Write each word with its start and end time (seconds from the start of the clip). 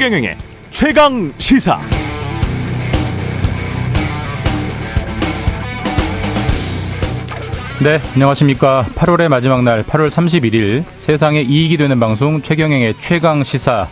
최경영의 0.00 0.34
최강 0.70 1.30
시사. 1.36 1.78
네, 7.84 8.00
안녕하십니까. 8.14 8.86
8월의 8.94 9.28
마지막 9.28 9.62
날 9.62 9.82
8월 9.82 10.08
31일 10.08 10.84
세상에 10.94 11.42
이익이 11.42 11.76
되는 11.76 12.00
방송 12.00 12.40
최경영의 12.40 12.94
최강 13.00 13.44
시사 13.44 13.88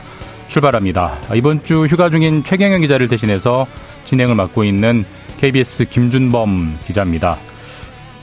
출발합니다. 0.49 1.19
이번 1.35 1.63
주 1.63 1.85
휴가 1.85 2.09
중인 2.09 2.43
최경영 2.43 2.81
기자를 2.81 3.09
대신해서 3.09 3.67
진행을 4.07 4.35
맡고 4.35 4.65
있는 4.65 5.05
KBS 5.37 5.91
김준범 5.91 6.79
기자입니다. 6.87 7.37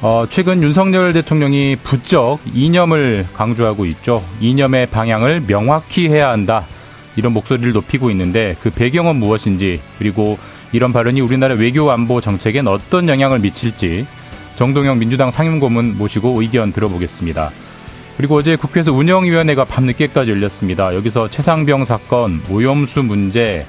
어, 0.02 0.26
최근 0.28 0.64
윤석열 0.64 1.14
대통령이 1.14 1.76
부쩍 1.84 2.40
이념을 2.52 3.28
강조하고 3.36 3.86
있죠. 3.86 4.24
이념의 4.40 4.88
방향을 4.88 5.44
명확히 5.46 6.10
해야 6.10 6.32
한다. 6.32 6.66
이런 7.16 7.34
목소리를 7.34 7.72
높이고 7.72 8.10
있는데 8.12 8.56
그 8.62 8.70
배경은 8.70 9.16
무엇인지 9.18 9.80
그리고 9.98 10.38
이런 10.72 10.92
발언이 10.92 11.22
우리나라 11.22 11.56
외교 11.56 11.90
안보 11.92 12.22
정책엔 12.22 12.68
어떤 12.68 13.08
영향을 13.08 13.40
미칠지 13.40 14.06
정동영 14.56 15.00
민주당 15.00 15.32
상임고문 15.32 15.98
모시고 15.98 16.42
의견 16.42 16.72
들어보겠습니다. 16.72 17.52
그리고 18.18 18.36
어제 18.36 18.56
국회에서 18.56 18.94
운영위원회가 18.94 19.66
밤늦게까지 19.66 20.32
열렸습니다. 20.32 20.96
여기서 20.96 21.30
최상병 21.30 21.84
사건, 21.84 22.42
오염수 22.50 23.04
문제, 23.04 23.66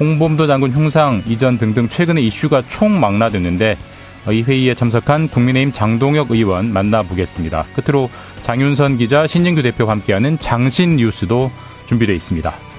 홍범도 0.00 0.46
장군 0.46 0.72
흉상 0.72 1.22
이전 1.26 1.58
등등 1.58 1.88
최근의 1.88 2.26
이슈가 2.26 2.62
총망라됐는데 2.68 3.76
이 4.30 4.42
회의에 4.42 4.74
참석한 4.74 5.28
국민의힘 5.28 5.72
장동혁 5.72 6.30
의원 6.30 6.72
만나보겠습니다. 6.72 7.66
끝으로 7.74 8.08
장윤선 8.42 8.98
기자, 8.98 9.26
신진규 9.26 9.62
대표와 9.62 9.92
함께하는 9.92 10.38
장신 10.38 10.96
뉴스도 10.96 11.50
준비되어 11.86 12.14
있습니다. 12.14 12.71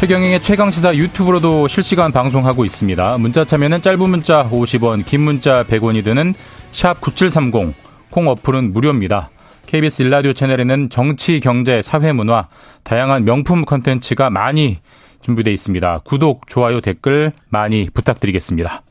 최경영의 0.00 0.42
최강시사 0.42 0.96
유튜브로도 0.96 1.68
실시간 1.68 2.10
방송하고 2.10 2.64
있습니다. 2.64 3.18
문자 3.18 3.44
참여는 3.44 3.82
짧은 3.82 4.08
문자 4.08 4.48
50원, 4.48 5.04
긴 5.04 5.20
문자 5.20 5.62
100원이 5.62 6.02
드는 6.02 6.32
샵 6.72 7.02
9730, 7.02 7.74
콩 8.08 8.28
어플은 8.28 8.72
무료입니다. 8.72 9.28
KBS 9.66 10.00
일라디오 10.00 10.32
채널에는 10.32 10.88
정치, 10.88 11.38
경제, 11.40 11.82
사회문화, 11.82 12.48
다양한 12.82 13.26
명품 13.26 13.66
컨텐츠가 13.66 14.30
많이 14.30 14.78
준비되어 15.20 15.52
있습니다. 15.52 16.00
구독, 16.06 16.48
좋아요, 16.48 16.80
댓글 16.80 17.32
많이 17.50 17.90
부탁드리겠습니다. 17.92 18.82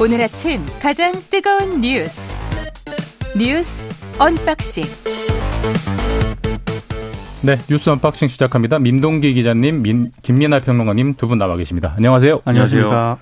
오늘 0.00 0.20
아침 0.22 0.64
가장 0.80 1.12
뜨거운 1.28 1.80
뉴스 1.80 2.41
뉴스 3.38 3.84
언박싱 4.18 4.84
네, 7.42 7.58
뉴스 7.68 7.90
언박싱 7.90 8.28
시작합니다. 8.28 8.78
민동기 8.78 9.34
기자님, 9.34 9.82
민, 9.82 10.12
김민아 10.22 10.60
평론가님 10.60 11.14
두 11.14 11.26
분 11.26 11.38
나와 11.38 11.56
계십니다. 11.56 11.92
안녕하세요. 11.96 12.42
안녕하세요. 12.44 13.18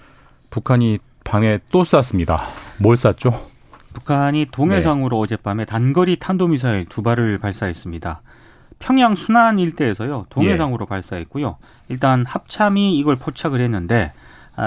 북한이 0.50 0.98
밤에 1.24 1.58
또 1.70 1.84
쐈습니다. 1.84 2.38
뭘 2.80 2.96
쐈죠? 2.98 3.48
북한이 3.94 4.48
동해상으로 4.50 5.16
네. 5.16 5.22
어젯밤에 5.34 5.64
단거리 5.64 6.18
탄도미사일 6.18 6.84
두 6.86 7.02
발을 7.02 7.38
발사했습니다. 7.38 8.20
평양 8.78 9.14
순안 9.14 9.58
일대에서요 9.58 10.26
동해상으로 10.30 10.84
예. 10.84 10.88
발사했고요. 10.88 11.56
일단 11.88 12.24
합참이 12.26 12.98
이걸 12.98 13.16
포착을 13.16 13.60
했는데 13.60 14.12
아, 14.14 14.19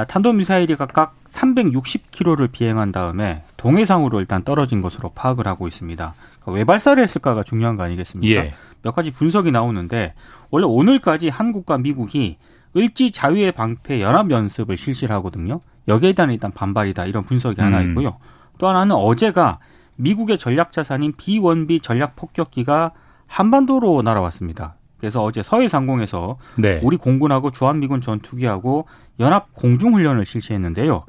탄도미사일이 0.08 0.76
각각 0.76 1.16
360km를 1.30 2.52
비행한 2.52 2.92
다음에 2.92 3.44
동해상으로 3.58 4.20
일단 4.20 4.44
떨어진 4.44 4.82
것으로 4.82 5.10
파악을 5.14 5.48
하고 5.48 5.68
있습니다. 5.68 6.14
그러니까 6.40 6.52
왜 6.52 6.64
발사를 6.64 7.02
했을까가 7.02 7.44
중요한 7.44 7.76
거 7.76 7.84
아니겠습니까? 7.84 8.46
예. 8.46 8.54
몇 8.82 8.94
가지 8.94 9.12
분석이 9.12 9.52
나오는데 9.52 10.14
원래 10.50 10.66
오늘까지 10.66 11.30
한국과 11.30 11.78
미국이 11.78 12.38
을지 12.76 13.12
자유의 13.12 13.52
방패 13.52 14.02
연합 14.02 14.32
연습을 14.32 14.78
실시를 14.78 15.16
하거든요. 15.18 15.62
여기에 15.88 16.14
대한 16.14 16.32
일단 16.32 16.52
반발이다 16.52 17.06
이런 17.06 17.24
분석이 17.24 17.62
음. 17.62 17.66
하나 17.66 17.82
있고요. 17.82 18.18
또 18.58 18.68
하나는 18.68 18.96
어제가 18.96 19.60
미국의 19.96 20.38
전략 20.38 20.72
자산인 20.72 21.14
B1B 21.14 21.84
전략 21.84 22.16
폭격기가 22.16 22.92
한반도로 23.28 24.02
날아왔습니다. 24.02 24.76
그래서 25.04 25.22
어제 25.22 25.44
서해 25.44 25.68
상공에서 25.68 26.38
네. 26.56 26.80
우리 26.82 26.96
공군하고 26.96 27.52
주한미군 27.52 28.00
전투기하고 28.00 28.88
연합 29.20 29.54
공중훈련을 29.54 30.26
실시했는데요. 30.26 31.06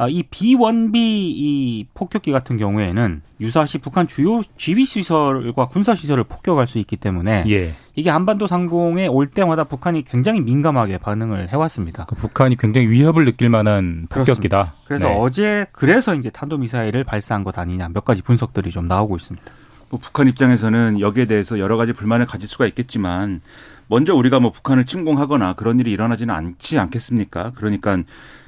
아, 0.00 0.06
이 0.08 0.22
B1B 0.22 0.94
이 0.94 1.86
폭격기 1.92 2.30
같은 2.30 2.56
경우에는 2.56 3.20
유사시 3.40 3.78
북한 3.78 4.06
주요 4.06 4.42
지휘 4.56 4.84
시설과 4.84 5.66
군사 5.66 5.96
시설을 5.96 6.22
폭격할 6.22 6.68
수 6.68 6.78
있기 6.78 6.96
때문에 6.96 7.44
예. 7.48 7.74
이게 7.96 8.08
한반도 8.08 8.46
상공에 8.46 9.08
올 9.08 9.26
때마다 9.26 9.64
북한이 9.64 10.04
굉장히 10.04 10.40
민감하게 10.40 10.98
반응을 10.98 11.48
해왔습니다. 11.48 12.04
그 12.04 12.14
북한이 12.14 12.56
굉장히 12.56 12.86
위협을 12.86 13.24
느낄 13.24 13.48
만한 13.48 14.06
폭격기다. 14.08 14.56
그렇습니다. 14.56 14.72
그래서 14.86 15.08
네. 15.08 15.16
어제 15.18 15.66
그래서 15.72 16.14
이제 16.14 16.30
탄도 16.30 16.58
미사일을 16.58 17.02
발사한 17.02 17.42
것 17.42 17.58
아니냐 17.58 17.88
몇 17.88 18.04
가지 18.04 18.22
분석들이 18.22 18.70
좀 18.70 18.86
나오고 18.86 19.16
있습니다. 19.16 19.50
뭐 19.90 19.98
북한 19.98 20.28
입장에서는 20.28 21.00
여기에 21.00 21.24
대해서 21.24 21.58
여러 21.58 21.76
가지 21.76 21.92
불만을 21.92 22.26
가질 22.26 22.48
수가 22.48 22.66
있겠지만 22.66 23.40
먼저 23.88 24.14
우리가 24.14 24.40
뭐 24.40 24.52
북한을 24.52 24.84
침공하거나 24.86 25.54
그런 25.54 25.80
일이 25.80 25.90
일어나지는 25.90 26.34
않지 26.34 26.78
않겠습니까? 26.78 27.52
그러니까 27.54 27.98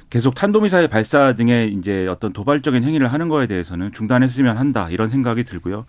계속 0.09 0.35
탄도미사일 0.35 0.87
발사 0.87 1.33
등의 1.35 1.73
이제 1.73 2.07
어떤 2.07 2.33
도발적인 2.33 2.83
행위를 2.83 3.11
하는 3.11 3.29
거에 3.29 3.47
대해서는 3.47 3.91
중단했으면 3.91 4.57
한다 4.57 4.89
이런 4.89 5.09
생각이 5.09 5.43
들고요. 5.43 5.85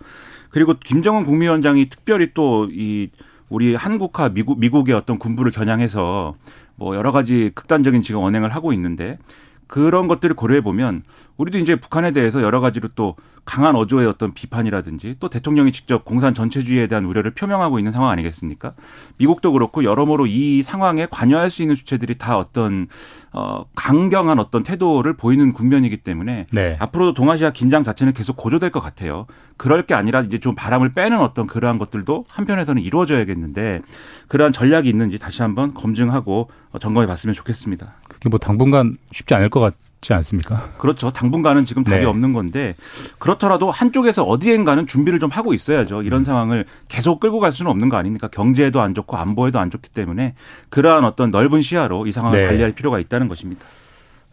그리고 0.49 0.75
김정은 0.83 1.23
국무위원장이 1.23 1.89
특별히 1.89 2.33
또 2.33 2.67
이 2.71 3.09
우리 3.53 3.75
한국과 3.75 4.29
미국 4.29 4.59
미국의 4.59 4.95
어떤 4.95 5.19
군부를 5.19 5.51
겨냥해서 5.51 6.33
뭐 6.75 6.95
여러 6.95 7.11
가지 7.11 7.51
극단적인 7.53 8.01
지금 8.01 8.21
언행을 8.21 8.55
하고 8.55 8.73
있는데 8.73 9.19
그런 9.67 10.07
것들을 10.07 10.35
고려해 10.35 10.61
보면 10.61 11.03
우리도 11.37 11.57
이제 11.57 11.75
북한에 11.75 12.11
대해서 12.11 12.41
여러 12.41 12.59
가지로 12.59 12.89
또 12.95 13.15
강한 13.45 13.75
어조의 13.75 14.07
어떤 14.07 14.33
비판이라든지 14.33 15.17
또 15.19 15.29
대통령이 15.29 15.71
직접 15.71 16.05
공산 16.05 16.33
전체주의에 16.33 16.87
대한 16.87 17.03
우려를 17.03 17.31
표명하고 17.31 17.77
있는 17.77 17.91
상황 17.91 18.09
아니겠습니까? 18.11 18.73
미국도 19.17 19.51
그렇고 19.51 19.83
여러모로 19.83 20.27
이 20.27 20.63
상황에 20.63 21.07
관여할 21.09 21.49
수 21.49 21.61
있는 21.61 21.75
주체들이 21.75 22.17
다 22.17 22.37
어떤 22.37 22.87
어 23.33 23.65
강경한 23.75 24.39
어떤 24.39 24.63
태도를 24.63 25.13
보이는 25.13 25.51
국면이기 25.51 25.97
때문에 25.97 26.45
네. 26.53 26.77
앞으로도 26.79 27.13
동아시아 27.15 27.51
긴장 27.51 27.83
자체는 27.83 28.13
계속 28.13 28.37
고조될 28.37 28.69
것 28.69 28.79
같아요. 28.79 29.25
그럴 29.57 29.85
게 29.85 29.93
아니라 29.93 30.21
이제 30.21 30.37
좀 30.37 30.55
바람을 30.55 30.93
빼는 30.93 31.19
어떤 31.19 31.47
그러한 31.47 31.79
것들도 31.79 32.25
한편에서는 32.29 32.81
이루어져야겠는데 32.81 33.81
그러한 34.27 34.53
전략이 34.53 34.87
있는지 34.87 35.17
다시 35.17 35.41
한번 35.41 35.73
검증하고 35.73 36.49
점검해 36.79 37.07
봤으면 37.07 37.33
좋겠습니다. 37.33 37.95
뭐 38.29 38.39
당분간 38.39 38.97
쉽지 39.11 39.33
않을 39.35 39.49
것 39.49 39.59
같. 39.59 39.73
지 40.03 40.13
않습니까? 40.13 40.69
그렇죠. 40.77 41.11
당분간은 41.11 41.63
지금 41.65 41.83
답이 41.83 42.01
네. 42.01 42.05
없는 42.05 42.33
건데 42.33 42.75
그렇더라도 43.19 43.71
한쪽에서 43.71 44.23
어디엔가는 44.23 44.85
준비를 44.85 45.17
좀 45.17 45.29
하고 45.31 45.53
있어야죠. 45.53 46.01
이런 46.01 46.21
음. 46.21 46.25
상황을 46.25 46.65
계속 46.89 47.21
끌고 47.21 47.39
갈 47.39 47.53
수는 47.53 47.71
없는 47.71 47.87
거 47.87 47.95
아닙니까? 47.95 48.27
경제에도 48.27 48.81
안 48.81 48.93
좋고 48.93 49.15
안보에도 49.15 49.59
안 49.59 49.71
좋기 49.71 49.89
때문에 49.89 50.35
그러한 50.69 51.05
어떤 51.05 51.31
넓은 51.31 51.61
시야로 51.61 52.05
이 52.05 52.11
상황을 52.11 52.39
네. 52.41 52.45
관리할 52.47 52.73
필요가 52.73 52.99
있다는 52.99 53.29
것입니다. 53.29 53.65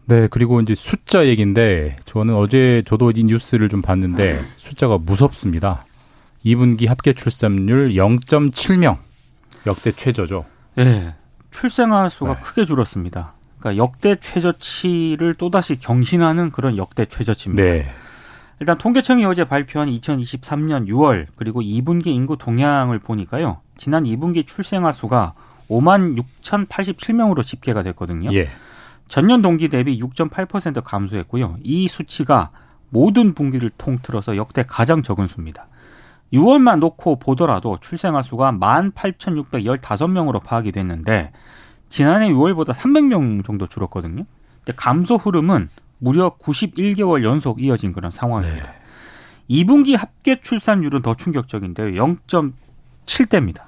네, 0.05 0.27
그리고 0.29 0.59
이제 0.59 0.75
숫자 0.75 1.25
얘기인데 1.25 1.95
저는 2.05 2.35
어제 2.35 2.83
저도 2.85 3.11
이 3.11 3.23
뉴스를 3.23 3.69
좀 3.69 3.81
봤는데 3.81 4.43
숫자가 4.57 4.97
무섭습니다. 4.97 5.85
2분기 6.45 6.87
합계 6.87 7.13
출산율 7.13 7.93
0.7명 7.93 8.97
역대 9.65 9.91
최저죠. 9.91 10.45
네. 10.75 11.15
출생아 11.51 12.09
수가 12.09 12.35
네. 12.35 12.41
크게 12.41 12.65
줄었습니다. 12.65 13.35
그러니까 13.61 13.81
역대 13.81 14.15
최저치를 14.15 15.35
또다시 15.35 15.79
경신하는 15.79 16.51
그런 16.51 16.75
역대 16.77 17.05
최저치입니다. 17.05 17.63
네. 17.63 17.85
일단 18.59 18.77
통계청이 18.77 19.23
어제 19.25 19.45
발표한 19.45 19.87
2023년 19.89 20.87
6월 20.87 21.27
그리고 21.35 21.61
2분기 21.61 22.07
인구 22.07 22.37
동향을 22.37 22.99
보니까요. 22.99 23.61
지난 23.77 24.03
2분기 24.03 24.45
출생아 24.45 24.91
수가 24.91 25.33
5만 25.69 26.21
6,087명으로 26.43 27.45
집계가 27.45 27.81
됐거든요. 27.83 28.33
예. 28.33 28.49
전년 29.07 29.41
동기 29.41 29.69
대비 29.69 29.99
6.8% 29.99 30.83
감소했고요. 30.83 31.57
이 31.63 31.87
수치가 31.87 32.51
모든 32.89 33.33
분기를 33.33 33.71
통틀어서 33.77 34.37
역대 34.37 34.63
가장 34.63 35.01
적은 35.01 35.27
수입니다. 35.27 35.67
6월만 36.33 36.79
놓고 36.79 37.19
보더라도 37.19 37.77
출생아 37.81 38.21
수가 38.21 38.51
18,615명으로 38.53 40.43
파악이 40.43 40.71
됐는데 40.71 41.31
지난해 41.91 42.29
6월보다 42.29 42.73
300명 42.73 43.43
정도 43.43 43.67
줄었거든요. 43.67 44.23
근데 44.63 44.73
감소 44.77 45.17
흐름은 45.17 45.67
무려 45.99 46.35
91개월 46.37 47.23
연속 47.23 47.61
이어진 47.61 47.91
그런 47.91 48.11
상황입니다. 48.11 48.71
네. 48.71 48.79
2분기 49.49 49.97
합계 49.97 50.39
출산율은 50.41 51.01
더 51.01 51.15
충격적인데요. 51.15 52.01
0.7대입니다. 52.01 53.63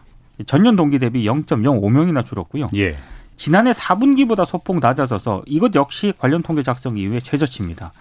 전년 0.47 0.77
동기 0.77 0.99
대비 0.99 1.25
0.05명이나 1.25 2.25
줄었고요. 2.25 2.67
예. 2.77 2.95
지난해 3.35 3.73
4분기보다 3.73 4.45
소폭 4.45 4.79
낮아져서 4.79 5.43
이것 5.45 5.75
역시 5.75 6.13
관련 6.17 6.41
통계 6.41 6.63
작성 6.63 6.97
이후에 6.97 7.19
최저치입니다. 7.19 7.91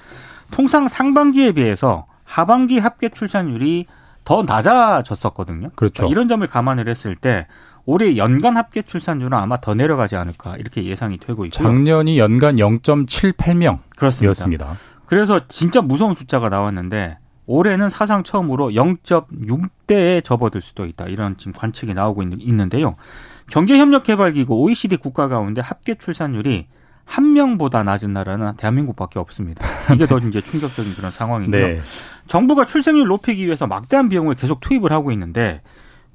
통상 0.52 0.86
상반기에 0.86 1.52
비해서 1.52 2.06
하반기 2.22 2.78
합계 2.78 3.08
출산율이 3.08 3.86
더 4.24 4.44
낮아졌었거든요. 4.44 5.70
그렇죠. 5.74 5.94
그러니까 5.94 6.12
이런 6.12 6.28
점을 6.28 6.46
감안을 6.46 6.88
했을 6.88 7.16
때 7.16 7.48
올해 7.84 8.16
연간 8.16 8.56
합계 8.56 8.82
출산율은 8.82 9.36
아마 9.36 9.60
더 9.60 9.74
내려가지 9.74 10.16
않을까 10.16 10.56
이렇게 10.56 10.84
예상이 10.84 11.18
되고 11.18 11.44
있고요. 11.46 11.50
작년이 11.50 12.18
연간 12.18 12.56
0.78명이었습니다. 12.56 13.78
그렇습니다. 13.96 14.76
그래서 15.06 15.40
진짜 15.48 15.82
무서운 15.82 16.14
숫자가 16.14 16.48
나왔는데 16.48 17.18
올해는 17.46 17.88
사상 17.88 18.22
처음으로 18.22 18.70
0.6대에 18.70 20.22
접어들 20.22 20.60
수도 20.60 20.86
있다. 20.86 21.06
이런 21.06 21.36
지금 21.36 21.52
관측이 21.52 21.92
나오고 21.92 22.22
있는, 22.22 22.68
데요 22.68 22.96
경제협력개발기구 23.50 24.54
OECD 24.54 24.96
국가 24.96 25.28
가운데 25.28 25.60
합계 25.60 25.94
출산율이 25.96 26.68
한 27.04 27.32
명보다 27.32 27.82
낮은 27.82 28.12
나라는 28.12 28.56
대한민국밖에 28.56 29.18
없습니다. 29.18 29.66
이게 29.92 30.06
더 30.06 30.18
이제 30.22 30.40
충격적인 30.40 30.94
그런 30.94 31.10
상황이고요. 31.10 31.66
네. 31.66 31.80
정부가 32.28 32.64
출생률 32.64 33.08
높이기 33.08 33.44
위해서 33.44 33.66
막대한 33.66 34.08
비용을 34.08 34.36
계속 34.36 34.60
투입을 34.60 34.92
하고 34.92 35.10
있는데 35.10 35.62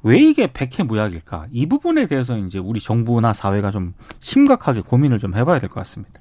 왜 0.04 0.20
이게 0.20 0.48
백해 0.52 0.84
무약일까? 0.84 1.48
이 1.52 1.66
부분에 1.68 2.06
대해서 2.08 2.38
이제 2.38 2.60
우리 2.60 2.80
정부나 2.80 3.34
사회가 3.34 3.72
좀 3.72 3.94
심각하게 4.20 4.82
고민을 4.82 5.18
좀 5.20 5.36
해봐야 5.36 5.60
될 5.60 5.70
것 5.70 5.76
같습니다. 5.82 6.20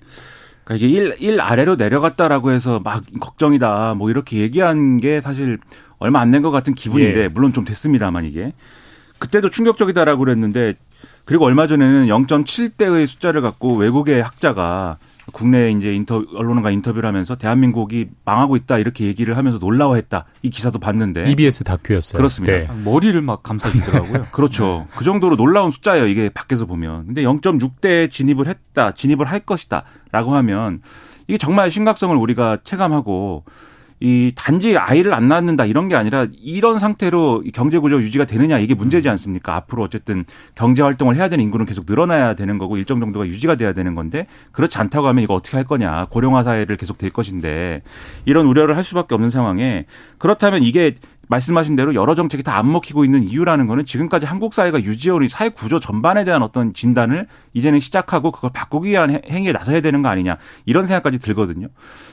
그러니까 0.64 0.86
이게 0.86 0.96
일, 0.96 1.16
일 1.20 1.40
아래로 1.40 1.76
내려갔다라고 1.76 2.50
해서 2.50 2.80
막 2.80 3.02
걱정이다 3.20 3.94
뭐 3.94 4.10
이렇게 4.10 4.38
얘기한 4.38 4.96
게 4.98 5.20
사실 5.20 5.58
얼마 5.98 6.20
안 6.20 6.30
된 6.32 6.42
것 6.42 6.50
같은 6.50 6.74
기분인데 6.74 7.24
예. 7.24 7.28
물론 7.28 7.52
좀 7.52 7.64
됐습니다만 7.64 8.24
이게 8.24 8.52
그때도 9.18 9.50
충격적이다라고 9.50 10.18
그랬는데 10.20 10.74
그리고 11.24 11.44
얼마 11.44 11.66
전에는 11.66 12.06
0.7대의 12.06 13.06
숫자를 13.06 13.40
갖고 13.42 13.76
외국의 13.76 14.22
학자가 14.22 14.98
국내 15.32 15.70
이제 15.70 15.92
인터 15.92 16.24
언론과 16.34 16.70
인터뷰를 16.70 17.06
하면서 17.08 17.36
대한민국이 17.36 18.08
망하고 18.24 18.56
있다 18.56 18.78
이렇게 18.78 19.06
얘기를 19.06 19.36
하면서 19.36 19.58
놀라워했다 19.58 20.24
이 20.42 20.50
기사도 20.50 20.78
봤는데 20.78 21.30
EBS 21.30 21.64
다큐였어요. 21.64 22.18
그렇습니다. 22.18 22.52
네. 22.52 22.68
머리를 22.84 23.20
막 23.22 23.42
감싸주더라고요. 23.42 24.22
그렇죠. 24.32 24.86
네. 24.88 24.96
그 24.96 25.04
정도로 25.04 25.36
놀라운 25.36 25.70
숫자예요. 25.70 26.06
이게 26.06 26.28
밖에서 26.28 26.66
보면. 26.66 27.06
근데 27.06 27.22
0.6대 27.22 28.10
진입을 28.10 28.46
했다, 28.46 28.92
진입을 28.92 29.26
할 29.26 29.40
것이다라고 29.40 30.34
하면 30.36 30.80
이게 31.26 31.38
정말 31.38 31.70
심각성을 31.70 32.16
우리가 32.16 32.58
체감하고 32.62 33.44
이 34.00 34.32
단지 34.34 34.76
아이를 34.76 35.14
안 35.14 35.28
낳는다 35.28 35.64
이런 35.64 35.88
게 35.88 35.96
아니라 35.96 36.26
이런 36.42 36.78
상태로 36.78 37.44
경제 37.54 37.78
구조 37.78 38.00
유지가 38.00 38.26
되느냐 38.26 38.58
이게 38.58 38.74
문제지 38.74 39.08
않습니까? 39.08 39.54
앞으로 39.56 39.82
어쨌든 39.82 40.24
경제 40.54 40.82
활동을 40.82 41.16
해야 41.16 41.30
되는 41.30 41.42
인구는 41.44 41.64
계속 41.64 41.86
늘어나야 41.88 42.34
되는 42.34 42.58
거고 42.58 42.76
일정 42.76 43.00
정도가 43.00 43.26
유지가 43.26 43.54
돼야 43.54 43.72
되는 43.72 43.94
건데 43.94 44.26
그렇지 44.52 44.76
않다고 44.76 45.06
하면 45.08 45.24
이거 45.24 45.34
어떻게 45.34 45.56
할 45.56 45.64
거냐 45.64 46.06
고령화 46.10 46.42
사회를 46.42 46.76
계속 46.76 46.98
될 46.98 47.08
것인데 47.08 47.82
이런 48.26 48.46
우려를 48.46 48.76
할 48.76 48.84
수밖에 48.84 49.14
없는 49.14 49.30
상황에 49.30 49.86
그렇다면 50.18 50.62
이게 50.62 50.96
말씀하신 51.28 51.76
대로 51.76 51.94
여러 51.94 52.14
정책이 52.14 52.42
다 52.42 52.56
안 52.56 52.72
먹히고 52.72 53.04
있는 53.04 53.22
이유라는 53.22 53.66
거는 53.66 53.84
지금까지 53.84 54.24
한국 54.24 54.54
사회가 54.54 54.82
유지해온 54.82 55.22
이 55.24 55.28
사회 55.28 55.50
구조 55.50 55.78
전반에 55.78 56.24
대한 56.24 56.42
어떤 56.42 56.72
진단을 56.72 57.26
이제는 57.52 57.80
시작하고 57.80 58.32
그걸 58.32 58.50
바꾸기 58.54 58.88
위한 58.88 59.20
행위에 59.28 59.52
나서야 59.52 59.82
되는 59.82 60.00
거 60.00 60.08
아니냐 60.08 60.38
이런 60.64 60.86
생각까지 60.86 61.18
들거든요. 61.18 61.68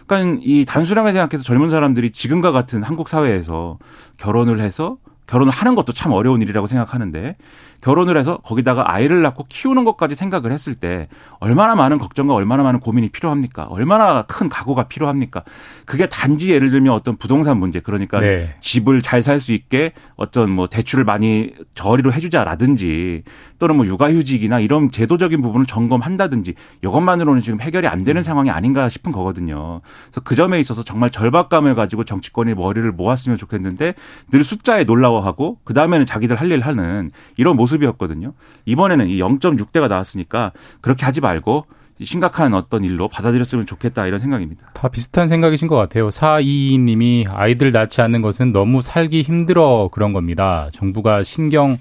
그러니까 0.06 0.42
이 0.44 0.66
단순하게 0.66 1.14
생각해서 1.14 1.44
젊은 1.46 1.70
사람들이 1.70 2.12
지금과 2.12 2.52
같은 2.52 2.84
한국 2.84 3.08
사회에서 3.08 3.80
결혼을 4.18 4.60
해서 4.60 4.98
결혼을 5.28 5.54
하는 5.54 5.76
것도 5.76 5.94
참 5.94 6.12
어려운 6.12 6.42
일이라고 6.42 6.68
생각하는데 6.68 7.38
결혼을 7.84 8.18
해서 8.18 8.38
거기다가 8.38 8.94
아이를 8.94 9.22
낳고 9.22 9.46
키우는 9.50 9.84
것까지 9.84 10.16
생각을 10.16 10.54
했을 10.54 10.74
때 10.74 11.10
얼마나 11.40 11.76
많은 11.76 11.98
걱정과 11.98 12.34
얼마나 12.34 12.64
많은 12.64 12.80
고민이 12.80 13.10
필요합니까? 13.10 13.66
얼마나 13.66 14.22
큰 14.24 14.48
각오가 14.48 14.84
필요합니까? 14.84 15.44
그게 15.86 16.08
단지 16.08 16.52
예를 16.52 16.70
들면 16.70 16.94
어떤 16.94 17.18
부동산 17.18 17.58
문제 17.58 17.82
그러니까 17.82 18.20
네. 18.20 18.56
집을 18.62 19.02
잘 19.02 19.22
살 19.22 19.40
수 19.40 19.52
있게 19.52 19.94
어떤 20.16 20.50
뭐 20.50 20.68
대출을 20.68 21.04
많이 21.04 21.54
저리로 21.76 22.14
해주자라든지 22.14 23.24
또는 23.60 23.76
뭐 23.78 23.86
육아휴직이나 23.86 24.60
이런 24.60 24.92
제도적인 24.92 25.42
부분을 25.42 25.66
점검한다든지 25.66 26.54
이것만으로는 26.84 27.42
지금 27.42 27.60
해결이 27.62 27.88
안 27.88 28.04
되는 28.04 28.20
음. 28.20 28.24
상황이 28.24 28.50
아닌가 28.50 28.88
싶은 28.90 29.12
거거든요. 29.12 29.82
그래서 30.06 30.22
그 30.24 30.36
점에 30.36 30.60
있어서 30.60 30.84
정말 30.84 31.10
절박감을 31.10 31.76
가지고 31.76 32.04
정치권이 32.04 32.54
머리를 32.54 32.90
모았으면 32.92 33.38
좋겠는데 33.38 33.96
늘 34.32 34.44
숫자에 34.44 34.84
놀라워하고 34.84 35.60
그 35.64 35.74
다음에는 35.74 36.06
자기들 36.06 36.38
할 36.38 36.52
일 36.54 36.60
하는 36.62 37.10
이런 37.38 37.56
모습 37.56 37.73
모습이었거든요. 37.74 38.34
이번에는 38.66 39.08
이 39.10 39.18
0.6대가 39.20 39.88
나왔으니까 39.88 40.52
그렇게 40.82 41.06
하지 41.06 41.22
말고 41.22 41.66
심각한 42.04 42.54
어떤 42.54 42.84
일로 42.84 43.08
받아들였으면 43.08 43.66
좋겠다 43.66 44.08
이런 44.08 44.20
생각입니다. 44.20 44.68
다 44.74 44.88
비슷한 44.90 45.28
생각이신 45.28 45.68
것 45.68 45.76
같아요. 45.76 46.10
422님이 46.10 47.26
아이들 47.30 47.72
낳지 47.72 48.02
않는 48.02 48.22
것은 48.22 48.52
너무 48.52 48.82
살기 48.82 49.22
힘들어 49.22 49.90
그런 49.92 50.12
겁니다. 50.12 50.70
정부가 50.74 51.24
신경 51.24 51.78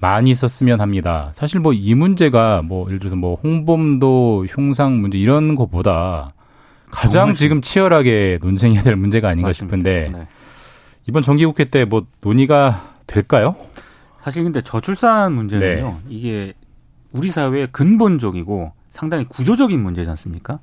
많이 0.00 0.34
썼으면 0.34 0.80
합니다. 0.80 1.30
사실 1.34 1.60
뭐 1.60 1.72
이 1.74 1.94
문제가 1.94 2.62
뭐 2.62 2.86
예를 2.88 2.98
들어서 2.98 3.16
뭐 3.16 3.38
홍범도 3.42 4.46
흉상 4.48 5.00
문제 5.00 5.18
이런 5.18 5.54
것보다 5.54 6.32
가장 6.90 7.34
지금 7.34 7.60
치열하게 7.60 8.38
논쟁해야 8.40 8.82
될 8.82 8.96
문제가 8.96 9.28
아닌가 9.28 9.48
맞습니다. 9.50 9.76
싶은데 9.76 10.10
네. 10.18 10.26
이번 11.06 11.22
정기국회 11.22 11.66
때 11.66 11.84
뭐 11.84 12.06
논의가 12.22 12.94
될까요? 13.06 13.54
사실 14.22 14.44
근데 14.44 14.60
저출산 14.62 15.32
문제는요. 15.32 15.98
네. 16.04 16.08
이게 16.08 16.52
우리 17.12 17.30
사회의 17.30 17.68
근본적이고 17.72 18.72
상당히 18.90 19.24
구조적인 19.24 19.82
문제지 19.82 20.08
않습니까? 20.10 20.60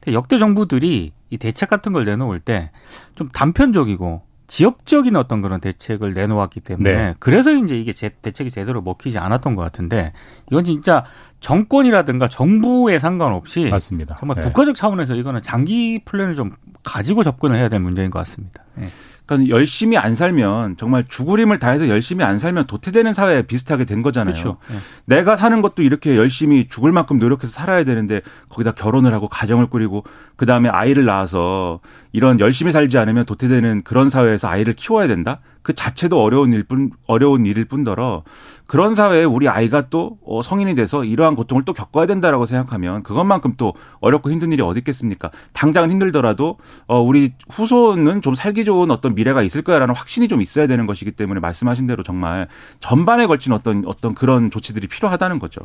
근데 0.00 0.14
역대 0.14 0.38
정부들이 0.38 1.12
이 1.30 1.36
대책 1.38 1.68
같은 1.68 1.92
걸 1.92 2.04
내놓을 2.04 2.40
때 2.40 2.70
좀 3.14 3.28
단편적이고 3.28 4.22
지역적인 4.46 5.14
어떤 5.14 5.42
그런 5.42 5.60
대책을 5.60 6.12
내놓았기 6.14 6.60
때문에 6.60 6.94
네. 6.94 7.14
그래서 7.20 7.52
이제 7.52 7.78
이게 7.78 7.92
제, 7.92 8.08
대책이 8.08 8.50
제대로 8.50 8.82
먹히지 8.82 9.18
않았던 9.18 9.54
것 9.54 9.62
같은데 9.62 10.12
이건 10.50 10.64
진짜 10.64 11.04
정권이라든가 11.38 12.28
정부에 12.28 12.98
상관없이 12.98 13.68
맞습니다. 13.70 14.16
정말 14.18 14.36
네. 14.36 14.42
국가적 14.42 14.74
차원에서 14.74 15.14
이거는 15.14 15.42
장기 15.42 16.00
플랜을 16.04 16.34
좀 16.34 16.56
가지고 16.82 17.22
접근을 17.22 17.56
해야 17.56 17.68
될 17.68 17.78
문제인 17.78 18.10
것 18.10 18.18
같습니다. 18.20 18.64
네. 18.74 18.88
그러니까 19.30 19.48
열심히 19.54 19.96
안 19.96 20.16
살면 20.16 20.76
정말 20.76 21.04
죽을 21.08 21.38
힘을 21.38 21.60
다해서 21.60 21.88
열심히 21.88 22.24
안 22.24 22.40
살면 22.40 22.66
도태되는 22.66 23.14
사회에 23.14 23.42
비슷하게 23.42 23.84
된 23.84 24.02
거잖아요. 24.02 24.34
그렇죠. 24.34 24.56
네. 24.68 24.78
내가 25.04 25.36
사는 25.36 25.62
것도 25.62 25.84
이렇게 25.84 26.16
열심히 26.16 26.66
죽을 26.68 26.90
만큼 26.90 27.20
노력해서 27.20 27.52
살아야 27.52 27.84
되는데 27.84 28.22
거기다 28.48 28.72
결혼을 28.72 29.14
하고 29.14 29.28
가정을 29.28 29.66
꾸리고 29.68 30.02
그 30.34 30.46
다음에 30.46 30.68
아이를 30.68 31.04
낳아서 31.04 31.78
이런 32.12 32.40
열심히 32.40 32.72
살지 32.72 32.98
않으면 32.98 33.24
도태되는 33.24 33.82
그런 33.84 34.10
사회에서 34.10 34.48
아이를 34.48 34.74
키워야 34.74 35.06
된다. 35.06 35.38
그 35.62 35.74
자체도 35.74 36.20
어려운 36.20 36.52
일뿐 36.52 36.90
어려운 37.06 37.46
일일 37.46 37.66
뿐더러 37.66 38.24
그런 38.70 38.94
사회에 38.94 39.24
우리 39.24 39.48
아이가 39.48 39.88
또 39.90 40.18
어, 40.24 40.42
성인이 40.42 40.76
돼서 40.76 41.02
이러한 41.02 41.34
고통을 41.34 41.64
또 41.64 41.72
겪어야 41.72 42.06
된다라고 42.06 42.46
생각하면 42.46 43.02
그것만큼 43.02 43.54
또 43.56 43.74
어렵고 43.98 44.30
힘든 44.30 44.52
일이 44.52 44.62
어디 44.62 44.78
있겠습니까? 44.78 45.32
당장은 45.54 45.90
힘들더라도 45.90 46.56
어 46.86 47.00
우리 47.00 47.32
후손은 47.50 48.22
좀 48.22 48.36
살기 48.36 48.64
좋은 48.64 48.92
어떤 48.92 49.16
미래가 49.16 49.42
있을 49.42 49.62
거야라는 49.62 49.96
확신이 49.96 50.28
좀 50.28 50.40
있어야 50.40 50.68
되는 50.68 50.86
것이기 50.86 51.10
때문에 51.10 51.40
말씀하신 51.40 51.88
대로 51.88 52.04
정말 52.04 52.46
전반에 52.78 53.26
걸친 53.26 53.52
어떤 53.52 53.82
어떤 53.86 54.14
그런 54.14 54.52
조치들이 54.52 54.86
필요하다는 54.86 55.40
거죠. 55.40 55.62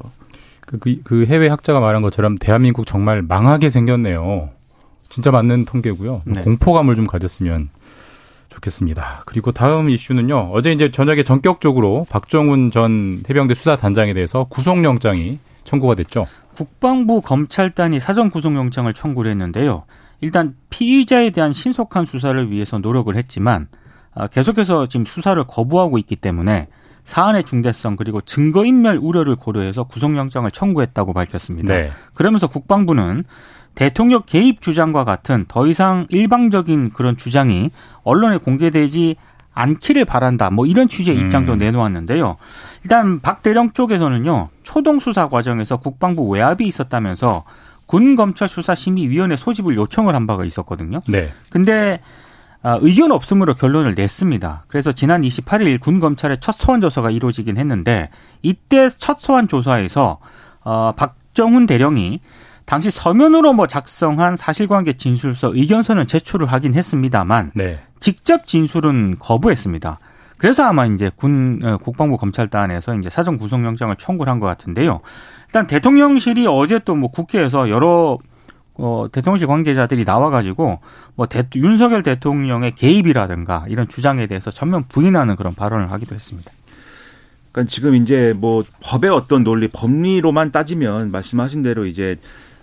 그, 0.66 0.80
그, 0.80 1.00
그 1.04 1.26
해외 1.28 1.48
학자가 1.48 1.80
말한 1.80 2.02
것처럼 2.02 2.40
대한민국 2.40 2.88
정말 2.88 3.22
망하게 3.22 3.70
생겼네요. 3.70 4.50
진짜 5.10 5.30
맞는 5.30 5.66
통계고요. 5.66 6.24
네. 6.26 6.42
공포감을 6.42 6.96
좀 6.96 7.06
가졌으면 7.06 7.70
좋겠습니다. 8.56 9.24
그리고 9.26 9.52
다음 9.52 9.90
이슈는요. 9.90 10.50
어제 10.52 10.72
이제 10.72 10.92
저녁에 10.92 11.24
전격적으로 11.24 12.06
박정훈 12.10 12.72
전 12.72 13.24
해병대 13.30 13.54
수사단장에 13.54 14.14
대해서 14.14 14.46
구속영장이 14.46 15.40
청구가 15.64 15.96
됐죠. 15.96 16.28
국방부 16.56 17.22
검찰단이 17.22 18.00
사전 18.00 18.30
구속영장을 18.30 18.92
청구를 18.94 19.32
했는데요. 19.32 19.84
일단 20.22 20.56
피의자에 20.70 21.32
대한 21.32 21.54
신속한 21.54 22.06
수사를 22.06 22.52
위해서 22.52 22.78
노력을 22.78 23.14
했지만 23.16 23.68
아, 24.14 24.28
계속해서 24.28 24.88
지금 24.88 25.06
수사를 25.06 25.44
거부하고 25.44 25.98
있기 25.98 26.16
때문에 26.16 26.68
사안의 27.04 27.44
중대성 27.44 27.98
그리고 27.98 28.22
증거인멸 28.22 28.98
우려를 28.98 29.36
고려해서 29.36 29.84
구속영장을 29.84 30.50
청구했다고 30.50 31.14
밝혔습니다. 31.14 31.74
네. 31.74 31.92
그러면서 32.14 32.48
국방부는 32.48 33.26
대통령 33.76 34.22
개입 34.26 34.62
주장과 34.62 35.04
같은 35.04 35.46
더 35.48 35.68
이상 35.68 36.08
일방적인 36.10 36.92
그런 36.92 37.18
주장이 37.18 37.72
언론에 38.04 38.38
공개되지 38.38 39.18
않기를 39.54 40.06
바란다. 40.06 40.50
뭐 40.50 40.66
이런 40.66 40.88
취지의 40.88 41.18
입장도 41.18 41.54
음. 41.54 41.58
내놓았는데요. 41.60 42.38
일단 42.84 43.22
박 43.22 43.42
대령 43.42 43.72
쪽에서는요. 43.72 44.50
초동 44.64 45.00
수사 45.00 45.30
과정에서 45.30 45.78
국방부 45.78 46.28
외압이 46.28 46.68
있었다면서 46.68 47.44
군 47.86 48.16
검찰 48.16 48.50
수사 48.50 48.76
심의 48.76 49.10
위원회 49.10 49.36
소집을 49.36 49.76
요청을 49.76 50.16
한 50.16 50.28
바가 50.28 50.44
있었거든요. 50.44 51.02
네. 51.08 51.30
근데 51.50 52.02
아, 52.64 52.80
의견 52.82 53.12
없음으로 53.12 53.54
결론을 53.54 53.94
냈습니다. 53.96 54.64
그래서 54.68 54.92
지난 54.92 55.22
28일 55.22 55.80
군 55.80 56.00
검찰의 56.00 56.40
첫 56.40 56.56
소환 56.58 56.82
조사가 56.82 57.12
이루어지긴 57.12 57.58
했는데 57.58 58.10
이때 58.42 58.90
첫 58.90 59.20
소환 59.20 59.48
조사에서 59.48 60.20
어, 60.64 60.94
박 60.98 61.16
박정훈 61.36 61.66
대령이 61.66 62.22
당시 62.66 62.90
서면으로 62.92 63.54
뭐 63.54 63.68
작성한 63.68 64.36
사실관계 64.36 64.94
진술서 64.94 65.52
의견서는 65.54 66.08
제출을 66.08 66.48
하긴 66.48 66.74
했습니다만 66.74 67.52
네. 67.54 67.80
직접 68.00 68.48
진술은 68.48 69.18
거부했습니다. 69.20 70.00
그래서 70.38 70.64
아마 70.66 70.86
이제 70.86 71.10
군 71.16 71.62
어, 71.64 71.78
국방부 71.78 72.18
검찰단에서 72.18 72.96
이제 72.96 73.10
사전 73.10 73.38
구속영장을 73.38 73.96
청구를 73.98 74.30
한 74.32 74.40
것 74.40 74.48
같은데요. 74.48 75.00
일단 75.48 75.68
대통령실이 75.68 76.48
어제 76.48 76.80
또 76.80 76.96
뭐 76.96 77.10
국회에서 77.10 77.70
여러 77.70 78.18
어, 78.78 79.06
대통령실 79.12 79.48
관계자들이 79.48 80.04
나와가지고 80.04 80.80
뭐 81.16 81.26
대, 81.28 81.48
윤석열 81.56 82.04
대통령의 82.04 82.72
개입이라든가 82.72 83.66
이런 83.70 83.88
주장에 83.88 84.28
대해서 84.28 84.52
전면 84.52 84.84
부인하는 84.90 85.38
그런 85.38 85.56
발언을 85.56 85.92
하기도 85.92 86.14
했습니다. 86.16 86.52
그러니까 87.54 87.72
지금 87.72 87.96
이제 87.96 88.34
뭐 88.36 88.66
법의 88.82 89.10
어떤 89.12 89.46
논리, 89.46 89.70
법리로만 89.70 90.52
따지면 90.52 91.12
말씀하신 91.12 91.62
대로 91.62 91.86
이제 91.86 92.18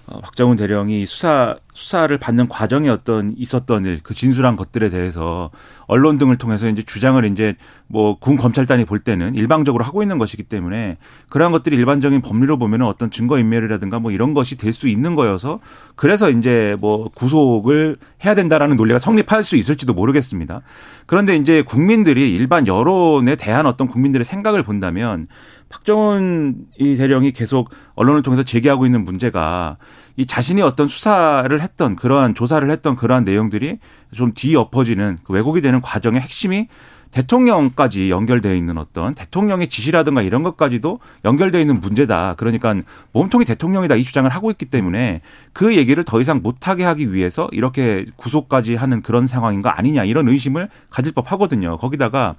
어, 0.06 0.20
박정훈 0.20 0.56
대령이 0.56 1.06
수사 1.06 1.56
수사를 1.74 2.14
받는 2.18 2.48
과정에 2.48 2.90
어떤 2.90 3.32
있었던 3.36 3.86
일, 3.86 4.00
그 4.02 4.12
진술한 4.12 4.56
것들에 4.56 4.90
대해서 4.90 5.50
언론 5.86 6.18
등을 6.18 6.36
통해서 6.36 6.68
이제 6.68 6.82
주장을 6.82 7.24
이제 7.24 7.56
뭐 7.86 8.16
군 8.20 8.36
검찰단이 8.36 8.84
볼 8.84 8.98
때는 8.98 9.34
일방적으로 9.34 9.84
하고 9.84 10.02
있는 10.02 10.18
것이기 10.18 10.42
때문에 10.42 10.98
그러한 11.30 11.50
것들이 11.52 11.76
일반적인 11.76 12.20
법리로 12.20 12.58
보면은 12.58 12.86
어떤 12.86 13.10
증거 13.10 13.38
인멸이라든가 13.38 14.00
뭐 14.00 14.10
이런 14.10 14.34
것이 14.34 14.56
될 14.58 14.72
수 14.72 14.88
있는 14.88 15.14
거여서 15.14 15.60
그래서 15.96 16.30
이제 16.30 16.76
뭐 16.80 17.10
구속을 17.14 17.96
해야 18.24 18.34
된다라는 18.34 18.76
논리가 18.76 18.98
성립할 18.98 19.44
수 19.44 19.56
있을지도 19.56 19.92
모르겠습니다. 19.92 20.62
그런데 21.06 21.36
이제 21.36 21.62
국민들이 21.62 22.32
일반 22.32 22.66
여론에 22.66 23.36
대한 23.36 23.66
어떤 23.66 23.86
국민들의 23.86 24.24
생각을 24.24 24.62
본다면 24.62 25.26
박정훈 25.72 26.66
이 26.78 26.96
대령이 26.96 27.32
계속 27.32 27.70
언론을 27.94 28.22
통해서 28.22 28.42
제기하고 28.42 28.84
있는 28.84 29.04
문제가 29.04 29.78
이 30.16 30.26
자신이 30.26 30.60
어떤 30.60 30.86
수사를 30.86 31.60
했던 31.60 31.96
그러한 31.96 32.34
조사를 32.34 32.70
했던 32.70 32.94
그러한 32.94 33.24
내용들이 33.24 33.78
좀 34.14 34.32
뒤엎어지는 34.34 35.18
그 35.24 35.32
왜곡이 35.32 35.62
되는 35.62 35.80
과정의 35.80 36.20
핵심이 36.20 36.68
대통령까지 37.10 38.10
연결되어 38.10 38.54
있는 38.54 38.78
어떤 38.78 39.14
대통령의 39.14 39.68
지시라든가 39.68 40.22
이런 40.22 40.42
것까지도 40.42 40.98
연결되어 41.24 41.60
있는 41.60 41.80
문제다. 41.80 42.34
그러니까 42.38 42.74
몸통이 43.12 43.44
대통령이다 43.44 43.96
이 43.96 44.04
주장을 44.04 44.28
하고 44.30 44.50
있기 44.50 44.66
때문에 44.66 45.20
그 45.52 45.76
얘기를 45.76 46.04
더 46.04 46.20
이상 46.20 46.40
못하게 46.42 46.84
하기 46.84 47.12
위해서 47.12 47.48
이렇게 47.52 48.06
구속까지 48.16 48.76
하는 48.76 49.02
그런 49.02 49.26
상황인 49.26 49.60
거 49.60 49.68
아니냐 49.68 50.04
이런 50.04 50.28
의심을 50.28 50.68
가질 50.90 51.12
법 51.12 51.32
하거든요. 51.32 51.76
거기다가 51.78 52.34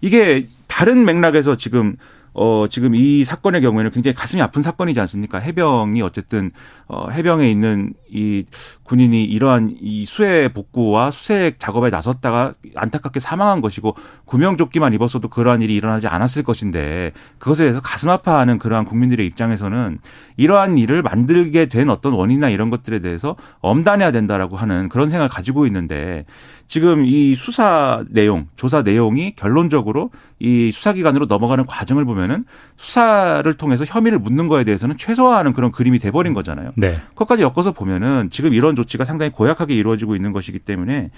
이게 0.00 0.48
다른 0.68 1.04
맥락에서 1.04 1.56
지금 1.56 1.96
어, 2.34 2.66
지금 2.68 2.96
이 2.96 3.22
사건의 3.22 3.60
경우에는 3.60 3.92
굉장히 3.92 4.14
가슴이 4.14 4.42
아픈 4.42 4.60
사건이지 4.60 4.98
않습니까? 5.00 5.38
해병이 5.38 6.02
어쨌든, 6.02 6.50
어, 6.88 7.08
해병에 7.08 7.48
있는 7.48 7.94
이 8.10 8.44
군인이 8.82 9.24
이러한 9.24 9.76
이 9.80 10.04
수해 10.04 10.52
복구와 10.52 11.12
수색 11.12 11.60
작업에 11.60 11.90
나섰다가 11.90 12.52
안타깝게 12.74 13.20
사망한 13.20 13.60
것이고, 13.60 13.96
구명조끼만 14.24 14.92
입었어도 14.94 15.28
그러한 15.28 15.62
일이 15.62 15.76
일어나지 15.76 16.08
않았을 16.08 16.42
것인데, 16.42 17.12
그것에 17.38 17.64
대해서 17.64 17.80
가슴 17.80 18.10
아파하는 18.10 18.58
그러한 18.58 18.84
국민들의 18.84 19.24
입장에서는 19.26 19.98
이러한 20.36 20.78
일을 20.78 21.02
만들게 21.02 21.66
된 21.66 21.90
어떤 21.90 22.12
원인이나 22.12 22.48
이런 22.48 22.70
것들에 22.70 22.98
대해서 23.00 23.36
엄단해야 23.60 24.12
된다라고 24.12 24.56
하는 24.56 24.88
그런 24.88 25.10
생각을 25.10 25.28
가지고 25.28 25.66
있는데, 25.66 26.24
지금 26.66 27.04
이 27.04 27.34
수사 27.34 28.04
내용, 28.08 28.46
조사 28.56 28.82
내용이 28.82 29.34
결론적으로 29.36 30.10
이 30.38 30.72
수사기관으로 30.72 31.26
넘어가는 31.26 31.66
과정을 31.66 32.04
보면은 32.04 32.44
수사를 32.76 33.52
통해서 33.54 33.84
혐의를 33.84 34.18
묻는 34.18 34.48
거에 34.48 34.64
대해서는 34.64 34.96
최소화하는 34.96 35.52
그런 35.52 35.70
그림이 35.70 35.98
돼버린 35.98 36.34
거잖아요. 36.34 36.70
네. 36.76 36.96
그것까지 37.10 37.42
엮어서 37.42 37.72
보면은 37.72 38.28
지금 38.30 38.54
이런 38.54 38.76
조치가 38.76 39.04
상당히 39.04 39.30
고약하게 39.30 39.74
이루어지고 39.74 40.16
있는 40.16 40.32
것이기 40.32 40.58
때문에 40.60 41.10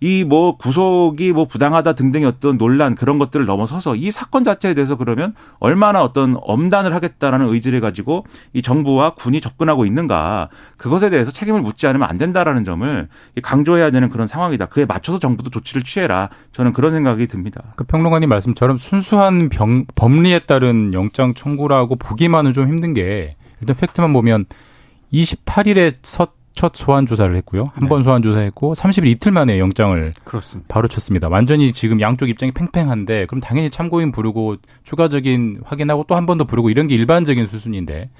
이 0.00 0.26
뭐 0.26 0.56
구속이 0.56 1.32
뭐 1.32 1.44
부당하다 1.46 1.94
등등의 1.94 2.26
어떤 2.26 2.58
논란 2.58 2.94
그런 2.94 3.18
것들을 3.18 3.46
넘어서서 3.46 3.94
이 3.96 4.10
사건 4.10 4.44
자체에 4.44 4.74
대해서 4.74 4.96
그러면 4.96 5.34
얼마나 5.58 6.02
어떤 6.02 6.36
엄단을 6.40 6.92
하겠다라는 6.94 7.48
의지를 7.52 7.80
가지고 7.80 8.24
이 8.52 8.60
정부와 8.62 9.10
군이 9.14 9.40
접근하고 9.40 9.86
있는가 9.86 10.48
그것에 10.76 11.10
대해서 11.10 11.30
책임을 11.30 11.60
묻지 11.60 11.86
않으면 11.86 12.08
안 12.08 12.18
된다라는 12.18 12.64
점을 12.64 13.08
강조해야 13.42 13.90
되는 13.90 14.08
그런 14.10 14.26
상황이다. 14.26 14.66
그에 14.66 14.84
맞춰서 14.84 15.18
정부도 15.18 15.50
조치를 15.50 15.82
취해라. 15.82 16.28
저는 16.52 16.72
그런 16.72 16.92
생각이 16.92 17.26
듭니다. 17.28 17.62
그 17.76 17.84
평론가님 17.84 18.28
말씀처럼 18.28 18.76
순수한 18.76 19.48
병, 19.48 19.84
법리에 19.94 20.40
따른 20.40 20.92
영장 20.92 21.34
청구라고 21.34 21.96
보기만은 21.96 22.52
좀 22.52 22.68
힘든 22.68 22.92
게 22.92 23.36
일단 23.60 23.76
팩트만 23.76 24.12
보면 24.12 24.46
28일에 25.12 25.92
첫, 26.02 26.32
첫 26.56 26.74
소환 26.74 27.06
조사를 27.06 27.36
했고요. 27.36 27.70
한번 27.74 28.00
네. 28.00 28.02
소환 28.04 28.22
조사했고 28.22 28.74
30일 28.74 29.06
이틀 29.06 29.30
만에 29.30 29.58
영장을 29.60 30.12
그렇습니다. 30.24 30.66
바로 30.72 30.88
쳤습니다. 30.88 31.28
완전히 31.28 31.72
지금 31.72 32.00
양쪽 32.00 32.28
입장이 32.28 32.50
팽팽한데 32.52 33.26
그럼 33.26 33.40
당연히 33.40 33.70
참고인 33.70 34.10
부르고 34.10 34.56
추가적인 34.82 35.60
확인하고 35.64 36.04
또 36.08 36.14
한 36.16 36.26
번 36.26 36.38
더 36.38 36.44
부르고 36.44 36.70
이런 36.70 36.88
게 36.88 36.94
일반적인 36.96 37.46
수순인데 37.46 38.10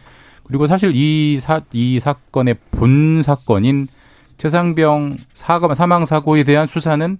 그리고 0.44 0.66
사실 0.68 0.92
이 0.94 1.38
사, 1.40 1.62
이 1.72 1.98
사건의 1.98 2.54
본 2.70 3.22
사건인 3.22 3.88
최상병 4.36 5.16
사과, 5.32 5.72
사망 5.74 6.04
사고에 6.04 6.44
대한 6.44 6.66
수사는 6.66 7.18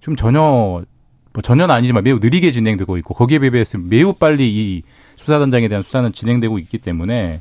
좀 0.00 0.16
전혀 0.16 0.40
뭐 0.40 1.42
전혀는 1.42 1.74
아니지만 1.74 2.02
매우 2.04 2.18
느리게 2.18 2.50
진행되고 2.52 2.96
있고 2.98 3.12
거기에 3.14 3.38
비해서 3.38 3.76
매우 3.78 4.14
빨리 4.14 4.48
이 4.48 4.82
수사단장에 5.16 5.68
대한 5.68 5.82
수사는 5.82 6.10
진행되고 6.12 6.58
있기 6.60 6.78
때문에 6.78 7.40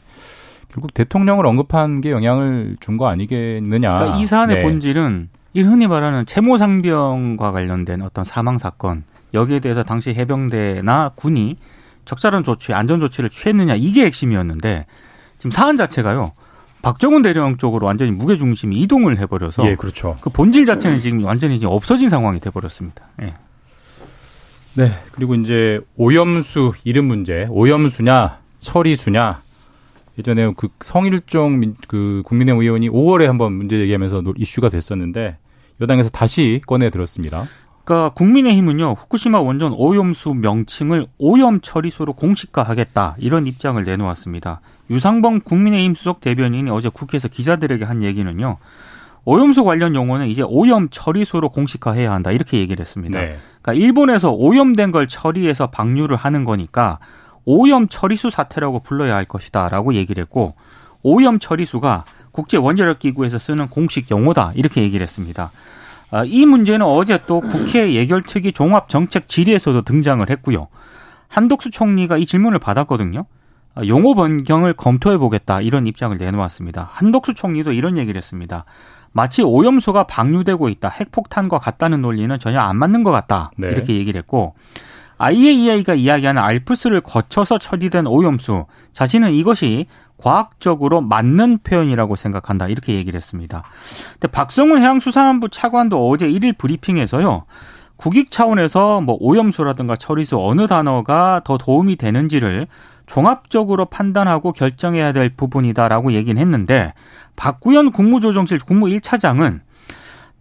결국 0.73 0.93
대통령을 0.93 1.45
언급한 1.45 2.01
게 2.01 2.09
영향을 2.11 2.77
준 2.79 2.97
거 2.97 3.07
아니겠느냐. 3.07 3.97
그러니까 3.97 4.17
이 4.19 4.25
사안의 4.25 4.57
네. 4.57 4.63
본질은 4.63 5.29
이 5.53 5.61
흔히 5.61 5.87
말하는 5.87 6.25
채모상병과 6.25 7.51
관련된 7.51 8.01
어떤 8.01 8.23
사망 8.25 8.57
사건 8.57 9.03
여기에 9.33 9.59
대해서 9.59 9.83
당시 9.83 10.11
해병대나 10.11 11.11
군이 11.15 11.57
적절한 12.05 12.43
조치, 12.43 12.73
안전 12.73 12.99
조치를 12.99 13.29
취했느냐 13.29 13.75
이게 13.75 14.05
핵심이었는데 14.05 14.83
지금 15.37 15.51
사안 15.51 15.77
자체가요. 15.77 16.31
박정훈 16.81 17.21
대령 17.21 17.57
쪽으로 17.57 17.85
완전히 17.87 18.11
무게 18.11 18.35
중심이 18.35 18.81
이동을 18.81 19.17
해버려서 19.19 19.65
예, 19.67 19.75
그렇죠. 19.75 20.17
그 20.21 20.29
본질 20.29 20.65
자체는 20.65 20.99
지금 21.01 21.23
완전히 21.23 21.57
지금 21.59 21.73
없어진 21.73 22.09
상황이 22.09 22.39
돼버렸습니다. 22.39 23.03
예. 23.21 23.33
네, 24.73 24.91
그리고 25.11 25.35
이제 25.35 25.79
오염수 25.97 26.73
이름 26.83 27.05
문제, 27.05 27.45
오염수냐 27.49 28.39
처리수냐 28.59 29.41
예전에 30.17 30.53
그 30.55 30.69
성일종 30.81 31.59
민, 31.59 31.75
그 31.87 32.21
국민의힘 32.25 32.61
의원이 32.61 32.89
5월에 32.89 33.25
한번 33.25 33.53
문제 33.53 33.79
얘기하면서 33.79 34.23
이슈가 34.37 34.69
됐었는데 34.69 35.37
여당에서 35.81 36.09
다시 36.09 36.61
꺼내 36.65 36.89
들었습니다. 36.89 37.45
그러니까 37.83 38.13
국민의힘은요 38.13 38.95
후쿠시마 38.97 39.41
원전 39.41 39.73
오염수 39.73 40.35
명칭을 40.35 41.07
오염 41.17 41.59
처리소로 41.61 42.13
공식화하겠다 42.13 43.15
이런 43.17 43.47
입장을 43.47 43.83
내놓았습니다. 43.83 44.61
유상범 44.89 45.41
국민의힘 45.41 45.95
수석 45.95 46.21
대변인이 46.21 46.69
어제 46.69 46.89
국회에서 46.89 47.27
기자들에게 47.27 47.83
한 47.83 48.03
얘기는요. 48.03 48.57
오염수 49.25 49.63
관련 49.63 49.95
용어는 49.95 50.27
이제 50.27 50.43
오염 50.45 50.89
처리소로 50.89 51.49
공식화해야 51.49 52.11
한다 52.11 52.31
이렇게 52.31 52.59
얘기를 52.59 52.81
했습니다. 52.81 53.19
네. 53.19 53.37
그러니까 53.61 53.73
일본에서 53.73 54.31
오염된 54.31 54.91
걸 54.91 55.07
처리해서 55.07 55.67
방류를 55.67 56.17
하는 56.17 56.43
거니까 56.43 56.99
오염 57.45 57.87
처리수 57.87 58.29
사태라고 58.29 58.79
불러야 58.81 59.15
할 59.15 59.25
것이다라고 59.25 59.93
얘기를 59.95 60.21
했고 60.21 60.55
오염 61.01 61.39
처리수가 61.39 62.05
국제 62.31 62.57
원자력 62.57 62.99
기구에서 62.99 63.37
쓰는 63.39 63.69
공식 63.69 64.09
용어다 64.09 64.53
이렇게 64.55 64.81
얘기를 64.81 65.03
했습니다. 65.03 65.51
아, 66.11 66.23
이 66.25 66.45
문제는 66.45 66.85
어제 66.85 67.19
또 67.25 67.41
국회 67.41 67.93
예결특위 67.93 68.53
종합정책 68.53 69.27
질의에서도 69.27 69.81
등장을 69.81 70.27
했고요. 70.29 70.67
한독수 71.27 71.71
총리가 71.71 72.17
이 72.17 72.25
질문을 72.25 72.59
받았거든요. 72.59 73.25
아, 73.75 73.85
용어 73.87 74.13
변경을 74.13 74.73
검토해 74.73 75.17
보겠다 75.17 75.61
이런 75.61 75.87
입장을 75.87 76.15
내놓았습니다. 76.17 76.89
한독수 76.91 77.33
총리도 77.33 77.73
이런 77.73 77.97
얘기를 77.97 78.17
했습니다. 78.17 78.65
마치 79.11 79.43
오염수가 79.43 80.03
방류되고 80.03 80.69
있다, 80.69 80.89
핵폭탄과 80.89 81.59
같다는 81.59 82.01
논리는 82.01 82.37
전혀 82.39 82.59
안 82.59 82.77
맞는 82.77 83.03
것 83.03 83.11
같다 83.11 83.51
네. 83.57 83.67
이렇게 83.67 83.95
얘기를 83.95 84.17
했고 84.19 84.55
IAEA가 85.17 85.93
이야기하는 85.93 86.41
알프스를 86.41 87.01
거쳐서 87.01 87.57
처리된 87.57 88.07
오염수 88.07 88.65
자신은 88.91 89.31
이것이 89.31 89.87
과학적으로 90.17 91.01
맞는 91.01 91.59
표현이라고 91.63 92.15
생각한다 92.15 92.67
이렇게 92.67 92.93
얘기를 92.93 93.17
했습니다. 93.17 93.63
근데 94.13 94.27
박성훈 94.27 94.81
해양수산부 94.81 95.49
차관도 95.49 96.09
어제 96.09 96.27
1일 96.27 96.57
브리핑에서요. 96.57 97.45
국익 97.97 98.31
차원에서 98.31 99.01
뭐 99.01 99.17
오염수라든가 99.19 99.95
처리수 99.95 100.37
어느 100.39 100.67
단어가 100.67 101.41
더 101.43 101.57
도움이 101.57 101.95
되는지를 101.95 102.67
종합적으로 103.05 103.85
판단하고 103.85 104.51
결정해야 104.51 105.11
될 105.11 105.29
부분이다라고 105.35 106.13
얘기는 106.13 106.41
했는데 106.41 106.93
박구현 107.35 107.91
국무조정실 107.91 108.59
국무 108.59 108.87
1차장은 108.87 109.61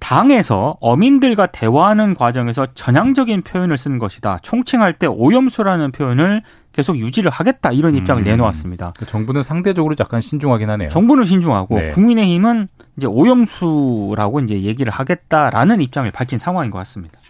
당에서 0.02 0.76
어민들과 0.80 1.47
대화하는 1.47 2.14
과정에서 2.14 2.66
전향적인 2.75 3.42
표현을 3.42 3.78
쓰는 3.78 3.99
것이다. 3.99 4.40
총칭할 4.42 4.94
때 4.94 5.06
오염수라는 5.06 5.92
표현을 5.92 6.42
계속 6.73 6.99
유지를 6.99 7.30
하겠다 7.30 7.71
이런 7.71 7.94
입장을 7.94 8.21
음. 8.21 8.25
내놓았습니다. 8.25 8.94
정부는 9.06 9.44
상대적으로 9.44 9.94
약간 10.00 10.21
신중하긴 10.21 10.71
하네요. 10.71 10.88
정부는 10.88 11.25
신중하고 11.25 11.78
네. 11.78 11.88
국민의힘은 11.90 12.66
이제 12.97 13.06
오염수라고 13.06 14.40
이제 14.40 14.62
얘기를 14.62 14.92
하겠다라는 14.92 15.80
입장을 15.80 16.11
밝힌 16.11 16.37
상황인 16.37 16.73
것 16.73 16.78
같습니다. 16.78 17.21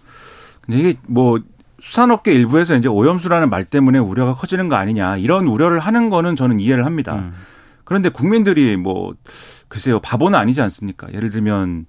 근데 0.63 0.79
이게 0.79 0.95
뭐 1.07 1.41
수산업계 1.79 2.33
일부에서 2.33 2.75
이제 2.77 2.89
오염수라는 2.89 3.51
말 3.51 3.65
때문에 3.65 3.99
우려가 3.99 4.33
커지는 4.33 4.69
거 4.69 4.77
아니냐 4.77 5.19
이런 5.19 5.47
우려를 5.47 5.79
하는 5.79 6.09
거는 6.09 6.37
저는 6.37 6.59
이해를 6.59 6.87
합니다. 6.87 7.17
음. 7.17 7.33
그런데 7.85 8.09
국민들이 8.09 8.79
뭐 8.79 9.13
글쎄요 9.69 10.01
바보는 10.01 10.39
아니지 10.39 10.63
않습니까? 10.63 11.13
예를 11.13 11.29
들면 11.29 11.85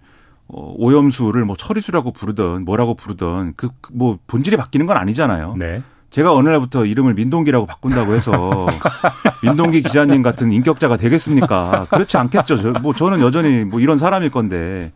어, 0.48 0.74
오염수를 0.78 1.46
뭐 1.46 1.56
처리수라고 1.56 2.12
부르든 2.12 2.66
뭐라고 2.66 2.96
부르든 2.96 3.54
그뭐 3.56 4.20
본질이 4.28 4.58
바뀌는 4.58 4.86
건 4.86 4.98
아니잖아요. 4.98 5.56
네. 5.58 5.82
제가 6.10 6.32
어느 6.32 6.48
날부터 6.48 6.86
이름을 6.86 7.16
민동기라고 7.16 7.66
바꾼다고 7.66 8.14
해서 8.14 8.68
민동기 9.42 9.82
기자님 9.82 10.22
같은 10.22 10.52
인격자가 10.52 10.98
되겠습니까? 10.98 11.88
그렇지 11.90 12.18
않겠죠. 12.18 12.58
저, 12.58 12.72
뭐 12.72 12.94
저는 12.94 13.20
여전히 13.20 13.66
뭐 13.66 13.80
이런 13.80 13.98
사람일 13.98 14.30
건데. 14.30 14.92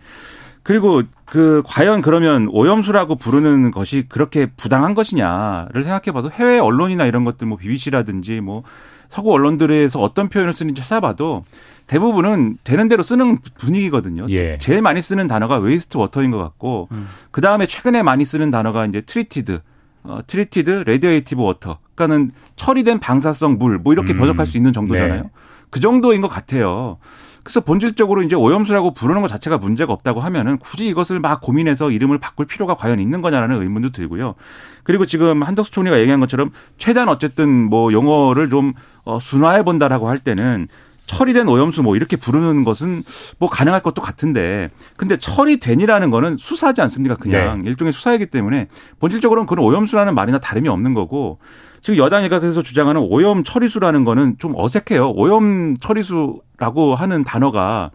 그리고 0.61 1.01
그 1.25 1.63
과연 1.65 2.01
그러면 2.01 2.49
오염수라고 2.51 3.15
부르는 3.15 3.71
것이 3.71 4.03
그렇게 4.09 4.47
부당한 4.57 4.93
것이냐를 4.93 5.83
생각해 5.83 6.11
봐도 6.11 6.29
해외 6.29 6.59
언론이나 6.59 7.05
이런 7.05 7.23
것들 7.23 7.47
뭐 7.47 7.57
BBC라든지 7.57 8.41
뭐 8.41 8.63
서구 9.07 9.31
언론들에서 9.31 10.01
어떤 10.01 10.27
표현을 10.27 10.53
쓰는지 10.53 10.81
찾아봐도 10.81 11.45
대부분은 11.87 12.57
되는 12.63 12.87
대로 12.89 13.01
쓰는 13.03 13.39
분위기거든요. 13.57 14.27
예. 14.29 14.57
제일 14.59 14.81
많이 14.81 15.01
쓰는 15.01 15.27
단어가 15.27 15.57
wastewater인 15.57 16.31
것 16.31 16.37
같고 16.37 16.89
음. 16.91 17.07
그 17.31 17.41
다음에 17.41 17.65
최근에 17.65 18.03
많이 18.03 18.25
쓰는 18.25 18.51
단어가 18.51 18.85
이제 18.85 19.01
treated 19.01 19.59
어, 20.03 20.19
treated 20.27 20.83
radioactive 20.85 21.41
water. 21.41 21.79
그러니까는 21.95 22.31
처리된 22.55 22.99
방사성 22.99 23.57
물 23.57 23.79
뭐 23.79 23.93
이렇게 23.93 24.13
음. 24.13 24.19
번역할 24.19 24.45
수 24.45 24.57
있는 24.57 24.73
정도잖아요. 24.73 25.23
네. 25.23 25.29
그 25.69 25.79
정도인 25.79 26.21
것 26.21 26.27
같아요. 26.27 26.97
그래서 27.43 27.61
본질적으로 27.61 28.23
이제 28.23 28.35
오염수라고 28.35 28.93
부르는 28.93 29.21
것 29.21 29.29
자체가 29.29 29.57
문제가 29.57 29.93
없다고 29.93 30.19
하면은 30.19 30.57
굳이 30.57 30.87
이것을 30.87 31.21
막 31.21 31.39
고민해서 31.39 31.91
이름을 31.91 32.17
바꿀 32.17 32.45
필요가 32.45 32.75
과연 32.75 32.99
있는 32.99 33.21
거냐라는 33.21 33.61
의문도 33.61 33.91
들고요. 33.91 34.35
그리고 34.83 35.05
지금 35.05 35.43
한덕수 35.43 35.71
총리가 35.71 35.99
얘기한 35.99 36.19
것처럼 36.19 36.51
최대한 36.77 37.07
어쨌든 37.07 37.49
뭐 37.69 37.93
용어를 37.93 38.49
좀 38.49 38.73
어, 39.05 39.19
순화해 39.19 39.63
본다라고 39.63 40.09
할 40.09 40.17
때는 40.19 40.67
처리된 41.07 41.47
오염수 41.47 41.81
뭐 41.81 41.95
이렇게 41.95 42.15
부르는 42.17 42.63
것은 42.63 43.03
뭐 43.39 43.49
가능할 43.49 43.81
것도 43.81 44.01
같은데 44.01 44.69
근데 44.95 45.17
처리된이라는 45.17 46.11
거는 46.11 46.37
수사지 46.37 46.81
않습니까? 46.81 47.15
그냥 47.15 47.63
네. 47.63 47.69
일종의 47.69 47.93
수사이기 47.93 48.27
때문에 48.27 48.67
본질적으로는 48.99 49.47
그런 49.47 49.65
오염수라는 49.65 50.13
말이나 50.13 50.37
다름이 50.37 50.69
없는 50.69 50.93
거고 50.93 51.39
지금 51.81 51.97
여당이 51.97 52.29
그래서 52.29 52.61
주장하는 52.61 53.01
오염 53.09 53.43
처리수라는 53.43 54.03
거는 54.03 54.35
좀 54.37 54.53
어색해요. 54.55 55.11
오염 55.11 55.75
처리수라고 55.79 56.95
하는 56.95 57.23
단어가 57.23 57.91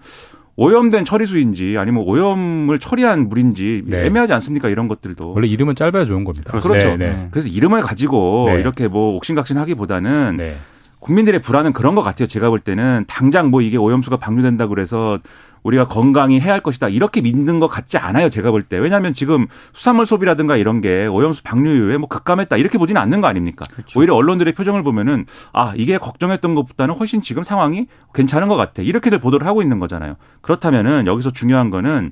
오염된 0.56 1.04
처리수인지 1.04 1.76
아니면 1.78 2.04
오염을 2.06 2.78
처리한 2.78 3.28
물인지 3.28 3.82
네. 3.86 4.04
애매하지 4.06 4.32
않습니까? 4.34 4.68
이런 4.68 4.86
것들도. 4.88 5.32
원래 5.32 5.46
이름은 5.48 5.74
짧아야 5.74 6.04
좋은 6.04 6.24
겁니다. 6.24 6.58
그렇죠. 6.60 6.96
네, 6.96 7.10
네. 7.10 7.28
그래서 7.30 7.48
이름을 7.48 7.80
가지고 7.80 8.44
네. 8.48 8.60
이렇게 8.60 8.86
뭐 8.88 9.16
옥신각신 9.16 9.56
하기보다는 9.56 10.36
네. 10.36 10.56
국민들의 11.02 11.40
불안은 11.40 11.72
그런 11.72 11.96
것 11.96 12.02
같아요. 12.02 12.28
제가 12.28 12.48
볼 12.48 12.60
때는 12.60 13.04
당장 13.08 13.50
뭐 13.50 13.60
이게 13.60 13.76
오염수가 13.76 14.18
방류된다 14.18 14.68
그래서 14.68 15.18
우리가 15.62 15.86
건강히 15.86 16.40
해야 16.40 16.52
할 16.52 16.60
것이다. 16.60 16.88
이렇게 16.88 17.20
믿는 17.20 17.60
것 17.60 17.68
같지 17.68 17.98
않아요. 17.98 18.30
제가 18.30 18.50
볼 18.50 18.62
때. 18.62 18.78
왜냐하면 18.78 19.12
지금 19.14 19.46
수산물 19.72 20.06
소비라든가 20.06 20.56
이런 20.56 20.80
게 20.80 21.06
오염수 21.06 21.42
방류 21.42 21.70
이후에 21.70 21.98
뭐 21.98 22.08
급감했다. 22.08 22.56
이렇게 22.56 22.78
보지는 22.78 23.00
않는 23.00 23.20
거 23.20 23.26
아닙니까? 23.26 23.64
그렇죠. 23.70 23.98
오히려 23.98 24.14
언론들의 24.14 24.54
표정을 24.54 24.82
보면은 24.82 25.26
아, 25.52 25.72
이게 25.76 25.98
걱정했던 25.98 26.54
것보다는 26.54 26.94
훨씬 26.94 27.22
지금 27.22 27.42
상황이 27.42 27.86
괜찮은 28.14 28.48
것 28.48 28.56
같아. 28.56 28.82
이렇게들 28.82 29.18
보도를 29.20 29.46
하고 29.46 29.62
있는 29.62 29.78
거잖아요. 29.78 30.16
그렇다면은 30.40 31.06
여기서 31.06 31.30
중요한 31.30 31.70
거는 31.70 32.10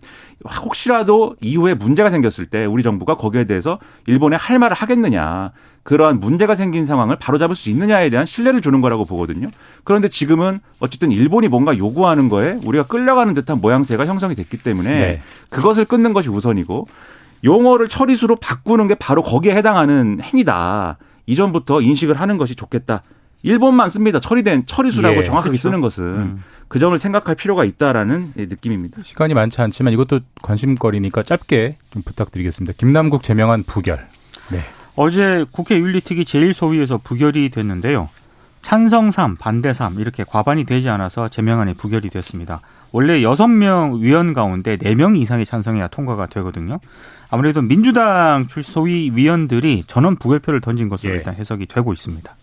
혹시라도 0.64 1.36
이후에 1.40 1.74
문제가 1.74 2.10
생겼을 2.10 2.46
때 2.46 2.64
우리 2.64 2.82
정부가 2.82 3.16
거기에 3.16 3.44
대해서 3.44 3.78
일본에 4.06 4.36
할 4.36 4.58
말을 4.58 4.76
하겠느냐. 4.76 5.52
그러한 5.90 6.20
문제가 6.20 6.54
생긴 6.54 6.86
상황을 6.86 7.16
바로잡을 7.16 7.56
수 7.56 7.68
있느냐에 7.68 8.10
대한 8.10 8.24
신뢰를 8.24 8.60
주는 8.60 8.80
거라고 8.80 9.04
보거든요. 9.04 9.48
그런데 9.82 10.06
지금은 10.08 10.60
어쨌든 10.78 11.10
일본이 11.10 11.48
뭔가 11.48 11.76
요구하는 11.76 12.28
거에 12.28 12.60
우리가 12.62 12.84
끌려가는 12.84 13.34
듯한 13.34 13.60
모양새가 13.60 14.06
형성이 14.06 14.36
됐기 14.36 14.58
때문에 14.58 14.88
네. 14.88 15.22
그것을 15.48 15.84
끊는 15.86 16.12
것이 16.12 16.28
우선이고 16.28 16.86
용어를 17.42 17.88
처리수로 17.88 18.36
바꾸는 18.36 18.86
게 18.86 18.94
바로 18.94 19.20
거기에 19.20 19.56
해당하는 19.56 20.20
행위다. 20.22 20.98
이전부터 21.26 21.80
인식을 21.80 22.20
하는 22.20 22.38
것이 22.38 22.54
좋겠다. 22.54 23.02
일본만 23.42 23.90
씁니다. 23.90 24.20
처리된 24.20 24.66
처리수라고 24.66 25.22
예, 25.22 25.24
정확하게 25.24 25.50
그렇죠. 25.50 25.62
쓰는 25.62 25.80
것은 25.80 26.04
음. 26.04 26.44
그 26.68 26.78
점을 26.78 26.96
생각할 26.96 27.34
필요가 27.34 27.64
있다라는 27.64 28.34
느낌입니다. 28.36 29.02
시간이 29.02 29.34
많지 29.34 29.60
않지만 29.60 29.92
이것도 29.92 30.20
관심거리니까 30.40 31.24
짧게 31.24 31.78
좀 31.90 32.02
부탁드리겠습니다. 32.02 32.74
김남국 32.76 33.24
제명한 33.24 33.64
부결. 33.64 34.06
네. 34.52 34.60
어제 35.02 35.46
국회 35.50 35.78
윤리특위 35.78 36.24
제1소위에서 36.24 37.02
부결이 37.02 37.48
됐는데요. 37.48 38.10
찬성 38.60 39.10
3, 39.10 39.34
반대 39.34 39.72
3 39.72 39.98
이렇게 39.98 40.24
과반이 40.24 40.64
되지 40.64 40.90
않아서 40.90 41.28
제명안이 41.28 41.72
부결이 41.72 42.10
됐습니다. 42.10 42.60
원래 42.92 43.20
6명 43.20 44.00
위원 44.00 44.34
가운데 44.34 44.76
4명 44.76 45.16
이상이 45.16 45.46
찬성해야 45.46 45.88
통과가 45.88 46.26
되거든요. 46.26 46.80
아무래도 47.30 47.62
민주당 47.62 48.46
출소위 48.46 49.12
위원들이 49.14 49.84
전원 49.86 50.16
부결표를 50.16 50.60
던진 50.60 50.90
것으로 50.90 51.12
예. 51.12 51.16
일단 51.16 51.34
해석이 51.34 51.64
되고 51.64 51.94
있습니다. 51.94 52.36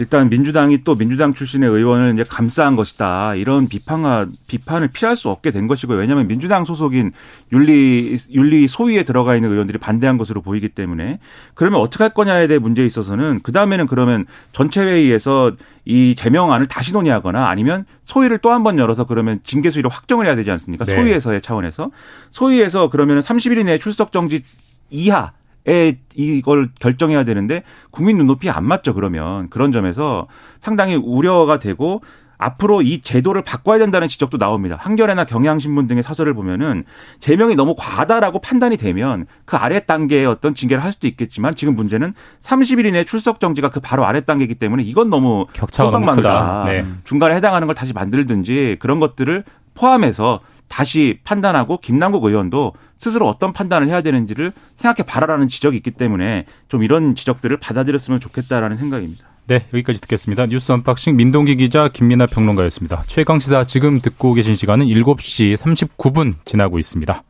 일단 0.00 0.28
민주당이 0.30 0.84
또 0.84 0.94
민주당 0.94 1.34
출신의 1.34 1.68
의원을 1.68 2.14
이제 2.14 2.22
감싸한 2.22 2.76
것이다. 2.76 3.34
이런 3.34 3.66
비판과 3.66 4.28
비판을 4.46 4.88
피할 4.88 5.16
수 5.16 5.28
없게 5.28 5.50
된 5.50 5.66
것이고요. 5.66 5.98
왜냐하면 5.98 6.28
민주당 6.28 6.64
소속인 6.64 7.10
윤리 7.52 8.16
윤리 8.30 8.68
소위에 8.68 9.02
들어가 9.02 9.34
있는 9.34 9.50
의원들이 9.50 9.78
반대한 9.78 10.16
것으로 10.16 10.40
보이기 10.40 10.68
때문에 10.68 11.18
그러면 11.54 11.80
어떻게 11.80 12.04
할 12.04 12.14
거냐에 12.14 12.46
대해 12.46 12.60
문제에 12.60 12.86
있어서는 12.86 13.40
그 13.42 13.50
다음에는 13.50 13.88
그러면 13.88 14.24
전체 14.52 14.80
회의에서 14.82 15.52
이 15.84 16.14
제명안을 16.16 16.66
다시 16.66 16.92
논의하거나 16.92 17.48
아니면 17.48 17.84
소위를 18.04 18.38
또 18.38 18.50
한 18.50 18.62
번 18.62 18.78
열어서 18.78 19.04
그러면 19.04 19.40
징계 19.42 19.70
수위를 19.70 19.90
확정을 19.90 20.26
해야 20.26 20.36
되지 20.36 20.50
않습니까? 20.52 20.84
네. 20.84 20.94
소위에서의 20.94 21.40
차원에서 21.40 21.90
소위에서 22.30 22.88
그러면 22.90 23.18
30일 23.18 23.58
이내 23.62 23.78
출석 23.78 24.12
정지 24.12 24.44
이하 24.90 25.32
에 25.66 25.98
이걸 26.14 26.70
결정해야 26.80 27.24
되는데 27.24 27.62
국민 27.90 28.16
눈높이 28.16 28.48
안 28.48 28.64
맞죠 28.64 28.94
그러면 28.94 29.50
그런 29.50 29.72
점에서 29.72 30.26
상당히 30.60 30.94
우려가 30.94 31.58
되고 31.58 32.00
앞으로 32.38 32.82
이 32.82 33.00
제도를 33.02 33.42
바꿔야 33.42 33.78
된다는 33.78 34.08
지적도 34.08 34.38
나옵니다. 34.38 34.76
한겨레나 34.78 35.24
경향신문 35.24 35.88
등의 35.88 36.02
사설을 36.04 36.34
보면은 36.34 36.84
제명이 37.18 37.56
너무 37.56 37.74
과다라고 37.76 38.40
판단이 38.40 38.76
되면 38.76 39.26
그 39.44 39.56
아래 39.56 39.80
단계의 39.80 40.24
어떤 40.26 40.54
징계를 40.54 40.82
할 40.82 40.92
수도 40.92 41.08
있겠지만 41.08 41.56
지금 41.56 41.74
문제는 41.74 42.14
30일 42.40 42.86
이내 42.86 43.04
출석 43.04 43.40
정지가 43.40 43.70
그 43.70 43.80
바로 43.80 44.06
아래 44.06 44.20
단계이기 44.20 44.54
때문에 44.54 44.84
이건 44.84 45.10
너무 45.10 45.46
격차가 45.52 45.90
너무 45.90 46.06
크다. 46.14 46.64
네. 46.66 46.86
중간에 47.04 47.34
해당하는 47.34 47.66
걸 47.66 47.74
다시 47.74 47.92
만들든지 47.92 48.76
그런 48.78 49.00
것들을 49.00 49.42
포함해서 49.74 50.40
다시 50.68 51.18
판단하고 51.24 51.78
김남국 51.78 52.24
의원도 52.24 52.74
스스로 52.96 53.28
어떤 53.28 53.52
판단을 53.52 53.88
해야 53.88 54.02
되는지를 54.02 54.52
생각해 54.76 55.06
봐라라는 55.06 55.48
지적이 55.48 55.76
있기 55.78 55.92
때문에 55.92 56.46
좀 56.68 56.82
이런 56.82 57.14
지적들을 57.14 57.56
받아들였으면 57.58 58.20
좋겠다라는 58.20 58.76
생각입니다. 58.76 59.28
네, 59.46 59.64
여기까지 59.72 60.00
듣겠습니다. 60.02 60.46
뉴스 60.46 60.72
언박싱 60.72 61.16
민동기 61.16 61.56
기자 61.56 61.88
김민아 61.88 62.26
평론가였습니다. 62.26 63.04
최강 63.06 63.38
시사 63.38 63.64
지금 63.64 64.00
듣고 64.00 64.34
계신 64.34 64.54
시간은 64.54 64.86
7시 64.86 65.56
39분 65.56 66.34
지나고 66.44 66.78
있습니다. 66.78 67.22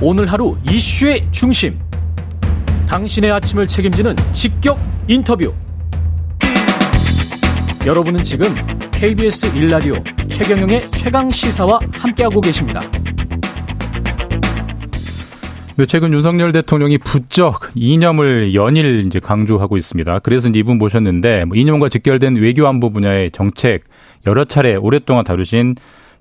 오늘 0.00 0.30
하루 0.30 0.56
이슈의 0.70 1.26
중심. 1.32 1.78
당신의 2.88 3.32
아침을 3.32 3.66
책임지는 3.66 4.14
직격 4.32 4.78
인터뷰. 5.08 5.52
여러분은 7.86 8.22
지금 8.22 8.46
KBS 8.92 9.56
일라디오 9.56 9.94
최경영의 10.28 10.90
최강 10.90 11.30
시사와 11.30 11.80
함께하고 11.94 12.38
계십니다. 12.42 12.78
네, 15.76 15.86
최근 15.86 16.12
윤석열 16.12 16.52
대통령이 16.52 16.98
부쩍 16.98 17.70
이념을 17.74 18.54
연일 18.54 19.06
이제 19.06 19.18
강조하고 19.18 19.78
있습니다. 19.78 20.18
그래서 20.18 20.50
이분 20.54 20.76
모셨는데 20.76 21.46
뭐 21.46 21.56
이념과 21.56 21.88
직결된 21.88 22.36
외교안보 22.36 22.90
분야의 22.90 23.30
정책 23.30 23.84
여러 24.26 24.44
차례 24.44 24.76
오랫동안 24.76 25.24
다루신 25.24 25.76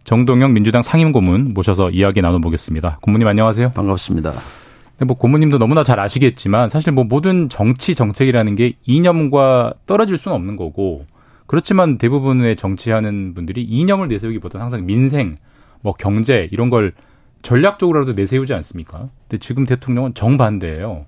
정동영 0.06 0.54
민주당 0.54 0.82
상임고문 0.82 1.54
모셔서 1.54 1.90
이야기 1.90 2.22
나눠보겠습니다. 2.22 3.00
고문님 3.02 3.28
안녕하세요. 3.28 3.74
반갑습니다. 3.74 4.32
네, 4.32 5.06
뭐 5.06 5.18
고문님도 5.18 5.58
너무나 5.58 5.84
잘 5.84 6.00
아시겠지만 6.00 6.70
사실 6.70 6.94
뭐 6.94 7.04
모든 7.04 7.50
정치 7.50 7.96
정책이라는 7.96 8.56
게 8.56 8.76
이념과 8.86 9.74
떨어질 9.86 10.18
수는 10.18 10.36
없는 10.38 10.56
거고 10.56 11.06
그렇지만 11.50 11.98
대부분의 11.98 12.56
정치하는 12.56 13.34
분들이 13.34 13.64
이념을 13.64 14.08
내세우기보다는 14.08 14.62
항상 14.62 14.86
민생, 14.86 15.38
뭐 15.82 15.94
경제 15.94 16.48
이런 16.52 16.70
걸 16.70 16.94
전략적으로라도 17.42 18.14
내세우지 18.14 18.54
않습니까? 18.54 19.10
근데 19.28 19.40
지금 19.40 19.66
대통령은 19.66 20.14
정반대예요. 20.14 21.08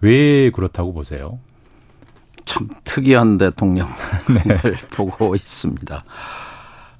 왜 0.00 0.50
그렇다고 0.50 0.92
보세요? 0.92 1.38
참 2.44 2.68
특이한 2.82 3.38
대통령을 3.38 3.92
네. 4.44 4.72
보고 4.90 5.36
있습니다. 5.36 6.04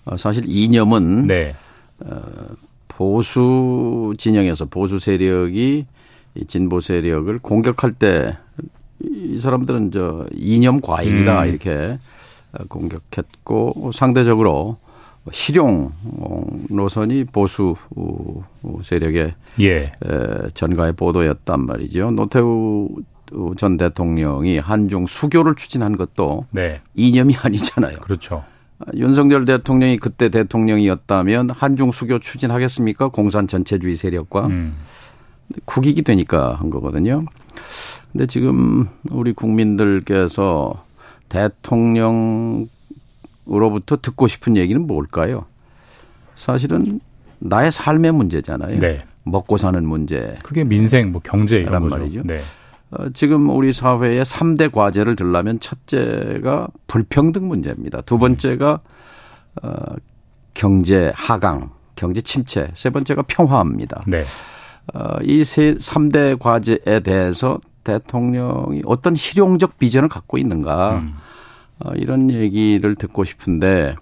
어, 0.05 0.17
사실 0.17 0.45
이념은 0.47 1.27
네. 1.27 1.57
어, 2.05 2.23
보수 2.87 4.15
진영에서 4.17 4.67
보수 4.67 5.01
세력이 5.01 5.87
진보 6.47 6.81
세력을 6.81 7.37
공격할 7.41 7.95
때 7.95 8.37
이 9.01 9.39
사람들은 9.39 9.91
저 9.93 10.27
이념 10.33 10.81
과잉이다 10.81 11.43
음. 11.43 11.49
이렇게 11.49 11.99
공격했고 12.69 13.93
상대적으로 13.93 14.79
실용 15.33 15.93
노선이 16.71 17.25
보수 17.25 17.75
세력의 18.83 19.35
예. 19.61 19.93
전가의 20.55 20.93
보도였단 20.93 21.67
말이죠. 21.67 22.13
노태우 22.13 22.89
전 23.57 23.77
대통령이 23.77 24.59
한중 24.59 25.07
수교를 25.07 25.57
추진한 25.57 25.97
것도 25.97 26.47
네. 26.53 26.81
이념이 26.95 27.35
아니잖아요. 27.43 27.99
그렇죠. 27.99 28.45
윤석열 28.95 29.45
대통령이 29.47 29.97
그때 29.99 30.29
대통령이었다면 30.29 31.51
한중 31.51 31.93
수교 31.93 32.19
추진하겠습니까? 32.19 33.09
공산 33.09 33.49
전체주의 33.49 33.97
세력과 33.97 34.47
음. 34.47 34.77
국익이 35.65 36.03
되니까 36.03 36.55
한 36.55 36.71
거거든요. 36.71 37.25
근데 38.13 38.27
지금 38.27 38.89
우리 39.11 39.33
국민들께서 39.33 40.83
대통령 41.29 42.69
으로부터 43.51 43.97
듣고 43.97 44.27
싶은 44.27 44.57
얘기는 44.57 44.85
뭘까요? 44.87 45.47
사실은 46.35 47.01
나의 47.39 47.71
삶의 47.71 48.13
문제잖아요. 48.13 48.81
네. 48.81 49.05
먹고 49.23 49.57
사는 49.57 49.87
문제. 49.87 50.37
그게 50.45 50.65
민생, 50.65 51.13
뭐 51.13 51.21
경제 51.23 51.59
이런 51.59 51.83
거죠. 51.83 51.97
말이죠. 51.97 52.23
네. 52.25 52.39
어, 52.91 53.09
지금 53.11 53.51
우리 53.51 53.73
사회의 53.73 54.25
3대 54.25 54.71
과제를 54.71 55.17
들라면 55.17 55.61
첫째가 55.61 56.69
불평등 56.87 57.49
문제입니다. 57.49 58.01
두 58.03 58.19
번째가 58.19 58.81
어, 59.63 59.71
경제 60.55 61.13
하강, 61.15 61.71
경제 61.97 62.21
침체. 62.21 62.69
세 62.75 62.91
번째가 62.91 63.23
평화입니다. 63.23 64.05
네. 64.07 64.23
어, 64.95 65.17
이세 65.23 65.75
3대 65.75 66.39
과제에 66.39 67.01
대해서 67.01 67.61
대통령이 67.87 68.83
어떤 68.85 69.15
실용적 69.15 69.79
비전을 69.79 70.09
갖고 70.09 70.37
있는가. 70.39 70.99
음. 70.99 71.15
어, 71.85 71.93
이런 71.95 72.31
얘기를 72.31 72.95
듣고 72.97 73.25
싶은데 73.25 73.95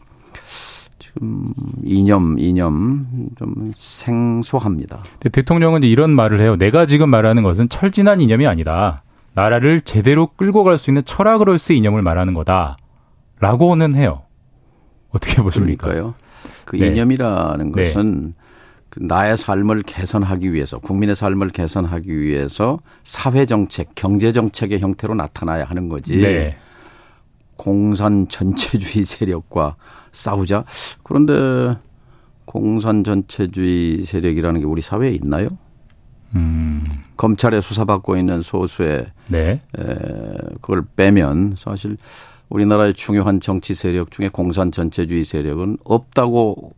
지금 0.99 1.53
이념 1.85 2.39
이념 2.39 3.07
좀 3.37 3.73
생소합니다. 3.77 5.01
대통령은 5.33 5.83
이런 5.83 6.11
말을 6.13 6.41
해요. 6.41 6.57
내가 6.57 6.87
지금 6.87 7.11
말하는 7.11 7.43
것은 7.43 7.69
철진한 7.69 8.21
이념이 8.21 8.47
아니다. 8.47 9.03
나라를 9.35 9.81
제대로 9.81 10.29
끌고 10.29 10.63
갈 10.65 10.79
수 10.79 10.91
있는 10.91 11.05
철학으로서의 11.05 11.79
이념을 11.79 12.03
말하는 12.03 12.35
거다라고는 12.35 13.97
해요. 13.97 14.23
어떻게 15.11 15.43
보십니까? 15.43 15.89
그러니까요. 15.89 16.15
그 16.65 16.77
네. 16.77 16.87
이념이라는 16.87 17.73
네. 17.73 17.85
것은 17.85 18.23
네. 18.23 18.44
나의 18.97 19.37
삶을 19.37 19.83
개선하기 19.83 20.53
위해서 20.53 20.79
국민의 20.79 21.17
삶을 21.17 21.51
개선하기 21.51 22.17
위해서 22.19 22.79
사회 23.03 23.47
정책, 23.47 23.95
경제 23.95 24.33
정책의 24.33 24.81
형태로 24.81 25.15
나타나야 25.15 25.65
하는 25.65 25.89
거지. 25.89 26.17
네. 26.17 26.57
공산 27.57 28.29
전체주의 28.29 29.05
세력과 29.07 29.77
싸우자. 30.13 30.65
그런데 31.03 31.79
공산 32.45 33.05
전체주의 33.05 34.03
세력이라는 34.03 34.61
게 34.61 34.67
우리 34.67 34.81
사회에 34.81 35.11
있나요? 35.13 35.49
음. 36.35 36.85
검찰에 37.17 37.61
수사받고 37.61 38.17
있는 38.17 38.43
소수의 38.43 39.07
네. 39.29 39.61
에, 39.79 39.85
그걸 40.61 40.85
빼면 40.97 41.55
사실 41.57 41.97
우리나라의 42.49 42.95
중요한 42.95 43.41
정치 43.41 43.75
세력 43.75 44.11
중에 44.11 44.29
공산 44.29 44.71
전체주의 44.71 45.25
세력은 45.25 45.79
없다고 45.85 46.75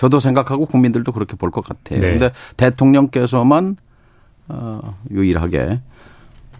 저도 0.00 0.18
생각하고 0.18 0.64
국민들도 0.66 1.12
그렇게 1.12 1.36
볼 1.36 1.50
것 1.50 1.62
같아요. 1.62 2.00
그런데 2.00 2.28
네. 2.28 2.34
대통령께서만 2.56 3.76
어, 4.48 4.98
유일하게 5.10 5.80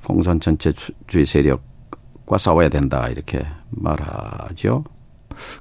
공산 0.05 0.41
전체주의 0.41 1.25
세력 1.25 1.63
과 2.27 2.39
싸워야 2.39 2.69
된다 2.69 3.09
이렇게 3.09 3.45
말하죠. 3.71 4.85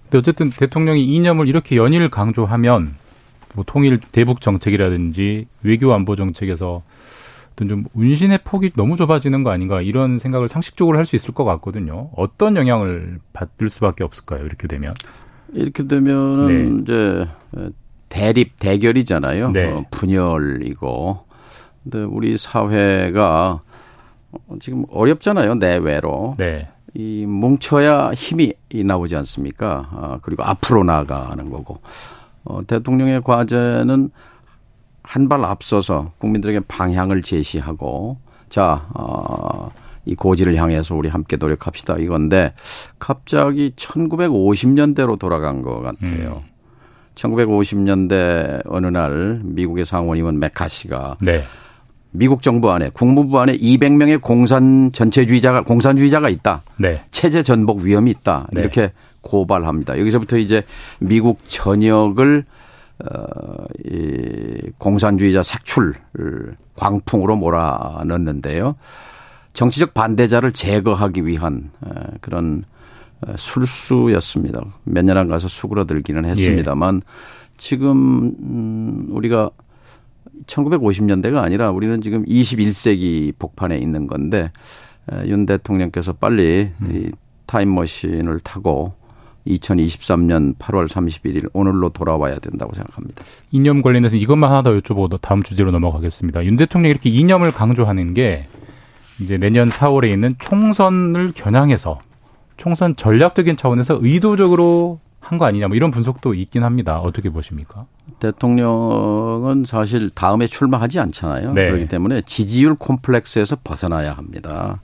근데 0.04 0.18
어쨌든 0.20 0.50
대통령이 0.52 1.04
이념을 1.06 1.48
이렇게 1.48 1.78
연일 1.78 2.10
강조하면 2.10 2.96
뭐 3.56 3.64
통일 3.66 4.00
대북 4.00 4.42
정책이라든지 4.42 5.48
외교 5.64 5.92
안보 5.94 6.16
정책에서 6.16 6.84
어떤 7.54 7.68
좀 7.70 7.86
운신의 7.94 8.40
폭이 8.44 8.72
너무 8.76 8.98
좁아지는 8.98 9.44
거 9.44 9.50
아닌가 9.52 9.82
이런 9.82 10.20
생각을 10.20 10.48
상식적으로 10.48 10.98
할 10.98 11.06
수 11.06 11.16
있을 11.16 11.34
것 11.34 11.44
같거든요. 11.46 12.10
어떤 12.16 12.56
영향을 12.56 13.20
받을 13.34 13.70
수밖에 13.70 14.04
없을까요? 14.04 14.46
이렇게 14.46 14.68
되면 14.68 14.94
이렇게 15.54 15.88
되면은 15.88 16.48
네. 16.48 16.82
이제 16.82 17.28
대립 18.10 18.60
대결이잖아요. 18.60 19.52
네. 19.52 19.72
어, 19.72 19.86
분열이고. 19.92 21.20
근데 21.84 22.04
우리 22.04 22.38
사회가 22.38 23.62
어, 24.32 24.56
지금 24.60 24.86
어렵잖아요 24.92 25.56
내외로. 25.56 26.36
네. 26.38 26.68
이 26.96 27.26
뭉쳐야 27.28 28.12
힘이 28.14 28.54
나오지 28.74 29.16
않습니까? 29.16 29.88
아, 29.92 30.20
그리고 30.22 30.44
앞으로 30.44 30.84
나아가는 30.84 31.50
거고. 31.50 31.80
어, 32.46 32.62
대통령의 32.66 33.22
과제는 33.22 34.10
한 35.04 35.28
발 35.28 35.44
앞서서 35.44 36.12
국민들에게 36.20 36.62
방향을 36.68 37.22
제시하고 37.24 38.18
자, 38.50 38.88
어, 38.94 39.72
이 40.10 40.16
고지를 40.16 40.56
향해서 40.56 40.96
우리 40.96 41.08
함께 41.08 41.38
노력합시다 41.38 41.98
이건데 42.00 42.54
갑자기 42.98 43.72
1950년대로 43.76 45.20
돌아간 45.20 45.62
것 45.62 45.80
같아요. 45.82 46.44
음. 46.46 46.50
1950년대 47.14 48.64
어느 48.66 48.88
날 48.88 49.42
미국의 49.44 49.86
상원의원 49.86 50.40
메카시가 50.40 51.18
네. 51.22 51.44
미국 52.12 52.42
정부 52.42 52.72
안에 52.72 52.90
국무부 52.92 53.40
안에 53.40 53.54
200명의 53.54 54.20
공산 54.20 54.92
전체주의자가 54.92 55.62
공산주의자가 55.64 56.30
있다. 56.30 56.64
네. 56.78 57.04
체제 57.12 57.44
전복 57.44 57.82
위험이 57.82 58.10
있다. 58.12 58.48
네. 58.52 58.62
이렇게 58.62 58.92
고발합니다. 59.22 60.00
여기서부터 60.00 60.38
이제 60.38 60.64
미국 61.00 61.40
전역을 61.48 62.46
어이 63.00 64.72
공산주의자 64.78 65.44
색출 65.44 65.94
광풍으로 66.76 67.36
몰아넣는데요. 67.36 68.76
정치적 69.54 69.94
반대자를 69.94 70.52
제거하기 70.52 71.26
위한 71.26 71.72
그런 72.22 72.64
술수였습니다. 73.36 74.62
몇 74.86 75.04
년 75.06 75.18
안 75.18 75.28
가서 75.28 75.48
수그러들기는 75.48 76.26
했습니다만 76.26 77.02
예. 77.04 77.10
지금 77.58 78.34
음 78.40 79.08
우리가 79.10 79.50
1950년대가 80.48 81.38
아니라 81.38 81.72
우리는 81.72 82.02
지금 82.02 82.24
21세기 82.26 83.34
복판에 83.38 83.78
있는 83.78 84.08
건데 84.08 84.52
윤 85.26 85.46
대통령께서 85.46 86.14
빨리 86.14 86.72
음. 86.82 86.92
이 86.96 87.12
타임머신을 87.48 88.40
타고 88.42 88.92
2023년 89.48 90.56
8월 90.58 90.88
31일 90.88 91.50
오늘로 91.54 91.90
돌아와야 91.90 92.38
된다고 92.40 92.74
생각합니다. 92.76 93.22
이념 93.52 93.82
관련해서 93.82 94.16
이것만 94.16 94.50
하나 94.50 94.62
더 94.62 94.72
여쭤보고 94.80 95.20
다음 95.20 95.42
주제로 95.44 95.72
넘어가겠습니다. 95.72 96.46
윤 96.46 96.56
대통령이 96.56 96.92
이렇게 96.92 97.10
이념을 97.10 97.52
강조하는 97.52 98.14
게 98.14 98.48
이제 99.20 99.38
내년 99.38 99.70
4월에 99.70 100.12
있는 100.12 100.36
총선을 100.40 101.32
겨냥해서 101.34 102.00
총선 102.58 102.96
전략적인 102.96 103.58
차원에서 103.58 104.00
의도적으로 104.02 105.00
한 105.20 105.38
거 105.38 105.46
아니냐 105.46 105.68
뭐 105.68 105.76
이런 105.76 105.92
분석도 105.92 106.34
있긴 106.34 106.64
합니다. 106.64 107.00
어떻게 107.00 107.30
보십니까? 107.30 107.86
대통령은 108.20 109.64
사실 109.66 110.10
다음에 110.10 110.48
출마하지 110.48 111.00
않잖아요. 111.00 111.54
네. 111.54 111.68
그렇기 111.68 111.88
때문에 111.88 112.22
지지율 112.24 112.74
콤플렉스에서 112.76 113.58
벗어나야 113.64 114.14
합니다. 114.14 114.82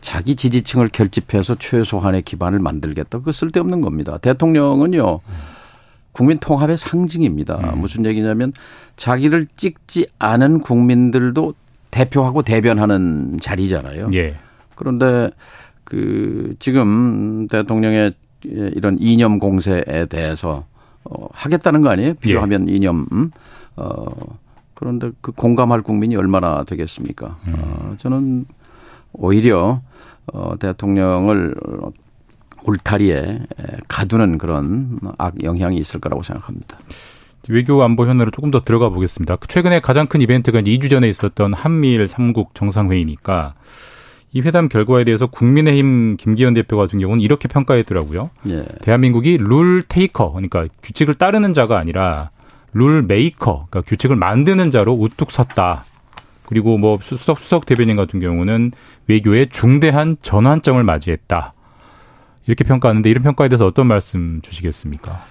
자기 0.00 0.36
지지층을 0.36 0.88
결집해서 0.88 1.56
최소한의 1.56 2.22
기반을 2.22 2.60
만들겠다. 2.60 3.20
그 3.20 3.32
쓸데없는 3.32 3.80
겁니다. 3.82 4.16
대통령은요. 4.18 5.20
국민 6.12 6.38
통합의 6.38 6.78
상징입니다. 6.78 7.72
음. 7.74 7.80
무슨 7.80 8.06
얘기냐면 8.06 8.52
자기를 8.96 9.46
찍지 9.56 10.06
않은 10.18 10.60
국민들도 10.60 11.54
대표하고 11.94 12.42
대변하는 12.42 13.38
자리잖아요. 13.40 14.10
예. 14.14 14.34
그런데 14.74 15.30
그 15.84 16.56
지금 16.58 17.46
대통령의 17.46 18.14
이런 18.42 18.96
이념 18.98 19.38
공세에 19.38 20.06
대해서 20.10 20.64
어, 21.04 21.28
하겠다는 21.32 21.82
거 21.82 21.90
아니에요? 21.90 22.14
필요하면 22.14 22.68
예. 22.68 22.74
이념. 22.74 23.06
음? 23.12 23.30
어, 23.76 24.06
그런데 24.74 25.12
그 25.20 25.30
공감할 25.30 25.82
국민이 25.82 26.16
얼마나 26.16 26.64
되겠습니까? 26.64 27.36
음. 27.46 27.54
어, 27.58 27.94
저는 27.98 28.46
오히려 29.12 29.80
어, 30.32 30.54
대통령을 30.58 31.54
울타리에 32.66 33.40
가두는 33.88 34.38
그런 34.38 34.98
악 35.18 35.42
영향이 35.44 35.76
있을 35.76 36.00
거라고 36.00 36.22
생각합니다. 36.24 36.76
외교 37.48 37.82
안보 37.82 38.04
현안으로 38.04 38.30
조금 38.30 38.50
더 38.50 38.60
들어가 38.60 38.88
보겠습니다. 38.88 39.36
최근에 39.48 39.80
가장 39.80 40.06
큰 40.06 40.20
이벤트가 40.20 40.60
2주 40.60 40.90
전에 40.90 41.08
있었던 41.08 41.52
한미일 41.52 42.04
3국 42.04 42.54
정상회의니까 42.54 43.54
이 44.32 44.40
회담 44.40 44.68
결과에 44.68 45.04
대해서 45.04 45.26
국민의힘 45.26 46.16
김기현 46.16 46.54
대표 46.54 46.76
같은 46.76 46.98
경우는 46.98 47.20
이렇게 47.20 47.46
평가했더라고요. 47.46 48.30
예. 48.50 48.64
대한민국이 48.82 49.38
rule 49.38 49.82
taker, 49.88 50.32
그러니까 50.32 50.66
규칙을 50.82 51.14
따르는 51.14 51.52
자가 51.52 51.78
아니라 51.78 52.30
rule 52.72 53.02
maker, 53.02 53.66
그러니까 53.70 53.82
규칙을 53.82 54.16
만드는 54.16 54.72
자로 54.72 54.92
우뚝 54.92 55.30
섰다. 55.30 55.84
그리고 56.46 56.78
뭐 56.78 56.98
수석 57.00 57.38
수석 57.38 57.64
대변인 57.64 57.96
같은 57.96 58.18
경우는 58.18 58.72
외교의 59.06 59.50
중대한 59.50 60.16
전환점을 60.20 60.82
맞이했다. 60.82 61.54
이렇게 62.46 62.64
평가하는데 62.64 63.08
이런 63.08 63.22
평가에 63.22 63.48
대해서 63.48 63.66
어떤 63.66 63.86
말씀 63.86 64.40
주시겠습니까? 64.42 65.22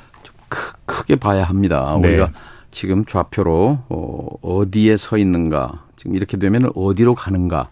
크, 0.47 0.73
크게 1.03 1.17
봐야 1.17 1.43
합니다. 1.43 1.97
네. 2.01 2.07
우리가 2.07 2.31
지금 2.71 3.03
좌표로 3.03 3.79
어, 3.89 4.27
어디에 4.41 4.95
서 4.95 5.17
있는가, 5.17 5.83
지금 5.97 6.15
이렇게 6.15 6.37
되면 6.37 6.69
어디로 6.73 7.13
가는가. 7.13 7.69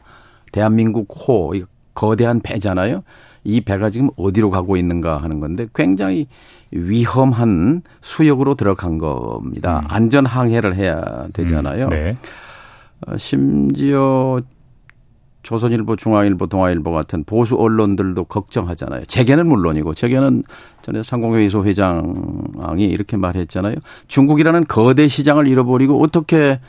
대한민국 0.52 1.08
호, 1.10 1.56
이 1.56 1.64
거대한 1.94 2.42
배잖아요. 2.42 3.04
이 3.46 3.62
배가 3.62 3.90
지금 3.90 4.10
어디로 4.18 4.50
가고 4.50 4.76
있는가 4.76 5.18
하는 5.18 5.40
건데 5.40 5.66
굉장히 5.74 6.28
위험한 6.72 7.84
수역으로 8.02 8.56
들어간 8.56 8.98
겁니다. 8.98 9.80
음. 9.80 9.88
안전 9.88 10.26
항해를 10.26 10.76
해야 10.76 11.28
되잖아요. 11.34 11.86
음. 11.86 11.90
네. 11.90 12.16
어, 13.08 13.18
심지어 13.18 14.42
조선일보, 15.44 15.96
중앙일보, 15.96 16.48
동아일보 16.48 16.92
같은 16.92 17.24
보수 17.24 17.56
언론들도 17.56 18.26
걱정하잖아요. 18.26 19.06
재계는 19.06 19.48
물론이고 19.48 19.94
재계는 19.94 20.44
전에 20.82 21.04
상공회의소 21.04 21.66
회장이 21.66 22.86
이렇게 22.86 23.18
말했잖아요. 23.18 23.76
중국이라는 24.08 24.66
거대 24.68 25.08
시장을 25.08 25.48
잃어버리고 25.48 26.02
어떻게 26.02 26.60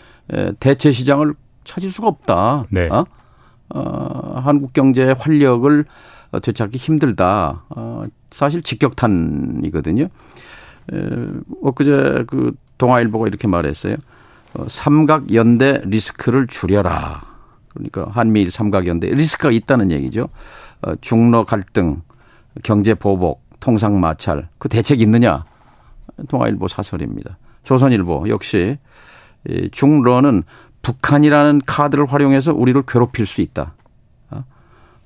대체 0.60 0.92
시장을 0.92 1.34
찾을 1.64 1.90
수가 1.90 2.08
없다. 2.08 2.64
네. 2.70 2.88
어? 2.88 3.04
어, 3.74 4.40
한국 4.44 4.72
경제의 4.72 5.14
활력을 5.18 5.84
되찾기 6.42 6.78
힘들다. 6.78 7.64
어, 7.70 8.04
사실 8.30 8.62
직격탄이거든요. 8.62 10.04
에, 10.04 11.08
엊그제 11.62 12.24
그 12.26 12.54
동아일보가 12.78 13.28
이렇게 13.28 13.46
말했어요. 13.48 13.96
어, 14.54 14.64
삼각 14.68 15.32
연대 15.34 15.80
리스크를 15.84 16.46
줄여라. 16.46 17.31
그러니까 17.74 18.06
한미일 18.10 18.50
삼각 18.50 18.86
연대 18.86 19.08
리스크가 19.08 19.50
있다는 19.50 19.90
얘기죠. 19.90 20.28
어, 20.82 20.94
중러 21.00 21.44
갈등, 21.44 22.02
경제 22.62 22.94
보복, 22.94 23.42
통상 23.60 24.00
마찰 24.00 24.48
그 24.58 24.68
대책 24.68 25.00
있느냐? 25.00 25.44
동아일보 26.28 26.68
사설입니다. 26.68 27.38
조선일보 27.64 28.28
역시 28.28 28.78
이 29.48 29.68
중러는 29.70 30.42
북한이라는 30.82 31.62
카드를 31.64 32.06
활용해서 32.06 32.52
우리를 32.52 32.82
괴롭힐 32.86 33.26
수 33.26 33.40
있다. 33.40 33.74
어, 34.30 34.44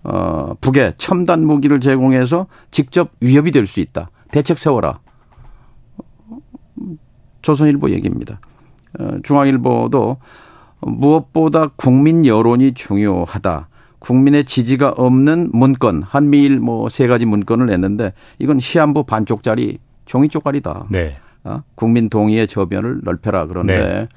어 0.05 0.55
북에 0.61 0.94
첨단 0.96 1.46
무기를 1.46 1.81
제공해서 1.81 2.46
직접 2.70 3.11
위협이 3.20 3.52
될 3.52 3.66
수 3.66 3.81
있다. 3.81 4.11
대책 4.31 4.59
세워라. 4.59 5.00
조선일보 7.42 7.90
얘기입니다. 7.90 8.40
어, 8.98 9.18
중앙일보도 9.22 10.16
무엇보다 10.87 11.68
국민 11.77 12.25
여론이 12.27 12.75
중요하다. 12.75 13.68
국민의 13.99 14.44
지지가 14.44 14.90
없는 14.96 15.51
문건, 15.53 16.03
한미일 16.03 16.61
뭐 16.61 16.88
세 16.88 17.07
가지 17.07 17.27
문건을 17.27 17.66
냈는데 17.66 18.12
이건 18.38 18.61
시한부 18.61 19.05
반쪽짜리 19.05 19.79
종이 20.05 20.29
쪽가리다. 20.29 20.87
네. 20.90 21.16
어? 21.44 21.62
국민 21.75 22.09
동의의 22.09 22.46
저변을 22.46 23.01
넓혀라. 23.03 23.46
그런데 23.46 23.77
네. 23.79 24.09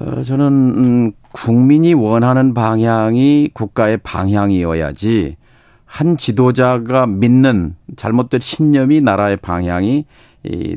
어, 0.00 0.22
저는 0.22 0.46
음, 0.46 1.12
국민이 1.32 1.92
원하는 1.94 2.54
방향이 2.54 3.50
국가의 3.52 3.98
방향이어야지 3.98 5.36
한 5.84 6.16
지도자가 6.16 7.06
믿는 7.06 7.74
잘못된 7.96 8.40
신념이 8.40 9.02
나라의 9.02 9.36
방향이 9.36 10.06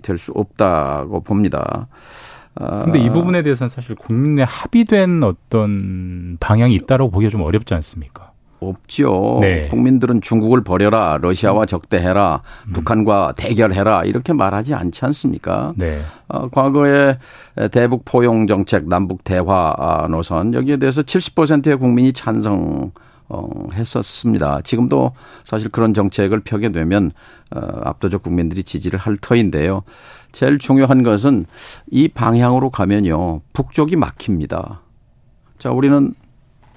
될 0.04 0.18
수 0.18 0.32
없다고 0.36 1.22
봅니다. 1.22 1.88
근데 2.56 3.00
이 3.00 3.10
부분에 3.10 3.44
대해서는 3.44 3.70
사실 3.70 3.96
국민의 3.96 4.46
합의된 4.46 5.24
어떤 5.24 6.38
방향이 6.40 6.74
있다고 6.76 7.12
보기가 7.12 7.30
좀 7.30 7.42
어렵지 7.42 7.74
않습니까? 7.74 8.32
없죠. 8.60 9.40
네. 9.42 9.68
국민들은 9.70 10.22
중국을 10.22 10.64
버려라, 10.64 11.18
러시아와 11.22 11.66
적대해라, 11.66 12.42
음. 12.68 12.74
북한과 12.74 13.34
대결해라 13.38 14.04
이렇게 14.04 14.34
말하지 14.34 14.74
않지 14.74 15.06
않습니까? 15.06 15.74
네. 15.76 16.02
어, 16.28 16.50
과거에 16.50 17.18
대북 17.72 18.06
포용 18.06 18.48
정책, 18.48 18.88
남북 18.88 19.24
대화 19.24 20.08
노선 20.10 20.54
여기에 20.54 20.78
대해서 20.78 21.02
70%의 21.02 21.78
국민이 21.78 22.14
찬성. 22.14 22.92
어, 23.28 23.50
했었습니다. 23.74 24.62
지금도 24.62 25.14
사실 25.46 25.70
그런 25.70 25.96
정책을 25.96 26.42
펴게 26.42 26.72
되면 26.72 27.12
어, 27.56 27.60
압도적 27.84 28.22
국민들이 28.22 28.64
지지를 28.64 29.00
할 29.00 29.18
터인데요. 29.18 29.82
제일 30.36 30.60
중요한 30.60 31.02
것은 31.02 31.46
이 31.90 32.08
방향으로 32.10 32.70
가면요. 32.70 33.40
북쪽이 33.54 33.96
막힙니다. 33.96 34.82
자, 35.58 35.72
우리는 35.72 36.14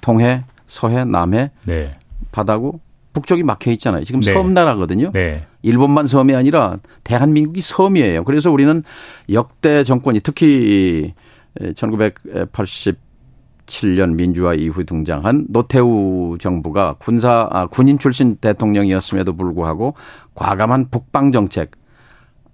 동해, 0.01 0.44
서해, 0.68 1.05
남해 1.05 1.51
네. 1.66 1.92
바다고 2.31 2.79
북쪽이 3.14 3.42
막혀 3.42 3.73
있잖아요. 3.73 4.05
지금 4.05 4.21
네. 4.21 4.33
섬 4.33 4.55
나라거든요. 4.55 5.11
네. 5.12 5.44
일본만 5.62 6.07
섬이 6.07 6.37
아니라 6.37 6.77
대한민국이 7.03 7.61
섬이에요. 7.61 8.23
그래서 8.23 8.53
우리는 8.53 8.85
역대 9.33 9.83
정권이 9.83 10.21
특히 10.21 11.14
1987년 11.59 14.14
민주화 14.14 14.55
이후 14.55 14.85
등장한 14.85 15.47
노태우 15.49 16.38
정부가 16.38 16.94
군사 17.01 17.49
아, 17.51 17.66
군인 17.66 17.99
출신 17.99 18.37
대통령이었음에도 18.37 19.33
불구하고 19.33 19.94
과감한 20.37 20.90
북방 20.90 21.33
정책 21.33 21.73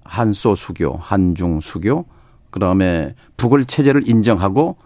한소 0.05 0.55
수교, 0.55 0.99
한중 1.01 1.61
수교, 1.61 2.05
그다음에 2.51 3.15
북을 3.37 3.65
체제를 3.65 4.09
인정하고 4.09 4.77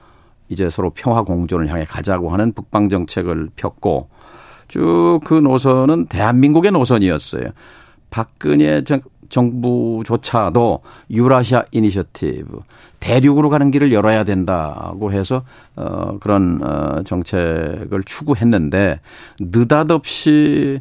이제 0.48 0.70
서로 0.70 0.90
평화 0.90 1.22
공존을 1.22 1.68
향해 1.68 1.84
가자고 1.84 2.30
하는 2.30 2.52
북방 2.52 2.88
정책을 2.88 3.50
폈고 3.56 4.08
쭉 4.68 5.20
그 5.24 5.34
노선은 5.34 6.06
대한민국의 6.06 6.72
노선이었어요. 6.72 7.50
박근혜 8.10 8.82
정부조차도 9.28 10.80
유라시아 11.10 11.64
이니셔티브 11.70 12.60
대륙으로 13.00 13.50
가는 13.50 13.70
길을 13.70 13.92
열어야 13.92 14.24
된다고 14.24 15.12
해서 15.12 15.44
어 15.76 16.18
그런 16.18 16.62
어 16.62 17.02
정책을 17.04 18.02
추구했는데 18.04 19.00
느닷없이 19.40 20.80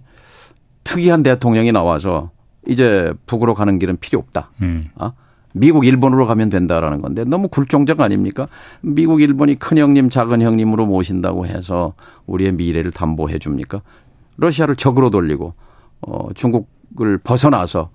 특이한 0.85 1.23
대통령이 1.23 1.73
나와서 1.73 2.31
이제 2.67 3.13
북으로 3.25 3.53
가는 3.53 3.79
길은 3.79 3.97
필요 3.97 4.19
없다. 4.19 4.51
음. 4.61 4.89
어? 4.95 5.13
미국, 5.53 5.85
일본으로 5.85 6.27
가면 6.27 6.49
된다라는 6.49 7.01
건데 7.01 7.23
너무 7.23 7.47
굴종적 7.47 7.99
아닙니까? 8.01 8.47
미국, 8.81 9.21
일본이 9.21 9.55
큰 9.55 9.77
형님, 9.77 10.09
작은 10.09 10.41
형님으로 10.41 10.85
모신다고 10.85 11.47
해서 11.47 11.93
우리의 12.27 12.53
미래를 12.53 12.91
담보해 12.91 13.39
줍니까? 13.39 13.81
러시아를 14.37 14.75
적으로 14.75 15.09
돌리고 15.09 15.53
어, 16.01 16.29
중국을 16.35 17.17
벗어나서 17.23 17.89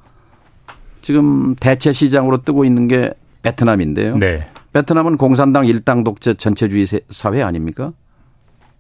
지금 1.03 1.55
대체 1.57 1.93
시장으로 1.93 2.43
뜨고 2.43 2.65
있는 2.65 2.89
게 2.89 3.13
베트남인데요. 3.43 4.17
네. 4.17 4.47
베트남은 4.73 5.17
공산당 5.17 5.67
일당 5.67 6.05
독재 6.05 6.35
전체주의 6.35 6.87
사회 7.11 7.43
아닙니까? 7.43 7.93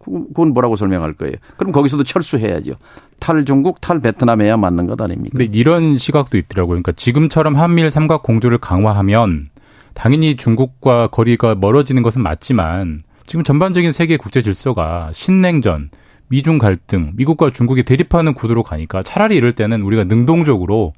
그건 0.04 0.52
뭐라고 0.52 0.76
설명할 0.76 1.12
거예요. 1.14 1.34
그럼 1.56 1.72
거기서도 1.72 2.04
철수해야죠. 2.04 2.72
탈 3.20 3.44
중국, 3.44 3.80
탈 3.80 4.00
베트남 4.00 4.40
해야 4.40 4.56
맞는 4.56 4.86
것 4.86 5.00
아닙니까? 5.00 5.38
근데 5.38 5.58
이런 5.58 5.96
시각도 5.96 6.36
있더라고요. 6.38 6.70
그러니까 6.72 6.92
지금처럼 6.92 7.54
한미일 7.56 7.90
삼각 7.90 8.22
공조를 8.22 8.58
강화하면 8.58 9.46
당연히 9.94 10.36
중국과 10.36 11.08
거리가 11.08 11.54
멀어지는 11.54 12.02
것은 12.02 12.22
맞지만 12.22 13.02
지금 13.26 13.44
전반적인 13.44 13.92
세계 13.92 14.16
국제 14.16 14.42
질서가 14.42 15.10
신냉전, 15.12 15.90
미중 16.28 16.58
갈등, 16.58 17.12
미국과 17.14 17.50
중국이 17.50 17.82
대립하는 17.82 18.34
구도로 18.34 18.62
가니까 18.62 19.02
차라리 19.02 19.36
이럴 19.36 19.52
때는 19.52 19.82
우리가 19.82 20.04
능동적으로 20.04 20.92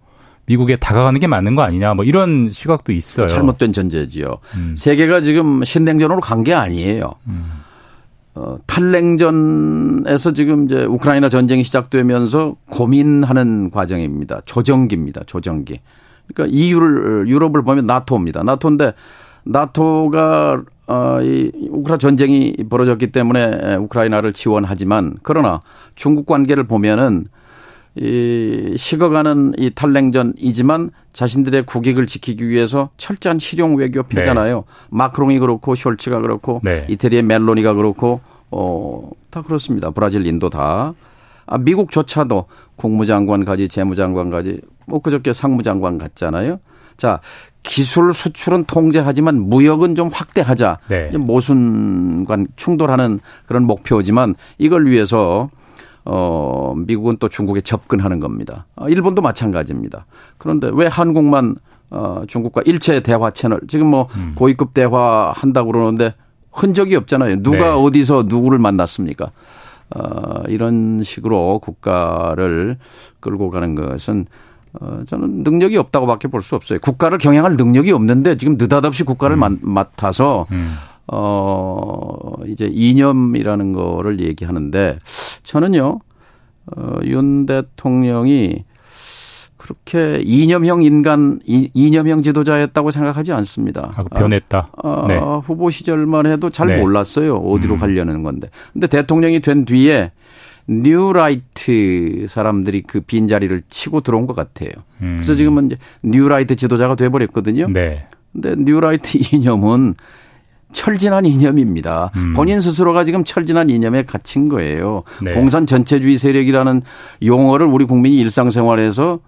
미국에 0.46 0.76
다가가는 0.76 1.18
게 1.20 1.26
맞는 1.26 1.54
거 1.56 1.62
아니냐 1.62 1.94
뭐 1.94 2.04
이런 2.04 2.50
시각도 2.50 2.92
있어요. 2.92 3.26
잘못된 3.26 3.72
전제지요. 3.72 4.38
음. 4.56 4.74
세계가 4.76 5.22
지금 5.22 5.64
신냉전으로 5.64 6.20
간 6.20 6.44
게 6.44 6.54
아니에요. 6.54 7.14
음. 7.26 7.50
어, 8.34 8.58
탈냉전에서 8.66 10.32
지금 10.32 10.64
이제 10.64 10.84
우크라이나 10.84 11.28
전쟁이 11.28 11.62
시작되면서 11.62 12.56
고민하는 12.68 13.70
과정입니다. 13.70 14.40
조정기입니다. 14.44 15.22
조정기. 15.26 15.80
그러니까 16.26 16.56
EU를 16.56 17.28
유럽을 17.28 17.62
보면 17.62 17.86
나토입니다. 17.86 18.42
나토인데 18.42 18.94
나토가 19.44 20.62
어, 20.86 21.18
이 21.22 21.50
우크라 21.70 21.96
전쟁이 21.96 22.54
벌어졌기 22.68 23.12
때문에 23.12 23.76
우크라이나를 23.76 24.32
지원하지만 24.32 25.18
그러나 25.22 25.62
중국 25.94 26.26
관계를 26.26 26.64
보면은 26.64 27.26
이 27.96 28.74
식어가는 28.76 29.54
이 29.58 29.70
탈냉전이지만 29.70 30.90
자신들의 31.12 31.64
국익을 31.66 32.06
지키기 32.06 32.48
위해서 32.48 32.90
철저한 32.96 33.38
실용 33.38 33.76
외교 33.76 34.02
폐잖아요. 34.02 34.56
네. 34.56 34.62
마크롱이 34.90 35.38
그렇고 35.38 35.74
숄츠가 35.74 36.20
그렇고 36.20 36.60
네. 36.64 36.86
이태리의 36.88 37.22
멜로니가 37.22 37.74
그렇고 37.74 38.20
어, 38.50 39.10
다 39.30 39.42
그렇습니다. 39.42 39.90
브라질, 39.90 40.26
인도 40.26 40.50
다. 40.50 40.94
아, 41.46 41.58
미국조차도 41.58 42.46
국무장관까지 42.76 43.68
재무장관까지 43.68 44.60
뭐 44.86 45.00
그저께 45.00 45.32
상무장관 45.32 45.98
같잖아요. 45.98 46.58
자, 46.96 47.20
기술 47.62 48.12
수출은 48.12 48.64
통제하지만 48.64 49.40
무역은 49.48 49.94
좀 49.94 50.08
확대하자. 50.08 50.78
네. 50.88 51.10
모순간 51.16 52.48
충돌하는 52.56 53.20
그런 53.46 53.64
목표지만 53.64 54.34
이걸 54.58 54.86
위해서 54.86 55.48
어, 56.04 56.74
미국은 56.76 57.16
또 57.18 57.28
중국에 57.28 57.60
접근하는 57.60 58.20
겁니다. 58.20 58.66
어, 58.76 58.88
일본도 58.88 59.22
마찬가지입니다. 59.22 60.06
그런데 60.38 60.70
왜 60.72 60.86
한국만 60.86 61.56
어, 61.90 62.22
중국과 62.26 62.62
일체 62.66 63.00
대화 63.00 63.30
채널 63.30 63.60
지금 63.68 63.86
뭐 63.86 64.08
음. 64.16 64.32
고위급 64.36 64.74
대화 64.74 65.32
한다고 65.34 65.72
그러는데 65.72 66.14
흔적이 66.52 66.96
없잖아요. 66.96 67.42
누가 67.42 67.58
네. 67.58 67.64
어디서 67.68 68.24
누구를 68.26 68.58
만났습니까? 68.58 69.30
어, 69.94 70.42
이런 70.48 71.02
식으로 71.02 71.58
국가를 71.60 72.78
끌고 73.20 73.50
가는 73.50 73.74
것은 73.74 74.26
어, 74.80 75.02
저는 75.08 75.44
능력이 75.44 75.76
없다고밖에 75.76 76.28
볼 76.28 76.42
수 76.42 76.56
없어요. 76.56 76.78
국가를 76.80 77.18
경영할 77.18 77.56
능력이 77.56 77.92
없는데 77.92 78.36
지금 78.36 78.56
느닷없이 78.58 79.04
국가를 79.04 79.36
음. 79.40 79.58
맡아서 79.62 80.46
음. 80.50 80.74
어, 81.06 82.32
이제 82.46 82.66
이념이라는 82.66 83.72
거를 83.72 84.20
얘기하는데 84.20 84.98
저는요, 85.42 86.00
어, 86.76 86.98
윤 87.04 87.46
대통령이 87.46 88.64
그렇게 89.56 90.20
이념형 90.22 90.82
인간, 90.82 91.40
이념형 91.46 92.22
지도자였다고 92.22 92.90
생각하지 92.90 93.32
않습니다. 93.32 93.92
아, 93.96 94.04
변했다. 94.04 94.68
아, 94.82 95.06
네. 95.08 95.18
후보 95.18 95.70
시절만 95.70 96.26
해도 96.26 96.50
잘 96.50 96.66
네. 96.66 96.76
몰랐어요. 96.78 97.36
어디로 97.36 97.74
음. 97.74 97.80
가려는 97.80 98.22
건데. 98.22 98.50
근데 98.74 98.86
대통령이 98.88 99.40
된 99.40 99.64
뒤에 99.64 100.12
뉴라이트 100.68 102.26
사람들이 102.28 102.82
그 102.82 103.00
빈자리를 103.00 103.62
치고 103.70 104.02
들어온 104.02 104.26
것 104.26 104.36
같아요. 104.36 104.70
음. 105.00 105.16
그래서 105.16 105.34
지금은 105.34 105.66
이제 105.66 105.76
뉴라이트 106.02 106.56
지도자가 106.56 106.94
돼버렸거든요. 106.94 107.68
네. 107.68 108.00
근데 108.32 108.54
뉴라이트 108.58 109.16
이념은 109.34 109.94
철진한 110.74 111.24
이념입니다. 111.24 112.10
음. 112.16 112.34
본인 112.34 112.60
스스로가 112.60 113.04
지금 113.04 113.24
철진한 113.24 113.70
이념에 113.70 114.02
갇힌 114.02 114.50
거예요. 114.50 115.04
네. 115.22 115.32
공산 115.32 115.66
전체주의 115.66 116.18
세력이라는 116.18 116.82
용어를 117.24 117.66
우리 117.66 117.86
국민이 117.86 118.16
일상생활에서 118.16 119.20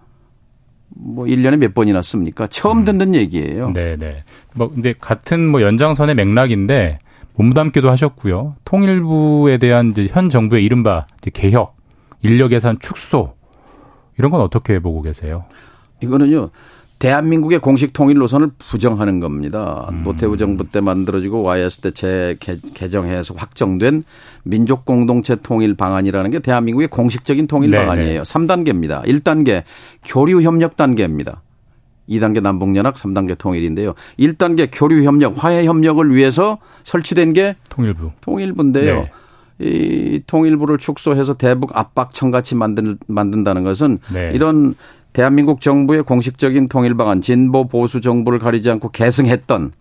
뭐 0.88 1.24
1년에 1.24 1.56
몇 1.56 1.72
번이나 1.72 2.02
씁니까? 2.02 2.46
처음 2.48 2.78
음. 2.78 2.84
듣는 2.84 3.08
음. 3.08 3.14
얘기예요. 3.14 3.70
네, 3.70 3.96
네. 3.96 4.24
뭐 4.54 4.68
근데 4.68 4.92
같은 4.92 5.46
뭐 5.48 5.62
연장선의 5.62 6.14
맥락인데 6.14 6.98
몸담기도 7.36 7.90
하셨고요. 7.90 8.56
통일부에 8.64 9.58
대한 9.58 9.90
이제 9.90 10.08
현 10.10 10.28
정부의 10.28 10.64
이른바 10.64 11.06
이제 11.18 11.30
개혁, 11.32 11.76
인력 12.22 12.52
예산 12.52 12.78
축소 12.80 13.34
이런 14.18 14.30
건 14.30 14.40
어떻게 14.40 14.78
보고 14.78 15.02
계세요? 15.02 15.44
이거는요. 16.02 16.50
대한민국의 16.98 17.58
공식 17.58 17.92
통일 17.92 18.18
노선을 18.18 18.50
부정하는 18.58 19.20
겁니다. 19.20 19.88
음. 19.90 20.02
노태우 20.04 20.36
정부 20.36 20.64
때 20.68 20.80
만들어지고 20.80 21.42
YS 21.42 21.80
때 21.80 21.90
재개정해서 21.90 23.34
확정된 23.34 24.04
민족 24.44 24.84
공동체 24.84 25.36
통일 25.36 25.74
방안이라는 25.74 26.30
게 26.30 26.38
대한민국의 26.38 26.88
공식적인 26.88 27.46
통일 27.46 27.70
네네. 27.70 27.84
방안이에요. 27.84 28.22
3단계입니다. 28.22 29.04
1단계 29.04 29.64
교류 30.04 30.42
협력 30.42 30.76
단계입니다. 30.76 31.42
2단계 32.08 32.40
남북연합, 32.40 32.96
3단계 32.96 33.36
통일인데요. 33.36 33.94
1단계 34.18 34.68
교류 34.72 35.02
협력, 35.02 35.42
화해 35.42 35.66
협력을 35.66 36.14
위해서 36.14 36.58
설치된 36.84 37.32
게 37.32 37.56
통일부. 37.68 38.12
통일부인데요. 38.20 38.94
네. 38.94 39.10
이 39.58 40.22
통일부를 40.26 40.76
축소해서 40.78 41.34
대북 41.34 41.76
압박청 41.76 42.30
같이 42.30 42.54
만든 42.54 42.98
만든다는 43.06 43.64
것은 43.64 43.98
네. 44.12 44.30
이런 44.34 44.74
대한민국 45.16 45.62
정부의 45.62 46.02
공식적인 46.02 46.68
통일 46.68 46.94
방안 46.94 47.22
진보 47.22 47.66
보수 47.66 48.02
정부를 48.02 48.38
가리지 48.38 48.70
않고 48.70 48.90
계승했던 48.90 49.72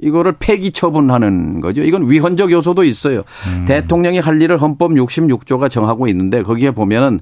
이거를 0.00 0.36
폐기 0.38 0.70
처분하는 0.70 1.60
거죠. 1.60 1.82
이건 1.82 2.10
위헌적 2.10 2.50
요소도 2.50 2.84
있어요. 2.84 3.20
음. 3.54 3.66
대통령이 3.66 4.20
할 4.20 4.40
일을 4.40 4.56
헌법 4.56 4.92
66조가 4.92 5.68
정하고 5.68 6.08
있는데 6.08 6.42
거기에 6.42 6.70
보면은 6.70 7.20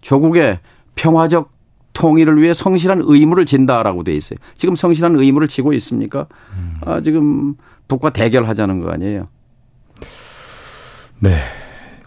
조국의 0.00 0.60
평화적 0.94 1.50
통일을 1.92 2.40
위해 2.40 2.54
성실한 2.54 3.02
의무를 3.04 3.44
진다라고 3.44 4.02
돼 4.02 4.14
있어요. 4.14 4.38
지금 4.56 4.74
성실한 4.74 5.18
의무를 5.18 5.46
지고 5.46 5.74
있습니까? 5.74 6.26
음. 6.56 6.78
아, 6.86 7.02
지금 7.02 7.54
북과 7.86 8.14
대결하자는 8.14 8.80
거 8.80 8.90
아니에요. 8.90 9.28
네. 11.18 11.36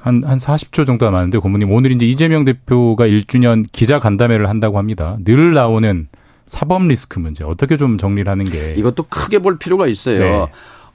한, 0.07 0.21
한 0.25 0.37
40초 0.37 0.85
정도 0.85 1.05
남았는데, 1.05 1.37
고모님. 1.39 1.71
오늘 1.71 1.91
이제 1.91 2.05
이재명 2.05 2.45
대표가 2.45 3.05
1주년 3.07 3.65
기자 3.71 3.99
간담회를 3.99 4.49
한다고 4.49 4.77
합니다. 4.77 5.17
늘 5.23 5.53
나오는 5.53 6.07
사법 6.45 6.87
리스크 6.87 7.19
문제. 7.19 7.43
어떻게 7.43 7.77
좀 7.77 7.97
정리를 7.97 8.29
하는 8.31 8.45
게. 8.45 8.73
이것도 8.77 9.03
크게 9.03 9.39
볼 9.39 9.59
필요가 9.59 9.87
있어요. 9.87 10.19
네. 10.19 10.47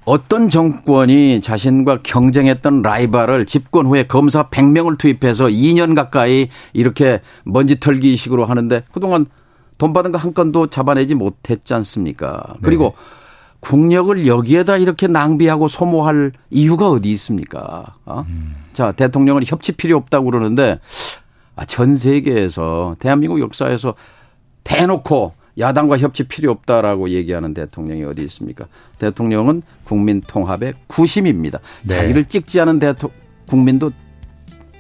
어떤 0.05 0.49
정권이 0.49 1.41
자신과 1.41 1.99
경쟁했던 2.03 2.83
라이벌을 2.83 3.47
집권 3.47 3.87
후에 3.87 4.07
검사 4.09 4.49
100명을 4.49 4.99
투입해서 4.99 5.45
2년 5.47 5.95
가까이 5.95 6.49
이렇게 6.73 7.21
먼지 7.45 7.79
털기 7.79 8.17
식으로 8.17 8.45
하는데 8.45 8.83
그동안 8.93 9.27
돈 9.79 9.93
받은 9.93 10.11
거 10.11 10.19
한 10.19 10.35
건도 10.35 10.69
잡아내지 10.69 11.15
못했지 11.15 11.75
않습니까? 11.75 12.55
그리고 12.63 12.95
네. 12.97 13.22
국력을 13.63 14.27
여기에다 14.27 14.77
이렇게 14.77 15.07
낭비하고 15.07 15.69
소모할 15.69 16.33
이유가 16.51 16.91
어디 16.91 17.11
있습니까? 17.13 17.95
어? 18.05 18.25
음. 18.29 18.57
자, 18.73 18.91
대통령은 18.91 19.45
협치 19.47 19.73
필요 19.73 19.97
없다고 19.97 20.27
그러는데 20.27 20.81
아, 21.55 21.65
전 21.65 21.97
세계에서 21.97 22.97
대한민국 22.99 23.41
역사에서 23.41 23.95
대놓고 24.65 25.35
야당과 25.59 25.99
협치 25.99 26.25
필요 26.25 26.51
없다라고 26.51 27.11
얘기하는 27.11 27.55
대통령이 27.55 28.05
어디 28.05 28.23
있습니까? 28.25 28.67
대통령은 28.99 29.63
국민 29.85 30.21
통합의 30.23 30.75
구심입니다. 30.89 31.61
네. 31.85 31.95
자기를 31.95 32.25
찍지 32.25 32.61
않은 32.61 32.81
대통 32.81 33.11
국민도 33.47 33.93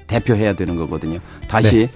대표해야 0.08 0.54
되는 0.54 0.76
거거든요. 0.76 1.20
다시 1.46 1.88
네. 1.88 1.90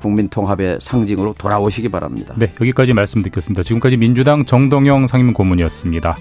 국민 0.00 0.28
통합의 0.28 0.78
상징으로 0.80 1.34
돌아오시기 1.36 1.88
바랍니다. 1.88 2.34
네, 2.36 2.50
여기까지 2.60 2.92
말씀 2.92 3.22
듣겠습니다. 3.22 3.62
지금까지 3.62 3.96
민주당 3.96 4.44
정동영 4.44 5.06
상임 5.06 5.32
고문이었습니다. 5.32 6.16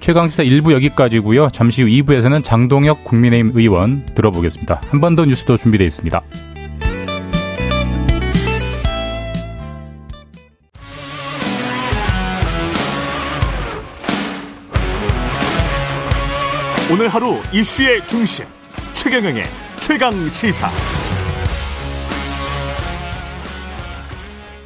최강시사 0.00 0.42
1부 0.44 0.72
여기까지고요. 0.72 1.48
잠시 1.50 1.82
후 1.82 1.88
2부에서는 1.88 2.44
장동혁 2.44 3.04
국민의힘 3.04 3.52
의원 3.54 4.04
들어보겠습니다. 4.14 4.82
한 4.90 5.00
번 5.00 5.16
더 5.16 5.24
뉴스도 5.24 5.56
준비되어 5.56 5.86
있습니다. 5.86 6.22
오늘 16.90 17.08
하루 17.08 17.36
이슈의 17.52 18.06
중심 18.06 18.46
최경영의 18.94 19.44
최강 19.80 20.12
시사. 20.30 20.70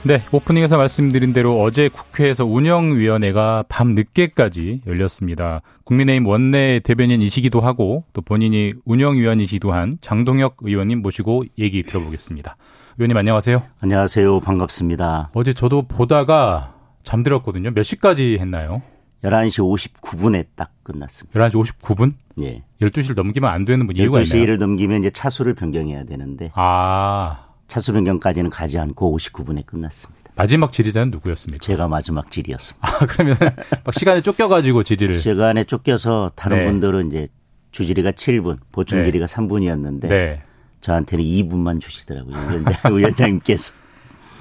네, 0.05 0.21
오프닝에서 0.33 0.79
말씀드린 0.79 1.33
대로 1.33 1.63
어제 1.63 1.89
국회에서 1.89 2.45
운영위원회가 2.45 3.67
밤 3.69 3.95
늦게까지 3.95 4.83
열렸습니다. 4.85 5.63
국민의힘 5.85 6.27
원내 6.27 6.81
대변인이시기도 6.81 7.61
하고 7.61 8.03
또 8.13 8.21
본인이 8.21 8.73
운영위원이시기도 8.85 9.73
한 9.73 9.99
장동혁 10.01 10.57
의원님 10.63 11.03
모시고 11.03 11.45
얘기 11.57 11.85
들어보겠습니다. 11.85 12.57
의원님 12.99 13.17
안녕하세요. 13.17 13.63
안녕하세요. 13.81 14.41
반갑습니다. 14.41 15.31
어제 15.35 15.53
저도 15.53 15.83
보다가 15.83 16.75
잠들었거든요. 17.05 17.71
몇 17.71 17.85
시까지 17.85 18.39
했나요? 18.41 18.83
11시 19.23 19.61
59분에 20.03 20.47
딱 20.57 20.73
끝났습니다. 20.83 21.39
11시 21.39 21.77
59분? 21.79 22.13
예. 22.41 22.65
12시를 22.81 23.15
넘기면 23.15 23.49
안 23.49 23.65
되는 23.65 23.87
분 23.87 23.97
이유가 23.97 24.21
있나요? 24.21 24.45
12시를 24.45 24.59
넘기면 24.59 24.99
이제 25.03 25.11
차수를 25.11 25.55
변경해야 25.55 26.07
되는데. 26.07 26.51
아. 26.57 27.52
차수 27.73 27.95
변경까지는 27.95 28.51
가지 28.51 28.79
않고 28.79 29.17
59분에 29.17 29.65
끝났습니다. 29.65 30.31
마지막 30.35 30.75
질의자는 30.75 31.11
누구였습니까? 31.11 31.65
제가 31.65 31.89
마지막 31.89 32.31
질의였습니다. 32.31 32.87
아, 32.87 33.07
그러면 33.07 33.35
막 33.83 33.95
시간에 33.95 34.21
쫓겨가지고 34.21 34.83
질의를. 34.83 35.15
시간에 35.15 35.65
쫓겨서 35.65 36.33
다른 36.35 36.59
네. 36.59 36.65
분들은 36.67 37.07
이제 37.07 37.29
주질의가 37.71 38.11
7분, 38.13 38.59
보충 38.73 38.99
네. 38.99 39.05
질의가 39.07 39.25
3분이었는데. 39.25 40.07
네. 40.07 40.43
저한테는 40.83 41.25
2분만 41.25 41.81
주시더라고요. 41.81 42.37
위원장, 42.37 42.75
위원장님께서. 42.95 43.73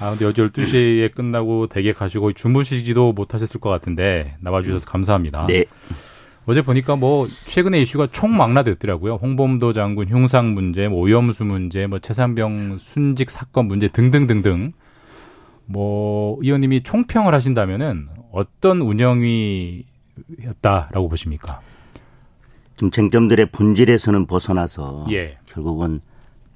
아, 0.00 0.10
근데 0.10 0.26
어제 0.26 0.42
12시에 0.42 1.14
끝나고 1.14 1.68
댁에 1.68 1.94
가시고 1.94 2.34
주무시지도 2.34 3.14
못하셨을 3.14 3.60
것 3.60 3.70
같은데 3.70 4.36
나와주셔서 4.40 4.84
감사합니다. 4.84 5.46
네. 5.46 5.64
어제 6.44 6.62
보니까 6.62 6.96
뭐 6.96 7.28
최근에 7.46 7.80
이슈가 7.80 8.08
총망라됐더라고요. 8.10 9.14
홍범도 9.14 9.72
장군 9.72 10.08
흉상 10.08 10.54
문제, 10.54 10.88
뭐 10.88 11.00
오염수 11.00 11.44
문제, 11.44 11.86
뭐 11.86 12.00
최산병 12.00 12.78
순직 12.78 13.30
사건 13.30 13.66
문제 13.66 13.88
등등등등. 13.88 14.72
뭐 15.66 16.38
의원님이 16.40 16.82
총평을 16.82 17.32
하신다면은 17.34 18.08
어떤 18.32 18.80
운영이었다라고 18.80 19.86
보십니까? 21.08 21.60
지금 22.74 22.90
쟁점들의 22.90 23.46
본질에서는 23.52 24.26
벗어나서 24.26 25.06
예. 25.12 25.38
결국은 25.46 26.00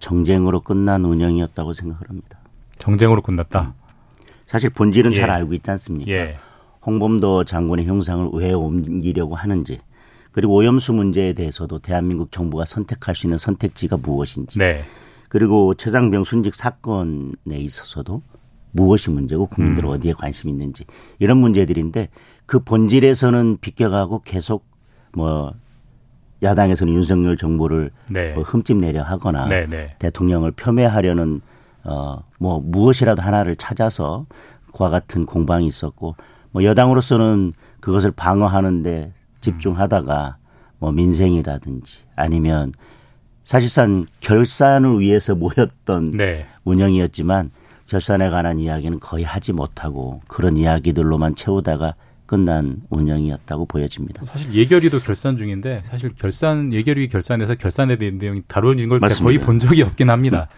정쟁으로 0.01 0.61
끝난 0.61 1.05
운영이었다고 1.05 1.73
생각을 1.73 2.09
합니다. 2.09 2.41
정쟁으로 2.79 3.23
끝났다. 3.23 3.75
사실 4.47 4.71
본질은 4.71 5.13
예. 5.13 5.17
잘 5.17 5.31
알고 5.31 5.55
있지 5.55 5.71
않습니까? 5.71 6.11
예. 6.11 6.39
홍범도 6.87 7.45
장군의 7.45 7.87
형상을 7.87 8.31
왜 8.33 8.53
옮기려고 8.53 9.35
하는지 9.35 9.81
그리고 10.33 10.55
오염수 10.55 10.93
문제에 10.93 11.33
대해서도 11.33 11.81
대한민국 11.81 12.31
정부가 12.31 12.65
선택할 12.65 13.15
수 13.15 13.27
있는 13.27 13.39
선택지가 13.39 13.97
무엇인지 13.97 14.59
네. 14.59 14.85
그리고 15.29 15.75
최장병 15.75 16.25
순직 16.25 16.55
사건에 16.55 17.33
있어서도 17.59 18.23
무엇이 18.73 19.11
문제고 19.11 19.47
국민들은 19.47 19.89
음. 19.89 19.95
어디에 19.95 20.13
관심이 20.13 20.53
있는지 20.53 20.85
이런 21.19 21.39
문제들인데 21.39 22.11
그 22.45 22.61
본질에서는 22.61 23.59
비껴가고 23.61 24.21
계속 24.23 24.67
뭐 25.15 25.55
야당에서는 26.43 26.93
윤석열 26.93 27.37
정부를 27.37 27.91
네. 28.11 28.35
뭐 28.35 28.45
흠집 28.45 28.77
내려 28.77 29.03
하거나 29.03 29.47
네, 29.47 29.67
네. 29.67 29.97
대통령을 29.99 30.53
폄훼하려는 30.53 31.41
어 31.85 32.27
뭐 32.39 32.61
무엇이라도 32.61 33.23
하나를 33.23 33.57
찾아서 33.57 34.27
그와 34.73 34.91
같은 34.91 35.27
공방이 35.27 35.67
있었고 35.67 36.17
뭐 36.57 36.65
여당으로서는 36.65 37.53
그것을 37.81 38.13
방어하는데 38.13 39.13
집중하다가 39.43 40.39
뭐 40.79 40.91
민생이라든지 40.91 41.99
아니면 42.17 42.73
사실상 43.45 44.07
결산을 44.21 45.01
위해서 45.01 45.35
모였던 45.35 46.13
네. 46.13 46.47
운영이었지만 46.65 47.51
결산에 47.89 48.31
관한 48.31 48.59
이야기는 48.59 49.01
거의 49.01 49.23
하지 49.23 49.53
못하고 49.53 50.23
그런 50.29 50.57
이야기들로만 50.57 51.35
채우다가 51.35 51.95
끝난 52.25 52.81
운영이었다고 52.89 53.67
보여집니다. 53.67 54.25
사실 54.25 54.55
예결위도 54.55 55.01
결산 55.01 55.37
중인데 55.37 55.83
사실 55.85 56.15
결산 56.15 56.73
예결위 56.73 57.09
결산에서 57.09 57.57
결산에 57.57 57.97
대한 57.97 58.17
내용이 58.17 58.41
다뤄진 58.49 58.89
걸. 58.89 58.99
거의 59.01 59.39
본 59.39 59.59
적이 59.59 59.83
없긴 59.83 60.09
합니다. 60.09 60.49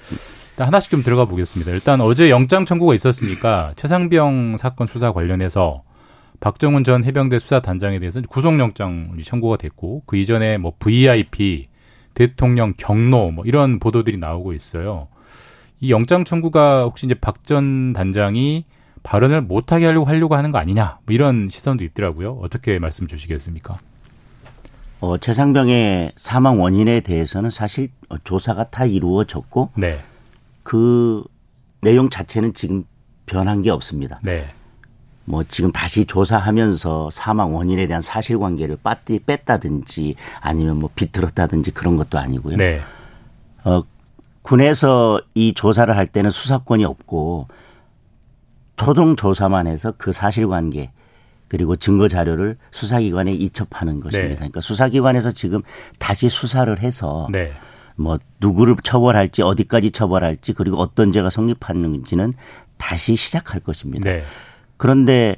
일단 0.52 0.68
하나씩 0.68 0.92
좀 0.92 1.02
들어가 1.02 1.24
보겠습니다. 1.24 1.72
일단 1.72 2.00
어제 2.00 2.30
영장 2.30 2.64
청구가 2.64 2.94
있었으니까 2.94 3.72
최상병 3.74 4.56
사건 4.58 4.86
수사 4.86 5.12
관련해서 5.12 5.82
박정훈 6.40 6.84
전 6.84 7.04
해병대 7.04 7.38
수사단장에 7.38 7.98
대해서 7.98 8.20
구속영장이 8.20 9.22
청구가 9.22 9.56
됐고 9.56 10.02
그 10.06 10.16
이전에 10.16 10.58
뭐 10.58 10.72
VIP 10.78 11.68
대통령 12.14 12.74
경로 12.76 13.30
뭐 13.30 13.44
이런 13.44 13.78
보도들이 13.78 14.18
나오고 14.18 14.52
있어요. 14.52 15.08
이 15.80 15.90
영장 15.90 16.24
청구가 16.24 16.82
혹시 16.84 17.06
이제 17.06 17.14
박 17.14 17.44
전 17.44 17.92
단장이 17.92 18.64
발언을 19.02 19.40
못하게 19.42 19.86
하려고 19.86 20.06
하려고 20.06 20.34
하는 20.36 20.50
거 20.50 20.58
아니냐 20.58 20.98
뭐 21.06 21.14
이런 21.14 21.48
시선도 21.48 21.84
있더라고요. 21.84 22.38
어떻게 22.42 22.78
말씀 22.78 23.06
주시겠습니까? 23.06 23.76
어, 25.00 25.16
최상병의 25.16 26.12
사망 26.16 26.60
원인에 26.60 27.00
대해서는 27.00 27.50
사실 27.50 27.88
조사가 28.24 28.70
다 28.70 28.84
이루어졌고 28.84 29.70
네. 29.76 30.00
그 30.64 31.24
내용 31.80 32.10
자체는 32.10 32.52
지금 32.54 32.84
변한 33.26 33.62
게 33.62 33.70
없습니다. 33.70 34.18
네. 34.22 34.48
뭐 35.28 35.44
지금 35.44 35.70
다시 35.72 36.06
조사하면서 36.06 37.10
사망 37.12 37.54
원인에 37.54 37.86
대한 37.86 38.00
사실관계를 38.00 38.78
빠띠 38.82 39.18
뺐다든지 39.26 40.14
아니면 40.40 40.78
뭐 40.78 40.88
비틀었다든지 40.94 41.72
그런 41.72 41.98
것도 41.98 42.18
아니고요. 42.18 42.56
네. 42.56 42.80
어, 43.64 43.82
군에서 44.40 45.20
이 45.34 45.52
조사를 45.52 45.94
할 45.94 46.06
때는 46.06 46.30
수사권이 46.30 46.86
없고 46.86 47.46
초동 48.78 49.16
조사만 49.16 49.66
해서 49.66 49.92
그 49.98 50.12
사실관계 50.12 50.92
그리고 51.48 51.76
증거 51.76 52.08
자료를 52.08 52.56
수사기관에 52.70 53.34
이첩하는 53.34 54.00
것입니다. 54.00 54.30
네. 54.30 54.36
그러니까 54.36 54.62
수사기관에서 54.62 55.32
지금 55.32 55.60
다시 55.98 56.30
수사를 56.30 56.78
해서 56.78 57.26
네. 57.30 57.52
뭐 57.96 58.18
누구를 58.40 58.76
처벌할지 58.82 59.42
어디까지 59.42 59.90
처벌할지 59.90 60.54
그리고 60.54 60.78
어떤 60.78 61.12
죄가 61.12 61.28
성립하는지는 61.28 62.32
다시 62.78 63.14
시작할 63.14 63.60
것입니다. 63.60 64.10
네. 64.10 64.24
그런데 64.78 65.36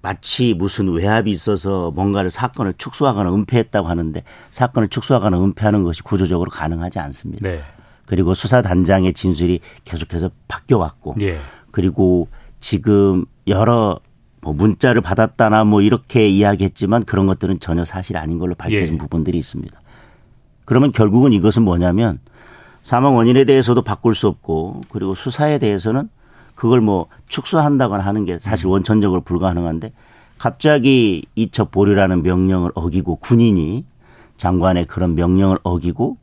마치 0.00 0.54
무슨 0.54 0.92
외압이 0.92 1.30
있어서 1.32 1.90
뭔가를 1.90 2.30
사건을 2.30 2.74
축소하거나 2.78 3.34
은폐했다고 3.34 3.88
하는데 3.88 4.22
사건을 4.52 4.88
축소하거나 4.88 5.42
은폐하는 5.42 5.82
것이 5.82 6.02
구조적으로 6.02 6.50
가능하지 6.50 7.00
않습니다. 7.00 7.48
네. 7.48 7.62
그리고 8.06 8.32
수사단장의 8.34 9.12
진술이 9.12 9.60
계속해서 9.84 10.30
바뀌어왔고 10.46 11.16
예. 11.20 11.40
그리고 11.72 12.28
지금 12.60 13.26
여러 13.48 13.98
뭐 14.40 14.52
문자를 14.52 15.02
받았다나 15.02 15.64
뭐 15.64 15.82
이렇게 15.82 16.26
이야기했지만 16.26 17.02
그런 17.04 17.26
것들은 17.26 17.60
전혀 17.60 17.84
사실 17.84 18.16
아닌 18.16 18.38
걸로 18.38 18.54
밝혀진 18.54 18.94
예. 18.94 18.98
부분들이 18.98 19.36
있습니다. 19.36 19.78
그러면 20.64 20.92
결국은 20.92 21.32
이것은 21.32 21.62
뭐냐면 21.62 22.20
사망 22.82 23.16
원인에 23.16 23.44
대해서도 23.44 23.82
바꿀 23.82 24.14
수 24.14 24.28
없고 24.28 24.82
그리고 24.90 25.14
수사에 25.14 25.58
대해서는 25.58 26.08
그걸 26.58 26.80
뭐 26.80 27.06
축소한다거나 27.28 28.04
하는 28.04 28.24
게 28.24 28.40
사실 28.40 28.66
음. 28.66 28.72
원천적으로 28.72 29.20
불가능한데 29.20 29.92
갑자기 30.38 31.24
이첩 31.36 31.70
보류라는 31.70 32.24
명령을 32.24 32.72
어기고 32.74 33.16
군인이 33.16 33.84
장관의 34.38 34.86
그런 34.86 35.14
명령을 35.14 35.58
어기고 35.62 36.16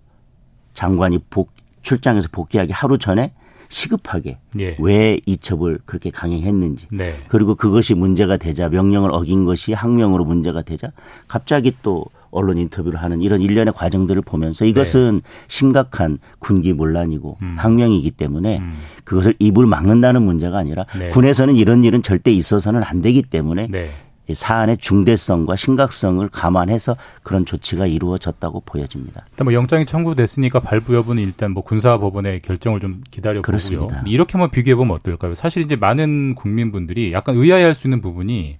장관이 0.73 1.19
복 1.29 1.53
출장에서 1.83 2.27
복귀하기 2.33 2.73
하루 2.73 2.97
전에 2.97 3.31
시급하게 3.69 4.39
예. 4.59 4.75
왜 4.77 5.21
이첩을 5.25 5.79
그렇게 5.85 6.09
강행했는지 6.09 6.87
네. 6.91 7.15
그리고 7.29 7.55
그것이 7.55 7.93
문제가 7.93 8.35
되자 8.35 8.67
명령을 8.67 9.11
어긴 9.13 9.45
것이 9.45 9.71
항명으로 9.71 10.25
문제가 10.25 10.63
되자 10.63 10.91
갑자기 11.29 11.73
또 11.81 12.07
언론 12.35 12.57
인터뷰를 12.57 13.01
하는 13.01 13.21
이런 13.21 13.41
일련의 13.41 13.73
과정들을 13.73 14.21
보면서 14.21 14.65
이것은 14.65 15.21
네. 15.23 15.29
심각한 15.47 16.19
군기 16.39 16.73
문란이고 16.73 17.37
음. 17.41 17.55
항명이기 17.57 18.11
때문에 18.11 18.59
음. 18.59 18.77
그것을 19.03 19.35
입을 19.39 19.65
막는다는 19.65 20.21
문제가 20.21 20.57
아니라 20.57 20.85
네. 20.97 21.09
군에서는 21.09 21.55
이런 21.55 21.83
일은 21.83 22.01
절대 22.01 22.31
있어서는 22.31 22.83
안 22.83 23.01
되기 23.01 23.21
때문에 23.21 23.67
네. 23.69 23.91
사안의 24.33 24.77
중대성과 24.77 25.55
심각성을 25.55 26.27
감안해서 26.29 26.97
그런 27.21 27.45
조치가 27.45 27.85
이루어졌다고 27.85 28.61
보여집니다. 28.61 29.25
일단 29.29 29.45
뭐 29.45 29.53
영장이 29.53 29.85
청구됐으니까 29.85 30.61
발부 30.61 30.95
여부는 30.95 31.21
일단 31.21 31.51
뭐 31.51 31.63
군사법원의 31.63 32.39
결정을 32.41 32.79
좀 32.79 33.01
기다려 33.11 33.41
보고요. 33.43 33.87
이렇게 34.07 34.31
한번 34.33 34.49
비교해 34.49 34.75
보면 34.75 34.95
어떨까요? 34.95 35.35
사실 35.35 35.61
이제 35.61 35.75
많은 35.75 36.33
국민분들이 36.33 37.13
약간 37.13 37.35
의아해할 37.35 37.75
수 37.75 37.85
있는 37.85 38.01
부분이 38.01 38.57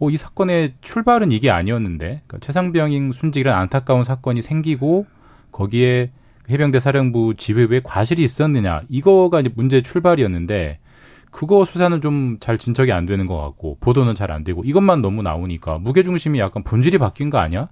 어, 0.00 0.10
이 0.10 0.16
사건의 0.16 0.74
출발은 0.80 1.32
이게 1.32 1.50
아니었는데 1.50 2.22
그러니까 2.26 2.38
최상병인 2.40 3.12
순직이란 3.12 3.58
안타까운 3.58 4.04
사건이 4.04 4.42
생기고 4.42 5.06
거기에 5.52 6.10
해병대 6.50 6.80
사령부 6.80 7.34
지휘부에 7.36 7.80
과실이 7.84 8.22
있었느냐 8.22 8.82
이거가 8.88 9.40
이제 9.40 9.50
문제 9.54 9.82
출발이었는데 9.82 10.78
그거 11.30 11.64
수사는 11.64 12.00
좀 12.00 12.38
잘 12.40 12.56
진척이 12.58 12.90
안 12.92 13.04
되는 13.06 13.26
것 13.26 13.36
같고 13.40 13.76
보도는 13.80 14.14
잘 14.14 14.30
안 14.32 14.44
되고 14.44 14.62
이것만 14.64 15.02
너무 15.02 15.22
나오니까 15.22 15.78
무게 15.78 16.02
중심이 16.02 16.38
약간 16.38 16.62
본질이 16.62 16.98
바뀐 16.98 17.28
거 17.30 17.38
아니야? 17.38 17.68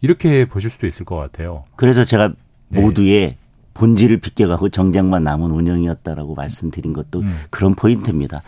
이렇게 0.00 0.44
보실 0.46 0.70
수도 0.70 0.86
있을 0.86 1.04
것 1.04 1.16
같아요. 1.16 1.64
그래서 1.76 2.04
제가 2.04 2.32
네. 2.68 2.80
모두의 2.80 3.36
본질을 3.74 4.18
비껴가고 4.18 4.68
정장만 4.70 5.22
남은 5.24 5.50
운영이었다라고 5.50 6.34
말씀드린 6.34 6.92
것도 6.92 7.20
음. 7.20 7.38
그런 7.50 7.74
포인트입니다. 7.74 8.42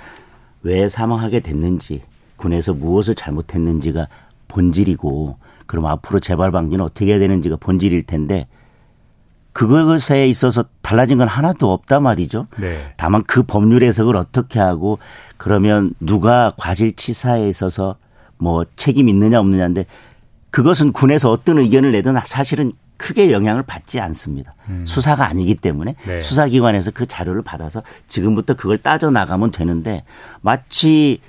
왜 0.62 0.88
사망하게 0.88 1.40
됐는지 1.40 2.02
군에서 2.40 2.72
무엇을 2.72 3.14
잘못했는지가 3.14 4.08
본질이고 4.48 5.36
그럼 5.66 5.86
앞으로 5.86 6.20
재발 6.20 6.50
방지는 6.50 6.84
어떻게 6.84 7.12
해야 7.12 7.18
되는지가 7.18 7.56
본질일 7.56 8.04
텐데 8.04 8.48
그것에 9.52 10.26
있어서 10.28 10.64
달라진 10.80 11.18
건 11.18 11.28
하나도 11.28 11.70
없단 11.70 12.02
말이죠. 12.02 12.46
네. 12.58 12.94
다만 12.96 13.22
그 13.24 13.42
법률 13.42 13.82
해석을 13.82 14.16
어떻게 14.16 14.58
하고 14.58 14.98
그러면 15.36 15.92
누가 16.00 16.54
과실치사에 16.56 17.48
있어서 17.48 17.96
뭐 18.38 18.64
책임 18.76 19.08
있느냐 19.08 19.38
없느냐인데 19.38 19.86
그것은 20.50 20.92
군에서 20.92 21.30
어떤 21.30 21.58
의견을 21.58 21.92
내든 21.92 22.16
사실은 22.24 22.72
크게 22.96 23.32
영향을 23.32 23.62
받지 23.62 24.00
않습니다. 24.00 24.54
음. 24.68 24.84
수사가 24.86 25.26
아니기 25.26 25.54
때문에 25.54 25.94
네. 26.06 26.20
수사기관에서 26.20 26.90
그 26.92 27.06
자료를 27.06 27.42
받아서 27.42 27.82
지금부터 28.08 28.54
그걸 28.54 28.78
따져 28.78 29.10
나가면 29.10 29.52
되는데 29.52 30.04
마치 30.42 31.20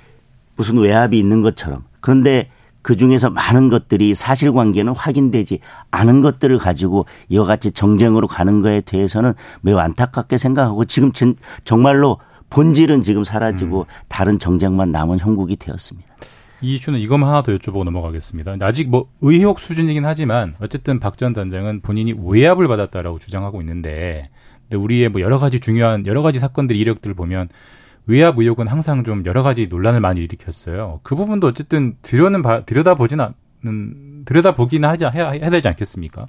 무슨 0.56 0.78
외압이 0.78 1.18
있는 1.18 1.42
것처럼 1.42 1.84
그런데 2.00 2.50
그 2.82 2.96
중에서 2.96 3.30
많은 3.30 3.68
것들이 3.68 4.14
사실관계는 4.14 4.92
확인되지 4.92 5.60
않은 5.92 6.20
것들을 6.20 6.58
가지고 6.58 7.06
이와 7.28 7.44
같이 7.44 7.70
정쟁으로 7.70 8.26
가는 8.26 8.60
거에 8.60 8.80
대해서는 8.80 9.34
매우 9.60 9.78
안타깝게 9.78 10.36
생각하고 10.36 10.84
지금 10.84 11.12
정말로 11.64 12.18
본질은 12.50 13.02
지금 13.02 13.24
사라지고 13.24 13.80
음. 13.82 13.84
다른 14.08 14.38
정쟁만 14.38 14.92
남은 14.92 15.20
형국이 15.20 15.56
되었습니다. 15.56 16.12
이 16.60 16.74
이슈는 16.74 16.98
이것만 16.98 17.28
하나 17.28 17.42
더 17.42 17.52
여쭤보고 17.52 17.84
넘어가겠습니다. 17.84 18.56
아직 18.60 18.88
뭐 18.90 19.08
의혹 19.20 19.58
수준이긴 19.58 20.04
하지만 20.04 20.54
어쨌든 20.60 21.00
박 21.00 21.16
전 21.16 21.32
단장은 21.32 21.80
본인이 21.80 22.14
외압을 22.16 22.68
받았다라고 22.68 23.18
주장하고 23.18 23.60
있는데 23.62 24.28
근데 24.62 24.76
우리의 24.76 25.08
뭐 25.08 25.20
여러 25.20 25.38
가지 25.38 25.60
중요한 25.60 26.06
여러 26.06 26.22
가지 26.22 26.38
사건들 26.38 26.76
이력들을 26.76 27.14
보면 27.14 27.48
외압 28.06 28.38
의혹은 28.38 28.68
항상 28.68 29.04
좀 29.04 29.24
여러 29.26 29.42
가지 29.42 29.66
논란을 29.66 30.00
많이 30.00 30.20
일으켰어요. 30.20 31.00
그 31.02 31.14
부분도 31.14 31.46
어쨌든 31.46 31.96
들여는 32.02 32.42
들여다 32.66 32.94
보지는 32.94 33.32
들여다 34.24 34.54
보기는 34.54 34.88
하자 34.88 35.10
해야, 35.10 35.30
해야 35.30 35.50
되지 35.50 35.68
않겠습니까? 35.68 36.26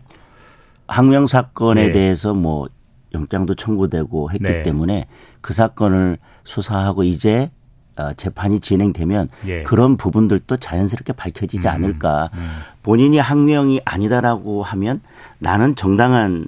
항명 0.88 1.28
사건에 1.28 1.88
네. 1.88 1.92
대해서 1.92 2.34
뭐 2.34 2.68
영장도 3.14 3.56
청구되고 3.56 4.32
했기 4.32 4.44
네. 4.44 4.64
때문에 4.64 5.08
그 5.42 5.54
사건을 5.54 6.18
수사하고 6.44 7.04
이제 7.04 7.50
어, 7.96 8.12
재판이 8.14 8.60
진행되면 8.60 9.30
예. 9.46 9.64
그런 9.64 9.98
부분들도 9.98 10.58
자연스럽게 10.58 11.14
밝혀지지 11.14 11.68
음, 11.68 11.74
않을까. 11.74 12.32
음. 12.34 12.60
본인이 12.82 13.20
항명이 13.20 13.82
아니다라고 13.86 14.64
하면 14.64 15.00
나는 15.38 15.76
정당한 15.76 16.48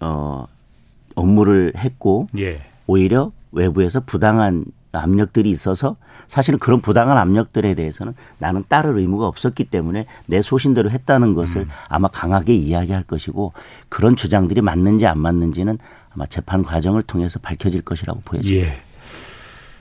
어 0.00 0.46
업무를 1.14 1.72
했고 1.76 2.26
예. 2.36 2.62
오히려 2.88 3.30
외부에서 3.52 4.00
부당한 4.00 4.64
압력들이 4.92 5.50
있어서 5.50 5.96
사실은 6.28 6.58
그런 6.58 6.80
부당한 6.80 7.16
압력들에 7.18 7.74
대해서는 7.74 8.14
나는 8.38 8.64
따를 8.68 8.98
의무가 8.98 9.26
없었기 9.26 9.64
때문에 9.64 10.06
내 10.26 10.42
소신대로 10.42 10.90
했다는 10.90 11.34
것을 11.34 11.62
음. 11.62 11.68
아마 11.88 12.08
강하게 12.08 12.54
이야기할 12.54 13.04
것이고 13.04 13.52
그런 13.88 14.16
주장들이 14.16 14.60
맞는지 14.60 15.06
안 15.06 15.18
맞는지는 15.18 15.78
아마 16.14 16.26
재판 16.26 16.62
과정을 16.62 17.02
통해서 17.02 17.38
밝혀질 17.38 17.82
것이라고 17.82 18.20
보여집니다. 18.24 18.68
예. 18.68 18.82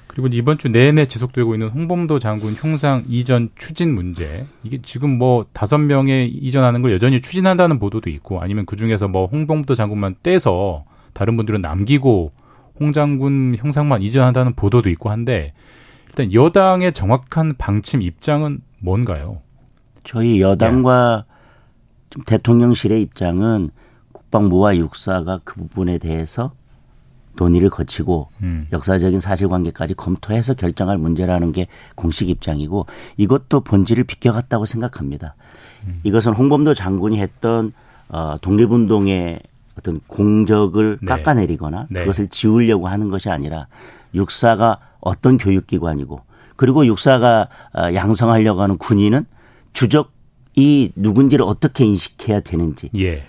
그리고 0.08 0.28
이번 0.28 0.58
주 0.58 0.68
내내 0.68 1.06
지속되고 1.06 1.56
있는 1.56 1.70
홍범도 1.70 2.20
장군 2.20 2.54
흉상 2.54 3.06
이전 3.08 3.50
추진 3.58 3.96
문제. 3.96 4.46
이게 4.62 4.78
지금 4.82 5.18
뭐 5.18 5.46
다섯 5.54 5.78
명에 5.78 6.26
이전하는 6.26 6.82
걸 6.82 6.92
여전히 6.92 7.22
추진한다는 7.22 7.80
보도도 7.80 8.10
있고 8.10 8.42
아니면 8.42 8.66
그 8.66 8.76
중에서 8.76 9.08
뭐 9.08 9.28
홍범도 9.28 9.74
장군만 9.74 10.16
떼서 10.22 10.84
다른 11.14 11.38
분들은 11.38 11.62
남기고 11.62 12.34
홍 12.80 12.92
장군 12.92 13.56
형상만 13.58 14.02
이전한다는 14.02 14.54
보도도 14.54 14.90
있고 14.90 15.10
한데 15.10 15.54
일단 16.10 16.34
여당의 16.34 16.94
정확한 16.94 17.54
방침 17.58 18.02
입장은 18.02 18.62
뭔가요? 18.80 19.42
저희 20.04 20.42
여당과 20.42 21.26
네. 22.16 22.24
대통령실의 22.26 23.02
입장은 23.02 23.70
국방부와 24.12 24.76
육사가 24.78 25.42
그 25.44 25.56
부분에 25.56 25.98
대해서 25.98 26.52
논의를 27.36 27.70
거치고 27.70 28.28
음. 28.44 28.68
역사적인 28.74 29.20
사실관계까지 29.20 29.94
검토해서 29.94 30.54
결정할 30.54 30.98
문제라는 30.98 31.54
게 31.54 31.68
공식 31.96 32.30
입장이고 32.30 32.88
이것도 33.18 33.62
본질을 33.62 34.04
비껴갔다고 34.04 34.66
생각합니다. 34.66 35.36
음. 35.86 36.02
이것은 36.04 36.34
홍범도 36.34 36.74
장군이 36.74 37.20
했던 37.20 37.72
어, 38.10 38.38
독립운동의 38.42 39.40
어떤 39.82 40.00
공적을 40.08 41.00
네. 41.02 41.08
깎아내리거나 41.08 41.88
네. 41.90 42.02
그것을 42.02 42.28
지우려고 42.28 42.88
하는 42.88 43.10
것이 43.10 43.30
아니라 43.30 43.68
육사가 44.14 44.78
어떤 45.00 45.38
교육기관이고 45.38 46.22
그리고 46.56 46.86
육사가 46.86 47.48
어, 47.74 47.94
양성하려고 47.94 48.62
하는 48.62 48.78
군인은 48.78 49.26
주적이 49.74 50.94
누군지를 50.96 51.44
어떻게 51.44 51.86
인식해야 51.86 52.42
되는지 52.42 52.92
예. 52.98 53.26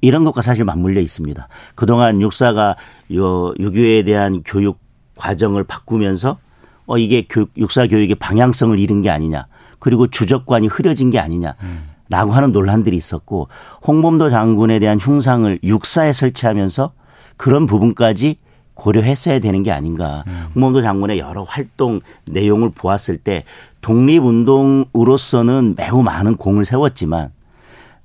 이런 0.00 0.24
것과 0.24 0.42
사실 0.42 0.64
맞물려 0.64 1.00
있습니다. 1.00 1.46
그동안 1.76 2.20
육사가 2.20 2.76
요 3.14 3.54
유교에 3.60 4.02
대한 4.02 4.42
교육 4.44 4.80
과정을 5.14 5.62
바꾸면서 5.62 6.38
어 6.86 6.98
이게 6.98 7.24
교육, 7.28 7.52
육사 7.56 7.86
교육의 7.86 8.16
방향성을 8.16 8.76
잃은 8.80 9.02
게 9.02 9.10
아니냐. 9.10 9.46
그리고 9.78 10.08
주적관이 10.08 10.66
흐려진 10.66 11.10
게 11.10 11.20
아니냐. 11.20 11.54
음. 11.62 11.91
라고 12.12 12.32
하는 12.32 12.52
논란들이 12.52 12.94
있었고 12.94 13.48
홍범도 13.86 14.28
장군에 14.28 14.78
대한 14.78 14.98
흉상을 15.00 15.60
육사에 15.64 16.12
설치하면서 16.12 16.92
그런 17.38 17.64
부분까지 17.64 18.36
고려했어야 18.74 19.38
되는 19.38 19.62
게 19.62 19.72
아닌가. 19.72 20.22
음. 20.26 20.48
홍범도 20.54 20.82
장군의 20.82 21.18
여러 21.18 21.42
활동 21.44 22.00
내용을 22.26 22.70
보았을 22.74 23.16
때 23.16 23.44
독립운동으로서는 23.80 25.74
매우 25.78 26.02
많은 26.02 26.36
공을 26.36 26.66
세웠지만 26.66 27.30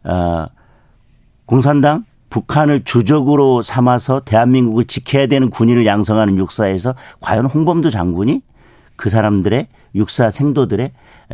어, 0.06 0.46
공산당 1.46 2.06
북한을 2.30 2.86
주적으로 2.86 3.62
삼아서 3.62 4.22
대한민국을 4.22 4.86
지켜야 4.86 5.28
되는 5.28 5.50
군인을 5.50 5.86
양성하는 5.86 6.38
육사에서 6.38 6.96
과연 7.20 7.46
홍범도 7.46 7.90
장군이 7.90 8.42
그 8.96 9.10
사람들의 9.10 9.68
육사 9.98 10.32
생도들의 10.32 10.92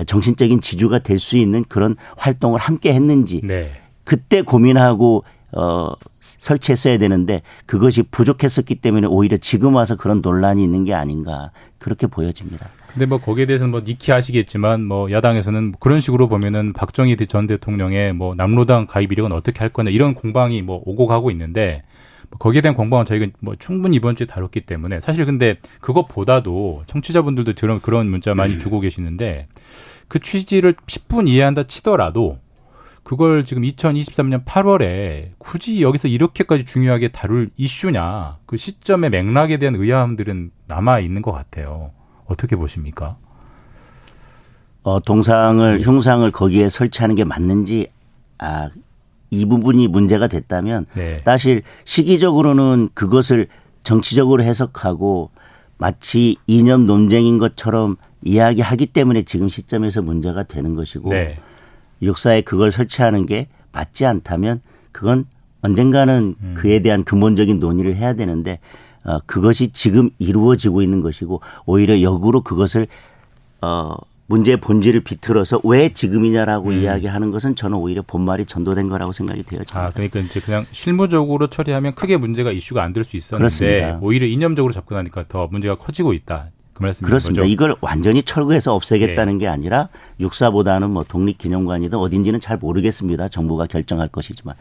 정신적인 0.07 0.61
지주가 0.61 0.99
될 0.99 1.19
수 1.19 1.37
있는 1.37 1.63
그런 1.69 1.95
활동을 2.17 2.59
함께 2.59 2.93
했는지 2.93 3.41
네. 3.43 3.71
그때 4.03 4.41
고민하고 4.41 5.23
어 5.55 5.91
설치했어야 6.19 6.97
되는데 6.97 7.43
그것이 7.67 8.01
부족했었기 8.03 8.75
때문에 8.75 9.07
오히려 9.07 9.37
지금 9.37 9.75
와서 9.75 9.95
그런 9.95 10.21
논란이 10.21 10.63
있는 10.63 10.83
게 10.83 10.93
아닌가 10.93 11.51
그렇게 11.77 12.07
보여집니다. 12.07 12.67
근데 12.91 13.05
뭐 13.05 13.19
거기에 13.19 13.45
대해서는 13.45 13.71
뭐 13.71 13.81
니키하시겠지만 13.85 14.83
뭐 14.83 15.11
야당에서는 15.11 15.73
그런 15.79 15.99
식으로 15.99 16.27
보면은 16.27 16.73
박정희 16.73 17.15
전 17.27 17.47
대통령의 17.47 18.13
뭐 18.13 18.35
남로당 18.35 18.87
가입 18.87 19.11
이력은 19.11 19.31
어떻게 19.31 19.59
할 19.59 19.69
거냐 19.69 19.91
이런 19.91 20.13
공방이 20.13 20.61
뭐 20.61 20.81
오고 20.85 21.07
가고 21.07 21.31
있는데 21.31 21.83
뭐 21.91 21.92
거기에 22.39 22.61
대한 22.61 22.75
공방은 22.75 23.05
저희가 23.05 23.27
뭐 23.39 23.55
충분히 23.57 23.97
이번 23.97 24.15
주에 24.15 24.27
다뤘기 24.27 24.61
때문에 24.61 24.99
사실 24.99 25.25
근데 25.25 25.57
그것보다도 25.81 26.83
청취자분들도 26.87 27.53
그런 27.55 27.81
그런 27.81 28.09
문자 28.09 28.33
많이 28.33 28.55
음. 28.55 28.59
주고 28.59 28.79
계시는데 28.79 29.47
그 30.07 30.19
취지를 30.19 30.73
10분 30.73 31.27
이해한다 31.27 31.63
치더라도 31.63 32.39
그걸 33.03 33.43
지금 33.43 33.63
2023년 33.63 34.45
8월에 34.45 35.31
굳이 35.37 35.81
여기서 35.81 36.07
이렇게까지 36.07 36.65
중요하게 36.65 37.09
다룰 37.09 37.49
이슈냐 37.57 38.37
그 38.45 38.57
시점의 38.57 39.09
맥락에 39.09 39.57
대한 39.57 39.75
의아함들은 39.75 40.51
남아 40.67 40.99
있는 40.99 41.21
것 41.21 41.31
같아요. 41.31 41.91
어떻게 42.25 42.55
보십니까? 42.55 43.17
어, 44.83 44.99
동상을 45.01 45.81
흉상을 45.85 46.29
거기에 46.31 46.69
설치하는 46.69 47.15
게 47.15 47.23
맞는지 47.23 47.87
아, 48.37 48.69
이 49.33 49.45
부분이 49.45 49.87
문제가 49.87 50.27
됐다면 50.27 50.85
네. 50.93 51.21
사실 51.25 51.63
시기적으로는 51.85 52.89
그것을 52.93 53.47
정치적으로 53.83 54.43
해석하고 54.43 55.31
마치 55.77 56.37
이념 56.47 56.85
논쟁인 56.85 57.39
것처럼 57.39 57.97
이야기하기 58.23 58.87
때문에 58.87 59.23
지금 59.23 59.49
시점에서 59.49 60.01
문제가 60.01 60.43
되는 60.43 60.75
것이고 60.75 61.09
네. 61.09 61.37
역사에 62.01 62.41
그걸 62.41 62.71
설치하는 62.71 63.25
게 63.25 63.47
맞지 63.71 64.05
않다면 64.05 64.61
그건 64.91 65.25
언젠가는 65.61 66.35
음. 66.39 66.53
그에 66.55 66.79
대한 66.81 67.03
근본적인 67.03 67.59
논의를 67.59 67.95
해야 67.95 68.13
되는데 68.13 68.59
어, 69.03 69.19
그것이 69.25 69.69
지금 69.73 70.09
이루어지고 70.19 70.81
있는 70.81 71.01
것이고 71.01 71.41
오히려 71.65 72.01
역으로 72.01 72.41
그것을 72.41 72.87
어, 73.61 73.95
문제의 74.27 74.57
본질을 74.57 75.01
비틀어서 75.01 75.61
왜 75.65 75.89
지금이냐라고 75.89 76.69
음. 76.69 76.81
이야기하는 76.81 77.31
것은 77.31 77.55
저는 77.55 77.77
오히려 77.77 78.01
본말이 78.01 78.45
전도된 78.45 78.87
거라고 78.89 79.11
생각이 79.11 79.43
되어집니다. 79.43 79.79
아, 79.79 79.91
그러니까 79.91 80.19
이제 80.19 80.39
그냥 80.39 80.65
실무적으로 80.71 81.47
처리하면 81.47 81.93
크게 81.95 82.17
문제가 82.17 82.51
이슈가 82.51 82.83
안 82.83 82.93
될 82.93 83.03
수 83.03 83.17
있었는데 83.17 83.37
그렇습니다. 83.37 83.99
오히려 84.01 84.25
이념적으로 84.25 84.71
접근하니까 84.73 85.25
더 85.27 85.47
문제가 85.47 85.75
커지고 85.75 86.13
있다. 86.13 86.47
그 86.73 86.79
그렇습니다. 86.79 87.41
거죠? 87.41 87.43
이걸 87.43 87.75
완전히 87.81 88.23
철거해서 88.23 88.73
없애겠다는 88.73 89.33
네. 89.33 89.39
게 89.45 89.47
아니라 89.47 89.89
육사보다는 90.19 90.89
뭐 90.89 91.03
독립기념관이든 91.03 91.97
어딘지는 91.99 92.39
잘 92.39 92.57
모르겠습니다. 92.57 93.27
정부가 93.29 93.67
결정할 93.67 94.07
것이지만 94.07 94.55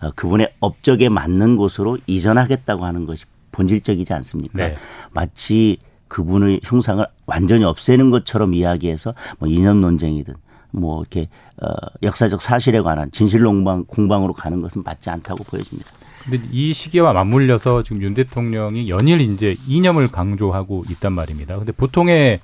어, 0.00 0.10
그분의 0.14 0.52
업적에 0.60 1.08
맞는 1.08 1.56
곳으로 1.56 1.96
이전하겠다고 2.06 2.84
하는 2.84 3.06
것이 3.06 3.24
본질적이지 3.52 4.12
않습니까? 4.12 4.58
네. 4.58 4.76
마치 5.12 5.78
그분의 6.08 6.60
흉상을 6.64 7.04
완전히 7.26 7.64
없애는 7.64 8.10
것처럼 8.10 8.54
이야기해서 8.54 9.14
뭐 9.38 9.48
이념 9.48 9.80
논쟁이든 9.80 10.34
뭐 10.70 11.00
이렇게 11.00 11.28
어 11.60 11.68
역사적 12.02 12.42
사실에 12.42 12.80
관한 12.80 13.10
진실 13.12 13.44
공방 13.44 13.84
공방으로 13.84 14.32
가는 14.32 14.60
것은 14.60 14.82
맞지 14.84 15.10
않다고 15.10 15.44
보여집니다. 15.44 15.90
근데 16.24 16.40
이 16.50 16.72
시기와 16.72 17.12
맞물려서 17.12 17.82
지금 17.82 18.02
윤 18.02 18.14
대통령이 18.14 18.88
연일 18.88 19.20
이제 19.20 19.56
이념을 19.68 20.08
강조하고 20.08 20.84
있단 20.90 21.12
말입니다. 21.12 21.56
근데 21.56 21.72
보통의 21.72 22.40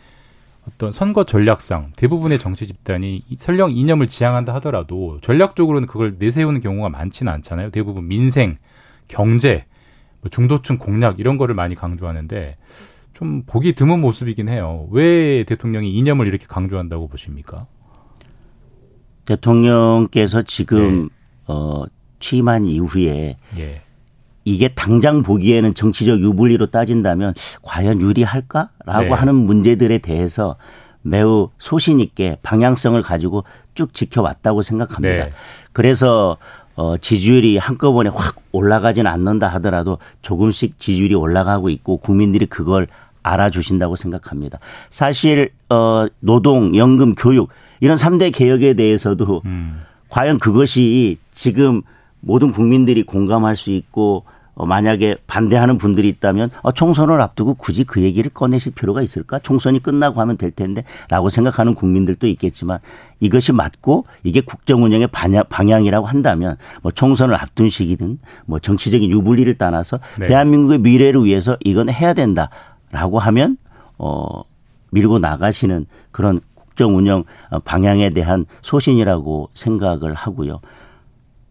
어떤 0.69 0.93
선거 0.93 1.25
전략상 1.25 1.93
대부분의 1.97 2.39
정치 2.39 2.67
집단이 2.67 3.25
설령 3.37 3.73
이념을 3.73 4.07
지향한다 4.07 4.55
하더라도 4.57 5.19
전략적으로는 5.23 5.89
그걸 5.89 6.17
내세우는 6.19 6.61
경우가 6.61 6.91
많지는 6.91 7.33
않잖아요. 7.33 7.71
대부분 7.71 8.07
민생, 8.07 8.59
경제, 9.09 9.65
뭐 10.21 10.29
중도층 10.31 10.77
공략 10.79 11.19
이런 11.19 11.39
거를 11.39 11.55
많이 11.55 11.75
강조하는데 11.75 12.57
좀 13.21 13.43
보기 13.47 13.75
드문 13.75 14.01
모습이긴 14.01 14.49
해요. 14.49 14.89
왜 14.91 15.45
대통령이 15.45 15.93
이념을 15.93 16.27
이렇게 16.27 16.47
강조한다고 16.49 17.07
보십니까? 17.07 17.67
대통령께서 19.27 20.41
지금 20.41 21.03
네. 21.03 21.09
어, 21.47 21.85
취임한 22.19 22.65
이후에 22.65 23.37
예. 23.59 23.83
이게 24.47 24.69
당장 24.69 25.23
보기에는 25.23 25.75
정치적 25.75 26.19
유불리로 26.21 26.71
따진다면 26.71 27.35
과연 27.61 28.01
유리할까라고 28.01 29.03
네. 29.03 29.11
하는 29.11 29.35
문제들에 29.35 29.99
대해서 29.99 30.57
매우 31.03 31.51
소신 31.59 32.01
있게 32.01 32.39
방향성을 32.43 33.01
가지고 33.03 33.45
쭉 33.75 33.93
지켜왔다고 33.93 34.63
생각합니다. 34.63 35.25
네. 35.27 35.33
그래서 35.73 36.39
어, 36.75 36.97
지지율이 36.97 37.59
한꺼번에 37.59 38.09
확 38.09 38.37
올라가지는 38.53 39.11
않는다 39.11 39.49
하더라도 39.49 39.99
조금씩 40.23 40.79
지지율이 40.79 41.15
올라가고 41.15 41.69
있고 41.69 41.99
국민들이 41.99 42.47
그걸 42.47 42.87
알아주신다고 43.23 43.97
생각합니다. 43.97 44.59
사실 44.91 45.51
어, 45.69 46.07
노동, 46.21 46.75
연금, 46.77 47.15
교육 47.15 47.49
이런 47.81 47.97
3대 47.97 48.33
개혁에 48.35 48.75
대해서도 48.75 49.43
음. 49.45 49.83
과연 50.09 50.39
그것이 50.39 51.19
지금 51.33 51.83
모든 52.21 52.53
국민들이 52.53 53.03
공감할 53.03 53.57
수 53.57 53.71
있고 53.71 54.25
어, 54.61 54.67
만약에 54.67 55.17
반대하는 55.27 55.79
분들이 55.79 56.09
있다면 56.11 56.51
어, 56.61 56.71
총선을 56.71 57.19
앞두고 57.23 57.55
굳이 57.55 57.85
그 57.85 58.03
얘기를 58.03 58.31
꺼내실 58.31 58.73
필요가 58.73 59.01
있을까? 59.01 59.39
총선이 59.39 59.83
끝나고 59.83 60.21
하면 60.21 60.37
될 60.37 60.51
텐데 60.51 60.85
라고 61.09 61.31
생각하는 61.31 61.75
국민들도 61.75 62.27
있겠지만 62.27 62.79
이것이 63.21 63.53
맞고 63.53 64.05
이게 64.23 64.43
국정 64.43 64.83
운영의 64.83 65.09
방향 65.49 65.87
이라고 65.87 66.07
한다면 66.07 66.57
뭐 66.83 66.93
총선을 66.93 67.35
앞둔 67.37 67.71
시기든 67.71 68.19
뭐 68.45 68.59
정치적인 68.59 69.11
유불리를 69.11 69.55
떠나서 69.55 69.99
네. 70.19 70.27
대한민국의 70.27 70.81
미래를 70.81 71.25
위해서 71.25 71.57
이건 71.65 71.89
해야 71.89 72.13
된다 72.13 72.51
라고 72.91 73.19
하면 73.19 73.57
어 73.99 74.43
밀고 74.91 75.19
나가시는 75.19 75.87
그런 76.11 76.41
국정 76.55 76.97
운영 76.97 77.25
방향에 77.65 78.11
대한 78.11 78.47
소신이라고 78.63 79.51
생각을 79.55 80.15
하고요. 80.15 80.61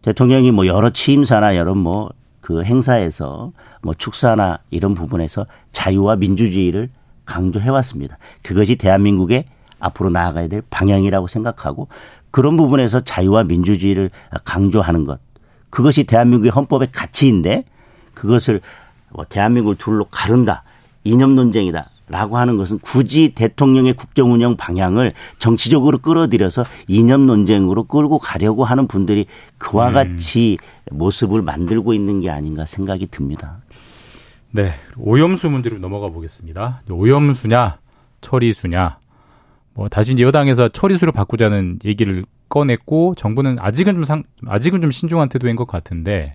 대통령이 0.02 0.50
뭐 0.50 0.66
여러 0.66 0.90
취임사나 0.90 1.56
여러 1.56 1.74
뭐 1.74 2.10
그 2.50 2.64
행사에서 2.64 3.52
뭐 3.80 3.94
축사나 3.94 4.58
이런 4.70 4.92
부분에서 4.92 5.46
자유와 5.70 6.16
민주주의를 6.16 6.90
강조해 7.24 7.68
왔습니다. 7.68 8.18
그것이 8.42 8.74
대한민국의 8.74 9.44
앞으로 9.78 10.10
나아가야 10.10 10.48
될 10.48 10.60
방향이라고 10.68 11.28
생각하고 11.28 11.86
그런 12.32 12.56
부분에서 12.56 13.02
자유와 13.02 13.44
민주주의를 13.44 14.10
강조하는 14.44 15.04
것. 15.04 15.20
그것이 15.70 16.02
대한민국의 16.02 16.50
헌법의 16.50 16.90
가치인데 16.90 17.66
그것을 18.14 18.60
뭐 19.10 19.24
대한민국을 19.24 19.76
둘로 19.76 20.06
가른다. 20.06 20.64
이념 21.04 21.34
논쟁이다. 21.36 21.90
라고 22.10 22.38
하는 22.38 22.56
것은 22.56 22.80
굳이 22.80 23.34
대통령의 23.36 23.92
국정 23.94 24.32
운영 24.32 24.56
방향을 24.56 25.12
정치적으로 25.38 25.98
끌어들여서 25.98 26.64
이념 26.88 27.26
논쟁으로 27.26 27.84
끌고 27.84 28.18
가려고 28.18 28.64
하는 28.64 28.88
분들이 28.88 29.26
그와 29.58 29.90
음. 29.90 29.94
같이 29.94 30.56
모습을 30.90 31.40
만들고 31.40 31.94
있는 31.94 32.20
게 32.20 32.28
아닌가 32.28 32.66
생각이 32.66 33.06
듭니다. 33.06 33.58
네. 34.50 34.72
오염수 34.96 35.50
문제로 35.50 35.78
넘어가 35.78 36.08
보겠습니다. 36.08 36.82
오염수냐, 36.90 37.78
처리수냐. 38.20 38.98
뭐 39.74 39.86
다시 39.86 40.16
여당에서 40.18 40.66
처리수로 40.66 41.12
바꾸자는 41.12 41.78
얘기를 41.84 42.24
꺼냈고 42.48 43.14
정부는 43.16 43.56
아직은 43.60 43.94
좀 43.94 44.04
상, 44.04 44.24
아직은 44.46 44.82
좀 44.82 44.90
신중한 44.90 45.28
태도인 45.28 45.54
것 45.54 45.68
같은데 45.68 46.34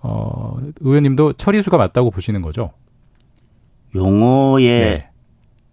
어, 0.00 0.56
의원님도 0.80 1.34
처리수가 1.34 1.78
맞다고 1.78 2.10
보시는 2.10 2.42
거죠? 2.42 2.72
용어의 3.94 4.68
네. 4.68 5.08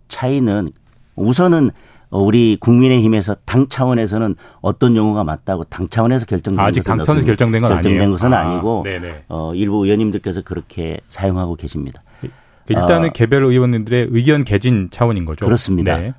차이는 0.07 0.71
우선은 1.15 1.71
우리 2.11 2.57
국민의힘에서 2.59 3.35
당 3.45 3.67
차원에서는 3.67 4.35
어떤 4.61 4.95
용어가 4.95 5.23
맞다고 5.23 5.65
당 5.65 5.87
차원에서 5.89 6.25
결정된 6.25 6.59
아직 6.59 6.83
당 6.83 6.97
차원에서 6.97 7.25
결정된 7.25 7.61
건 7.61 7.71
결정된 7.71 7.99
아니에요. 8.01 8.11
것은 8.11 8.33
아, 8.33 8.55
니고 8.55 8.83
어, 9.27 9.53
일부 9.53 9.85
의원님들께서 9.85 10.41
그렇게 10.41 10.99
사용하고 11.09 11.55
계십니다. 11.55 12.01
일단은 12.67 13.09
어, 13.09 13.11
개별 13.11 13.43
의원님들의 13.43 14.07
의견 14.11 14.43
개진 14.43 14.89
차원인 14.89 15.25
거죠. 15.25 15.45
그렇습니다. 15.45 15.97
네. 15.97 16.13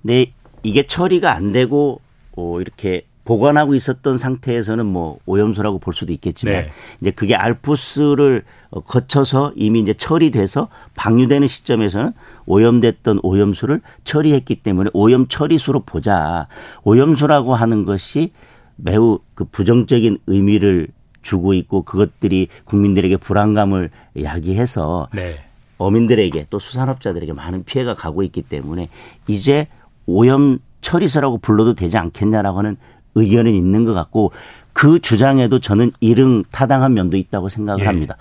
근데 0.00 0.32
이게 0.62 0.86
처리가 0.86 1.32
안 1.32 1.52
되고 1.52 2.00
어, 2.36 2.60
이렇게 2.60 3.06
보관하고 3.26 3.74
있었던 3.74 4.16
상태에서는 4.16 4.86
뭐 4.86 5.18
오염수라고 5.26 5.80
볼 5.80 5.92
수도 5.92 6.12
있겠지만 6.12 6.54
네. 6.54 6.70
이제 7.00 7.10
그게 7.10 7.34
알프스를 7.34 8.44
거쳐서 8.86 9.52
이미 9.56 9.80
이제 9.80 9.92
처리돼서 9.92 10.68
방류되는 10.94 11.46
시점에서는 11.46 12.12
오염됐던 12.46 13.20
오염수를 13.22 13.82
처리했기 14.04 14.62
때문에 14.62 14.90
오염 14.94 15.26
처리수로 15.26 15.80
보자. 15.80 16.46
오염수라고 16.84 17.54
하는 17.54 17.84
것이 17.84 18.32
매우 18.76 19.18
그 19.34 19.44
부정적인 19.44 20.18
의미를 20.28 20.88
주고 21.22 21.52
있고 21.54 21.82
그것들이 21.82 22.46
국민들에게 22.64 23.16
불안감을 23.16 23.90
야기해서 24.22 25.08
네. 25.12 25.40
어민들에게 25.78 26.46
또 26.48 26.60
수산업자들에게 26.60 27.32
많은 27.32 27.64
피해가 27.64 27.94
가고 27.94 28.22
있기 28.22 28.42
때문에 28.42 28.88
이제 29.26 29.66
오염 30.06 30.60
처리소라고 30.80 31.38
불러도 31.38 31.74
되지 31.74 31.98
않겠냐라고 31.98 32.58
하는 32.58 32.76
의견은 33.16 33.52
있는 33.52 33.84
것 33.84 33.92
같고 33.94 34.30
그 34.72 35.00
주장에도 35.00 35.58
저는 35.58 35.90
이릉 36.00 36.44
타당한 36.52 36.94
면도 36.94 37.16
있다고 37.16 37.48
생각을 37.48 37.82
예. 37.82 37.86
합니다. 37.86 38.16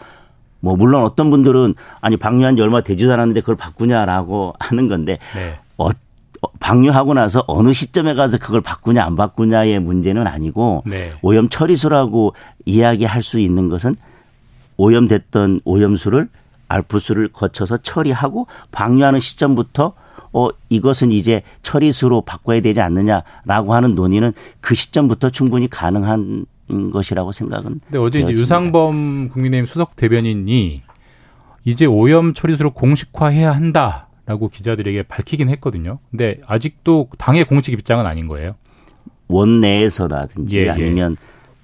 뭐 0.62 0.76
물론 0.76 1.04
어떤 1.04 1.30
분들은 1.30 1.76
아니 2.02 2.18
방류한 2.18 2.56
지 2.56 2.62
얼마 2.62 2.82
되지도 2.82 3.14
않았는데 3.14 3.42
그걸 3.42 3.56
바꾸냐라고 3.56 4.54
하는 4.60 4.88
건데 4.88 5.20
네. 5.36 5.60
어, 5.78 5.90
방류하고 6.60 7.14
나서 7.14 7.44
어느 7.48 7.74
시점에 7.74 8.14
가서 8.14 8.38
그걸 8.38 8.62
바꾸냐 8.62 9.04
안 9.04 9.16
바꾸냐의 9.16 9.80
문제는 9.80 10.26
아니고 10.26 10.84
네. 10.88 11.14
오염 11.22 11.50
처리수라고 11.50 12.34
이야기할 12.66 13.22
수 13.22 13.40
있는 13.40 13.70
것은 13.70 13.96
오염됐던 14.78 15.62
오염수를 15.66 16.30
알프스를 16.68 17.30
거쳐서 17.30 17.78
처리하고 17.78 18.48
방류하는 18.72 19.20
시점부터 19.20 19.94
어, 20.36 20.50
이것은 20.68 21.14
이제 21.14 21.44
처리수로 21.62 22.22
바꿔야 22.22 22.60
되지 22.60 22.82
않느냐라고 22.82 23.74
하는 23.74 23.94
논의는 23.94 24.34
그 24.60 24.76
시점부터 24.76 25.30
충분히 25.30 25.70
가능한 25.70 26.46
것이라고 26.92 27.32
생각은. 27.32 27.80
근데 27.86 27.98
어제 27.98 28.20
이제 28.20 28.34
유상범 28.34 29.30
국민의힘 29.30 29.66
수석 29.66 29.96
대변인이 29.96 30.82
이제 31.64 31.86
오염 31.86 32.34
처리수로 32.34 32.74
공식화해야 32.74 33.54
한다라고 33.54 34.50
기자들에게 34.50 35.04
밝히긴 35.04 35.48
했거든요. 35.52 36.00
근데 36.12 36.42
아직도 36.46 37.08
당의 37.18 37.46
공식 37.46 37.72
입장은 37.72 38.06
아닌 38.06 38.28
거예요. 38.28 38.56
원내에서라든지 39.30 40.58
예, 40.58 40.64
예. 40.66 40.70
아니면 40.70 41.16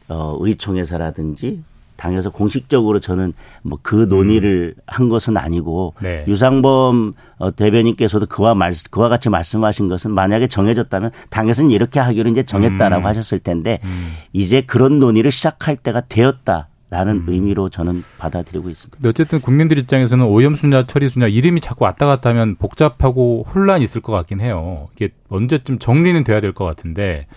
어, 0.07 0.37
의총에서라든지 0.39 1.61
당에서 2.01 2.31
공식적으로 2.31 2.99
저는 2.99 3.33
뭐 3.61 3.77
그 3.83 3.95
논의를 4.09 4.73
음. 4.75 4.81
한 4.87 5.09
것은 5.09 5.37
아니고 5.37 5.93
네. 6.01 6.23
유상범 6.27 7.13
어, 7.37 7.51
대변인께서도 7.55 8.25
그와 8.25 8.55
말 8.55 8.73
그와 8.89 9.09
같이 9.09 9.29
말씀하신 9.29 9.87
것은 9.87 10.11
만약에 10.11 10.47
정해졌다면 10.47 11.11
당에서는 11.29 11.69
이렇게 11.71 11.99
하기로 11.99 12.29
이제 12.31 12.43
정했다라고 12.43 13.03
음. 13.03 13.05
하셨을 13.05 13.39
텐데 13.39 13.79
음. 13.83 14.13
이제 14.33 14.61
그런 14.61 14.99
논의를 14.99 15.31
시작할 15.31 15.75
때가 15.77 16.01
되었다. 16.01 16.67
라는 16.89 17.17
음. 17.17 17.25
의미로 17.29 17.69
저는 17.69 18.03
받아들이고 18.17 18.69
있습니다. 18.69 19.07
어쨌든 19.07 19.39
국민들 19.39 19.77
입장에서는 19.77 20.25
오염수냐 20.25 20.87
처리수냐 20.87 21.27
이름이 21.27 21.61
자꾸 21.61 21.85
왔다 21.85 22.05
갔다 22.05 22.31
하면 22.31 22.55
복잡하고 22.57 23.45
혼란이 23.53 23.83
있을 23.85 24.01
것 24.01 24.11
같긴 24.11 24.41
해요. 24.41 24.89
이게 24.95 25.09
언제쯤 25.29 25.79
정리는 25.79 26.21
돼야 26.25 26.41
될 26.41 26.51
것 26.51 26.65
같은데 26.65 27.27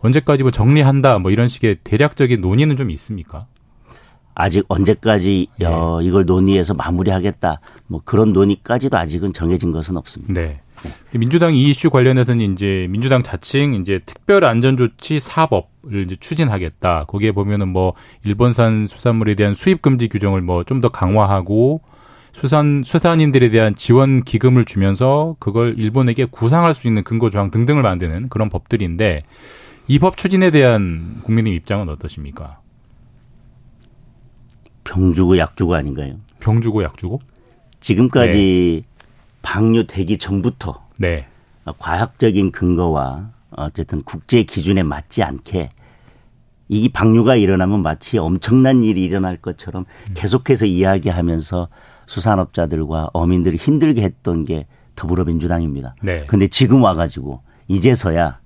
언제까지 0.00 0.44
뭐 0.44 0.50
정리한다 0.50 1.18
뭐 1.18 1.30
이런 1.30 1.46
식의 1.46 1.78
대략적인 1.84 2.40
논의는 2.40 2.78
좀 2.78 2.90
있습니까? 2.90 3.46
아직 4.34 4.64
언제까지 4.68 5.46
예. 5.60 5.64
어, 5.66 6.00
이걸 6.02 6.24
논의해서 6.24 6.74
마무리하겠다 6.74 7.60
뭐 7.86 8.00
그런 8.04 8.32
논의까지도 8.32 8.96
아직은 8.96 9.32
정해진 9.32 9.72
것은 9.72 9.96
없습니다. 9.96 10.32
네. 10.34 10.60
네. 11.12 11.18
민주당 11.18 11.54
이 11.54 11.70
이슈 11.70 11.90
관련해서는 11.90 12.52
이제 12.54 12.86
민주당 12.90 13.22
자칭 13.22 13.74
이제 13.74 14.00
특별 14.04 14.44
안전조치 14.44 15.20
사법을 15.20 16.04
이제 16.06 16.16
추진하겠다. 16.18 17.04
거기에 17.06 17.30
보면은 17.32 17.68
뭐 17.68 17.92
일본산 18.24 18.86
수산물에 18.86 19.34
대한 19.36 19.54
수입 19.54 19.80
금지 19.82 20.08
규정을 20.08 20.40
뭐 20.40 20.64
좀 20.64 20.80
더 20.80 20.88
강화하고 20.88 21.82
수산 22.32 22.82
수산인들에 22.84 23.50
대한 23.50 23.74
지원 23.74 24.22
기금을 24.24 24.64
주면서 24.64 25.36
그걸 25.38 25.74
일본에게 25.78 26.24
구상할 26.24 26.74
수 26.74 26.88
있는 26.88 27.04
근거 27.04 27.28
조항 27.30 27.50
등등을 27.50 27.82
만드는 27.82 28.30
그런 28.30 28.48
법들인데 28.48 29.22
이 29.88 29.98
법 29.98 30.16
추진에 30.16 30.50
대한 30.50 31.20
국민의 31.24 31.54
입장은 31.54 31.88
어떠십니까? 31.90 32.58
병 34.84 35.14
주고 35.14 35.38
약 35.38 35.56
주고 35.56 35.74
아닌가요? 35.74 36.16
병 36.40 36.60
주고 36.60 36.82
약 36.82 36.96
주고? 36.96 37.20
지금까지 37.80 38.84
네. 38.84 39.06
방류되기 39.42 40.18
전부터 40.18 40.86
네. 40.98 41.26
과학적인 41.78 42.52
근거와 42.52 43.30
어쨌든 43.56 44.02
국제 44.02 44.42
기준에 44.42 44.82
맞지 44.82 45.22
않게 45.22 45.70
이 46.68 46.88
방류가 46.88 47.36
일어나면 47.36 47.82
마치 47.82 48.18
엄청난 48.18 48.82
일이 48.82 49.04
일어날 49.04 49.36
것처럼 49.36 49.84
음. 50.08 50.14
계속해서 50.14 50.64
이야기하면서 50.64 51.68
수산업자들과 52.06 53.10
어민들을 53.12 53.58
힘들게 53.58 54.02
했던 54.02 54.44
게 54.44 54.66
더불어민주당입니다. 54.96 55.96
네. 56.02 56.24
근데 56.26 56.48
지금 56.48 56.82
와가지고 56.82 57.40
이제서야 57.68 58.40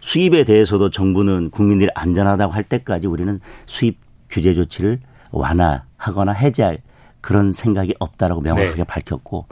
수입에 0.00 0.44
대해서도 0.44 0.90
정부는 0.90 1.50
국민들이 1.50 1.90
안전하다고 1.94 2.52
할 2.52 2.64
때까지 2.64 3.06
우리는 3.06 3.40
수입 3.66 3.98
규제 4.30 4.54
조치를 4.54 5.00
완화하거나 5.30 6.32
해제할 6.32 6.78
그런 7.20 7.52
생각이 7.52 7.94
없다라고 7.98 8.40
명확하게 8.40 8.76
네. 8.76 8.84
밝혔고 8.84 9.46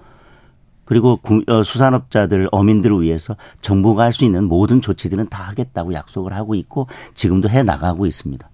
그리고 0.84 1.18
어, 1.48 1.62
수산업자들 1.64 2.48
어민들을 2.52 3.02
위해서 3.02 3.36
정부가 3.60 4.04
할 4.04 4.12
수 4.12 4.24
있는 4.24 4.44
모든 4.44 4.80
조치들은 4.80 5.28
다 5.28 5.42
하겠다고 5.42 5.92
약속을 5.92 6.32
하고 6.32 6.54
있고 6.54 6.86
지금도 7.14 7.50
해 7.50 7.62
나가고 7.62 8.06
있습니다. 8.06 8.48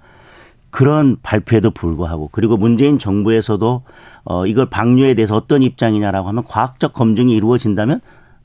그런 0.71 1.19
발표에도 1.23 1.71
불구하고 1.71 2.31
그리고 2.33 2.57
문재인 2.57 2.99
정부에서도 2.99 3.83
어 4.25 4.47
이걸 4.47 4.71
방류에 4.71 5.13
대해서 5.13 5.37
어떤 5.37 5.63
입장이냐라고 5.63 6.29
하면 6.29 6.45
과학적 6.45 6.95
검증이 6.95 7.33
이루어진다면 7.37 8.01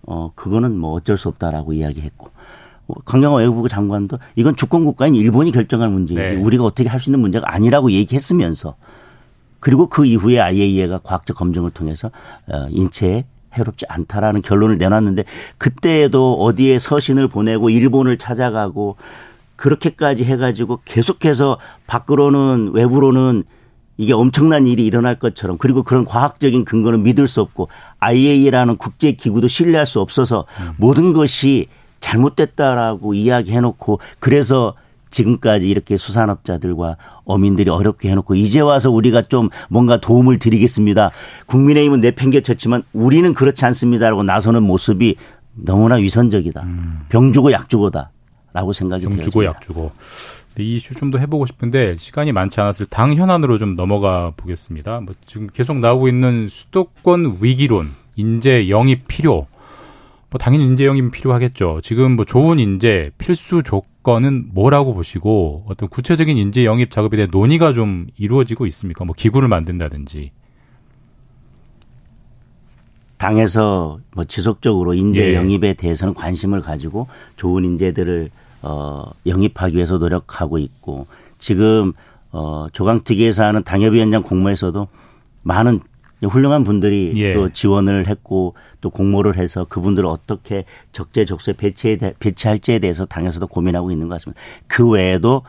어 0.06 0.32
그거는 0.36 0.78
뭐 0.78 0.92
어쩔 0.92 1.18
수 1.18 1.30
없다라고 1.30 1.72
이야기했고 1.72 2.30
강경화 3.06 3.40
외교부 3.40 3.68
장관도 3.70 4.20
이건 4.36 4.56
주권 4.56 4.86
국가인 4.86 5.16
일본이 5.16 5.52
결정할 5.52 5.90
문제이지 5.90 6.22
네. 6.22 6.36
우리가 6.36 6.64
어떻게 6.64 6.88
할 6.90 7.00
수 7.00 7.10
있는 7.10 7.20
문제가 7.20 7.54
아니라고 7.54 7.92
얘기했으면서 7.92 8.76
그리고 9.60 9.88
그 9.88 10.06
이후에 10.06 10.40
IAEA가 10.40 11.00
과학적 11.04 11.38
검증을 11.38 11.72
통해서 11.72 12.12
어 12.48 12.68
인체에 12.70 13.26
해롭지 13.54 13.86
않다라는 13.90 14.42
결론을 14.42 14.78
내놨는데 14.78 15.24
그때에도 15.58 16.36
어디에 16.36 16.80
서신을 16.80 17.28
보내고 17.28 17.70
일본을 17.70 18.18
찾아가고 18.18 18.98
그렇게까지 19.56 20.24
해가지고 20.24 20.80
계속해서 20.86 21.58
밖으로는 21.88 22.72
외부로는 22.74 23.44
이게 23.98 24.14
엄청난 24.14 24.68
일이 24.68 24.86
일어날 24.86 25.18
것처럼 25.18 25.58
그리고 25.58 25.82
그런 25.82 26.06
과학적인 26.06 26.66
근거는 26.66 27.02
믿을 27.02 27.28
수 27.28 27.42
없고 27.42 27.70
IAEA라는 28.00 28.78
국제 28.78 29.14
기구도 29.14 29.48
신뢰할 29.48 29.88
수 29.88 30.00
없어서 30.00 30.46
음. 30.60 30.74
모든 30.78 31.14
것이 31.14 31.68
잘못됐다라고 32.00 33.14
이야기해놓고 33.14 34.00
그래서 34.20 34.74
지금까지 35.10 35.70
이렇게 35.70 35.98
수산업자들과 35.98 36.98
어민들이 37.24 37.70
어렵게 37.70 38.10
해놓고 38.10 38.36
이제 38.36 38.60
와서 38.60 38.92
우리가 38.92 39.24
좀 39.24 39.50
뭔가 39.70 40.00
도움을 40.00 40.38
드리겠습니다. 40.40 41.12
국민의힘은 41.46 42.02
내팽개쳤지만 42.02 42.84
우리는 42.94 43.34
그렇지 43.34 43.66
않습니다라고 43.66 44.24
나서는 44.24 44.64
모습이 44.64 45.16
너무나 45.56 45.96
위선적이다. 45.96 46.62
음. 46.64 47.00
병 47.10 47.34
주고 47.34 47.52
약 47.52 47.70
주고다. 47.70 48.12
라고 48.54 48.74
생각이 48.74 49.06
병 49.06 49.22
주고 49.22 49.46
약 49.46 49.62
주고. 49.62 49.92
이 50.60 50.76
이슈 50.78 50.96
좀 50.96 51.12
더 51.12 51.20
해보고 51.20 51.46
싶은데 51.46 51.96
시간이 51.98 52.32
많지 52.32 52.60
않았을 52.60 52.88
당 52.88 53.14
현안으로 53.14 53.58
좀 53.60 53.76
넘어가 53.76 54.32
보겠습니다. 54.36 55.02
뭐 55.02 55.14
지금 55.26 55.48
계속 55.54 55.78
나오고 55.78 56.08
있는 56.08 56.48
수도권 56.50 57.38
위기론, 57.42 57.92
인재 58.16 58.68
영입 58.70 59.08
필요. 59.08 59.46
뭐 60.30 60.38
당연히 60.38 60.66
인재 60.66 60.86
영입 60.86 61.12
필요하겠죠. 61.12 61.80
지금 61.84 62.16
뭐 62.16 62.26
좋은 62.26 62.60
인재 62.60 63.12
필수 63.18 63.64
조건은 63.64 64.50
뭐라고 64.54 64.94
보시고 64.94 65.64
어떤 65.68 65.88
구체적인 65.88 66.38
인재 66.38 66.66
영입 66.66 66.92
작업에 66.92 67.16
대한 67.16 67.30
논의가 67.32 67.74
좀 67.74 68.08
이루어지고 68.18 68.66
있습니까? 68.66 69.06
뭐 69.06 69.16
기구를 69.16 69.48
만든다든지. 69.48 70.32
당에서 73.18 74.00
뭐 74.14 74.26
지속적으로 74.26 74.94
인재 74.94 75.30
예. 75.32 75.36
영입에 75.36 75.74
대해서는 75.74 76.14
관심을 76.14 76.62
가지고 76.62 77.08
좋은 77.36 77.66
인재들을 77.66 78.30
어 78.62 79.10
영입하기 79.26 79.76
위해서 79.76 79.98
노력하고 79.98 80.58
있고 80.60 81.08
지금 81.40 81.94
어 82.32 82.68
조강특위에서 82.74 83.44
하는 83.44 83.64
당협위원장 83.64 84.24
공모에서도 84.24 84.88
많은 85.44 85.80
훌륭한 86.24 86.64
분들이 86.64 87.14
예. 87.18 87.34
또 87.34 87.50
지원을 87.50 88.08
했고 88.08 88.56
또 88.82 88.90
공모를 88.90 89.38
해서 89.38 89.66
그분들을 89.66 90.08
어떻게 90.08 90.66
적재적소에 90.92 91.54
배치에 91.54 91.98
배치할지에 92.20 92.80
대해서 92.80 93.06
당에서도 93.06 93.46
고민하고 93.48 93.92
있는 93.92 94.08
것 94.08 94.16
같습니다. 94.16 94.42
그 94.68 94.90
외에도 94.90 95.44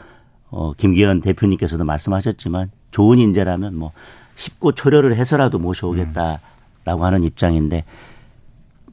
어 0.51 0.73
김기현 0.75 1.21
대표님께서도 1.21 1.85
말씀하셨지만 1.85 2.71
좋은 2.91 3.19
인재라면 3.19 3.77
뭐 3.77 3.93
쉽고 4.35 4.73
초려를 4.73 5.17
해서라도 5.17 5.59
모셔오겠다라고 5.59 6.41
음. 6.87 7.03
하는 7.03 7.25
입장인데 7.25 7.85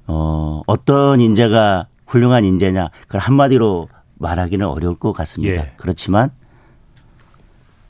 어 0.08 0.62
어떤 0.68 1.20
인재가 1.20 1.88
훌륭한 2.08 2.46
인재냐 2.46 2.90
그걸 3.02 3.20
한마디로 3.20 3.90
말하기는 4.16 4.66
어려울 4.66 4.96
것 4.96 5.12
같습니다. 5.12 5.62
예. 5.62 5.74
그렇지만 5.78 6.32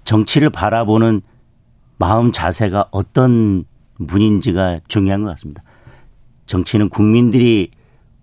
정치를 0.05 0.49
바라보는 0.49 1.21
마음 1.97 2.31
자세가 2.31 2.89
어떤 2.91 3.65
분인지가 4.07 4.81
중요한 4.87 5.23
것 5.23 5.29
같습니다. 5.29 5.63
정치는 6.45 6.89
국민들이 6.89 7.71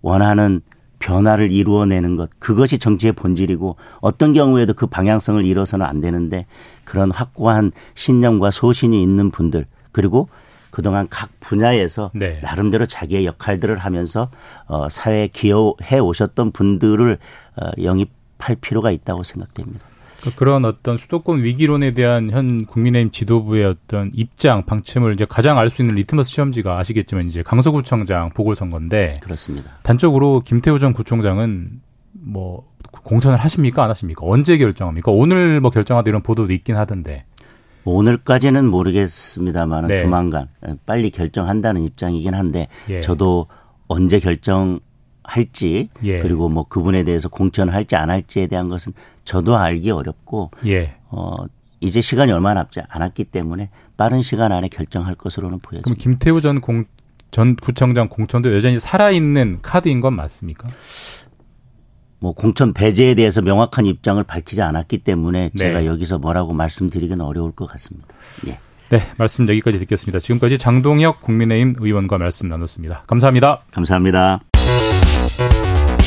원하는 0.01 0.61
변화를 0.99 1.51
이루어내는 1.51 2.15
것 2.15 2.29
그것이 2.39 2.77
정치의 2.77 3.11
본질이고 3.13 3.75
어떤 3.99 4.33
경우에도 4.33 4.73
그 4.73 4.87
방향성을 4.87 5.43
잃어서는 5.45 5.85
안 5.85 5.99
되는데 5.99 6.45
그런 6.85 7.11
확고한 7.11 7.71
신념과 7.95 8.51
소신이 8.51 9.01
있는 9.01 9.29
분들 9.29 9.65
그리고 9.91 10.29
그동안 10.71 11.07
각 11.09 11.29
분야에서 11.39 12.09
네. 12.15 12.39
나름대로 12.41 12.85
자기의 12.85 13.25
역할들을 13.25 13.77
하면서 13.77 14.31
어 14.65 14.87
사회에 14.89 15.27
기여해 15.27 15.99
오셨던 15.99 16.51
분들을 16.51 17.19
어 17.57 17.71
영입할 17.83 18.55
필요가 18.61 18.89
있다고 18.89 19.23
생각됩니다. 19.23 19.92
그러니까 20.23 20.39
그런 20.39 20.63
어떤 20.63 20.95
수도권 20.95 21.43
위기론에 21.43 21.91
대한 21.91 22.31
현 22.31 22.65
국민의힘 22.65 23.11
지도부의 23.11 23.65
어떤 23.65 24.09
입장, 24.13 24.63
방침을 24.65 25.13
이제 25.13 25.25
가장 25.25 25.57
알 25.57 25.69
수 25.69 25.81
있는 25.81 25.95
리트머스 25.95 26.29
시험지가 26.29 26.79
아시겠지만 26.79 27.27
이제 27.27 27.43
강서구청장 27.43 28.29
보궐선거인데 28.29 29.19
그렇습니다. 29.21 29.71
단적으로 29.83 30.41
김태우 30.45 30.79
전 30.79 30.93
구청장은 30.93 31.81
뭐 32.13 32.71
공천을 32.91 33.37
하십니까 33.37 33.83
안 33.83 33.89
하십니까? 33.89 34.21
언제 34.23 34.57
결정합니까? 34.57 35.11
오늘 35.11 35.59
뭐 35.59 35.71
결정하다 35.71 36.09
이런 36.09 36.21
보도도 36.21 36.53
있긴 36.53 36.77
하던데. 36.77 37.25
오늘까지는 37.85 38.65
모르겠습니다만 38.65 39.87
네. 39.87 39.97
조만간 39.97 40.47
빨리 40.85 41.09
결정한다는 41.09 41.83
입장이긴 41.83 42.33
한데 42.33 42.69
예. 42.89 43.01
저도 43.01 43.47
언제 43.87 44.19
결정 44.21 44.79
할지 45.23 45.89
예. 46.03 46.19
그리고 46.19 46.49
뭐 46.49 46.67
그분에 46.67 47.03
대해서 47.03 47.29
공천을 47.29 47.73
할지 47.73 47.95
안 47.95 48.09
할지에 48.09 48.47
대한 48.47 48.69
것은 48.69 48.93
저도 49.25 49.57
알기 49.57 49.91
어렵고 49.91 50.51
예. 50.65 50.95
어 51.09 51.35
이제 51.79 52.01
시간이 52.01 52.31
얼마 52.31 52.53
남지 52.53 52.81
않았기 52.87 53.25
때문에 53.25 53.69
빠른 53.97 54.21
시간 54.21 54.51
안에 54.51 54.69
결정할 54.69 55.15
것으로는 55.15 55.59
보여집니다. 55.59 55.83
그럼 55.83 55.97
김태우 55.97 56.41
전 56.41 56.61
공, 56.61 56.85
전 57.31 57.55
구청장 57.55 58.07
공천도 58.07 58.55
여전히 58.55 58.79
살아있는 58.79 59.59
카드인 59.61 59.99
건 59.99 60.15
맞습니까? 60.15 60.69
뭐 62.19 62.31
공천 62.31 62.73
배제에 62.73 63.15
대해서 63.15 63.41
명확한 63.41 63.85
입장을 63.85 64.23
밝히지 64.23 64.61
않았기 64.61 64.99
때문에 64.99 65.49
네. 65.53 65.57
제가 65.57 65.85
여기서 65.85 66.19
뭐라고 66.19 66.53
말씀드리기는 66.53 67.19
어려울 67.19 67.51
것 67.51 67.67
같습니다. 67.67 68.07
예. 68.47 68.57
네, 68.89 69.01
말씀 69.17 69.47
여기까지 69.49 69.79
듣겠습니다. 69.79 70.19
지금까지 70.19 70.57
장동혁 70.57 71.21
국민의힘 71.21 71.75
의원과 71.79 72.19
말씀 72.19 72.47
나눴습니다. 72.47 73.03
감사합니다. 73.07 73.63
감사합니다. 73.71 74.39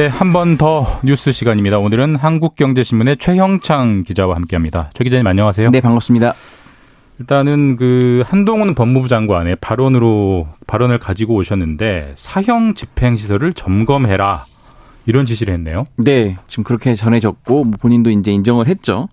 네, 0.00 0.06
한 0.06 0.32
번 0.32 0.56
더 0.56 0.86
뉴스 1.04 1.30
시간입니다. 1.30 1.78
오늘은 1.78 2.16
한국경제신문의 2.16 3.18
최형창 3.18 4.02
기자와 4.02 4.34
함께합니다. 4.36 4.88
최 4.94 5.04
기자님 5.04 5.26
안녕하세요. 5.26 5.68
네, 5.72 5.82
반갑습니다. 5.82 6.32
일단은 7.18 7.76
그 7.76 8.24
한동훈 8.26 8.74
법무부 8.74 9.08
장관의 9.08 9.56
발언으로 9.60 10.48
발언을 10.66 10.98
가지고 10.98 11.34
오셨는데 11.34 12.14
사형 12.14 12.72
집행 12.72 13.14
시설을 13.14 13.52
점검해라 13.52 14.46
이런 15.04 15.26
지시를 15.26 15.52
했네요. 15.52 15.84
네, 15.98 16.38
지금 16.46 16.64
그렇게 16.64 16.94
전해졌고 16.94 17.64
뭐 17.64 17.74
본인도 17.78 18.08
이제 18.08 18.32
인정을 18.32 18.68
했죠. 18.68 19.10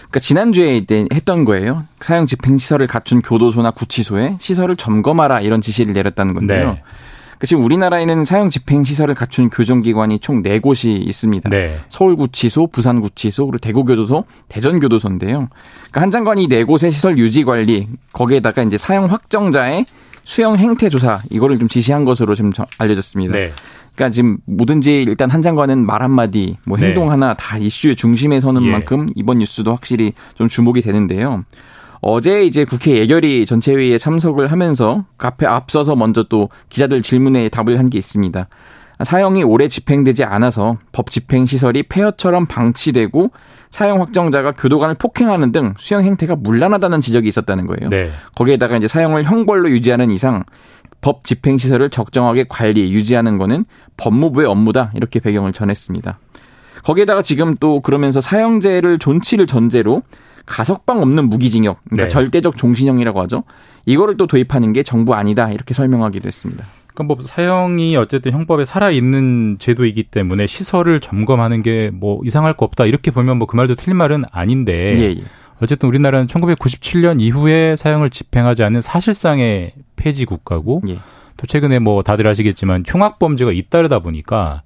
그러니까 0.00 0.20
지난주에 0.20 0.76
이제 0.76 1.06
했던 1.14 1.46
거예요. 1.46 1.84
사형 2.00 2.26
집행 2.26 2.58
시설을 2.58 2.88
갖춘 2.88 3.22
교도소나 3.22 3.70
구치소에 3.70 4.36
시설을 4.40 4.76
점검하라 4.76 5.40
이런 5.40 5.62
지시를 5.62 5.94
내렸다는 5.94 6.34
건데요. 6.34 6.72
네. 6.74 6.82
그 7.38 7.46
지금 7.46 7.64
우리나라에는 7.64 8.24
사형 8.24 8.50
집행 8.50 8.84
시설을 8.84 9.14
갖춘 9.14 9.50
교정기관이 9.50 10.20
총 10.20 10.42
4곳이 10.42 11.06
있습니다. 11.06 11.50
네. 11.50 11.78
서울구치소, 11.88 12.68
부산구치소, 12.68 13.46
그리고 13.46 13.58
대구교도소, 13.58 14.24
대전교도소인데요. 14.48 15.48
그러니까 15.90 16.00
한 16.00 16.10
장관이 16.10 16.44
이 16.44 16.48
4곳의 16.48 16.92
시설 16.92 17.18
유지 17.18 17.44
관리, 17.44 17.88
거기에다가 18.12 18.62
이제 18.62 18.78
사형 18.78 19.06
확정자의 19.06 19.86
수형 20.22 20.56
행태 20.56 20.88
조사 20.88 21.20
이거를 21.30 21.58
좀 21.58 21.68
지시한 21.68 22.04
것으로 22.04 22.34
지금 22.34 22.52
알려졌습니다. 22.78 23.34
네. 23.34 23.52
그러니까 23.94 24.12
지금 24.12 24.38
뭐든지 24.44 25.02
일단 25.02 25.30
한 25.30 25.40
장관은 25.40 25.86
말 25.86 26.02
한마디, 26.02 26.58
뭐 26.64 26.76
행동 26.78 27.04
네. 27.04 27.10
하나 27.10 27.34
다 27.34 27.58
이슈의 27.58 27.96
중심에 27.96 28.40
서는 28.40 28.64
예. 28.66 28.70
만큼 28.70 29.06
이번 29.14 29.38
뉴스도 29.38 29.72
확실히 29.72 30.12
좀 30.34 30.48
주목이 30.48 30.82
되는데요. 30.82 31.44
어제 32.00 32.44
이제 32.44 32.64
국회 32.64 32.96
예결위 32.98 33.46
전체회의에 33.46 33.98
참석을 33.98 34.52
하면서 34.52 35.04
그 35.16 35.26
앞에 35.26 35.46
앞서서 35.46 35.96
먼저 35.96 36.22
또 36.24 36.48
기자들 36.68 37.02
질문에 37.02 37.48
답을 37.48 37.78
한 37.78 37.86
게 37.88 37.98
있습니다. 37.98 38.48
사형이 39.04 39.42
오래 39.44 39.68
집행되지 39.68 40.24
않아서 40.24 40.78
법 40.90 41.10
집행 41.10 41.44
시설이 41.46 41.82
폐허처럼 41.84 42.46
방치되고 42.46 43.30
사형 43.70 44.00
확정자가 44.00 44.52
교도관을 44.52 44.94
폭행하는 44.94 45.52
등 45.52 45.74
수형 45.76 46.02
행태가 46.02 46.36
문란하다는 46.36 47.00
지적이 47.02 47.28
있었다는 47.28 47.66
거예요. 47.66 47.90
네. 47.90 48.10
거기에다가 48.34 48.76
이제 48.78 48.88
사형을 48.88 49.24
형벌로 49.24 49.70
유지하는 49.70 50.10
이상 50.10 50.44
법 51.02 51.24
집행 51.24 51.58
시설을 51.58 51.90
적정하게 51.90 52.46
관리 52.48 52.90
유지하는 52.92 53.36
거는 53.36 53.66
법무부의 53.98 54.46
업무다 54.46 54.92
이렇게 54.94 55.20
배경을 55.20 55.52
전했습니다. 55.52 56.18
거기에다가 56.84 57.20
지금 57.20 57.54
또 57.60 57.80
그러면서 57.80 58.20
사형제를 58.22 58.98
존치를 58.98 59.46
전제로 59.46 60.02
가석방 60.46 61.02
없는 61.02 61.28
무기징역, 61.28 61.80
그러니까 61.84 62.04
네. 62.04 62.08
절대적 62.08 62.56
종신형이라고 62.56 63.20
하죠. 63.22 63.44
이거를 63.84 64.16
또 64.16 64.26
도입하는 64.26 64.72
게 64.72 64.82
정부 64.82 65.14
아니다 65.14 65.50
이렇게 65.50 65.74
설명하기도 65.74 66.26
했습니다. 66.26 66.64
그러니까 66.94 67.14
뭐 67.14 67.22
사형이 67.22 67.96
어쨌든 67.96 68.32
형법에 68.32 68.64
살아 68.64 68.90
있는 68.90 69.56
제도이기 69.58 70.04
때문에 70.04 70.46
시설을 70.46 71.00
점검하는 71.00 71.62
게 71.62 71.90
뭐 71.92 72.20
이상할 72.24 72.54
거 72.54 72.64
없다 72.64 72.86
이렇게 72.86 73.10
보면 73.10 73.36
뭐 73.38 73.46
그 73.46 73.56
말도 73.56 73.74
틀린 73.74 73.96
말은 73.96 74.24
아닌데 74.32 74.72
예, 74.98 75.02
예. 75.10 75.24
어쨌든 75.60 75.88
우리나라는 75.88 76.26
1997년 76.26 77.20
이후에 77.20 77.76
사형을 77.76 78.10
집행하지 78.10 78.62
않는 78.62 78.80
사실상의 78.80 79.72
폐지 79.96 80.24
국가고 80.24 80.82
예. 80.88 80.98
또 81.36 81.46
최근에 81.46 81.78
뭐 81.80 82.02
다들 82.02 82.26
아시겠지만 82.28 82.84
흉악 82.86 83.18
범죄가 83.18 83.52
잇따르다 83.52 83.98
보니까 83.98 84.62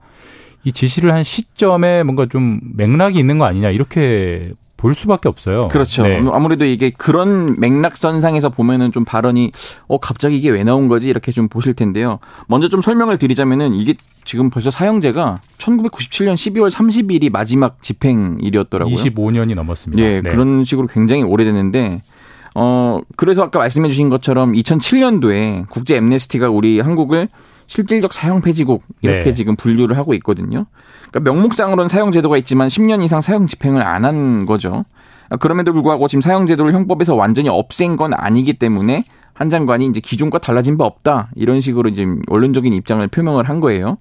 이 0.63 0.73
지시를 0.73 1.13
한 1.13 1.25
시점에 1.25 2.03
뭔가 2.05 2.27
좀 2.31 2.61
맥락이 2.75 3.19
있는 3.19 3.39
거 3.39 3.45
아니냐 3.45 3.71
이렇게 3.71 4.53
볼 4.81 4.95
수밖에 4.95 5.29
없어요. 5.29 5.69
그렇죠. 5.69 6.05
네. 6.05 6.23
아무래도 6.33 6.65
이게 6.65 6.89
그런 6.89 7.61
맥락선상에서 7.61 8.49
보면은 8.49 8.93
좀 8.93 9.05
발언이 9.05 9.53
어 9.89 9.99
갑자기 9.99 10.39
이게 10.39 10.49
왜 10.49 10.65
나온 10.65 10.89
거지 10.89 11.11
이렇게 11.11 11.33
좀 11.33 11.49
보실 11.49 11.75
텐데요. 11.75 12.19
먼저 12.49 12.71
좀 12.71 12.81
설명을 12.81 13.19
드리자면은 13.19 13.75
이게 13.75 13.95
지금 14.25 14.49
벌써 14.49 14.71
사형제가 14.71 15.43
1997년 15.59 16.33
12월 16.33 16.71
30일이 16.71 17.31
마지막 17.31 17.83
집행일이었더라고요. 17.83 18.97
25년이 18.97 19.55
넘었습니다. 19.55 20.03
예, 20.03 20.23
네. 20.23 20.31
그런 20.31 20.65
식으로 20.65 20.87
굉장히 20.87 21.25
오래됐는데 21.25 22.01
어 22.55 23.01
그래서 23.17 23.43
아까 23.43 23.59
말씀해 23.59 23.87
주신 23.91 24.09
것처럼 24.09 24.55
2007년도에 24.55 25.69
국제 25.69 25.97
엠네스티가 25.97 26.49
우리 26.49 26.81
한국을 26.81 27.29
실질적 27.71 28.13
사형 28.13 28.41
폐지국 28.41 28.83
이렇게 29.01 29.27
네. 29.27 29.35
지금 29.35 29.55
분류를 29.55 29.97
하고 29.97 30.13
있거든요. 30.15 30.67
그러니까 31.09 31.33
명목상으로는 31.33 31.89
사형 31.89 32.11
제도가 32.11 32.37
있지만 32.39 32.67
10년 32.67 33.01
이상 33.05 33.21
사형 33.21 33.47
집행을 33.47 33.81
안 33.87 34.05
한 34.05 34.45
거죠. 34.45 34.85
그럼에도 35.39 35.73
불구하고 35.73 36.09
지금 36.09 36.21
사형 36.21 36.47
제도를 36.47 36.73
형법에서 36.73 37.15
완전히 37.15 37.49
없앤 37.49 37.95
건 37.97 38.13
아니기 38.13 38.55
때문에 38.55 39.05
한 39.35 39.51
장관이 39.51 39.87
이제 39.87 40.01
기존과 40.01 40.39
달라진 40.39 40.79
바 40.79 40.85
없다 40.85 41.31
이런 41.37 41.61
식으로 41.61 41.93
지금 41.93 42.21
원론적인 42.27 42.73
입장을 42.73 43.07
표명을 43.07 43.49
한 43.49 43.61
거예요. 43.61 43.99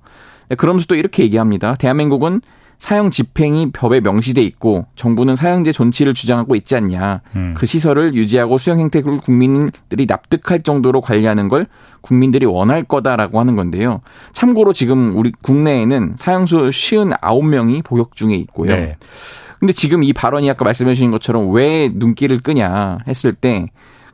그러면서 0.58 0.88
또 0.88 0.96
이렇게 0.96 1.22
얘기합니다. 1.22 1.76
대한민국은 1.76 2.42
사형 2.80 3.12
집행이 3.12 3.72
법에 3.72 4.00
명시돼 4.00 4.42
있고 4.42 4.86
정부는 4.96 5.36
사형제 5.36 5.72
존치를 5.72 6.14
주장하고 6.14 6.56
있지 6.56 6.76
않냐. 6.76 7.22
음. 7.36 7.54
그 7.56 7.66
시설을 7.66 8.16
유지하고 8.16 8.58
수형 8.58 8.80
행태를 8.80 9.18
국민들이 9.18 10.06
납득할 10.08 10.64
정도로 10.64 11.02
관리하는 11.02 11.50
걸 11.50 11.68
국민들이 12.02 12.46
원할 12.46 12.84
거다라고 12.84 13.40
하는 13.40 13.56
건데요. 13.56 14.02
참고로 14.32 14.74
지금 14.74 15.16
우리 15.16 15.32
국내에는 15.44 16.14
사형수 16.18 16.70
59명이 16.70 17.84
복역 17.84 18.16
중에 18.16 18.36
있고요. 18.36 18.76
네. 18.76 18.96
근데 19.60 19.74
지금 19.74 20.04
이 20.04 20.14
발언이 20.14 20.50
아까 20.50 20.64
말씀해 20.64 20.94
주신 20.94 21.12
것처럼 21.12 21.52
왜 21.52 21.92
눈길을 21.94 22.40
끄냐 22.40 23.00
했을 23.08 23.34
때 23.34 23.68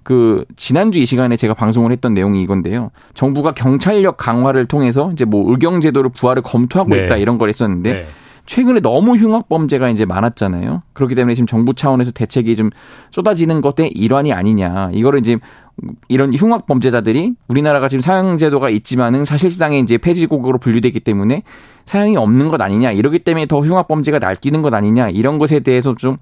그 0.06 0.46
지난주 0.56 1.00
이 1.00 1.06
시간에 1.08 1.36
제가 1.36 1.56
방송을 1.56 1.92
했던 1.92 2.14
내용이 2.14 2.44
이건데요. 2.44 2.92
정부가 3.16 3.56
경찰력 3.56 4.18
강화를 4.18 4.68
통해서 4.68 5.12
이제 5.12 5.26
뭐 5.26 5.52
의경 5.52 5.82
제도를 5.82 6.12
부활을 6.12 6.44
검토하고 6.44 6.92
네. 6.92 7.06
있다 7.06 7.18
이런 7.18 7.40
걸 7.40 7.50
했었는데 7.50 7.92
네. 7.92 8.06
최근에 8.46 8.80
너무 8.80 9.16
흉악 9.16 9.50
범죄가 9.50 9.90
이제 9.90 10.06
많았잖아요. 10.06 10.84
그렇기 10.94 11.16
때문에 11.16 11.34
지금 11.36 11.48
정부 11.48 11.74
차원에서 11.74 12.12
대책이 12.12 12.56
좀 12.56 12.70
쏟아지는 13.12 13.62
것의 13.62 13.92
일환이 13.94 14.34
아니냐. 14.34 14.92
이거를 14.94 15.20
이제 15.20 15.38
이런 16.08 16.34
흉악 16.34 16.68
범죄자들이 16.68 17.34
우리나라가 17.48 17.88
지금 17.88 18.02
사형 18.02 18.38
제도가 18.38 18.70
있지만은 18.70 19.26
사실상의 19.26 19.82
이제 19.82 19.98
폐지국으로 19.98 20.58
분류되기 20.60 21.00
때문에 21.00 21.44
사형이 21.86 22.18
없는 22.18 22.50
것 22.50 22.62
아니냐. 22.62 22.92
이러기 22.92 23.20
때문에 23.20 23.46
더 23.48 23.60
흉악 23.60 23.88
범죄가 23.88 24.20
날뛰는 24.20 24.62
것 24.62 24.74
아니냐. 24.74 25.10
이런 25.10 25.38
것에 25.40 25.60
대해서 25.60 25.96
좀 25.96 26.18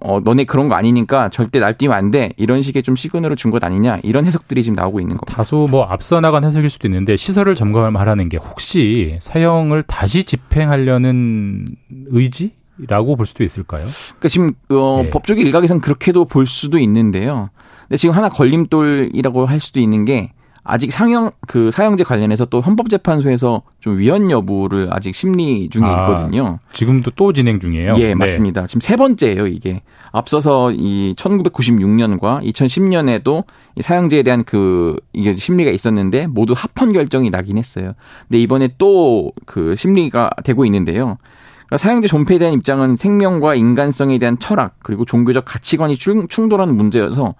어, 0.00 0.20
너네 0.20 0.44
그런 0.44 0.68
거 0.68 0.74
아니니까 0.74 1.28
절대 1.30 1.60
날뛰면 1.60 1.96
안 1.96 2.10
돼. 2.10 2.32
이런 2.36 2.62
식의 2.62 2.82
좀 2.82 2.96
시그널을 2.96 3.36
준 3.36 3.50
것 3.50 3.62
아니냐. 3.62 3.98
이런 4.02 4.26
해석들이 4.26 4.62
지금 4.62 4.74
나오고 4.76 5.00
있는 5.00 5.16
겁니다. 5.16 5.34
다소 5.36 5.68
뭐 5.70 5.84
앞서 5.84 6.20
나간 6.20 6.44
해석일 6.44 6.68
수도 6.68 6.88
있는데 6.88 7.16
시설을 7.16 7.54
점검하라는 7.54 8.28
게 8.28 8.36
혹시 8.36 9.16
사형을 9.20 9.82
다시 9.84 10.24
집행하려는 10.24 11.64
의지? 12.08 12.52
라고 12.88 13.14
볼 13.14 13.24
수도 13.26 13.44
있을까요? 13.44 13.86
그러니까 14.08 14.28
지금 14.28 14.52
어, 14.70 15.02
네. 15.04 15.10
법조계 15.10 15.40
일각에서는 15.42 15.80
그렇게도 15.80 16.24
볼 16.24 16.46
수도 16.46 16.78
있는데요. 16.78 17.50
근데 17.82 17.96
지금 17.96 18.16
하나 18.16 18.28
걸림돌이라고 18.28 19.46
할 19.46 19.60
수도 19.60 19.78
있는 19.78 20.04
게 20.04 20.32
아직 20.64 20.92
상형 20.92 21.30
그 21.46 21.70
사형제 21.70 22.04
관련해서 22.04 22.46
또 22.46 22.60
헌법재판소에서 22.60 23.62
좀 23.80 23.98
위헌 23.98 24.30
여부를 24.30 24.88
아직 24.90 25.14
심리 25.14 25.68
중에 25.68 25.84
아, 25.84 26.08
있거든요. 26.08 26.58
아, 26.62 26.72
지금도 26.72 27.12
또 27.16 27.32
진행 27.32 27.60
중이에요. 27.60 27.92
예, 27.98 28.08
네. 28.08 28.14
맞습니다. 28.14 28.66
지금 28.66 28.80
세 28.80 28.96
번째예요, 28.96 29.46
이게. 29.46 29.82
앞서서 30.10 30.72
이 30.72 31.14
1996년과 31.16 32.42
2010년에도 32.42 33.44
이 33.76 33.82
사형제에 33.82 34.22
대한 34.22 34.44
그 34.44 34.96
이게 35.12 35.36
심리가 35.36 35.70
있었는데 35.70 36.26
모두 36.28 36.54
합헌 36.56 36.92
결정이 36.92 37.30
나긴 37.30 37.58
했어요. 37.58 37.92
근데 38.28 38.40
이번에 38.40 38.70
또 38.78 39.30
그 39.46 39.74
심리가 39.74 40.30
되고 40.42 40.64
있는데요. 40.64 41.18
그러니까 41.66 41.78
사형제 41.78 42.08
존폐에 42.08 42.38
대한 42.38 42.54
입장은 42.54 42.96
생명과 42.96 43.54
인간성에 43.54 44.18
대한 44.18 44.38
철학 44.38 44.76
그리고 44.82 45.04
종교적 45.04 45.44
가치관이 45.44 45.96
충돌하는 45.96 46.76
문제여서 46.76 47.34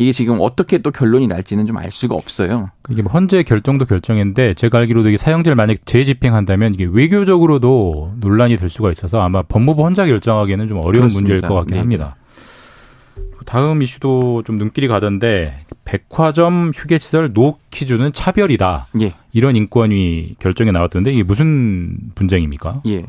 이게 0.00 0.12
지금 0.12 0.38
어떻게 0.40 0.78
또 0.78 0.90
결론이 0.90 1.26
날지는 1.26 1.66
좀 1.66 1.76
알 1.76 1.90
수가 1.90 2.14
없어요. 2.14 2.70
이게 2.88 3.02
뭐 3.02 3.12
헌재 3.12 3.42
결정도 3.42 3.84
결정인데 3.84 4.54
제가 4.54 4.78
알기로도 4.78 5.10
이게 5.10 5.18
사형제를 5.18 5.56
만약 5.56 5.76
재집행한다면 5.84 6.72
이게 6.72 6.88
외교적으로도 6.90 8.14
논란이 8.16 8.56
될 8.56 8.70
수가 8.70 8.90
있어서 8.90 9.20
아마 9.20 9.42
법무부 9.42 9.82
혼자 9.84 10.06
결정하기에는 10.06 10.68
좀 10.68 10.78
어려운 10.78 10.92
그렇습니다. 11.08 11.20
문제일 11.20 11.40
것 11.42 11.54
같긴 11.54 11.74
네. 11.74 11.78
합니다. 11.80 12.16
다음 13.44 13.82
이슈도 13.82 14.42
좀 14.46 14.56
눈길이 14.56 14.88
가던데 14.88 15.58
백화점 15.84 16.72
휴게시설 16.74 17.34
노키즈존은 17.34 18.10
차별이다. 18.12 18.86
예. 19.02 19.12
이런 19.32 19.54
인권위 19.54 20.36
결정이 20.38 20.72
나왔던데 20.72 21.12
이게 21.12 21.22
무슨 21.22 21.96
분쟁입니까? 22.14 22.82
예. 22.86 23.04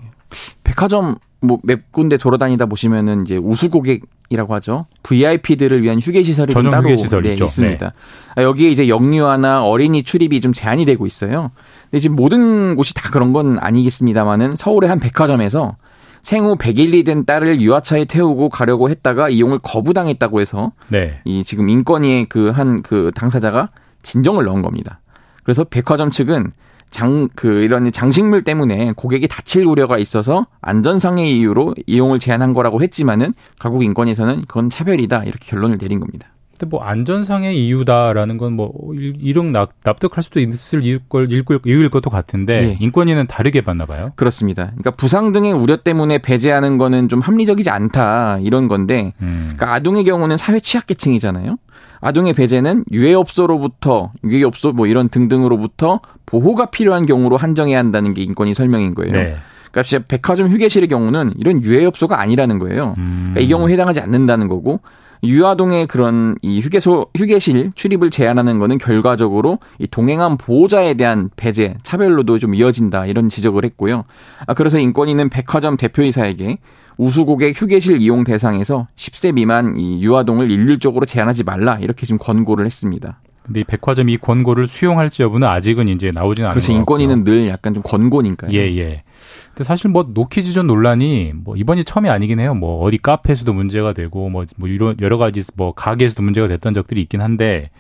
백화점 0.65 1.15
뭐 1.41 1.59
몇 1.63 1.91
군데 1.91 2.17
돌아다니다 2.17 2.67
보시면은 2.67 3.23
이제 3.23 3.37
우수 3.37 3.69
고객이라고 3.69 4.53
하죠. 4.55 4.85
VIP들을 5.03 5.81
위한 5.81 5.99
휴게 5.99 6.23
시설이 6.23 6.53
전용 6.53 6.71
따로 6.71 6.83
휴게 6.83 6.97
시설 6.97 7.23
네, 7.23 7.33
있습니다. 7.33 7.85
네. 7.85 7.91
아, 8.35 8.43
여기에 8.43 8.69
이제 8.69 8.87
영유아나 8.87 9.65
어린이 9.65 10.03
출입이 10.03 10.39
좀 10.41 10.53
제한이 10.53 10.85
되고 10.85 11.05
있어요. 11.05 11.51
근데 11.89 11.99
지금 11.99 12.15
모든 12.15 12.75
곳이 12.75 12.93
다 12.93 13.09
그런 13.09 13.33
건 13.33 13.57
아니겠습니다만은 13.59 14.55
서울의 14.55 14.89
한 14.89 14.99
백화점에서 14.99 15.75
생후 16.21 16.55
100일이 16.55 17.03
된 17.03 17.25
딸을 17.25 17.59
유아차에 17.59 18.05
태우고 18.05 18.49
가려고 18.49 18.89
했다가 18.89 19.29
이용을 19.29 19.57
거부당했다고 19.63 20.39
해서 20.39 20.71
네. 20.87 21.19
이 21.25 21.43
지금 21.43 21.67
인권위의 21.69 22.27
그 22.29 22.49
한그 22.49 22.81
그 22.83 23.11
당사자가 23.15 23.69
진정을 24.03 24.45
넣은 24.45 24.61
겁니다. 24.61 24.99
그래서 25.43 25.63
백화점 25.63 26.11
측은 26.11 26.51
장, 26.91 27.29
그, 27.35 27.47
이런 27.61 27.91
장식물 27.91 28.43
때문에 28.43 28.93
고객이 28.95 29.27
다칠 29.27 29.65
우려가 29.65 29.97
있어서 29.97 30.45
안전상의 30.61 31.35
이유로 31.35 31.75
이용을 31.87 32.19
제한한 32.19 32.53
거라고 32.53 32.81
했지만은 32.81 33.33
각국 33.57 33.83
인권에서는 33.83 34.41
그건 34.47 34.69
차별이다 34.69 35.23
이렇게 35.23 35.45
결론을 35.49 35.77
내린 35.77 35.99
겁니다. 35.99 36.27
근데 36.61 36.69
뭐 36.69 36.83
안전상의 36.83 37.57
이유다라는 37.65 38.37
건 38.37 38.51
뭐 38.53 38.71
이런 38.93 39.51
납득할 39.51 40.21
수도 40.21 40.39
있을 40.39 40.83
이유 40.85 40.99
걸 40.99 41.31
읽을 41.31 41.59
이유일 41.65 41.89
것도 41.89 42.09
같은데 42.09 42.61
네. 42.61 42.77
인권위는 42.79 43.27
다르게 43.27 43.61
봤나 43.61 43.85
봐요. 43.85 44.11
그렇습니다. 44.15 44.65
그러니까 44.65 44.91
부상 44.91 45.31
등의 45.31 45.53
우려 45.53 45.77
때문에 45.77 46.19
배제하는 46.19 46.77
거는 46.77 47.09
좀 47.09 47.21
합리적이지 47.21 47.69
않다 47.69 48.39
이런 48.41 48.67
건데, 48.67 49.13
음. 49.21 49.53
그러니까 49.55 49.73
아동의 49.73 50.03
경우는 50.03 50.37
사회 50.37 50.59
취약계층이잖아요. 50.59 51.57
아동의 52.01 52.33
배제는 52.33 52.83
유해업소로부터 52.91 54.11
유해업소 54.23 54.73
뭐 54.73 54.87
이런 54.87 55.07
등등으로부터 55.07 56.01
보호가 56.31 56.67
필요한 56.67 57.05
경우로 57.05 57.35
한정해야 57.35 57.77
한다는 57.77 58.13
게 58.13 58.23
인권위 58.23 58.53
설명인 58.53 58.95
거예요. 58.95 59.11
네. 59.11 59.35
그러니까 59.71 59.83
진짜 59.83 60.03
백화점 60.07 60.47
휴게실의 60.47 60.87
경우는 60.87 61.33
이런 61.37 61.61
유해업소가 61.63 62.19
아니라는 62.19 62.57
거예요. 62.57 62.95
음. 62.97 63.31
그러니까 63.31 63.41
이 63.41 63.47
경우에 63.47 63.73
해당하지 63.73 63.99
않는다는 63.99 64.47
거고 64.47 64.79
유아동의 65.23 65.87
그런 65.87 66.35
이 66.41 66.59
휴게소 66.61 67.07
휴게실 67.15 67.71
출입을 67.75 68.09
제한하는 68.09 68.59
거는 68.59 68.77
결과적으로 68.77 69.59
이 69.77 69.87
동행한 69.87 70.37
보호자에 70.37 70.95
대한 70.95 71.29
배제 71.35 71.75
차별로도 71.83 72.39
좀 72.39 72.55
이어진다 72.55 73.05
이런 73.05 73.29
지적을 73.29 73.63
했고요. 73.65 74.03
아 74.47 74.53
그래서 74.53 74.79
인권위는 74.79 75.29
백화점 75.29 75.77
대표이사에게 75.77 76.57
우수고객 76.97 77.59
휴게실 77.59 78.01
이용 78.01 78.23
대상에서 78.23 78.87
10세 78.95 79.33
미만 79.33 79.77
이 79.77 80.03
유아동을 80.03 80.49
일률적으로 80.49 81.05
제한하지 81.05 81.43
말라 81.43 81.77
이렇게 81.79 82.05
지금 82.05 82.17
권고를 82.17 82.65
했습니다. 82.65 83.19
근데 83.43 83.61
이 83.61 83.63
백화점이 83.63 84.13
이 84.13 84.17
권고를 84.17 84.67
수용할지 84.67 85.23
여부는 85.23 85.47
아직은 85.47 85.87
이제 85.87 86.11
나오진 86.13 86.45
않은 86.45 86.53
그렇죠. 86.53 86.71
인권위는 86.73 87.23
늘 87.23 87.47
약간 87.47 87.73
좀 87.73 87.81
권고니까요. 87.83 88.51
예, 88.53 88.59
예. 88.77 89.03
근데 89.47 89.63
사실 89.63 89.89
뭐 89.89 90.05
노키즈전 90.13 90.67
논란이 90.67 91.33
뭐 91.35 91.55
이번이 91.55 91.83
처음이 91.83 92.09
아니긴 92.09 92.39
해요. 92.39 92.53
뭐 92.53 92.83
어디 92.83 92.97
카페에서도 92.97 93.51
문제가 93.53 93.93
되고 93.93 94.29
뭐, 94.29 94.45
뭐 94.57 94.69
이런 94.69 94.95
여러 95.01 95.17
가지 95.17 95.41
뭐 95.55 95.73
가게에서도 95.73 96.21
문제가 96.21 96.47
됐던 96.47 96.73
적들이 96.73 97.01
있긴 97.01 97.21
한데 97.21 97.71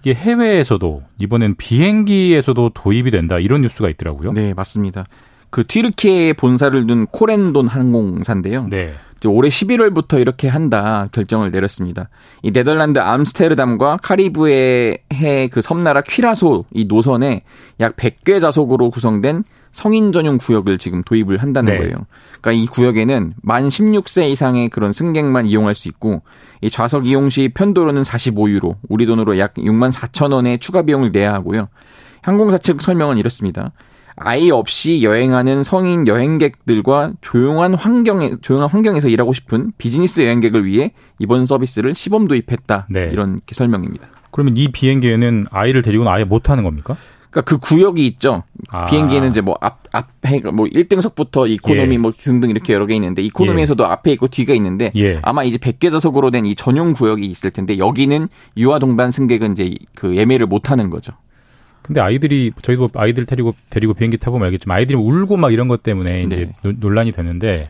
이게 0.00 0.14
해외에서도 0.14 1.02
이번엔 1.18 1.54
비행기에서도 1.56 2.70
도입이 2.74 3.10
된다 3.10 3.38
이런 3.38 3.62
뉴스가 3.62 3.88
있더라고요. 3.88 4.32
네, 4.34 4.52
맞습니다. 4.52 5.04
그 5.50 5.66
튀르키예에 5.66 6.32
본사를 6.32 6.86
둔 6.86 7.06
코렌돈 7.06 7.66
항공사인데요. 7.66 8.68
네. 8.68 8.94
올해 9.28 9.48
11월부터 9.48 10.20
이렇게 10.20 10.48
한다 10.48 11.08
결정을 11.12 11.50
내렸습니다. 11.50 12.08
이 12.42 12.50
네덜란드 12.50 12.98
암스테르담과 12.98 13.98
카리브해 14.02 15.48
그 15.50 15.62
섬나라 15.62 16.00
퀴라소 16.02 16.64
이 16.72 16.84
노선에 16.86 17.42
약 17.80 17.96
100개 17.96 18.40
좌석으로 18.40 18.90
구성된 18.90 19.44
성인 19.72 20.12
전용 20.12 20.36
구역을 20.36 20.78
지금 20.78 21.02
도입을 21.02 21.38
한다는 21.38 21.72
네. 21.72 21.78
거예요. 21.78 21.96
그러니까 22.40 22.52
이 22.62 22.66
구역에는 22.66 23.34
만 23.42 23.68
16세 23.68 24.30
이상의 24.30 24.68
그런 24.68 24.92
승객만 24.92 25.46
이용할 25.46 25.74
수 25.74 25.88
있고 25.88 26.22
이 26.60 26.70
좌석 26.70 27.06
이용 27.06 27.30
시 27.30 27.48
편도로는 27.48 28.02
45유로, 28.02 28.76
우리 28.88 29.06
돈으로 29.06 29.38
약 29.38 29.54
6만 29.54 29.90
4천 29.90 30.32
원의 30.32 30.58
추가 30.58 30.82
비용을 30.82 31.10
내야 31.10 31.32
하고요. 31.32 31.68
항공사 32.20 32.58
측 32.58 32.82
설명은 32.82 33.18
이렇습니다. 33.18 33.72
아이 34.16 34.50
없이 34.50 35.02
여행하는 35.02 35.62
성인 35.62 36.06
여행객들과 36.06 37.12
조용한 37.20 37.74
환경에 37.74 38.32
조용한 38.42 38.68
환경에서 38.68 39.08
일하고 39.08 39.32
싶은 39.32 39.72
비즈니스 39.78 40.20
여행객을 40.22 40.66
위해 40.66 40.92
이번 41.18 41.46
서비스를 41.46 41.94
시범 41.94 42.28
도입했다. 42.28 42.86
네. 42.90 43.10
이런 43.12 43.40
설명입니다. 43.50 44.08
그러면 44.30 44.56
이 44.56 44.68
비행기에는 44.68 45.46
아이를 45.50 45.82
데리고는 45.82 46.10
아예 46.10 46.24
못 46.24 46.42
타는 46.42 46.64
겁니까? 46.64 46.96
그러니까 47.30 47.50
그 47.50 47.58
구역이 47.58 48.06
있죠. 48.08 48.42
아. 48.68 48.84
비행기에는 48.84 49.30
이제 49.30 49.40
뭐 49.40 49.56
앞, 49.62 49.80
앞에 49.92 50.40
뭐 50.52 50.66
1등석부터 50.66 51.48
이코노미 51.50 51.94
예. 51.94 51.98
뭐 51.98 52.12
등등 52.14 52.50
이렇게 52.50 52.74
여러 52.74 52.84
개 52.84 52.94
있는데 52.94 53.22
이코노미에서도 53.22 53.82
예. 53.82 53.88
앞에 53.88 54.12
있고 54.12 54.28
뒤가 54.28 54.52
있는데 54.54 54.92
예. 54.96 55.18
아마 55.22 55.42
이제 55.42 55.56
100개 55.56 55.90
좌석으로 55.90 56.30
된 56.30 56.44
이 56.44 56.54
전용 56.54 56.92
구역이 56.92 57.24
있을 57.24 57.50
텐데 57.50 57.78
여기는 57.78 58.28
유아 58.58 58.80
동반 58.80 59.10
승객은 59.10 59.52
이제 59.52 59.74
그 59.94 60.14
예매를 60.16 60.46
못 60.46 60.70
하는 60.70 60.90
거죠. 60.90 61.12
근데 61.82 62.00
아이들이 62.00 62.52
저희도 62.62 62.90
아이들 62.94 63.26
데리고 63.26 63.54
데리고 63.70 63.94
비행기 63.94 64.18
타보면 64.18 64.46
알겠지만 64.46 64.78
아이들이 64.78 64.96
울고 64.96 65.36
막 65.36 65.52
이런 65.52 65.68
것 65.68 65.82
때문에 65.82 66.22
이제 66.22 66.50
네. 66.62 66.72
논란이 66.78 67.12
되는데 67.12 67.68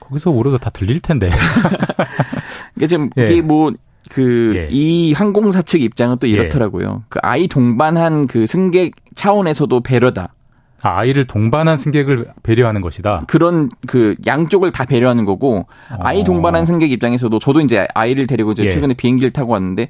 거기서 0.00 0.30
울어도 0.30 0.58
다 0.58 0.70
들릴 0.70 1.00
텐데. 1.00 1.30
그러니까 2.74 2.86
지금 2.88 3.10
예. 3.18 3.24
이게 3.24 3.42
뭐 3.42 3.72
그이 4.10 5.10
예. 5.10 5.14
항공사 5.14 5.62
측 5.62 5.82
입장은 5.82 6.18
또 6.18 6.28
예. 6.28 6.32
이렇더라고요. 6.32 7.02
예. 7.02 7.04
그 7.08 7.18
아이 7.22 7.46
동반한 7.48 8.26
그 8.26 8.46
승객 8.46 8.94
차원에서도 9.14 9.80
배려다. 9.80 10.34
아, 10.82 10.98
아이를 10.98 11.24
동반한 11.24 11.76
승객을 11.76 12.32
배려하는 12.42 12.80
것이다. 12.80 13.24
그런 13.28 13.70
그 13.86 14.16
양쪽을 14.26 14.72
다 14.72 14.84
배려하는 14.84 15.24
거고 15.24 15.66
어. 15.90 15.96
아이 16.00 16.24
동반한 16.24 16.66
승객 16.66 16.90
입장에서도 16.90 17.38
저도 17.38 17.60
이제 17.60 17.86
아이를 17.94 18.26
데리고 18.26 18.52
이제 18.52 18.64
예. 18.64 18.70
최근에 18.70 18.94
비행기를 18.94 19.30
타고 19.30 19.52
왔는데 19.52 19.88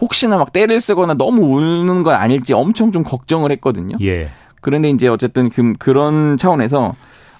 혹시나 0.00 0.36
막 0.36 0.52
때를 0.52 0.80
쓰거나 0.80 1.14
너무 1.14 1.56
우는 1.56 2.02
건 2.02 2.14
아닐지 2.14 2.52
엄청 2.52 2.92
좀 2.92 3.02
걱정을 3.02 3.52
했거든요. 3.52 3.96
예. 4.02 4.30
그런데 4.60 4.90
이제 4.90 5.08
어쨌든 5.08 5.50
그, 5.50 5.72
그런 5.78 6.36
차원에서 6.36 6.94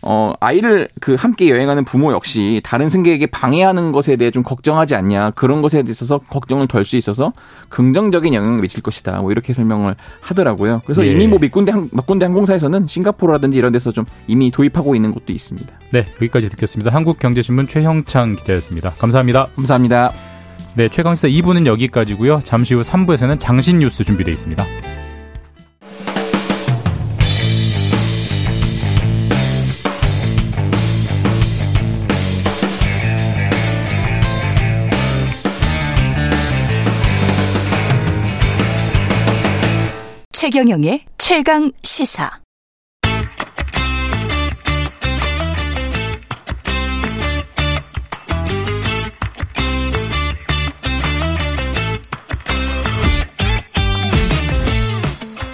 어, 0.07 0.35
아이를 0.39 0.89
그 1.01 1.15
함께 1.15 1.49
여행하는 1.49 1.85
부모 1.85 2.13
역시 2.13 2.61
다른 2.63 2.91
승객에게 2.91 3.27
방해하는 3.29 3.91
것에 3.91 4.17
대해 4.17 4.31
좀 4.31 4.43
걱정하지 4.43 4.95
않냐. 4.95 5.31
그런 5.31 5.63
것에 5.63 5.83
있어서 5.89 6.19
걱정을 6.19 6.69
덜 6.69 6.85
수 6.85 6.99
있어서 6.99 7.33
긍정적인 7.71 8.35
영향을 8.35 8.61
미칠 8.61 8.83
것이다. 8.83 9.23
뭐 9.23 9.33
이렇게 9.33 9.55
설명을 9.55 9.97
하더라고요. 10.21 10.83
그래서 10.85 11.07
예. 11.07 11.11
이미 11.11 11.27
뭐 11.27 11.39
밑군대, 11.39 11.73
항, 11.73 11.89
군대 12.07 12.27
항공사에서는 12.27 12.87
싱가포르라든지 12.87 13.57
이런 13.57 13.73
데서 13.73 13.93
좀 13.93 14.05
이미 14.27 14.51
도입하고 14.51 14.95
있는 14.95 15.13
곳도 15.13 15.33
있습니다. 15.33 15.73
네, 15.93 16.05
여기까지 16.17 16.51
듣겠습니다. 16.51 16.91
한국경제신문 16.95 17.69
최형창 17.69 18.37
기자였습니다. 18.37 18.91
감사합니다. 18.91 19.49
감사합니다. 19.57 20.34
네, 20.77 20.89
최강시사 20.89 21.29
2부는 21.29 21.67
여기까지고요. 21.67 22.41
잠시 22.45 22.75
후 22.75 22.83
3부에서는 22.83 23.39
장신 23.39 23.79
뉴스 23.79 24.05
준비되어 24.05 24.33
있습니다. 24.33 24.65
최경영의 40.33 41.01
최강 41.17 41.73
시사. 41.83 42.44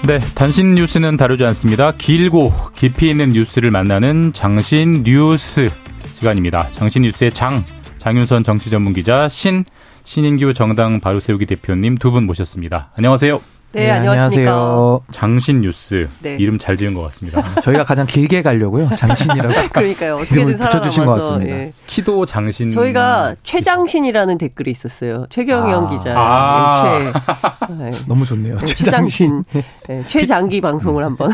네, 0.07 0.19
단신 0.35 0.75
뉴스는 0.75 1.17
다루지 1.17 1.45
않습니다. 1.45 1.93
길고 1.93 2.53
깊이 2.75 3.11
있는 3.11 3.31
뉴스를 3.31 3.71
만나는 3.71 4.33
장신 4.33 5.03
뉴스 5.05 5.71
시간입니다. 6.17 6.69
장신 6.69 7.03
뉴스의 7.03 7.33
장, 7.33 7.65
장윤선 7.99 8.43
정치 8.43 8.71
전문 8.71 8.93
기자, 8.95 9.29
신, 9.29 9.65
신인규 10.05 10.55
정당 10.55 11.01
바로세우기 11.01 11.47
대표님 11.47 11.99
두 11.99 12.11
분 12.13 12.25
모셨습니다. 12.27 12.91
안녕하세요. 12.97 13.41
네, 13.73 13.85
네 13.85 13.91
안녕하십니까. 13.93 14.51
안녕하세요. 14.51 15.03
장신 15.13 15.61
뉴스. 15.61 16.09
네. 16.21 16.37
이름 16.41 16.59
잘 16.59 16.77
지은 16.77 16.93
것 16.95 17.03
같습니다. 17.03 17.41
저희가 17.63 17.85
가장 17.85 18.05
길게 18.05 18.43
가려고요. 18.43 18.89
장신이라고. 18.97 19.55
그러니까요. 19.73 20.17
어떻게든 20.17 20.57
붙여주신 20.57 21.07
것 21.07 21.15
같습니다. 21.15 21.55
예. 21.55 21.73
키도 21.87 22.27
장신. 22.27 22.69
저희가 22.71 23.37
최장신이라는 23.45 24.39
댓글이 24.39 24.73
있었어요. 24.73 25.27
최경영 25.31 25.87
아. 25.87 25.91
기자. 25.91 26.15
아. 26.17 26.99
네, 26.99 27.13
최. 27.13 27.75
네. 27.91 27.99
너무 28.09 28.27
좋네요. 28.27 28.59
네, 28.59 28.67
최장신. 28.67 29.45
네, 29.87 30.03
최장기 30.09 30.61
방송을 30.61 31.05
한번. 31.05 31.31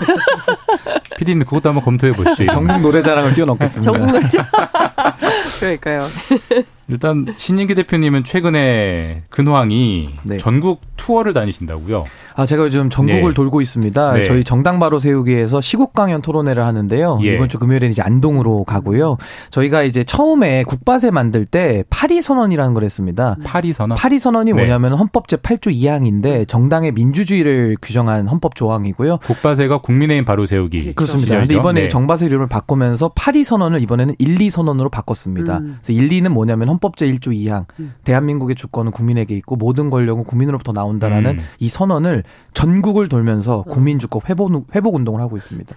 피디님 1.17 1.45
그것도 1.45 1.71
한번 1.71 1.85
검토해 1.85 2.13
보시죠. 2.13 2.53
전국 2.53 2.83
노래자랑을 2.83 3.33
뛰어넘겠습니다. 3.33 3.91
전국 3.91 4.13
노래자랑. 4.13 4.47
그러니까요. 5.59 6.07
일단 6.89 7.35
신인기 7.37 7.75
대표님은 7.75 8.25
최근에 8.25 9.23
근황이 9.31 10.11
네. 10.23 10.37
전국 10.37 10.83
투어를 10.97 11.33
다니신다고요? 11.33 12.05
아, 12.37 12.45
제가 12.45 12.65
요즘 12.65 12.91
전국을 12.91 13.31
네. 13.31 13.35
돌고 13.35 13.63
있습니다. 13.63 14.13
네. 14.13 14.25
저희 14.25 14.45
정당 14.45 14.79
바로 14.79 14.99
세우기에서 14.99 15.63
시국 15.63 15.95
강연 15.95 16.21
토론회를 16.21 16.65
하는데요. 16.65 17.19
예. 17.23 17.35
이번 17.35 17.49
주 17.49 17.59
금요일에 17.59 17.87
이제 17.87 18.03
안동으로 18.03 18.65
가고요. 18.65 19.17
저희가 19.51 19.83
이제 19.85 20.05
처음에 20.05 20.63
국바세 20.65 21.11
만들 21.11 21.47
때 21.47 21.83
파리 21.89 22.21
선언이라는 22.21 22.75
걸 22.75 22.85
했습니다. 22.85 23.37
파리 23.43 23.73
선언. 23.73 23.97
파리 23.97 24.19
선언이 24.19 24.53
네. 24.53 24.57
뭐냐면 24.57 24.93
헌법 24.93 25.29
제 25.29 25.37
8조 25.37 25.73
2항인데 25.73 26.47
정당의 26.47 26.93
민주주의를 26.93 27.77
규정한 27.81 28.29
헌법 28.29 28.55
조항이고요. 28.55 29.19
국바세가 29.19 29.79
국민의힘 29.79 30.27
바로 30.27 30.45
세우기. 30.45 30.81
그렇죠. 30.81 30.95
그렇습니다. 30.95 31.35
그런데 31.37 31.55
이번에 31.55 31.83
네. 31.85 31.89
정바세 31.89 32.27
이름을 32.27 32.49
바꾸면서 32.49 33.13
파리 33.15 33.45
선언을 33.45 33.81
이번에는 33.81 34.15
1, 34.19 34.41
2 34.43 34.51
선언으로 34.51 34.91
바꿨습니다. 34.91 35.59
음. 35.59 35.79
그래서 35.83 35.99
1, 35.99 36.11
2는 36.11 36.29
뭐냐면 36.29 36.69
헌법 36.69 36.99
제 36.99 37.07
1조 37.07 37.29
2항. 37.29 37.65
음. 37.81 37.95
대한민국의 38.05 38.57
주권은 38.57 38.93
국민에게 38.93 39.35
있고 39.37 39.57
모든 39.57 39.89
권력은 39.89 40.25
국민으로부터 40.25 40.73
나온다라는 40.73 41.39
음. 41.39 41.45
이 41.61 41.69
선언을 41.71 42.25
전국을 42.55 43.09
돌면서 43.09 43.59
어. 43.59 43.63
국민주권 43.65 44.23
회복, 44.29 44.51
회복 44.75 44.95
운동을 44.95 45.21
하고 45.21 45.37
있습니다. 45.37 45.75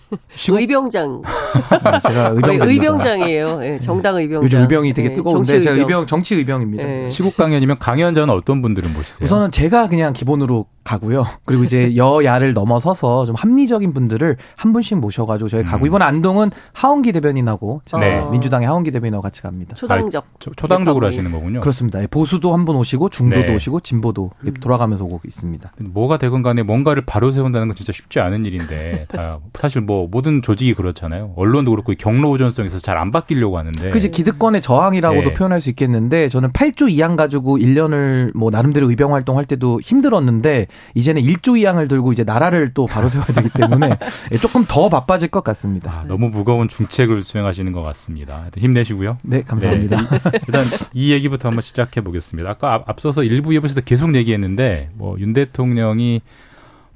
의병장. 0.50 1.22
네, 1.22 2.00
제가 2.08 2.28
의병 2.30 2.70
의병장이에요. 2.70 3.60
네, 3.60 3.80
정당 3.80 4.16
의병장. 4.16 4.44
요즘 4.44 4.62
의병이 4.62 4.94
되게 4.94 5.10
네, 5.10 5.14
뜨거운데 5.16 5.54
네, 5.56 5.62
제가 5.62 5.76
의병 5.76 6.06
정치 6.08 6.36
의병입니다. 6.36 6.84
네. 6.84 7.08
시국 7.08 7.36
강연이면 7.36 7.80
강연자는 7.80 8.34
어떤 8.34 8.62
분들은 8.62 8.94
보시세요? 8.94 9.26
우선은 9.26 9.52
제가 9.52 9.90
그냥 9.90 10.14
기본으로 10.14 10.68
가고요. 10.86 11.26
그리고 11.46 11.64
이제 11.66 11.96
여야를 11.96 12.54
넘어서서 12.54 13.26
좀 13.26 13.36
합리적인 13.36 13.94
분들을 13.94 14.38
한 14.56 14.74
분씩 14.74 14.98
모셔가지고 15.00 15.50
저희 15.50 15.64
가고 15.64 15.84
음. 15.84 15.88
이번 15.88 16.02
안동은 16.02 16.50
하원기 16.74 17.12
대변인하고 17.12 17.82
네. 18.00 18.26
민주당의 18.32 18.68
하원기 18.68 18.90
대변인하고 18.92 19.22
같이 19.22 19.42
갑니다. 19.42 19.76
초당적. 19.76 20.24
아, 20.26 20.36
초, 20.40 20.52
초당적으로 20.56 21.06
하시는 21.08 21.30
거군요. 21.32 21.60
그렇습니다. 21.60 22.00
보수도 22.10 22.54
한 22.54 22.60
분 22.66 22.76
오시고 22.76 23.10
중도도 23.10 23.48
네. 23.48 23.56
오시고 23.56 23.80
진보도 23.80 24.32
음. 24.46 24.54
돌아가면서 24.62 25.04
오고 25.06 25.22
있습니다. 25.26 25.72
뭐가 25.80 26.18
되건 26.18 26.39
하건 26.40 26.42
간에 26.42 26.64
뭔가를 26.64 27.04
바로 27.06 27.32
세운다는 27.32 27.68
건 27.68 27.76
진짜 27.76 27.92
쉽지 27.92 28.20
않은 28.20 28.46
일인데 28.46 29.06
다 29.10 29.40
사실 29.60 29.82
뭐 29.82 30.08
모든 30.10 30.42
조직이 30.42 30.74
그렇잖아요. 30.74 31.34
언론도 31.36 31.72
그렇고 31.72 31.94
경로 31.98 32.32
우전성에서 32.32 32.80
잘 32.80 33.00
안 33.00 33.14
바뀌려고 33.14 33.58
하는데. 33.58 33.92
그지 33.92 34.12
기득권의 34.12 34.60
저항이라고도 34.62 35.30
네. 35.30 35.34
표현할 35.34 35.62
수 35.62 35.70
있겠는데 35.70 36.28
저는 36.28 36.52
8조 36.52 36.94
2항 36.94 37.16
가지고 37.16 37.58
1년을 37.58 38.36
뭐 38.36 38.50
나름대로 38.52 38.90
의병 38.90 39.14
활동할 39.14 39.46
때도 39.46 39.80
힘들었는데 39.80 40.68
이제는 40.96 41.22
1조 41.22 41.58
2항을 41.62 41.88
들고 41.88 42.12
이제 42.12 42.26
나라를 42.26 42.74
또 42.74 42.86
바로 42.88 43.08
세워야 43.10 43.28
되기 43.28 43.48
때문에 43.50 43.98
조금 44.42 44.66
더 44.68 44.90
바빠질 44.90 45.30
것 45.30 45.46
같습니다. 45.46 45.92
아, 46.02 46.06
너무 46.10 46.28
무거운 46.28 46.68
중책을 46.68 47.24
수행하시는 47.24 47.72
것 47.72 47.84
같습니다. 47.84 48.50
힘내시고요. 48.58 49.18
네, 49.24 49.44
감사합니다. 49.44 50.02
네. 50.02 50.20
일단 50.48 50.66
이 50.94 51.14
얘기부터 51.14 51.48
한번 51.48 51.62
시작해 51.62 52.02
보겠습니다. 52.02 52.50
아까 52.50 52.84
앞서서 52.86 53.24
일부 53.24 53.56
예보에서도 53.56 53.82
계속 53.86 54.14
얘기했는데 54.16 54.90
뭐 54.96 55.16
윤 55.20 55.32
대통령이 55.32 56.22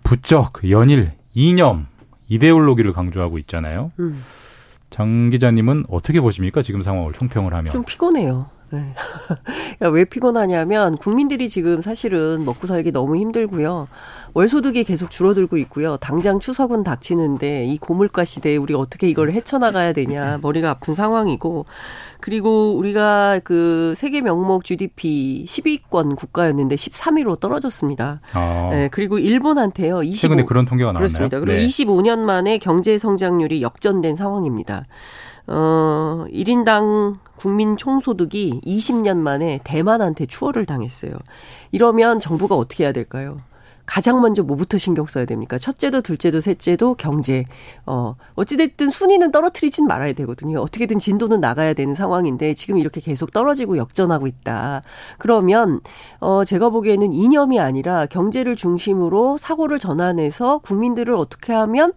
부쩍 0.03 0.69
연일 0.69 1.11
이념 1.33 1.87
이데올로기를 2.27 2.93
강조하고 2.93 3.37
있잖아요. 3.39 3.91
음. 3.99 4.23
장 4.89 5.29
기자님은 5.29 5.85
어떻게 5.89 6.21
보십니까? 6.21 6.61
지금 6.61 6.81
상황을 6.81 7.13
총평을 7.13 7.53
하면 7.53 7.71
좀 7.71 7.83
피곤해요. 7.83 8.49
네. 8.73 8.95
왜 9.91 10.03
피곤하냐면 10.03 10.97
국민들이 10.97 11.47
지금 11.47 11.81
사실은 11.81 12.43
먹고 12.43 12.65
살기 12.65 12.91
너무 12.91 13.17
힘들고요. 13.17 13.87
월 14.33 14.49
소득이 14.49 14.83
계속 14.83 15.11
줄어들고 15.11 15.57
있고요. 15.57 15.97
당장 15.97 16.39
추석은 16.39 16.81
닥치는데 16.81 17.65
이 17.65 17.77
고물가 17.77 18.23
시대에 18.23 18.57
우리 18.57 18.73
어떻게 18.73 19.07
이걸 19.07 19.31
헤쳐나가야 19.31 19.93
되냐 19.93 20.39
머리가 20.41 20.71
아픈 20.71 20.95
상황이고 20.95 21.67
그리고 22.19 22.75
우리가 22.75 23.41
그 23.43 23.93
세계 23.95 24.21
명목 24.21 24.63
GDP 24.63 25.45
10위권 25.47 26.15
국가였는데 26.15 26.73
13위로 26.73 27.39
떨어졌습니다. 27.39 28.21
아. 28.33 28.69
네, 28.71 28.89
그리고 28.91 29.19
일본한테요. 29.19 30.01
25, 30.01 30.19
최근에 30.19 30.45
그런 30.45 30.65
통계가 30.65 30.93
나왔나요? 30.93 30.99
그렇습니다. 30.99 31.39
그리고 31.39 31.59
네. 31.59 31.67
25년 31.67 32.19
만에 32.19 32.57
경제 32.57 32.97
성장률이 32.97 33.61
역전된 33.61 34.15
상황입니다. 34.15 34.87
어, 35.47 36.25
1인당 36.31 37.17
국민 37.35 37.77
총소득이 37.77 38.61
20년 38.65 39.17
만에 39.17 39.59
대만한테 39.63 40.25
추월을 40.25 40.65
당했어요. 40.65 41.13
이러면 41.71 42.19
정부가 42.19 42.55
어떻게 42.55 42.83
해야 42.83 42.91
될까요? 42.91 43.37
가장 43.85 44.21
먼저 44.21 44.43
뭐부터 44.43 44.77
신경 44.77 45.05
써야 45.05 45.25
됩니까? 45.25 45.57
첫째도 45.57 46.01
둘째도 46.01 46.39
셋째도 46.39 46.95
경제. 46.95 47.45
어, 47.85 48.15
어찌됐든 48.35 48.89
순위는 48.89 49.31
떨어뜨리진 49.31 49.87
말아야 49.87 50.13
되거든요. 50.13 50.61
어떻게든 50.61 50.99
진도는 50.99 51.41
나가야 51.41 51.73
되는 51.73 51.93
상황인데 51.93 52.53
지금 52.53 52.77
이렇게 52.77 53.01
계속 53.01 53.31
떨어지고 53.31 53.77
역전하고 53.77 54.27
있다. 54.27 54.83
그러면, 55.17 55.81
어, 56.19 56.45
제가 56.45 56.69
보기에는 56.69 57.11
이념이 57.11 57.59
아니라 57.59 58.05
경제를 58.05 58.55
중심으로 58.55 59.37
사고를 59.37 59.79
전환해서 59.79 60.59
국민들을 60.59 61.13
어떻게 61.15 61.51
하면 61.51 61.93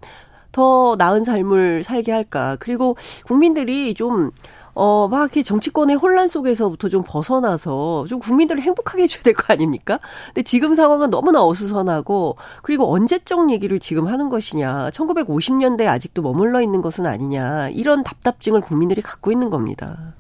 더 0.51 0.97
나은 0.99 1.23
삶을 1.23 1.85
살게 1.85 2.11
할까. 2.11 2.57
그리고 2.59 2.97
국민들이 3.27 3.95
좀, 3.95 4.33
어, 4.79 5.09
막 5.09 5.21
이렇게 5.23 5.43
정치권의 5.43 5.97
혼란 5.97 6.29
속에서부터 6.29 6.91
좀 6.91 7.03
벗어나서 7.05 8.05
좀 8.07 8.21
국민들을 8.21 8.61
행복하게 8.61 9.05
해줘야 9.05 9.23
될 9.23 9.33
거 9.33 9.53
아닙니까? 9.55 9.99
근데 10.27 10.43
지금 10.43 10.75
상황은 10.75 11.09
너무나 11.09 11.43
어수선하고 11.43 12.37
그리고 12.63 12.93
언제적 12.93 13.51
얘기를 13.51 13.79
지금 13.79 14.07
하는 14.07 14.29
것이냐. 14.29 14.91
1950년대 14.91 15.87
아직도 15.87 16.21
머물러 16.21 16.61
있는 16.61 16.83
것은 16.83 17.07
아니냐. 17.07 17.71
이런 17.71 18.05
답답증을 18.05 18.61
국민들이 18.61 19.01
갖고 19.01 19.33
있는 19.33 19.49
겁니다. 19.49 20.15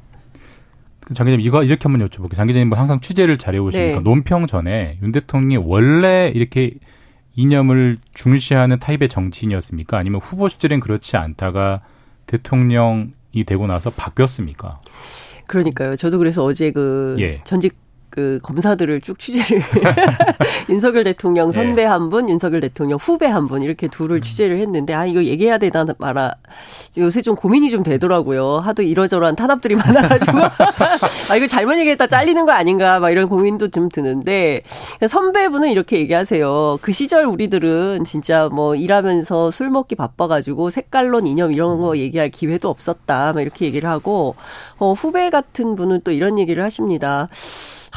장 1.14 1.26
기자님 1.26 1.40
이거 1.40 1.62
이렇게 1.62 1.88
한번 1.88 2.08
여쭤볼게요. 2.08 2.34
장 2.36 2.46
기자님 2.46 2.70
뭐 2.70 2.78
항상 2.78 3.00
취재를 3.00 3.36
잘해 3.36 3.58
오시니까 3.58 3.98
네. 3.98 4.00
논평 4.00 4.46
전에 4.46 4.98
윤 5.02 5.12
대통령이 5.12 5.58
원래 5.66 6.32
이렇게 6.34 6.74
이념을 7.34 7.98
중시하는 8.14 8.78
타입의 8.78 9.10
정치인이었습니까? 9.10 9.98
아니면 9.98 10.20
후보 10.22 10.48
시절엔 10.48 10.80
그렇지 10.80 11.18
않다가 11.18 11.82
대통령 12.26 13.06
이 13.08 13.15
되고 13.46 13.66
나서 13.66 13.90
바뀌었습니까? 13.90 14.78
그러니까요. 15.46 15.96
저도 15.96 16.18
그래서 16.18 16.44
어제 16.44 16.72
그 16.72 17.16
예. 17.18 17.40
전직 17.44 17.85
그 18.16 18.38
검사들을 18.42 19.02
쭉 19.02 19.18
취재를 19.18 19.62
윤석열 20.70 21.04
대통령 21.04 21.52
선배 21.52 21.82
네. 21.82 21.84
한 21.84 22.08
분, 22.08 22.30
윤석열 22.30 22.62
대통령 22.62 22.98
후배 23.00 23.26
한 23.26 23.46
분 23.46 23.62
이렇게 23.62 23.86
둘을 23.88 24.16
음. 24.16 24.20
취재를 24.22 24.58
했는데 24.58 24.94
아 24.94 25.04
이거 25.06 25.22
얘기해야 25.22 25.58
되나 25.58 25.84
말아 25.98 26.32
요새 26.98 27.20
좀 27.22 27.36
고민이 27.36 27.70
좀 27.70 27.82
되더라고요. 27.82 28.58
하도 28.58 28.82
이러저러한 28.82 29.36
탄압들이 29.36 29.76
많아가지고 29.76 30.38
아 30.38 31.36
이거 31.36 31.46
잘못 31.46 31.78
얘기했다 31.78 32.06
잘리는 32.06 32.44
거 32.46 32.52
아닌가 32.52 32.98
막 32.98 33.10
이런 33.10 33.28
고민도 33.28 33.68
좀 33.68 33.88
드는데 33.90 34.62
선배분은 35.06 35.68
이렇게 35.68 35.98
얘기하세요. 35.98 36.78
그 36.80 36.90
시절 36.92 37.26
우리들은 37.26 38.04
진짜 38.04 38.48
뭐 38.50 38.74
일하면서 38.74 39.50
술 39.50 39.68
먹기 39.70 39.94
바빠가지고 39.94 40.70
색깔론 40.70 41.26
이념 41.26 41.52
이런 41.52 41.78
거 41.80 41.98
얘기할 41.98 42.30
기회도 42.30 42.68
없었다. 42.70 43.34
막 43.34 43.40
이렇게 43.42 43.66
얘기를 43.66 43.88
하고 43.88 44.34
어, 44.78 44.92
후배 44.94 45.28
같은 45.30 45.76
분은 45.76 46.00
또 46.02 46.10
이런 46.12 46.38
얘기를 46.38 46.64
하십니다. 46.64 47.28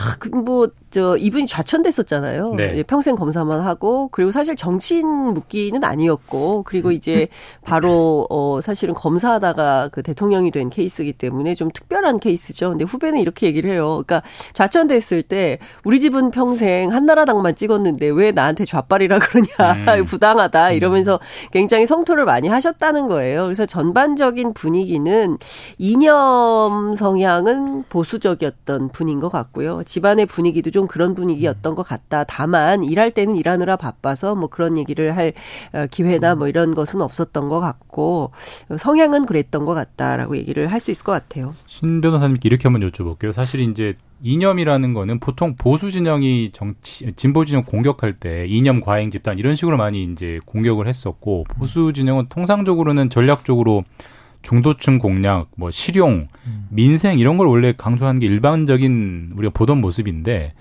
아, 0.09 0.17
그 0.17 0.29
뭐, 0.29 0.67
저, 0.91 1.17
이분이 1.17 1.45
좌천됐었잖아요. 1.45 2.55
네. 2.55 2.73
예, 2.77 2.83
평생 2.83 3.15
검사만 3.15 3.61
하고, 3.61 4.09
그리고 4.11 4.31
사실 4.31 4.55
정치인 4.55 5.07
묵기는 5.07 5.83
아니었고, 5.83 6.63
그리고 6.65 6.91
이제 6.91 7.27
바로, 7.63 8.25
어, 8.29 8.59
사실은 8.61 8.95
검사하다가 8.95 9.89
그 9.91 10.01
대통령이 10.01 10.49
된 10.49 10.69
케이스이기 10.69 11.13
때문에 11.13 11.53
좀 11.53 11.69
특별한 11.71 12.19
케이스죠. 12.19 12.69
근데 12.69 12.85
후배는 12.85 13.19
이렇게 13.19 13.45
얘기를 13.45 13.69
해요. 13.69 14.03
그러니까 14.05 14.23
좌천됐을 14.53 15.23
때, 15.23 15.59
우리 15.83 15.99
집은 15.99 16.31
평생 16.31 16.91
한나라당만 16.91 17.55
찍었는데 17.55 18.09
왜 18.09 18.31
나한테 18.31 18.65
좌빨이라 18.65 19.19
그러냐, 19.19 19.97
음. 19.99 20.05
부당하다, 20.09 20.71
이러면서 20.71 21.19
굉장히 21.51 21.85
성토를 21.85 22.25
많이 22.25 22.47
하셨다는 22.47 23.07
거예요. 23.07 23.43
그래서 23.43 23.65
전반적인 23.65 24.53
분위기는 24.53 25.37
이념 25.77 26.95
성향은 26.95 27.83
보수적이었던 27.89 28.89
분인 28.89 29.19
것 29.19 29.29
같고요. 29.29 29.83
집안의 29.83 30.25
분위기도 30.25 30.71
좀 30.71 30.78
그런 30.87 31.15
분위기였던 31.15 31.75
것 31.75 31.83
같다. 31.83 32.23
다만 32.23 32.83
일할 32.83 33.11
때는 33.11 33.35
일하느라 33.35 33.75
바빠서 33.75 34.35
뭐 34.35 34.47
그런 34.47 34.77
얘기를 34.77 35.15
할 35.15 35.33
어, 35.73 35.85
기회나 35.89 36.35
뭐 36.35 36.47
이런 36.47 36.73
것은 36.73 37.01
없었던 37.01 37.49
것 37.49 37.59
같고 37.59 38.31
성향은 38.77 39.25
그랬던 39.25 39.65
것 39.65 39.73
같다라고 39.73 40.35
얘기를 40.37 40.67
할 40.67 40.79
수 40.79 40.91
있을 40.91 41.03
것 41.03 41.11
같아요. 41.11 41.53
신 41.67 41.99
변호사님께 41.99 42.47
이렇게 42.47 42.63
한번 42.69 42.89
여쭤볼게요. 42.89 43.33
사실 43.33 43.59
이제 43.59 43.95
이념이라는 44.23 44.93
거는 44.93 45.19
보통 45.19 45.55
보수 45.57 45.91
진영이 45.91 46.51
정치 46.53 47.11
진보 47.17 47.43
진영 47.43 47.63
공격할 47.63 48.13
때 48.13 48.45
이념 48.47 48.79
과잉 48.79 49.09
집단 49.09 49.37
이런 49.39 49.55
식으로 49.55 49.75
많이 49.75 50.03
이제 50.03 50.39
공격을 50.45 50.87
했었고 50.87 51.43
보수 51.49 51.91
진영은 51.93 52.27
통상적으로는 52.29 53.09
전략적으로 53.09 53.83
중도층 54.41 54.97
공략, 54.97 55.49
뭐 55.55 55.71
실용, 55.71 56.27
음. 56.45 56.67
민생 56.69 57.19
이런 57.19 57.37
걸 57.37 57.47
원래 57.47 57.73
강조하는 57.75 58.19
게 58.19 58.27
일반적인 58.27 59.33
우리가 59.35 59.51
보던 59.53 59.79
모습인데 59.81 60.53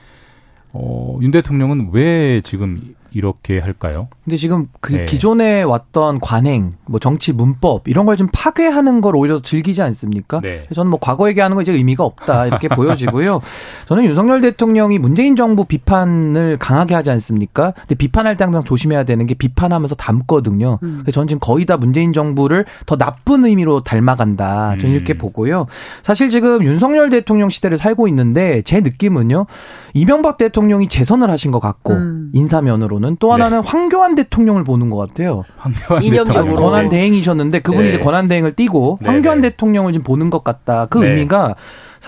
어, 0.74 1.18
윤 1.22 1.30
대통령은 1.30 1.90
왜 1.92 2.40
지금 2.42 2.94
이렇게 3.10 3.58
할까요? 3.58 4.08
근데 4.24 4.36
지금 4.36 4.68
그 4.80 4.92
네. 4.92 5.04
기존에 5.06 5.62
왔던 5.62 6.20
관행, 6.20 6.72
뭐 6.86 7.00
정치 7.00 7.32
문법 7.32 7.88
이런 7.88 8.04
걸 8.04 8.18
좀 8.18 8.28
파괴하는 8.32 9.00
걸 9.00 9.14
오히려 9.14 9.40
즐기지 9.40 9.80
않습니까? 9.80 10.40
네. 10.40 10.66
저는 10.74 10.90
뭐 10.90 10.98
과거 11.00 11.28
얘기하는 11.28 11.54
거 11.54 11.62
이제 11.62 11.72
의미가 11.72 12.02
없다 12.04 12.46
이렇게 12.46 12.66
보여지고요. 12.74 13.40
저는 13.86 14.04
윤석열 14.04 14.40
대통령이 14.40 14.98
문재인 14.98 15.36
정부 15.36 15.64
비판을 15.64 16.56
강하게 16.58 16.96
하지 16.96 17.10
않습니까? 17.12 17.72
근데 17.76 17.94
비판할 17.94 18.36
때 18.36 18.42
항상 18.44 18.64
조심해야 18.64 19.04
되는 19.04 19.24
게 19.26 19.34
비판하면서 19.34 19.94
담거든요. 19.94 20.80
음. 20.82 20.98
그래서 21.02 21.12
저는 21.12 21.28
지금 21.28 21.38
거의 21.40 21.64
다 21.64 21.76
문재인 21.76 22.12
정부를 22.12 22.64
더 22.86 22.96
나쁜 22.96 23.44
의미로 23.44 23.80
닮아간다. 23.82 24.76
저는 24.78 24.94
이렇게 24.94 25.14
음. 25.14 25.18
보고요. 25.18 25.66
사실 26.02 26.28
지금 26.28 26.64
윤석열 26.64 27.10
대통령 27.10 27.48
시대를 27.50 27.78
살고 27.78 28.08
있는데 28.08 28.62
제 28.62 28.80
느낌은요. 28.80 29.46
이명박 29.94 30.38
대통령이 30.38 30.88
재선을 30.88 31.30
하신 31.30 31.50
것 31.52 31.60
같고 31.60 31.92
음. 31.94 32.30
인사면으로는 32.34 33.07
또 33.16 33.32
하나는 33.32 33.62
네. 33.62 33.68
황교안 33.68 34.14
대통령을 34.14 34.64
보는 34.64 34.90
것 34.90 34.96
같아요. 34.96 35.44
황교안 35.56 36.02
이념적으로 36.02 36.54
권한 36.54 36.88
대행이셨는데 36.88 37.60
그분이 37.60 37.84
네. 37.84 37.88
이제 37.94 37.98
권한 37.98 38.28
대행을 38.28 38.52
띄고 38.52 38.98
네, 39.00 39.08
황교안 39.08 39.40
네. 39.40 39.50
대통령을 39.50 39.92
지금 39.92 40.04
보는 40.04 40.30
것 40.30 40.44
같다. 40.44 40.86
그 40.86 40.98
네. 40.98 41.10
의미가 41.10 41.54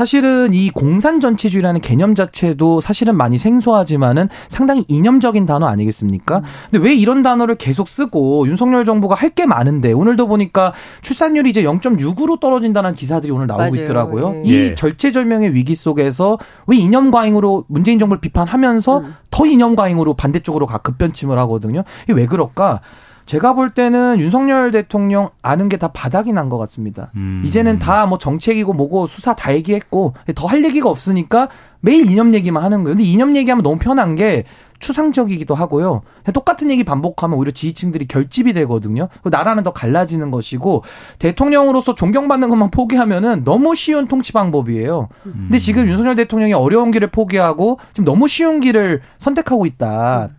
사실은 0.01 0.55
이 0.55 0.70
공산 0.70 1.20
전체주의라는 1.20 1.82
개념 1.82 2.14
자체도 2.14 2.81
사실은 2.81 3.16
많이 3.18 3.36
생소하지만은 3.36 4.31
상당히 4.48 4.82
이념적인 4.89 5.44
단어 5.44 5.66
아니겠습니까? 5.66 6.39
음. 6.39 6.43
근데 6.70 6.89
왜 6.89 6.94
이런 6.94 7.22
단어를 7.22 7.56
계속 7.56 7.86
쓰고 7.86 8.48
윤석열 8.48 8.86
정부가 8.86 9.14
할 9.14 9.31
게 9.31 9.44
많은데 9.47 9.93
오늘도 9.93 10.27
보니까 10.27 10.72
출산율이 11.02 11.51
이제 11.51 11.62
0.6으로 11.62 12.40
떨어진다는 12.40 12.94
기사들이 12.94 13.31
오늘 13.31 13.47
나오고 13.47 13.60
맞아요. 13.62 13.74
있더라고요. 13.85 14.35
예. 14.36 14.43
이 14.44 14.55
예. 14.55 14.74
절체절명의 14.74 15.52
위기 15.55 15.74
속에서 15.74 16.39
왜 16.66 16.78
이념 16.78 17.10
과잉으로 17.10 17.66
문재인 17.68 17.98
정부를 17.98 18.20
비판하면서 18.22 18.98
음. 18.98 19.14
더 19.31 19.44
이념 19.47 19.77
과잉으로 19.77 20.14
반대쪽으로 20.14 20.66
가 20.66 20.78
급변침을 20.78 21.39
하거든요. 21.40 21.85
이게 22.05 22.14
왜 22.14 22.27
그럴까? 22.27 22.81
제가 23.31 23.52
볼 23.55 23.70
때는 23.70 24.19
윤석열 24.19 24.73
대통령 24.73 25.31
아는 25.40 25.69
게 25.69 25.77
다 25.77 25.86
바닥이 25.89 26.32
난 26.32 26.48
것 26.51 26.59
같습니다. 26.59 27.11
음. 27.15 27.43
이제는 27.47 27.78
다 27.78 28.05
뭐 28.07 28.19
정책이고 28.19 28.73
뭐고 28.73 29.07
수사 29.07 29.35
다 29.35 29.55
얘기했고 29.55 30.15
더 30.35 30.48
할 30.48 30.65
얘기가 30.65 30.90
없으니까 30.90 31.48
매일 31.81 32.11
이념 32.11 32.35
얘기만 32.35 32.62
하는 32.65 32.82
거예요. 32.82 32.97
근데 32.97 33.09
이념 33.09 33.36
얘기하면 33.36 33.62
너무 33.62 33.78
편한 33.78 34.16
게 34.16 34.43
추상적이기도 34.81 35.55
하고요. 35.55 36.02
똑같은 36.35 36.70
얘기 36.73 36.82
반복하면 36.82 37.39
오히려 37.39 37.52
지지층들이 37.52 38.09
결집이 38.09 38.52
되거든요. 38.55 39.09
나라는 39.23 39.62
더 39.62 39.73
갈라지는 39.73 40.32
것이고 40.32 40.82
대통령으로서 41.20 41.94
존경받는 41.94 42.48
것만 42.48 42.70
포기하면은 42.73 43.44
너무 43.44 43.77
쉬운 43.77 44.09
통치 44.09 44.32
방법이에요. 44.32 45.09
근데 45.23 45.59
지금 45.59 45.86
윤석열 45.86 46.16
대통령이 46.16 46.52
어려운 46.55 46.90
길을 46.90 47.09
포기하고 47.12 47.78
지금 47.93 48.07
너무 48.07 48.27
쉬운 48.27 48.59
길을 48.61 49.02
선택하고 49.19 49.66
있다. 49.66 50.31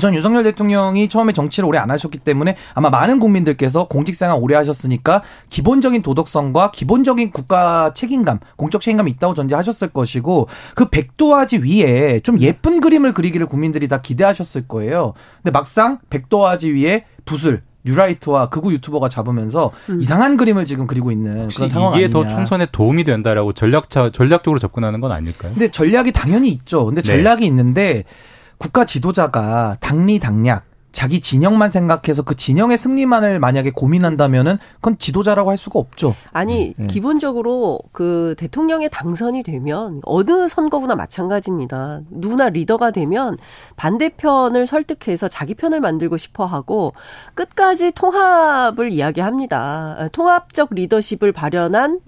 전 0.00 0.14
윤석열 0.14 0.42
대통령이 0.42 1.08
처음에 1.08 1.32
정치를 1.32 1.68
오래 1.68 1.78
안 1.78 1.90
하셨기 1.90 2.18
때문에 2.18 2.56
아마 2.74 2.90
많은 2.90 3.18
국민들께서 3.20 3.86
공직생활 3.88 4.38
오래 4.40 4.56
하셨으니까 4.56 5.22
기본적인 5.50 6.02
도덕성과 6.02 6.72
기본적인 6.72 7.30
국가 7.30 7.92
책임감, 7.94 8.40
공적 8.56 8.80
책임감이 8.80 9.10
있다고 9.12 9.34
전제하셨을 9.34 9.88
것이고 9.88 10.48
그 10.74 10.88
백도화지 10.88 11.58
위에 11.58 12.20
좀 12.20 12.40
예쁜 12.40 12.80
그림을 12.80 13.12
그리기를 13.12 13.46
국민들이 13.46 13.86
다 13.88 14.00
기대하셨을 14.00 14.66
거예요. 14.66 15.14
근데 15.42 15.50
막상 15.50 15.98
백도화지 16.10 16.72
위에 16.72 17.04
붓을 17.24 17.62
뉴라이트와 17.84 18.48
극우 18.48 18.72
유튜버가 18.72 19.08
잡으면서 19.08 19.70
음. 19.90 20.00
이상한 20.00 20.36
그림을 20.36 20.64
지금 20.64 20.86
그리고 20.86 21.12
있는 21.12 21.48
그런 21.48 21.68
상황 21.68 21.92
이게 21.92 22.06
아니냐. 22.06 22.08
더 22.08 22.26
총선에 22.26 22.66
도움이 22.72 23.04
된다라고 23.04 23.52
전략차 23.52 24.10
전략적으로 24.10 24.58
접근하는 24.58 25.00
건 25.00 25.12
아닐까요? 25.12 25.52
근데 25.52 25.70
전략이 25.70 26.12
당연히 26.12 26.48
있죠. 26.48 26.86
근데 26.86 27.02
네. 27.02 27.06
전략이 27.06 27.42
네. 27.42 27.46
있는데 27.46 28.04
국가 28.58 28.84
지도자가 28.84 29.76
당리 29.80 30.18
당략 30.18 30.64
자기 30.94 31.20
진영만 31.20 31.70
생각해서 31.70 32.22
그 32.22 32.36
진영의 32.36 32.78
승리만을 32.78 33.40
만약에 33.40 33.72
고민한다면은 33.72 34.58
그건 34.76 34.96
지도자라고 34.96 35.50
할 35.50 35.58
수가 35.58 35.80
없죠. 35.80 36.14
아니 36.32 36.72
네. 36.76 36.86
기본적으로 36.86 37.80
그 37.90 38.34
대통령에 38.38 38.88
당선이 38.88 39.42
되면 39.42 40.00
어느 40.04 40.46
선거구나 40.46 40.94
마찬가지입니다. 40.94 42.02
누구나 42.10 42.48
리더가 42.48 42.92
되면 42.92 43.36
반대편을 43.76 44.68
설득해서 44.68 45.26
자기 45.26 45.54
편을 45.54 45.80
만들고 45.80 46.16
싶어 46.16 46.46
하고 46.46 46.94
끝까지 47.34 47.90
통합을 47.90 48.90
이야기합니다. 48.90 50.08
통합적 50.12 50.68
리더십을 50.70 51.32
발현한 51.32 52.00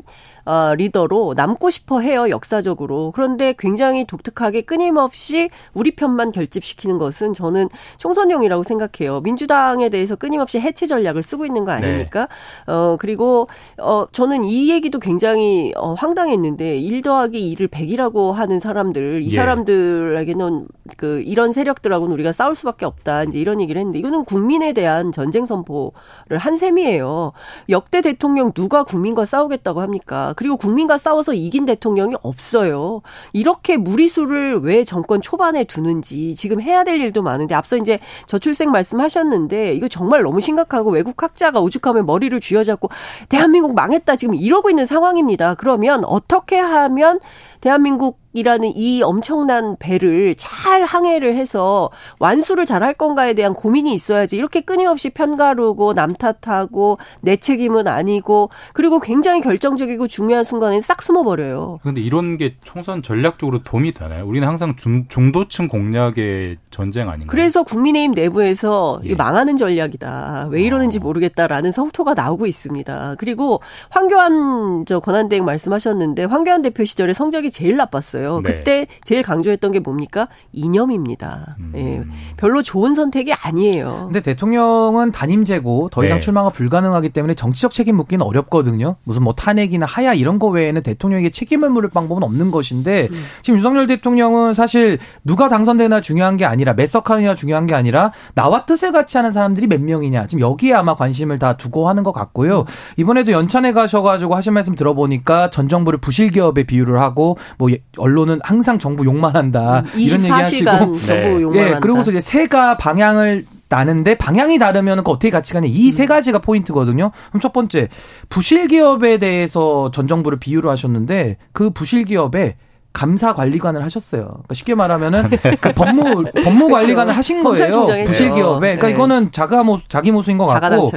어, 0.47 0.75
리더로 0.77 1.35
남고 1.37 1.71
싶어 1.71 2.01
해요, 2.01 2.31
역사적으로. 2.31 3.11
그런데 3.15 3.53
굉장히 3.59 4.05
독특하게 4.07 4.63
끊임없이 4.63 5.51
우리 5.75 5.91
편만 5.91 6.31
결집시키는 6.31 6.99
것은 6.99 7.33
저는 7.33 7.69
총선용이라고 7.99 8.63
생각해요. 8.63 9.21
민주당에 9.23 9.89
대해서 9.89 10.15
끊임없이 10.15 10.61
해체 10.61 10.87
전략을 10.87 11.25
쓰고 11.25 11.47
있는 11.47 11.65
거 11.65 11.73
아닙니까? 11.73 12.29
네. 12.67 12.73
어, 12.73 12.97
그리고, 12.99 13.49
어, 13.79 14.07
저는 14.13 14.45
이 14.45 14.71
얘기도 14.71 15.01
굉장히 15.01 15.73
어, 15.77 15.95
황당했는데, 15.95 16.79
1 16.79 17.03
더하기 17.03 17.57
2를 17.57 17.69
100이라고 17.69 18.31
하는 18.33 18.61
사람들, 18.61 19.23
이 19.23 19.33
예. 19.33 19.37
사람들에게는 19.37 20.69
그, 20.97 21.23
이런 21.23 21.53
세력들하고는 21.53 22.13
우리가 22.15 22.31
싸울 22.31 22.55
수밖에 22.55 22.87
없다. 22.87 23.25
이제 23.25 23.41
이런 23.41 23.61
얘기를 23.61 23.81
했는데, 23.81 23.99
이거는 23.99 24.25
국민에 24.25 24.73
대한 24.73 25.11
전쟁 25.11 25.45
선포를 25.45 26.39
한 26.39 26.57
셈이에요. 26.57 27.33
역대 27.69 28.01
대통령 28.01 28.53
누가 28.53 28.85
국민과 28.85 29.25
싸우겠다고 29.25 29.81
합니까? 29.81 30.35
그리고 30.37 30.57
국민과 30.57 30.99
싸워서 30.99 31.33
이긴 31.33 31.65
대통령이 31.65 32.15
없어요. 32.23 33.03
이렇게 33.33 33.77
무리수를 33.77 34.61
왜 34.61 34.85
정권 34.85 35.21
초반에 35.21 35.65
두는지 35.65 36.35
지금 36.35 36.61
해야 36.61 36.85
될 36.85 37.01
일도 37.01 37.23
많은데 37.23 37.55
앞서 37.55 37.77
이제 37.77 37.99
저출생 38.27 38.71
말씀하셨는데 38.71 39.73
이거 39.75 39.89
정말 39.89 40.23
너무 40.23 40.41
심각하고 40.41 40.91
외국 40.91 41.23
학자가 41.23 41.61
오죽하면 41.61 42.07
머리를 42.07 42.39
쥐어잡고 42.41 42.91
대한민국 43.29 43.75
망했다 43.75 44.17
지금 44.17 44.35
이러고 44.35 44.71
있는 44.71 44.87
상황입니다. 44.87 45.55
그러면 45.55 46.05
어떻게 46.05 46.59
하면 46.59 47.19
대한민국 47.67 48.21
이라는 48.37 48.73
이 48.77 49.03
엄청난 49.03 49.77
배를 49.79 50.35
잘 50.37 50.85
항해를 50.85 51.35
해서 51.35 51.91
완수를 52.21 52.65
잘 52.65 52.77
할 52.77 52.93
건가에 52.93 53.33
대한 53.33 53.55
고민이 53.55 53.95
있어야지 53.95 54.37
이렇게 54.37 54.61
끊임없이 54.61 55.09
편가르고 55.09 55.95
남 55.95 56.13
탓하고 56.13 56.99
내 57.23 57.37
책임은 57.37 57.89
아니고 57.89 58.51
그리고 58.75 59.01
굉장히 59.01 59.41
결정적이고 59.41 60.07
중요한 60.07 60.45
순간에 60.45 60.81
싹 60.83 61.03
숨어버려요. 61.03 61.79
그런데 61.81 62.03
이런 62.03 62.37
게 62.37 62.57
총선 62.63 63.03
전략적으로 63.03 63.63
도움이 63.63 63.95
되나요? 63.95 64.27
우리는 64.27 64.47
항상 64.47 64.77
중, 64.77 65.09
중도층 65.09 65.69
공략의 65.69 66.59
전쟁 66.71 67.09
아닌가요? 67.09 67.29
그래서 67.29 67.63
국민의힘 67.63 68.13
내부에서 68.13 69.01
예. 69.05 69.15
망하는 69.15 69.57
전략이다. 69.57 70.49
왜 70.51 70.63
이러는지 70.63 70.99
어. 70.99 71.01
모르겠다라는 71.01 71.73
성토가 71.73 72.13
나오고 72.13 72.47
있습니다. 72.47 73.15
그리고 73.19 73.63
황교안 73.91 74.85
저 74.87 75.01
권한대행 75.01 75.47
말씀하셨는데 75.47 76.25
황교안 76.25 76.61
대표 76.61 76.85
시절에 76.85 77.15
성적이 77.15 77.51
제일 77.57 77.79
나빴어요. 77.79 78.43
네. 78.45 78.53
그때 78.53 78.87
제일 79.03 79.23
강조했던 79.23 79.73
게 79.73 79.79
뭡니까? 79.79 80.29
이념입니다. 80.53 81.57
음. 81.59 81.73
예. 81.75 82.05
별로 82.37 82.63
좋은 82.63 82.95
선택이 82.95 83.33
아니에요. 83.33 84.03
근데 84.05 84.21
대통령은 84.21 85.11
단임제고 85.11 85.89
더 85.91 86.05
이상 86.05 86.19
네. 86.19 86.21
출마가 86.21 86.51
불가능하기 86.51 87.09
때문에 87.11 87.33
정치적 87.33 87.73
책임 87.73 87.97
묻기는 87.97 88.23
어렵거든요. 88.27 88.97
무슨 89.05 89.23
뭐 89.23 89.33
탄핵이나 89.33 89.87
하야 89.87 90.13
이런 90.13 90.39
거 90.39 90.49
외에는 90.49 90.83
대통령에게 90.83 91.31
책임을 91.31 91.71
물을 91.71 91.89
방법은 91.89 92.23
없는 92.25 92.51
것인데 92.51 93.09
음. 93.11 93.25
지금 93.41 93.57
윤석열 93.57 93.87
대통령은 93.87 94.53
사실 94.53 94.99
누가 95.25 95.49
당선되나 95.49 96.03
중요한 96.03 96.37
게 96.37 96.45
아니라 96.45 96.75
몇 96.75 96.87
석하느냐 96.87 97.37
중요한 97.37 97.65
게 97.65 97.75
아니라 97.75 98.13
나와 98.35 98.67
뜻을 98.67 98.93
같이 98.93 99.17
하는 99.17 99.33
사람들이 99.33 99.67
몇 99.67 99.81
명이냐 99.81 100.27
지금 100.27 100.43
여기에 100.43 100.75
아마 100.75 100.95
관심을 100.95 101.39
다 101.39 101.57
두고 101.57 101.89
하는 101.89 102.03
것 102.03 102.13
같고요. 102.13 102.61
음. 102.61 102.65
이번에도 102.99 103.33
연찬에 103.33 103.73
가셔가지고 103.73 104.35
하신 104.35 104.53
말씀 104.53 104.75
들어보니까 104.75 105.49
전 105.49 105.69
정부를 105.69 106.01
부실 106.01 106.29
기업에 106.29 106.65
비유를 106.65 107.01
하고 107.01 107.36
뭐 107.59 107.71
언론 107.97 108.17
언론은 108.17 108.41
항상 108.43 108.79
정부 108.79 109.05
욕만 109.05 109.37
한다. 109.37 109.83
음, 109.95 110.01
이런 110.01 110.23
얘기하시고 110.23 110.65
정부 110.65 110.99
네. 111.07 111.43
욕만 111.43 111.59
예, 111.59 111.63
한다. 111.65 111.81
그러고서 111.81 112.11
이제 112.11 112.21
세가 112.21 112.79
방향을 112.79 113.45
나는데 113.69 114.17
방향이 114.17 114.59
다르면 114.59 115.05
그 115.05 115.11
어떻게 115.11 115.31
같이 115.31 115.53
가냐 115.53 115.69
이세 115.69 116.05
음. 116.05 116.07
가지가 116.07 116.39
포인트거든요. 116.39 117.11
그럼 117.29 117.41
첫 117.41 117.53
번째 117.53 117.89
부실 118.29 118.69
기업에 118.69 119.19
대해서 119.19 119.91
전 119.93 120.09
정부를 120.09 120.39
비유를 120.39 120.71
하셨는데 120.71 121.37
그 121.53 121.71
부실 121.71 122.05
기업에 122.05 122.57
감사 122.97 123.35
관리관을 123.35 123.85
하셨어요. 123.85 124.23
그러니까 124.23 124.55
쉽게 124.55 124.75
말하면은 124.75 125.29
네. 125.29 125.57
그 125.61 125.75
법무 125.75 126.25
법무 126.43 126.71
관리관을 126.71 127.15
하신 127.15 127.45
거예요. 127.45 127.85
부실 128.07 128.31
기업에. 128.31 128.77
그러니까 128.77 128.87
네. 128.87 128.95
이거는 128.95 129.33
자가 129.33 129.63
모 129.65 129.79
자기 129.87 130.11
모습인 130.11 130.39
것 130.39 130.47
같고 130.47 130.91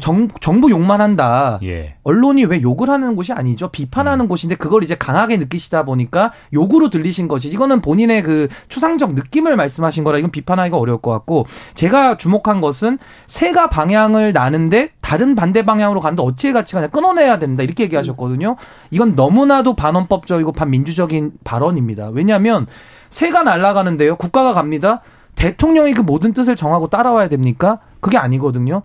정, 0.00 0.26
정부 0.40 0.72
욕만 0.72 1.00
한다. 1.00 1.60
예. 1.62 1.94
언론이 2.02 2.46
왜 2.46 2.60
욕을 2.62 2.90
하는 2.90 3.14
곳이 3.14 3.32
아니죠. 3.32 3.68
비판하는 3.68 4.24
음. 4.24 4.28
곳인데 4.28 4.56
그걸 4.56 4.82
이제 4.82 4.96
강하게 4.96 5.36
느끼시다 5.36 5.84
보니까 5.84 6.32
욕으로 6.52 6.90
들리신 6.90 7.28
것이 7.28 7.48
이거는 7.48 7.80
본인의 7.80 8.24
그 8.24 8.48
추상적 8.66 9.14
느낌을 9.14 9.54
말씀하신 9.54 10.02
거라 10.02 10.18
이건 10.18 10.32
비판하기가 10.32 10.76
어려울 10.76 11.00
것 11.00 11.12
같고 11.12 11.46
제가 11.76 12.16
주목한 12.16 12.60
것은 12.60 12.98
세가 13.28 13.70
방향을 13.70 14.32
나는데 14.32 14.88
다른 15.00 15.36
반대 15.36 15.62
방향으로 15.64 16.00
가는데 16.00 16.24
어찌해 16.24 16.52
같이 16.52 16.74
가냐 16.74 16.88
끊어내야 16.88 17.38
된다 17.38 17.62
이렇게 17.62 17.84
얘기하셨거든요. 17.84 18.56
이건 18.90 19.14
너무나도 19.14 19.76
반헌법적이고 19.76 20.50
반민주적인 20.50 21.35
발언입니다. 21.44 22.08
왜냐하면 22.08 22.66
새가 23.08 23.42
날아가는데요. 23.42 24.16
국가가 24.16 24.52
갑니다. 24.52 25.02
대통령이 25.34 25.92
그 25.92 26.00
모든 26.00 26.32
뜻을 26.32 26.56
정하고 26.56 26.88
따라와야 26.88 27.28
됩니까? 27.28 27.78
그게 28.00 28.16
아니거든요. 28.18 28.82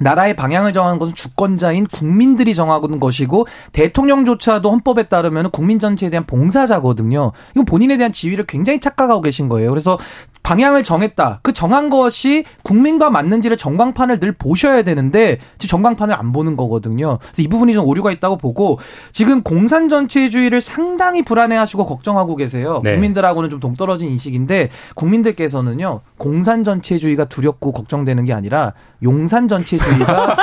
나라의 0.00 0.34
방향을 0.34 0.72
정하는 0.72 0.98
것은 0.98 1.14
주권자인 1.14 1.86
국민들이 1.86 2.54
정하는 2.54 2.98
것이고 2.98 3.46
대통령조차도 3.72 4.70
헌법에 4.70 5.04
따르면 5.04 5.50
국민 5.50 5.78
전체에 5.78 6.10
대한 6.10 6.24
봉사자거든요. 6.26 7.32
이건 7.52 7.64
본인에 7.64 7.96
대한 7.96 8.12
지위를 8.12 8.46
굉장히 8.46 8.80
착각하고 8.80 9.20
계신 9.20 9.48
거예요. 9.48 9.70
그래서 9.70 9.98
방향을 10.42 10.82
정했다. 10.82 11.40
그 11.42 11.52
정한 11.52 11.88
것이 11.88 12.44
국민과 12.64 13.10
맞는지를 13.10 13.56
전광판을 13.56 14.18
늘 14.18 14.32
보셔야 14.32 14.82
되는데 14.82 15.38
지금 15.58 15.70
전광판을 15.70 16.14
안 16.14 16.32
보는 16.32 16.56
거거든요. 16.56 17.18
그래서 17.20 17.42
이 17.42 17.48
부분이 17.48 17.74
좀 17.74 17.86
오류가 17.86 18.10
있다고 18.10 18.38
보고 18.38 18.78
지금 19.12 19.42
공산 19.42 19.88
전체주의를 19.88 20.60
상당히 20.60 21.22
불안해하시고 21.22 21.86
걱정하고 21.86 22.34
계세요. 22.36 22.80
네. 22.82 22.94
국민들하고는 22.94 23.50
좀 23.50 23.60
동떨어진 23.60 24.08
인식인데 24.08 24.70
국민들께서는요 24.94 26.00
공산 26.18 26.64
전체주의가 26.64 27.26
두렵고 27.26 27.72
걱정되는 27.72 28.24
게 28.24 28.32
아니라 28.32 28.72
용산 29.02 29.46
전체 29.48 29.76
주의가 29.84 30.36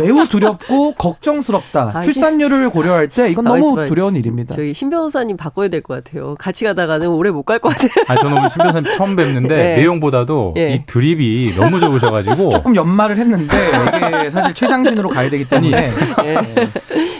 매우 0.00 0.26
두렵고 0.26 0.92
걱정스럽다. 0.94 1.92
아, 1.94 2.00
출산율을 2.02 2.70
고려할 2.70 3.08
때 3.08 3.30
이건 3.30 3.44
너무 3.44 3.86
두려운 3.86 4.16
일입니다. 4.16 4.54
저희 4.54 4.72
신 4.74 4.90
변호사님 4.90 5.36
바꿔야 5.36 5.68
될 5.68 5.82
것 5.82 6.02
같아요. 6.04 6.34
같이 6.38 6.64
가다가는 6.64 7.06
오래 7.08 7.30
못 7.30 7.42
갈 7.44 7.58
것 7.60 7.68
같아요. 7.70 7.90
아, 8.08 8.16
저는 8.16 8.36
오늘 8.38 8.48
신 8.50 8.58
변호사님 8.58 8.92
처음 8.96 9.16
뵙는데 9.16 9.56
네. 9.56 9.76
내용보다도 9.76 10.52
네. 10.56 10.74
이 10.74 10.86
드립이 10.86 11.54
너무 11.56 11.80
좋으셔가지고 11.80 12.50
조금 12.50 12.74
연말을 12.76 13.16
했는데 13.16 13.56
이게 13.96 14.30
사실 14.30 14.52
최장신으로 14.54 15.08
가야 15.10 15.30
되기 15.30 15.48
때문에 15.48 15.90
네. 16.22 16.36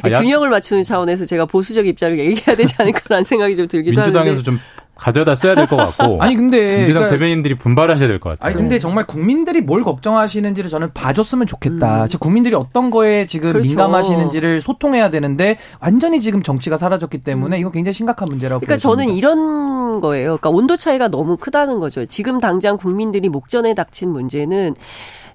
아, 0.02 0.20
균형을 0.20 0.50
맞추는 0.50 0.82
차원에서 0.84 1.24
제가 1.26 1.46
보수적 1.46 1.86
입장을 1.86 2.18
얘기해야 2.18 2.56
되지 2.56 2.74
않을까라는 2.78 3.24
생각이 3.24 3.56
좀 3.56 3.68
들기도 3.68 4.00
민주당에서 4.00 4.30
하는데. 4.30 4.42
좀 4.44 4.60
가져다 4.98 5.34
써야 5.34 5.54
될 5.54 5.66
것 5.66 5.76
같고. 5.76 6.18
아니 6.22 6.34
근데 6.36 6.78
민주당 6.78 7.02
그러니까, 7.04 7.10
대변인들이 7.10 7.54
분발하셔야 7.56 8.08
될 8.08 8.18
것 8.20 8.30
같아요. 8.30 8.46
아니 8.48 8.56
근데 8.56 8.78
정말 8.78 9.06
국민들이 9.06 9.60
뭘 9.60 9.82
걱정하시는지를 9.82 10.68
저는 10.68 10.92
봐줬으면 10.92 11.46
좋겠다. 11.46 12.02
음. 12.02 12.08
즉 12.08 12.20
국민들이 12.20 12.54
어떤 12.54 12.90
거에 12.90 13.26
지금 13.26 13.52
그렇죠. 13.52 13.66
민감하시는지를 13.68 14.60
소통해야 14.60 15.08
되는데 15.10 15.56
완전히 15.80 16.20
지금 16.20 16.42
정치가 16.42 16.76
사라졌기 16.76 17.18
때문에 17.18 17.56
음. 17.56 17.60
이거 17.60 17.70
굉장히 17.70 17.94
심각한 17.94 18.28
문제라고. 18.28 18.60
그러니까 18.60 18.74
보여집니다. 18.82 19.02
저는 19.04 19.16
이런 19.16 20.00
거예요. 20.00 20.36
그러니까 20.38 20.50
온도 20.50 20.76
차이가 20.76 21.08
너무 21.08 21.36
크다는 21.36 21.80
거죠. 21.80 22.04
지금 22.06 22.38
당장 22.40 22.76
국민들이 22.76 23.28
목전에 23.28 23.74
닥친 23.74 24.10
문제는 24.10 24.74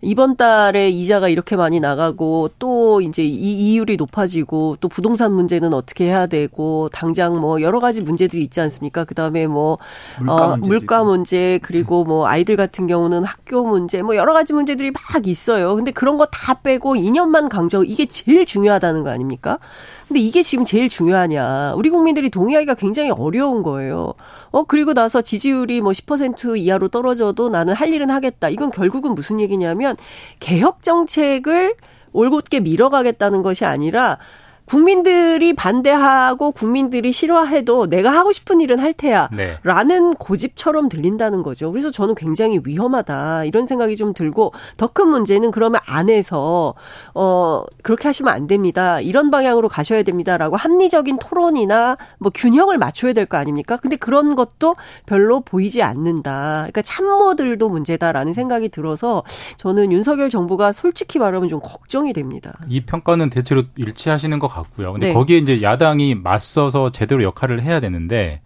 이번 0.04 0.36
달에 0.36 0.90
이자가 0.90 1.30
이렇게 1.30 1.56
많이 1.56 1.80
나가고 1.80 2.50
또 2.60 3.02
이제 3.02 3.24
이 3.24 3.74
이율이 3.74 3.96
높아지고 3.96 4.78
또 4.82 4.90
부동산 4.90 5.32
문제는 5.34 5.74
어떻게 5.74 6.06
해야 6.06 6.28
되고 6.28 6.90
당장 6.92 7.40
뭐 7.40 7.62
여러 7.62 7.80
가지 7.80 8.02
문제들이 8.02 8.44
있지 8.44 8.60
않습니까? 8.62 9.06
그다음에 9.06 9.48
뭐 9.48 9.78
물가, 10.20 10.34
어, 10.34 10.58
물가 10.58 11.04
문제 11.04 11.60
그리고 11.64 12.04
뭐 12.04 12.28
아이들 12.28 12.56
같은 12.58 12.86
경우는 12.88 13.24
학교 13.24 13.66
문제 13.66 14.02
뭐 14.02 14.16
여러 14.16 14.34
가지 14.34 14.54
문제들이 14.54 14.92
막 14.92 15.26
있어요. 15.28 15.76
근데 15.76 15.92
그런 15.92 16.18
거 16.18 16.28
다 16.34 16.56
빼고 16.56 16.96
2년만 16.96 17.48
강조 17.50 17.84
이게 17.84 18.06
제일 18.06 18.46
중요하다는 18.46 19.04
거 19.04 19.10
아닙니까? 19.12 19.60
근데 20.08 20.20
이게 20.20 20.44
지금 20.44 20.66
제일 20.66 20.90
중요하냐. 20.90 21.74
우리 21.76 21.90
국민들이 21.90 22.30
동의하기가 22.30 22.76
굉장히 22.76 23.10
어려운 23.10 23.64
거예요. 23.64 24.14
어, 24.52 24.64
그리고 24.64 24.94
나서 24.94 25.22
지지율이 25.22 25.82
뭐 25.82 25.92
10% 25.92 26.58
이하로 26.58 26.90
떨어져도 26.90 27.50
나는 27.50 27.74
할 27.74 27.94
일은 27.94 28.10
하겠다. 28.10 28.50
이건 28.50 28.72
결국은 28.72 29.16
무슨 29.16 29.40
얘기냐면 29.40 29.96
개혁 30.40 30.82
정책을 30.82 31.76
올곧게 32.12 32.60
밀어가겠다는 32.60 33.42
것이 33.42 33.66
아니라 33.66 34.20
국민들이 34.66 35.54
반대하고 35.54 36.52
국민들이 36.52 37.12
싫어해도 37.12 37.88
내가 37.88 38.12
하고 38.12 38.32
싶은 38.32 38.62
일은 38.62 38.80
할 38.80 38.94
테야. 38.94 39.30
네. 39.32 39.58
라는 39.64 40.14
고집처럼 40.16 40.90
들린다는 40.90 41.44
거죠. 41.44 41.72
그래서 41.72 41.92
저는 41.92 42.16
굉장히 42.16 42.60
위험하다. 42.64 43.46
이런 43.46 43.66
생각이 43.66 43.96
좀 43.98 44.14
들고 44.14 44.54
더 44.78 44.88
큰 44.94 45.08
문제는 45.08 45.50
그러면 45.50 45.82
안에서 45.88 46.76
어 47.16 47.64
그렇게 47.82 48.08
하시면 48.08 48.32
안 48.32 48.46
됩니다. 48.46 49.00
이런 49.02 49.32
방향으로 49.32 49.70
가셔야 49.70 50.04
됩니다라고 50.04 50.56
합리적인 50.56 51.18
토론이나 51.20 51.98
뭐 52.20 52.32
균형을 52.34 52.78
맞춰야 52.78 53.14
될 53.14 53.26
거 53.26 53.38
아닙니까? 53.38 53.78
근데 53.78 53.96
그런 53.96 54.36
것도 54.36 54.76
별로 55.08 55.40
보이지 55.40 55.82
않는다. 55.82 56.58
그러니까 56.58 56.82
참모들도 56.84 57.70
문제다라는 57.70 58.34
생각이 58.34 58.70
들어서 58.70 59.24
저는 59.58 59.92
윤석열 59.92 60.30
정부가 60.30 60.72
솔직히 60.74 61.18
말하면 61.20 61.50
좀 61.50 61.60
걱정이 61.64 62.14
됩니다. 62.14 62.54
이 62.70 62.82
평가는 62.86 63.30
대체로 63.32 63.64
일치하시는 63.76 64.38
것 64.40 64.48
같고요. 64.54 64.94
근데 64.94 65.08
네. 65.08 65.14
거기에 65.14 65.38
이제 65.38 65.62
야당이 65.62 66.16
맞서서 66.16 66.92
제대로 66.92 67.24
역할을 67.24 67.62
해야 67.62 67.80
되는데 67.80 68.42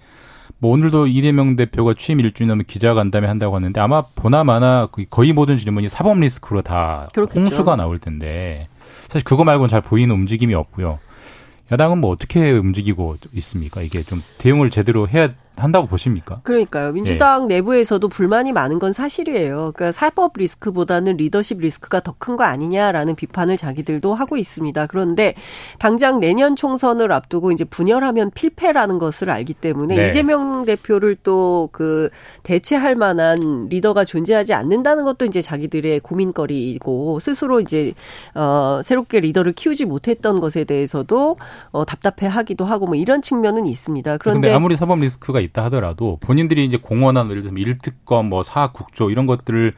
뭐 0.59 0.71
오늘도 0.71 1.07
이재명 1.07 1.55
대표가 1.55 1.93
취임 1.95 2.19
일주일 2.19 2.47
넘은 2.47 2.65
기자간담회 2.65 3.27
한다고 3.27 3.55
하는데 3.55 3.79
아마 3.79 4.01
보나마나 4.15 4.87
거의 5.09 5.33
모든 5.33 5.57
질문이 5.57 5.87
사법 5.89 6.19
리스크로 6.19 6.61
다 6.61 7.07
그렇겠죠. 7.13 7.39
홍수가 7.39 7.75
나올 7.75 7.99
텐데 7.99 8.67
사실 9.07 9.23
그거 9.23 9.43
말고는 9.43 9.69
잘 9.69 9.81
보이는 9.81 10.13
움직임이 10.13 10.53
없고요. 10.55 10.99
야당은 11.71 11.99
뭐 11.99 12.11
어떻게 12.11 12.51
움직이고 12.51 13.17
있습니까? 13.33 13.81
이게 13.81 14.01
좀 14.03 14.23
대응을 14.37 14.69
제대로 14.69 15.07
해야 15.07 15.29
한다고 15.57 15.87
보십니까? 15.87 16.39
그러니까요. 16.43 16.91
민주당 16.91 17.47
네. 17.47 17.55
내부에서도 17.55 18.07
불만이 18.07 18.51
많은 18.53 18.77
건 18.77 18.93
사실이에요. 18.93 19.71
그러니까 19.75 19.91
사법 19.91 20.33
리스크보다는 20.37 21.17
리더십 21.17 21.59
리스크가 21.59 21.99
더 22.01 22.13
큰 22.19 22.35
거 22.37 22.43
아니냐라는 22.43 23.15
비판을 23.15 23.57
자기들도 23.57 24.13
하고 24.13 24.37
있습니다. 24.37 24.85
그런데 24.87 25.33
당장 25.79 26.19
내년 26.19 26.55
총선을 26.55 27.11
앞두고 27.11 27.51
이제 27.51 27.63
분열하면 27.63 28.31
필패라는 28.31 28.99
것을 28.99 29.29
알기 29.31 29.53
때문에 29.55 29.95
네. 29.95 30.07
이재명 30.07 30.63
대표를 30.65 31.15
또 31.23 31.69
그 31.71 32.09
대체할 32.43 32.95
만한 32.95 33.67
리더가 33.69 34.05
존재하지 34.05 34.53
않는다는 34.53 35.03
것도 35.05 35.25
이제 35.25 35.41
자기들의 35.41 35.99
고민거리이고 36.01 37.19
스스로 37.19 37.59
이제 37.59 37.93
어 38.35 38.81
새롭게 38.83 39.19
리더를 39.19 39.53
키우지 39.53 39.85
못했던 39.85 40.39
것에 40.39 40.63
대해서도 40.63 41.37
어 41.71 41.85
답답해하기도 41.85 42.65
하고 42.65 42.85
뭐 42.87 42.95
이런 42.95 43.21
측면은 43.21 43.65
있습니다. 43.67 44.17
그런데 44.17 44.51
아무리 44.53 44.75
사법 44.75 44.99
리스크가 44.99 45.39
있다 45.39 45.65
하더라도 45.65 46.17
본인들이 46.21 46.65
이제 46.65 46.77
공헌한 46.77 47.29
예를 47.29 47.41
들면 47.43 47.61
일특검, 47.61 48.27
뭐 48.29 48.43
사국조 48.43 49.09
이런 49.09 49.25
것들을 49.25 49.73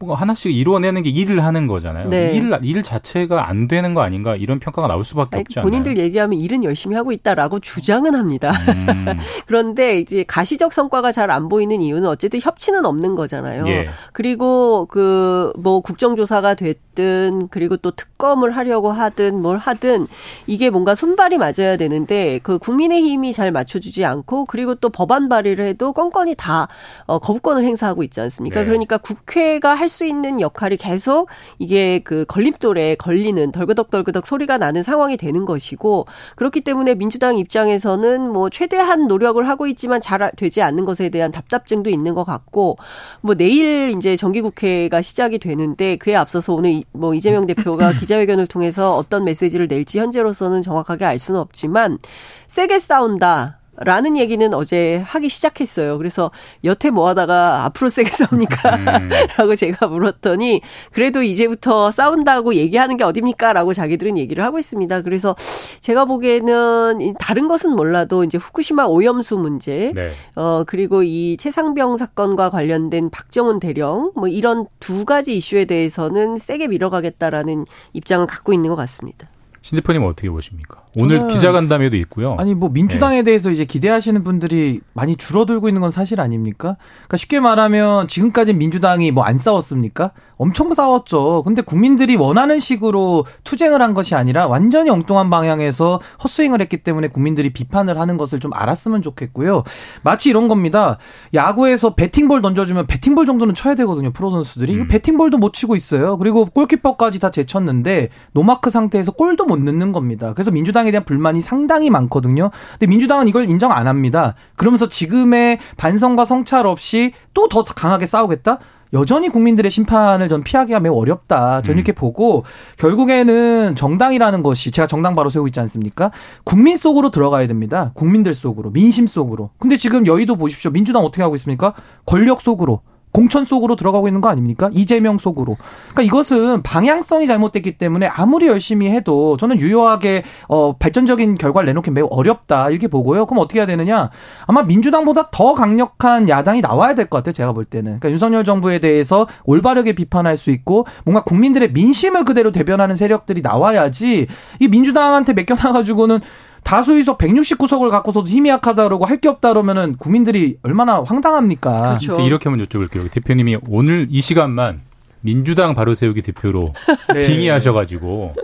뭔가 0.00 0.14
하나씩 0.20 0.54
이루어내는 0.54 1.02
게 1.02 1.10
일을 1.10 1.42
하는 1.42 1.66
거잖아요. 1.66 2.08
네. 2.08 2.30
일, 2.32 2.56
일 2.62 2.84
자체가 2.84 3.48
안 3.48 3.66
되는 3.66 3.94
거 3.94 4.00
아닌가 4.02 4.36
이런 4.36 4.60
평가가 4.60 4.86
나올 4.86 5.04
수밖에 5.04 5.38
아니, 5.38 5.40
없지 5.40 5.58
않나요? 5.58 5.68
본인들 5.68 5.98
얘기하면 5.98 6.38
일은 6.38 6.62
열심히 6.62 6.94
하고 6.94 7.10
있다라고 7.10 7.58
주장은 7.58 8.14
합니다. 8.14 8.52
음. 8.52 9.06
그런데 9.46 9.98
이제 9.98 10.22
가시적 10.22 10.72
성과가 10.72 11.10
잘 11.10 11.28
안 11.32 11.48
보이는 11.48 11.82
이유는 11.82 12.08
어쨌든 12.08 12.40
협치는 12.40 12.86
없는 12.86 13.16
거잖아요. 13.16 13.66
예. 13.66 13.88
그리고 14.12 14.86
그 14.86 15.52
뭐 15.58 15.80
국정조사가 15.80 16.54
됐 16.54 16.78
든 16.98 17.48
그리고 17.50 17.76
또 17.76 17.90
특검을 17.90 18.56
하려고 18.56 18.90
하든 18.90 19.40
뭘 19.40 19.58
하든 19.58 20.06
이게 20.46 20.70
뭔가 20.70 20.94
손발이 20.94 21.38
맞아야 21.38 21.76
되는데 21.76 22.40
그 22.42 22.58
국민의힘이 22.58 23.32
잘 23.32 23.52
맞춰주지 23.52 24.04
않고 24.04 24.46
그리고 24.46 24.74
또 24.74 24.90
법안 24.90 25.28
발의를 25.28 25.64
해도 25.64 25.92
건건이 25.92 26.34
다 26.36 26.68
어, 27.06 27.18
거부권을 27.18 27.64
행사하고 27.64 28.02
있지 28.02 28.20
않습니까? 28.20 28.60
네. 28.60 28.66
그러니까 28.66 28.98
국회가 28.98 29.74
할 29.74 29.88
할수 29.88 30.04
있는 30.04 30.38
역할이 30.38 30.76
계속 30.76 31.28
이게 31.58 32.00
그 32.00 32.26
걸림돌에 32.28 32.96
걸리는 32.96 33.52
덜그덕덜그덕 33.52 34.26
소리가 34.26 34.58
나는 34.58 34.82
상황이 34.82 35.16
되는 35.16 35.46
것이고 35.46 36.06
그렇기 36.36 36.60
때문에 36.60 36.94
민주당 36.94 37.38
입장에서는 37.38 38.30
뭐 38.30 38.50
최대한 38.50 39.08
노력을 39.08 39.48
하고 39.48 39.66
있지만 39.66 40.02
잘 40.02 40.30
되지 40.36 40.60
않는 40.60 40.84
것에 40.84 41.08
대한 41.08 41.32
답답증도 41.32 41.88
있는 41.88 42.14
것 42.14 42.24
같고 42.24 42.76
뭐 43.22 43.34
내일 43.34 43.94
이제 43.96 44.14
정기국회가 44.14 45.00
시작이 45.00 45.38
되는데 45.38 45.96
그에 45.96 46.14
앞서서 46.14 46.52
오늘 46.52 46.82
뭐 46.92 47.14
이재명 47.14 47.46
대표가 47.46 47.92
기자회견을 47.98 48.46
통해서 48.46 48.96
어떤 48.96 49.24
메시지를 49.24 49.68
낼지 49.68 49.98
현재로서는 49.98 50.62
정확하게 50.62 51.04
알 51.04 51.18
수는 51.18 51.40
없지만 51.40 51.98
세게 52.46 52.78
싸운다. 52.78 53.57
라는 53.80 54.16
얘기는 54.16 54.52
어제 54.54 55.02
하기 55.06 55.28
시작했어요. 55.28 55.98
그래서 55.98 56.30
여태 56.64 56.90
뭐 56.90 57.08
하다가 57.08 57.64
앞으로 57.64 57.88
세게 57.88 58.10
싸웁니까? 58.10 58.76
음. 58.76 59.08
라고 59.38 59.54
제가 59.54 59.86
물었더니 59.86 60.60
그래도 60.92 61.22
이제부터 61.22 61.90
싸운다고 61.90 62.54
얘기하는 62.54 62.96
게 62.96 63.04
어딥니까? 63.04 63.52
라고 63.52 63.72
자기들은 63.72 64.18
얘기를 64.18 64.44
하고 64.44 64.58
있습니다. 64.58 65.02
그래서 65.02 65.34
제가 65.80 66.04
보기에는 66.06 67.14
다른 67.18 67.48
것은 67.48 67.70
몰라도 67.70 68.24
이제 68.24 68.38
후쿠시마 68.38 68.86
오염수 68.86 69.38
문제, 69.38 69.92
네. 69.94 70.12
어, 70.34 70.64
그리고 70.66 71.02
이 71.02 71.36
최상병 71.38 71.96
사건과 71.96 72.50
관련된 72.50 73.10
박정훈 73.10 73.60
대령 73.60 74.12
뭐 74.14 74.28
이런 74.28 74.66
두 74.80 75.04
가지 75.04 75.36
이슈에 75.36 75.64
대해서는 75.64 76.36
세게 76.36 76.68
밀어가겠다라는 76.68 77.64
입장을 77.92 78.26
갖고 78.26 78.52
있는 78.52 78.70
것 78.70 78.76
같습니다. 78.76 79.28
신 79.62 79.76
대표님은 79.76 80.08
어떻게 80.08 80.30
보십니까? 80.30 80.82
오늘 80.96 81.26
기자간담회도 81.28 81.96
있고요. 81.98 82.36
아니 82.38 82.54
뭐 82.54 82.68
민주당에 82.70 83.18
네. 83.18 83.22
대해서 83.22 83.50
이제 83.50 83.64
기대하시는 83.64 84.24
분들이 84.24 84.80
많이 84.94 85.16
줄어들고 85.16 85.68
있는 85.68 85.80
건 85.80 85.90
사실 85.90 86.20
아닙니까? 86.20 86.76
그러니까 86.96 87.16
쉽게 87.16 87.40
말하면 87.40 88.08
지금까지 88.08 88.52
민주당이 88.54 89.12
뭐 89.12 89.28
안 89.28 89.38
싸웠습니까? 89.38 90.12
엄청 90.38 90.72
싸웠죠. 90.72 91.42
근데 91.44 91.60
국민들이 91.62 92.14
원하는 92.16 92.58
식으로 92.60 93.26
투쟁을 93.44 93.82
한 93.82 93.92
것이 93.92 94.14
아니라 94.14 94.46
완전히 94.46 94.88
엉뚱한 94.88 95.28
방향에서 95.30 96.00
헛스윙을 96.22 96.60
했기 96.60 96.78
때문에 96.78 97.08
국민들이 97.08 97.50
비판을 97.50 97.98
하는 97.98 98.16
것을 98.16 98.38
좀 98.40 98.52
알았으면 98.54 99.02
좋겠고요. 99.02 99.64
마치 100.02 100.30
이런 100.30 100.48
겁니다. 100.48 100.96
야구에서 101.34 101.94
배팅볼 101.94 102.40
던져주면 102.40 102.86
배팅볼 102.86 103.26
정도는 103.26 103.54
쳐야 103.54 103.74
되거든요. 103.74 104.12
프로 104.12 104.30
선수들이 104.30 104.74
음. 104.76 104.88
배팅볼도 104.88 105.38
못 105.38 105.52
치고 105.52 105.74
있어요. 105.76 106.16
그리고 106.16 106.46
골키퍼까지 106.46 107.18
다 107.18 107.30
제쳤는데 107.30 108.08
노마크 108.32 108.70
상태에서 108.70 109.12
골도 109.12 109.44
못 109.44 109.58
넣는 109.58 109.92
겁니다. 109.92 110.32
그래서 110.34 110.50
민주당 110.52 110.77
에 110.86 110.90
대한 110.90 111.04
불만이 111.04 111.40
상당히 111.40 111.90
많거든요. 111.90 112.50
근데 112.72 112.86
민주당은 112.86 113.28
이걸 113.28 113.50
인정 113.50 113.72
안 113.72 113.86
합니다. 113.86 114.34
그러면서 114.56 114.88
지금의 114.88 115.58
반성과 115.76 116.24
성찰 116.24 116.66
없이 116.66 117.12
또 117.34 117.48
더 117.48 117.62
강하게 117.64 118.06
싸우겠다? 118.06 118.58
여전히 118.94 119.28
국민들의 119.28 119.70
심판을 119.70 120.28
전 120.28 120.42
피하기가 120.42 120.80
매우 120.80 120.94
어렵다. 120.94 121.60
저는 121.62 121.76
음. 121.76 121.78
이렇게 121.78 121.92
보고 121.92 122.44
결국에는 122.78 123.74
정당이라는 123.74 124.42
것이 124.42 124.70
제가 124.70 124.86
정당 124.86 125.14
바로 125.14 125.28
세우고 125.28 125.48
있지 125.48 125.60
않습니까? 125.60 126.10
국민 126.44 126.76
속으로 126.76 127.10
들어가야 127.10 127.46
됩니다. 127.46 127.90
국민들 127.94 128.34
속으로, 128.34 128.70
민심 128.70 129.06
속으로. 129.06 129.50
근데 129.58 129.76
지금 129.76 130.06
여의도 130.06 130.36
보십시오. 130.36 130.70
민주당 130.70 131.04
어떻게 131.04 131.22
하고 131.22 131.34
있습니까? 131.36 131.74
권력 132.06 132.40
속으로. 132.40 132.80
공천 133.12 133.44
속으로 133.44 133.76
들어가고 133.76 134.08
있는 134.08 134.20
거 134.20 134.28
아닙니까? 134.28 134.68
이재명 134.72 135.18
속으로. 135.18 135.56
그러니까 135.92 136.02
이것은 136.02 136.62
방향성이 136.62 137.26
잘못됐기 137.26 137.78
때문에 137.78 138.06
아무리 138.06 138.46
열심히 138.46 138.88
해도 138.90 139.36
저는 139.36 139.60
유효하게 139.60 140.22
어 140.48 140.76
발전적인 140.76 141.36
결과를 141.36 141.66
내놓기 141.66 141.90
매우 141.90 142.06
어렵다 142.10 142.70
이렇게 142.70 142.88
보고요. 142.88 143.26
그럼 143.26 143.42
어떻게 143.42 143.58
해야 143.60 143.66
되느냐? 143.66 144.10
아마 144.46 144.62
민주당보다 144.62 145.30
더 145.30 145.54
강력한 145.54 146.28
야당이 146.28 146.60
나와야 146.60 146.94
될 146.94 147.06
것 147.08 147.18
같아요. 147.18 147.32
제가 147.32 147.52
볼 147.52 147.64
때는. 147.64 147.84
그러니까 148.00 148.10
윤석열 148.10 148.44
정부에 148.44 148.78
대해서 148.80 149.26
올바르게 149.44 149.92
비판할 149.94 150.36
수 150.36 150.50
있고 150.50 150.86
뭔가 151.04 151.22
국민들의 151.24 151.72
민심을 151.72 152.24
그대로 152.24 152.52
대변하는 152.52 152.96
세력들이 152.96 153.40
나와야지 153.40 154.26
이 154.60 154.68
민주당한테 154.68 155.32
맡겨놔 155.32 155.72
가지고는 155.72 156.20
다수의석 156.68 157.16
169석을 157.18 157.88
갖고서도 157.90 158.28
힘이 158.28 158.50
약하다 158.50 158.84
그러고 158.84 159.06
할 159.06 159.18
게 159.18 159.28
없다 159.28 159.48
그러면은 159.48 159.96
국민들이 159.96 160.58
얼마나 160.62 161.02
황당합니까? 161.02 161.96
그렇죠. 161.98 162.20
이렇게 162.22 162.48
한번 162.48 162.64
여쭤볼게요. 162.66 163.10
대표님이 163.10 163.56
오늘 163.68 164.06
이 164.10 164.20
시간만 164.20 164.82
민주당 165.22 165.74
바로 165.74 165.94
세우기 165.94 166.20
대표로 166.22 166.74
네. 167.14 167.22
빙의하셔가지고 167.22 168.34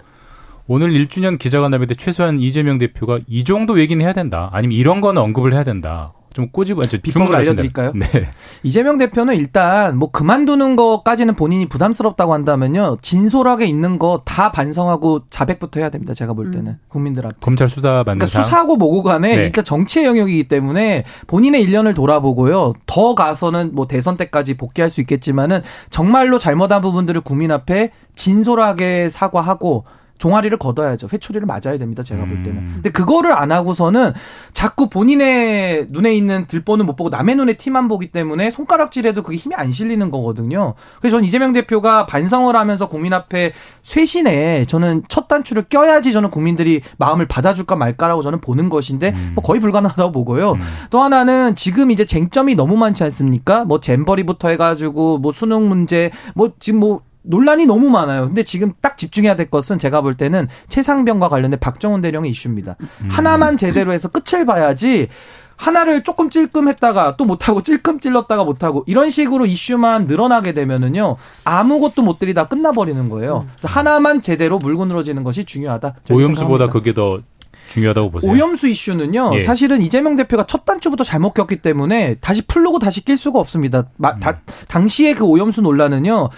오늘 0.66 0.90
1주년 0.90 1.38
기자간담회 1.38 1.84
때 1.86 1.94
최소한 1.94 2.40
이재명 2.40 2.78
대표가 2.78 3.20
이 3.28 3.44
정도 3.44 3.78
얘기는 3.78 4.02
해야 4.04 4.14
된다. 4.14 4.48
아니면 4.52 4.76
이런 4.78 5.00
거는 5.02 5.20
언급을 5.20 5.52
해야 5.52 5.62
된다. 5.62 6.14
좀 6.34 6.50
꼬집어 6.50 6.82
비법을 7.02 7.34
알려드릴까요? 7.34 7.92
네. 7.94 8.06
이재명 8.62 8.98
대표는 8.98 9.36
일단 9.36 9.96
뭐 9.96 10.10
그만두는 10.10 10.76
것까지는 10.76 11.34
본인이 11.34 11.66
부담스럽다고 11.66 12.34
한다면요 12.34 12.98
진솔하게 13.00 13.64
있는 13.66 13.98
거 13.98 14.20
다 14.34 14.50
반성하고 14.50 15.22
자백부터 15.30 15.80
해야 15.80 15.90
됩니다. 15.90 16.12
제가 16.12 16.32
볼 16.32 16.50
때는 16.50 16.72
음. 16.72 16.78
국민들 16.88 17.24
앞에 17.24 17.36
검찰 17.40 17.68
수사 17.68 18.02
받는 18.02 18.18
그러니까 18.18 18.26
수사하고 18.26 18.76
뭐고 18.76 19.02
간에 19.02 19.36
네. 19.36 19.44
일단 19.44 19.64
정치의 19.64 20.06
영역이기 20.06 20.44
때문에 20.48 21.04
본인의 21.26 21.62
일년을 21.62 21.94
돌아보고요 21.94 22.74
더 22.86 23.14
가서는 23.14 23.74
뭐 23.74 23.86
대선 23.86 24.16
때까지 24.16 24.54
복귀할 24.56 24.90
수 24.90 25.00
있겠지만은 25.00 25.62
정말로 25.90 26.38
잘못한 26.38 26.82
부분들을 26.82 27.20
국민 27.20 27.50
앞에 27.52 27.90
진솔하게 28.16 29.08
사과하고 29.08 29.84
종아리를 30.18 30.56
걷어야죠. 30.58 31.08
회초리를 31.12 31.46
맞아야 31.46 31.76
됩니다. 31.78 32.02
제가 32.02 32.24
볼 32.24 32.42
때는. 32.42 32.56
음. 32.56 32.70
근데 32.76 32.90
그거를 32.90 33.32
안 33.32 33.52
하고서는 33.52 34.12
자꾸 34.52 34.88
본인의 34.88 35.88
눈에 35.90 36.14
있는 36.14 36.46
들보는 36.46 36.86
못 36.86 36.96
보고 36.96 37.10
남의 37.10 37.36
눈에 37.36 37.54
티만 37.54 37.88
보기 37.88 38.08
때문에 38.08 38.50
손가락질해도 38.50 39.22
그게 39.22 39.36
힘이 39.36 39.54
안 39.56 39.72
실리는 39.72 40.10
거거든요. 40.10 40.74
그래서 41.00 41.16
저는 41.16 41.26
이재명 41.26 41.52
대표가 41.52 42.06
반성을 42.06 42.54
하면서 42.54 42.88
국민 42.88 43.12
앞에 43.12 43.52
쇄신에 43.82 44.64
저는 44.66 45.02
첫 45.08 45.28
단추를 45.28 45.64
껴야지 45.64 46.12
저는 46.12 46.30
국민들이 46.30 46.80
마음을 46.96 47.26
받아줄까 47.26 47.76
말까라고 47.76 48.22
저는 48.22 48.40
보는 48.40 48.68
것인데 48.68 49.12
음. 49.14 49.32
뭐 49.34 49.42
거의 49.42 49.60
불가능하다고 49.60 50.12
보고요. 50.12 50.52
음. 50.52 50.60
또 50.90 51.02
하나는 51.02 51.54
지금 51.56 51.90
이제 51.90 52.04
쟁점이 52.04 52.54
너무 52.54 52.76
많지 52.76 53.02
않습니까? 53.04 53.64
뭐 53.64 53.80
잼버리부터 53.80 54.48
해가지고 54.48 55.18
뭐 55.18 55.32
수능 55.32 55.68
문제 55.68 56.10
뭐 56.34 56.52
지금 56.58 56.80
뭐 56.80 57.00
논란이 57.24 57.66
너무 57.66 57.88
많아요. 57.90 58.26
근데 58.26 58.42
지금 58.42 58.72
딱 58.80 58.96
집중해야 58.96 59.34
될 59.34 59.50
것은 59.50 59.78
제가 59.78 60.00
볼 60.02 60.16
때는 60.16 60.48
최상병과 60.68 61.28
관련된 61.28 61.58
박정훈 61.58 62.00
대령의 62.00 62.30
이슈입니다. 62.30 62.76
음. 62.80 63.08
하나만 63.10 63.56
제대로 63.56 63.92
해서 63.92 64.08
끝을 64.08 64.44
봐야지 64.46 65.08
하나를 65.56 66.02
조금 66.02 66.30
찔끔했다가 66.30 67.16
또 67.16 67.24
못하고 67.24 67.62
찔끔 67.62 68.00
찔렀다가 68.00 68.44
못하고 68.44 68.84
이런 68.86 69.10
식으로 69.10 69.46
이슈만 69.46 70.04
늘어나게 70.04 70.52
되면은요 70.52 71.16
아무것도 71.44 72.02
못 72.02 72.18
들이다 72.18 72.48
끝나버리는 72.48 73.08
거예요. 73.08 73.46
그래서 73.52 73.68
하나만 73.68 74.20
제대로 74.20 74.58
물고 74.58 74.84
늘어지는 74.84 75.22
것이 75.22 75.44
중요하다. 75.44 75.94
오염수보다 76.10 76.68
그게 76.68 76.92
더 76.92 77.20
중요하다고 77.68 78.10
보세요. 78.10 78.30
오염수 78.30 78.68
이슈는요. 78.68 79.30
예. 79.34 79.38
사실은 79.40 79.80
이재명 79.80 80.16
대표가 80.16 80.44
첫 80.46 80.64
단추부터 80.64 81.04
잘못 81.04 81.34
꼈기 81.34 81.62
때문에 81.62 82.16
다시 82.16 82.42
풀르고 82.42 82.78
다시 82.78 83.04
낄 83.04 83.16
수가 83.16 83.38
없습니다. 83.38 83.84
마, 83.96 84.18
다, 84.18 84.40
당시에 84.68 85.14
그 85.14 85.24
오염수 85.24 85.62
논란은요. 85.62 86.30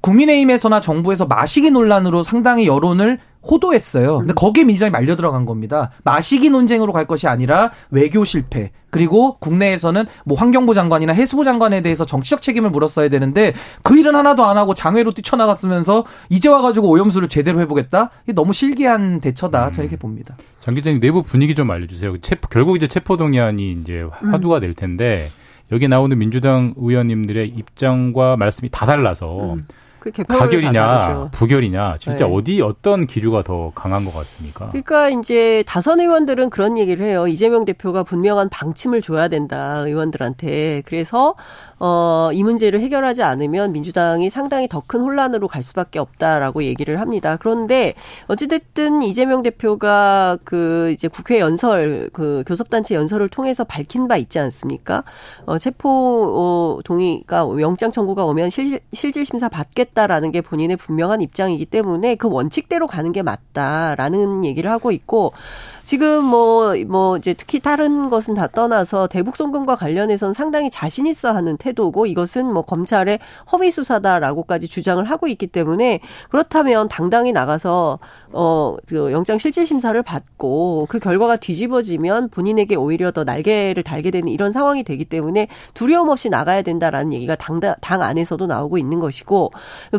국민의힘에서나 0.00 0.80
정부에서 0.80 1.26
마시기 1.26 1.70
논란으로 1.70 2.22
상당히 2.22 2.66
여론을 2.66 3.18
호도했어요. 3.42 4.18
근데 4.18 4.34
거기에 4.34 4.64
민주당이 4.64 4.90
말려 4.90 5.16
들어간 5.16 5.46
겁니다. 5.46 5.90
마시기 6.04 6.50
논쟁으로 6.50 6.92
갈 6.92 7.06
것이 7.06 7.26
아니라 7.26 7.70
외교 7.90 8.24
실패. 8.24 8.70
그리고 8.90 9.38
국내에서는 9.38 10.04
뭐 10.24 10.36
환경부 10.36 10.74
장관이나 10.74 11.12
해수부 11.12 11.44
장관에 11.44 11.80
대해서 11.80 12.04
정치적 12.04 12.42
책임을 12.42 12.70
물었어야 12.70 13.08
되는데 13.08 13.54
그 13.82 13.98
일은 13.98 14.14
하나도 14.14 14.44
안 14.44 14.58
하고 14.58 14.74
장외로 14.74 15.12
뛰쳐나갔으면서 15.12 16.04
이제 16.28 16.48
와가지고 16.48 16.88
오염수를 16.90 17.28
제대로 17.28 17.60
해보겠다? 17.60 18.10
이게 18.24 18.32
너무 18.32 18.52
실기한 18.52 19.20
대처다. 19.20 19.72
저는 19.72 19.84
이렇게 19.84 19.96
봅니다. 19.96 20.36
장 20.58 20.74
기자님 20.74 21.00
내부 21.00 21.22
분위기 21.22 21.54
좀 21.54 21.70
알려주세요. 21.70 22.18
체포, 22.18 22.48
결국 22.48 22.76
이제 22.76 22.86
체포동의안이 22.86 23.72
이제 23.72 24.04
화두가 24.20 24.60
될 24.60 24.74
텐데 24.74 25.30
여기 25.72 25.86
나오는 25.88 26.18
민주당 26.18 26.74
의원님들의 26.76 27.48
입장과 27.48 28.36
말씀이 28.36 28.68
다 28.70 28.86
달라서 28.86 29.54
음. 29.54 29.64
그 30.00 30.10
가결이냐 30.10 31.30
부결이냐 31.32 31.96
진짜 31.98 32.26
네. 32.26 32.32
어디 32.34 32.60
어떤 32.60 33.06
기류가 33.06 33.42
더 33.42 33.72
강한 33.74 34.04
것 34.04 34.12
같습니까? 34.12 34.68
그러니까 34.70 35.08
이제 35.08 35.64
다선 35.66 36.00
의원들은 36.00 36.50
그런 36.50 36.76
얘기를 36.76 37.06
해요. 37.06 37.26
이재명 37.26 37.64
대표가 37.64 38.02
분명한 38.02 38.48
방침을 38.50 39.02
줘야 39.02 39.28
된다 39.28 39.78
의원들한테. 39.86 40.82
그래서 40.84 41.34
어, 41.78 42.30
이 42.32 42.42
문제를 42.42 42.80
해결하지 42.80 43.22
않으면 43.22 43.72
민주당이 43.72 44.28
상당히 44.28 44.68
더 44.68 44.80
큰 44.90 45.00
혼란으로 45.02 45.46
갈 45.46 45.62
수밖에 45.62 46.00
없다라고 46.00 46.64
얘기를 46.64 47.00
합니다. 47.00 47.36
그런데 47.40 47.94
어찌됐든 48.26 49.02
이재명 49.02 49.42
대표가 49.42 50.36
그 50.42 50.90
이제 50.92 51.06
국회 51.06 51.38
연설, 51.38 52.10
그 52.12 52.42
교섭단체 52.46 52.96
연설을 52.96 53.28
통해서 53.28 53.62
밝힌 53.62 54.08
바 54.08 54.16
있지 54.16 54.40
않습니까? 54.40 55.04
어, 55.46 55.58
체포 55.58 55.88
어, 55.88 56.82
동의가 56.82 57.46
영장 57.60 57.92
청구가 57.92 58.24
오면 58.24 58.50
실, 58.50 58.80
실질 58.92 59.24
심사 59.24 59.48
받겠 59.48 59.89
다라는 59.94 60.32
게 60.32 60.40
본인의 60.40 60.76
분명한 60.76 61.20
입장이기 61.20 61.66
때문에 61.66 62.14
그 62.14 62.28
원칙대로 62.28 62.86
가는 62.86 63.12
게 63.12 63.22
맞다라는 63.22 64.44
얘기를 64.44 64.70
하고 64.70 64.90
있고 64.90 65.32
지금 65.90 66.22
뭐, 66.22 66.72
뭐, 66.86 67.16
이제 67.16 67.34
특히 67.34 67.58
다른 67.58 68.10
것은 68.10 68.34
다 68.34 68.46
떠나서 68.46 69.08
대북 69.08 69.34
송금과 69.34 69.74
관련해서는 69.74 70.34
상당히 70.34 70.70
자신 70.70 71.04
있어 71.04 71.32
하는 71.32 71.56
태도고 71.56 72.06
이것은 72.06 72.46
뭐 72.46 72.62
검찰의 72.62 73.18
허위 73.50 73.72
수사다라고까지 73.72 74.68
주장을 74.68 75.02
하고 75.02 75.26
있기 75.26 75.48
때문에 75.48 75.98
그렇다면 76.28 76.86
당당히 76.86 77.32
나가서 77.32 77.98
어, 78.30 78.76
그 78.86 79.10
영장 79.10 79.36
실질 79.36 79.66
심사를 79.66 80.00
받고 80.00 80.86
그 80.88 81.00
결과가 81.00 81.38
뒤집어지면 81.38 82.28
본인에게 82.28 82.76
오히려 82.76 83.10
더 83.10 83.24
날개를 83.24 83.82
달게 83.82 84.12
되는 84.12 84.28
이런 84.28 84.52
상황이 84.52 84.84
되기 84.84 85.04
때문에 85.04 85.48
두려움 85.74 86.10
없이 86.10 86.28
나가야 86.28 86.62
된다라는 86.62 87.12
얘기가 87.14 87.34
당, 87.34 87.58
당 87.58 88.02
안에서도 88.02 88.46
나오고 88.46 88.78
있는 88.78 89.00
것이고 89.00 89.50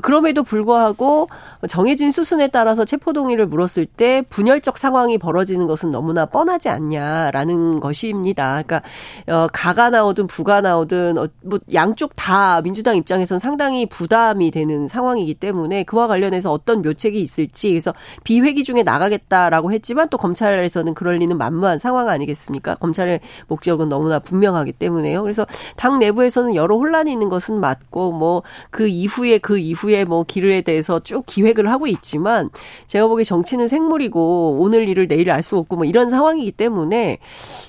그럼에도 0.01 0.43
불구하고 0.43 1.27
정해진 1.67 2.11
수순에 2.11 2.47
따라서 2.47 2.85
체포동의를 2.85 3.45
물었을 3.47 3.85
때 3.85 4.23
분열적 4.29 4.77
상황이 4.77 5.17
벌어지는 5.17 5.67
것은 5.67 5.80
것은 5.81 5.91
너무나 5.91 6.25
뻔하지 6.25 6.69
않냐라는 6.69 7.79
것입니다. 7.79 8.61
그러니까 8.63 8.81
어, 9.27 9.47
가가 9.51 9.89
나오든 9.89 10.27
부가 10.27 10.61
나오든 10.61 11.17
어, 11.17 11.27
뭐 11.43 11.59
양쪽 11.73 12.15
다 12.15 12.61
민주당 12.61 12.95
입장에서는 12.95 13.39
상당히 13.39 13.85
부담이 13.85 14.51
되는 14.51 14.87
상황이기 14.87 15.33
때문에 15.35 15.83
그와 15.83 16.07
관련해서 16.07 16.51
어떤 16.51 16.81
묘책이 16.81 17.19
있을지 17.19 17.69
그래서 17.69 17.93
비회기 18.23 18.63
중에 18.63 18.83
나가겠다라고 18.83 19.71
했지만 19.71 20.09
또 20.09 20.17
검찰에서는 20.17 20.93
그럴 20.93 21.17
리는 21.17 21.37
만무한 21.37 21.79
상황 21.79 22.07
아니겠습니까? 22.07 22.75
검찰의 22.75 23.19
목적은 23.47 23.89
너무나 23.89 24.19
분명하기 24.19 24.73
때문에요. 24.73 25.21
그래서 25.21 25.45
당 25.75 25.99
내부에서는 25.99 26.55
여러 26.55 26.77
혼란이 26.77 27.11
있는 27.11 27.29
것은 27.29 27.59
맞고 27.59 28.11
뭐 28.13 28.43
그 28.69 28.87
이후에 28.87 29.37
그 29.37 29.57
이후에 29.57 30.05
뭐 30.05 30.23
길에 30.23 30.61
대해서 30.61 30.99
쭉 30.99 31.25
기획을 31.25 31.69
하고 31.71 31.87
있지만 31.87 32.49
제가 32.87 33.07
보기에 33.07 33.23
정치는 33.23 33.67
생물이고 33.67 34.57
오늘 34.59 34.87
일을 34.87 35.07
내일 35.07 35.29
알 35.29 35.41
수 35.41 35.57
없고 35.57 35.70
없고 35.71 35.77
뭐 35.77 35.85
이런 35.85 36.09
상황이기 36.09 36.51
때문에 36.51 37.17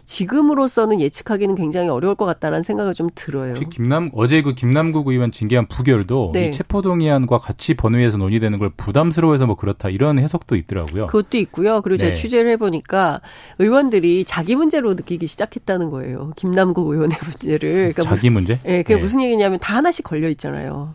지금으로서는 0.05 1.01
예측하기는 1.01 1.55
굉장히 1.55 1.89
어려울 1.89 2.17
것 2.17 2.27
같다라는 2.27 2.63
생각을 2.63 2.95
좀 2.95 3.09
들어요. 3.15 3.55
김남 3.55 4.11
어제 4.15 4.43
그 4.43 4.55
김남국 4.55 5.09
의원 5.09 5.31
징계한 5.31 5.69
부결도 5.69 6.33
네. 6.35 6.49
이 6.49 6.53
체포동의안과 6.53 7.39
같이 7.39 7.75
번외해서 7.75 8.19
논의되는 8.19 8.59
걸 8.59 8.71
부담스러워해서 8.77 9.47
뭐 9.47 9.55
그렇다 9.57 9.89
이런 9.89 10.19
해석도 10.19 10.57
있더라고요. 10.57 11.07
그것도 11.07 11.39
있고요. 11.39 11.81
그리고 11.83 11.99
제가 11.99 12.15
네. 12.15 12.21
취재를 12.21 12.51
해보니까 12.53 13.21
의원들이 13.59 14.25
자기 14.25 14.57
문제로 14.57 14.95
느끼기 14.95 15.27
시작했다는 15.27 15.91
거예요. 15.91 16.33
김남국 16.37 16.89
의원의 16.89 17.17
문제를. 17.23 17.93
그러니까 17.95 18.03
자기 18.03 18.31
무슨, 18.31 18.33
문제? 18.33 18.61
네, 18.65 18.83
그게 18.83 18.97
네. 18.97 19.01
무슨 19.01 19.23
얘기냐면 19.23 19.59
다 19.61 19.77
하나씩 19.77 20.05
걸려 20.05 20.29
있잖아요. 20.29 20.95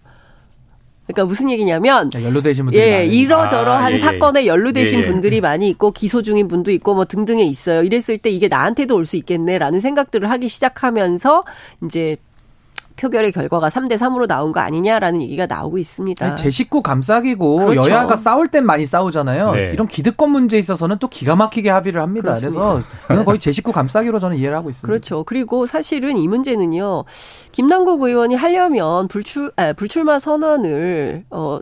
그러니까 1.07 1.25
무슨 1.25 1.49
얘기냐면 1.49 2.09
연루되신 2.13 2.65
분들이 2.65 2.84
예, 2.84 3.05
이러저러한 3.05 3.85
아, 3.85 3.89
예, 3.91 3.93
예. 3.93 3.97
사건에 3.97 4.45
연루되신 4.45 4.99
예, 4.99 5.03
예. 5.03 5.07
분들이 5.07 5.41
많이 5.41 5.69
있고 5.69 5.91
기소 5.91 6.21
중인 6.21 6.47
분도 6.47 6.69
있고 6.71 6.93
뭐 6.93 7.05
등등에 7.05 7.43
있어요. 7.43 7.84
이랬을 7.84 8.17
때 8.17 8.29
이게 8.29 8.47
나한테도 8.47 8.95
올 8.95 9.07
수 9.07 9.15
있겠네라는 9.15 9.79
생각들을 9.79 10.29
하기 10.29 10.49
시작하면서 10.49 11.45
이제 11.85 12.17
표결의 12.97 13.31
결과가 13.31 13.69
3대 13.69 13.93
3으로 13.93 14.27
나온 14.27 14.51
거 14.51 14.59
아니냐라는 14.59 15.21
얘기가 15.21 15.45
나오고 15.45 15.77
있습니다. 15.77 16.35
제 16.35 16.49
식구 16.49 16.81
감싸기고 16.81 17.57
그렇죠. 17.57 17.89
여야가 17.89 18.17
싸울 18.17 18.47
땐 18.47 18.65
많이 18.65 18.85
싸우잖아요. 18.85 19.51
네. 19.53 19.69
이런 19.71 19.87
기득권 19.87 20.31
문제에 20.31 20.59
있어서는 20.59 20.97
또 20.99 21.07
기가 21.07 21.35
막히게 21.35 21.69
합의를 21.69 22.01
합니다. 22.01 22.33
그렇습니다. 22.33 22.73
그래서 22.73 22.87
이건 23.11 23.25
거의 23.25 23.39
제 23.39 23.51
식구 23.51 23.71
감싸기로 23.71 24.19
저는 24.19 24.37
이해를 24.37 24.57
하고 24.57 24.69
있습니다. 24.69 24.87
그렇죠. 24.87 25.23
그리고 25.23 25.65
사실은 25.65 26.17
이 26.17 26.27
문제는요. 26.27 27.05
김남국 27.51 28.01
의원이 28.01 28.35
하려면 28.35 29.07
불출 29.07 29.51
아, 29.55 29.73
불출마 29.73 30.19
선언을 30.19 31.25
어 31.29 31.59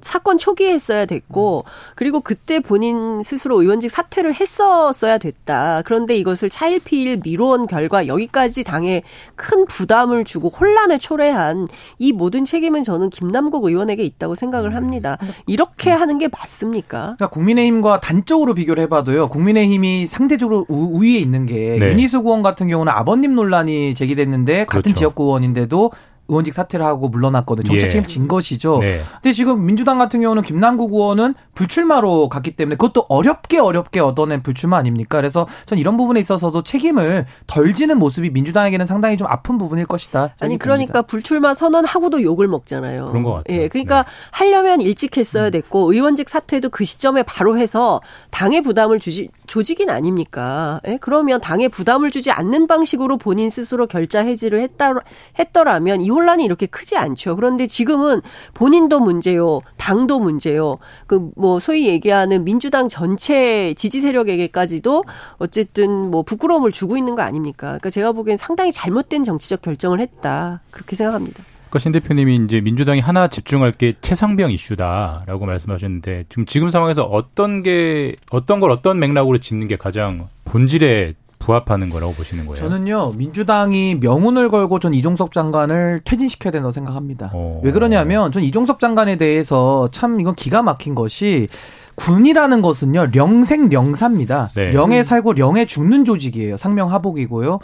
사건 0.00 0.36
초기에 0.36 0.72
했어야 0.72 1.06
됐고 1.06 1.64
그리고 1.94 2.20
그때 2.20 2.60
본인 2.60 3.22
스스로 3.22 3.60
의원직 3.62 3.90
사퇴를 3.90 4.34
했었어야 4.34 5.18
됐다. 5.18 5.82
그런데 5.84 6.16
이것을 6.16 6.50
차일피일 6.50 7.20
미뤄온 7.22 7.66
결과 7.66 8.06
여기까지 8.06 8.64
당에 8.64 9.02
큰 9.36 9.64
부담을 9.66 10.24
주고 10.24 10.48
혼란을 10.48 10.98
초래한 10.98 11.68
이 11.98 12.12
모든 12.12 12.44
책임은 12.44 12.82
저는 12.82 13.10
김남국 13.10 13.64
의원에게 13.64 14.04
있다고 14.04 14.34
생각을 14.34 14.74
합니다. 14.74 15.18
이렇게 15.46 15.90
하는 15.90 16.18
게 16.18 16.28
맞습니까? 16.28 16.98
그러니까 17.16 17.28
국민의힘과 17.28 18.00
단적으로 18.00 18.54
비교를 18.54 18.82
해봐도요. 18.84 19.28
국민의힘이 19.28 20.06
상대적으로 20.06 20.66
우, 20.68 21.00
위에 21.00 21.18
있는 21.18 21.46
게 21.46 21.76
네. 21.78 21.90
윤희수 21.92 22.18
의원 22.18 22.42
같은 22.42 22.68
경우는 22.68 22.92
아버님 22.92 23.34
논란이 23.34 23.94
제기됐는데 23.94 24.66
같은 24.66 24.82
그렇죠. 24.82 24.98
지역구 24.98 25.24
의원인데도 25.24 25.92
의원직 26.28 26.54
사퇴를 26.54 26.84
하고 26.84 27.08
물러났거든요. 27.08 27.66
정책 27.66 27.86
예. 27.86 27.88
책임 27.88 28.06
진 28.06 28.28
것이죠. 28.28 28.78
네. 28.78 29.02
근데 29.14 29.32
지금 29.32 29.64
민주당 29.64 29.98
같은 29.98 30.20
경우는 30.20 30.42
김남국 30.42 30.92
의원은 30.92 31.34
불출마로 31.54 32.28
갔기 32.28 32.52
때문에 32.52 32.76
그것도 32.76 33.06
어렵게 33.08 33.58
어렵게 33.58 34.00
얻어낸 34.00 34.42
불출마 34.42 34.76
아닙니까? 34.76 35.18
그래서 35.18 35.46
전 35.66 35.78
이런 35.78 35.96
부분에 35.96 36.20
있어서도 36.20 36.62
책임을 36.62 37.26
덜 37.46 37.74
지는 37.74 37.98
모습이 37.98 38.30
민주당에게는 38.30 38.86
상당히 38.86 39.16
좀 39.16 39.26
아픈 39.28 39.58
부분일 39.58 39.86
것이다. 39.86 40.34
아니 40.40 40.58
그러니까 40.58 40.92
봅니다. 40.92 41.02
불출마 41.02 41.54
선언하고도 41.54 42.22
욕을 42.22 42.48
먹잖아요. 42.48 43.08
그런 43.08 43.22
것 43.22 43.32
같아요. 43.32 43.56
예, 43.56 43.68
그러니까 43.68 44.02
네. 44.02 44.08
하려면 44.32 44.80
일찍 44.80 45.16
했어야 45.16 45.46
음. 45.46 45.50
됐고 45.50 45.92
의원직 45.92 46.28
사퇴도 46.28 46.70
그 46.70 46.84
시점에 46.84 47.22
바로 47.22 47.56
해서 47.58 48.00
당의 48.30 48.62
부담을 48.62 49.00
주지 49.00 49.28
조직인 49.46 49.90
아닙니까? 49.90 50.80
예? 50.88 50.98
그러면 51.00 51.40
당의 51.40 51.68
부담을 51.68 52.10
주지 52.10 52.30
않는 52.30 52.66
방식으로 52.66 53.16
본인 53.16 53.48
스스로 53.48 53.86
결자 53.86 54.20
해지를 54.20 54.60
했다 54.60 54.94
했더라면 55.38 56.00
이 56.00 56.08
혼란이 56.16 56.44
이렇게 56.44 56.66
크지 56.66 56.96
않죠. 56.96 57.36
그런데 57.36 57.66
지금은 57.66 58.22
본인도 58.54 59.00
문제요, 59.00 59.60
당도 59.76 60.18
문제요. 60.18 60.78
그 61.06 61.26
뭐 61.36 61.60
소위 61.60 61.86
얘기하는 61.88 62.44
민주당 62.44 62.88
전체 62.88 63.74
지지 63.74 64.00
세력에게까지도 64.00 65.04
어쨌든 65.38 66.10
뭐 66.10 66.22
부끄러움을 66.22 66.72
주고 66.72 66.96
있는 66.96 67.14
거 67.14 67.22
아닙니까? 67.22 67.66
그러니까 67.66 67.90
제가 67.90 68.12
보기엔 68.12 68.36
상당히 68.36 68.72
잘못된 68.72 69.24
정치적 69.24 69.62
결정을 69.62 70.00
했다 70.00 70.62
그렇게 70.70 70.96
생각합니다. 70.96 71.42
그러니까 71.68 71.78
신 71.80 71.92
대표님이 71.92 72.36
이제 72.44 72.60
민주당이 72.60 73.00
하나 73.00 73.28
집중할 73.28 73.72
게 73.72 73.92
최상병 74.00 74.50
이슈다라고 74.50 75.46
말씀하셨는데 75.46 76.24
지금 76.28 76.46
지금 76.46 76.70
상황에서 76.70 77.04
어떤 77.04 77.62
게 77.62 78.16
어떤 78.30 78.60
걸 78.60 78.70
어떤 78.70 78.98
맥락으로 78.98 79.38
짓는 79.38 79.68
게 79.68 79.76
가장 79.76 80.28
본질에 80.44 81.12
부합하는 81.46 81.90
거라고 81.90 82.12
보시는 82.12 82.44
거예요? 82.46 82.56
저는요 82.56 83.12
민주당이 83.12 83.96
명운을 84.00 84.48
걸고 84.48 84.80
전 84.80 84.92
이종석 84.92 85.32
장관을 85.32 86.00
퇴진시켜야 86.04 86.50
된다고 86.50 86.72
생각합니다. 86.72 87.30
어. 87.32 87.60
왜 87.62 87.70
그러냐면 87.70 88.32
전 88.32 88.42
이종석 88.42 88.80
장관에 88.80 89.16
대해서 89.16 89.88
참 89.92 90.20
이건 90.20 90.34
기가 90.34 90.62
막힌 90.62 90.96
것이 90.96 91.46
군이라는 91.94 92.62
것은요 92.62 93.10
령생령사입니다. 93.12 94.50
네. 94.54 94.72
령에 94.72 95.04
살고 95.04 95.34
령에 95.34 95.66
죽는 95.66 96.04
조직이에요. 96.04 96.56
상명하복이고요. 96.56 97.60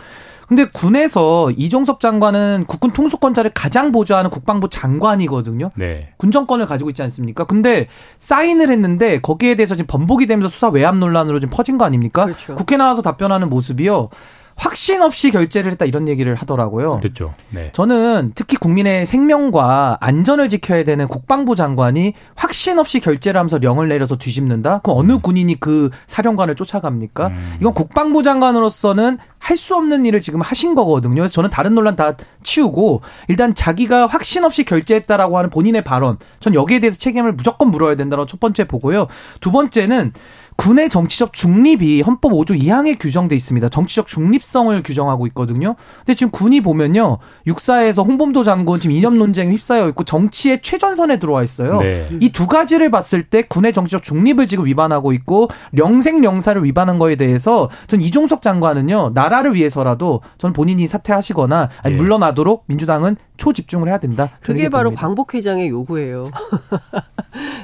근데 0.49 0.65
군에서 0.65 1.51
이종섭 1.53 2.01
장관은 2.01 2.65
국군 2.67 2.93
통수권자를 2.93 3.53
가장 3.55 3.93
보좌하는 3.93 4.31
국방부 4.31 4.69
장관이거든요. 4.69 5.71
네. 5.77 6.11
군정권을 6.19 6.67
가지고 6.67 6.91
있지 6.91 7.03
않습니까? 7.03 7.45
근데 7.45 7.89
사인을 8.19 8.71
했는데 8.71 9.21
거기에 9.21 9.55
대해서 9.55 9.75
지금 9.75 9.87
번복이 9.87 10.27
되면서 10.27 10.49
수사 10.49 10.69
외압 10.69 10.97
논란으로 10.97 11.41
지금 11.41 11.51
퍼진 11.55 11.79
거 11.79 11.85
아닙니까? 11.85 12.25
그렇죠. 12.25 12.55
국회 12.55 12.77
나와서 12.77 13.03
답변하는 13.03 13.49
모습이요. 13.49 14.11
확신 14.57 15.03
없이 15.03 15.31
결재를 15.31 15.73
했다 15.73 15.85
이런 15.85 16.09
얘기를 16.09 16.35
하더라고요. 16.35 17.01
그렇죠. 17.01 17.31
네. 17.51 17.71
저는 17.73 18.33
특히 18.35 18.57
국민의 18.57 19.07
생명과 19.07 19.99
안전을 20.01 20.49
지켜야 20.49 20.85
되는 20.85 21.09
국방부 21.09 21.57
장관이 21.57 22.15
확신 22.35 22.79
없이 22.79 23.01
결재를 23.01 23.39
하면서 23.39 23.59
령을 23.59 23.89
내려서 23.89 24.17
뒤집는다? 24.17 24.79
그럼 24.79 24.99
어느 24.99 25.13
음. 25.13 25.21
군인이 25.21 25.59
그 25.61 25.91
사령관을 26.07 26.55
쫓아갑니까? 26.55 27.27
음. 27.29 27.57
이건 27.61 27.75
국방부 27.75 28.23
장관으로서는 28.23 29.19
할 29.39 29.57
수 29.63 29.77
없는 29.77 30.07
일을 30.07 30.21
지금 30.21 30.41
하신 30.41 30.75
거거든요. 30.75 31.15
그래서 31.17 31.35
저는 31.35 31.51
다른 31.51 31.75
논란 31.75 31.95
다 31.95 32.15
치우고 32.43 33.03
일단 33.29 33.55
자기가 33.55 34.07
확신 34.07 34.45
없이 34.45 34.65
결재했다라고 34.65 35.39
하는 35.39 35.51
본인의 35.51 35.85
발언, 35.85 36.17
전 36.41 36.55
여기에 36.55 36.81
대해서 36.81 36.99
책임을 36.99 37.33
무조건 37.33 37.71
물어야 37.71 37.95
된다는 37.95 38.27
첫 38.27 38.41
번째 38.41 38.65
보고요. 38.65 39.07
두 39.41 39.53
번째는 39.53 40.13
군의 40.57 40.89
정치적 40.89 41.33
중립이 41.33 42.03
헌법 42.03 42.33
5조 42.33 42.59
2항에 42.61 42.97
규정돼 42.99 43.35
있습니다. 43.35 43.69
정치적 43.69 44.07
중립성을 44.07 44.83
규정하고 44.83 45.27
있거든요. 45.29 45.77
근데 45.99 46.15
지금 46.15 46.31
군이 46.31 46.61
보면요. 46.61 47.19
육사에서 47.47 48.03
홍범도 48.03 48.45
장군 48.45 48.81
지금 48.81 48.95
이념 48.97 49.19
논쟁에 49.19 49.53
휩싸여 49.53 49.89
있고 49.91 50.05
정치의 50.05 50.63
최전선에 50.63 51.19
들어와 51.19 51.43
있어요. 51.43 51.79
네. 51.79 52.09
이두 52.21 52.47
가지를 52.47 52.91
봤을 52.91 53.23
때 53.25 53.43
군의 53.43 53.73
정치적 53.73 54.03
중립을 54.03 54.47
지금 54.47 54.67
위반하고 54.67 55.13
있고 55.13 55.49
령생령사를 55.73 56.63
위반한 56.65 56.99
거에 56.99 57.17
대해서 57.17 57.69
전 57.89 58.01
이종석 58.01 58.43
장관은요. 58.43 59.13
나라를 59.15 59.55
위해서라도 59.55 60.21
전 60.39 60.53
본인이 60.53 60.87
사퇴하시거나 60.87 61.69
아니 61.83 61.97
네. 61.97 62.03
물러나도록 62.03 62.65
민주당은 62.67 63.17
초집중을 63.37 63.89
해야 63.89 63.99
된다. 63.99 64.31
그게 64.41 64.69
바로 64.69 64.91
봅니다. 64.91 65.07
광복회장의 65.07 65.69
요구예요. 65.69 66.31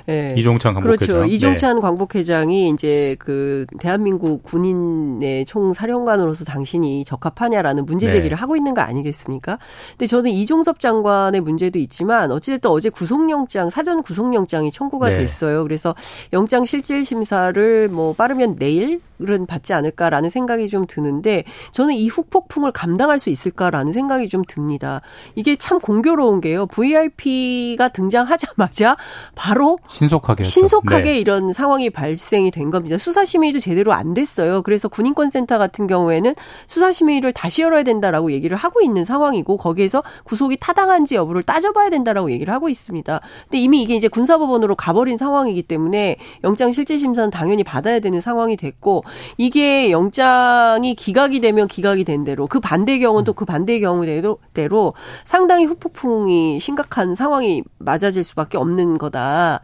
네. 0.08 0.32
이종찬 0.34 0.72
광복회장. 0.72 1.06
그렇죠. 1.06 1.24
이종찬 1.30 1.74
네. 1.76 1.80
광복회장이 1.82 2.70
이제 2.70 3.14
그 3.18 3.66
대한민국 3.78 4.42
군인의 4.42 5.44
총사령관으로서 5.44 6.46
당신이 6.46 7.04
적합하냐라는 7.04 7.84
문제 7.84 8.06
네. 8.06 8.12
제기를 8.12 8.30
네. 8.30 8.40
하고 8.40 8.56
있는 8.56 8.72
거 8.72 8.80
아니겠습니까? 8.80 9.58
근데 9.90 10.06
저는 10.06 10.30
이종섭 10.30 10.80
장관의 10.80 11.42
문제도 11.42 11.78
있지만 11.78 12.32
어찌됐든 12.32 12.70
어제 12.70 12.88
구속영장 12.88 13.68
사전 13.68 14.02
구속영장이 14.02 14.70
청구가 14.70 15.10
네. 15.10 15.18
됐어요. 15.18 15.62
그래서 15.62 15.94
영장 16.32 16.64
실질 16.64 17.04
심사를 17.04 17.88
뭐 17.88 18.14
빠르면 18.14 18.56
내일 18.56 19.02
은 19.20 19.46
받지 19.46 19.72
않을까라는 19.72 20.30
생각이 20.30 20.68
좀 20.68 20.86
드는데 20.86 21.42
저는 21.72 21.94
이 21.94 22.06
후폭풍을 22.08 22.70
감당할 22.70 23.18
수 23.18 23.30
있을까라는 23.30 23.92
생각이 23.92 24.28
좀 24.28 24.44
듭니다. 24.46 25.00
이게 25.34 25.56
참 25.56 25.80
공교로운 25.80 26.40
게요. 26.40 26.66
VIP가 26.66 27.88
등장하자마자 27.88 28.96
바로 29.34 29.78
신속하게 29.98 30.44
신속하게 30.44 31.12
네. 31.12 31.18
이런 31.18 31.52
상황이 31.52 31.90
발생이 31.90 32.50
된 32.50 32.70
겁니다. 32.70 32.98
수사 32.98 33.24
심의도 33.24 33.58
제대로 33.58 33.92
안 33.92 34.14
됐어요. 34.14 34.62
그래서 34.62 34.88
군인권센터 34.88 35.56
같은 35.58 35.86
경우에는 35.86 36.34
수사 36.66 36.92
심의를 36.92 37.32
다시 37.32 37.62
열어야 37.62 37.82
된다라고 37.82 38.32
얘기를 38.32 38.56
하고 38.56 38.82
있는 38.82 39.04
상황이고 39.04 39.56
거기에서 39.56 40.02
구속이 40.24 40.58
타당한지 40.60 41.14
여부를 41.14 41.42
따져봐야 41.42 41.88
된다라고 41.88 42.30
얘기를 42.30 42.52
하고 42.52 42.68
있습니다. 42.68 43.20
근데 43.44 43.58
이미 43.58 43.82
이게 43.82 43.96
이제 43.96 44.08
군사법원으로 44.08 44.76
가버린 44.76 45.16
상황이기 45.16 45.62
때문에 45.62 46.16
영장 46.44 46.70
실질 46.72 46.98
심사는 46.98 47.30
당연히 47.30 47.64
받아야 47.64 47.98
되는 48.00 48.20
상황이 48.20 48.56
됐고 48.56 49.04
이게 49.38 49.90
영장이 49.90 50.94
기각이 50.94 51.40
되면 51.40 51.66
기각이 51.66 52.04
된 52.04 52.24
대로 52.24 52.46
그 52.46 52.60
반대 52.60 52.98
경우는 52.98 53.24
또 53.24 53.38
그 53.38 53.44
반대의 53.44 53.80
경우대로 53.80 54.38
대로 54.52 54.94
상당히 55.22 55.64
후폭풍이 55.64 56.58
심각한 56.58 57.14
상황이 57.14 57.62
맞아질 57.78 58.24
수밖에 58.24 58.58
없는 58.58 58.98
거다. 58.98 59.60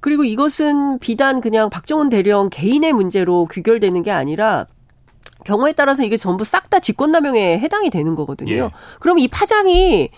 그리고 0.00 0.24
이것은 0.24 0.98
비단 0.98 1.40
그냥 1.40 1.68
박정훈 1.70 2.08
대령 2.08 2.48
개인의 2.50 2.92
문제로 2.92 3.46
귀결되는 3.50 4.02
게 4.02 4.10
아니라 4.10 4.66
경우에 5.44 5.72
따라서 5.72 6.02
이게 6.02 6.16
전부 6.16 6.44
싹 6.44 6.70
다 6.70 6.78
직권남용에 6.78 7.58
해당이 7.58 7.90
되는 7.90 8.14
거거든요. 8.14 8.52
예. 8.52 8.70
그럼 9.00 9.18
이 9.18 9.26
파장이 9.26 10.10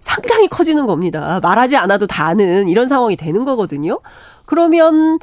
상당히 0.00 0.48
커지는 0.48 0.86
겁니다. 0.86 1.38
말하지 1.42 1.76
않아도 1.76 2.06
다 2.06 2.26
아는 2.26 2.66
이런 2.68 2.88
상황이 2.88 3.14
되는 3.14 3.44
거거든요. 3.44 4.00
그러면 4.46 5.18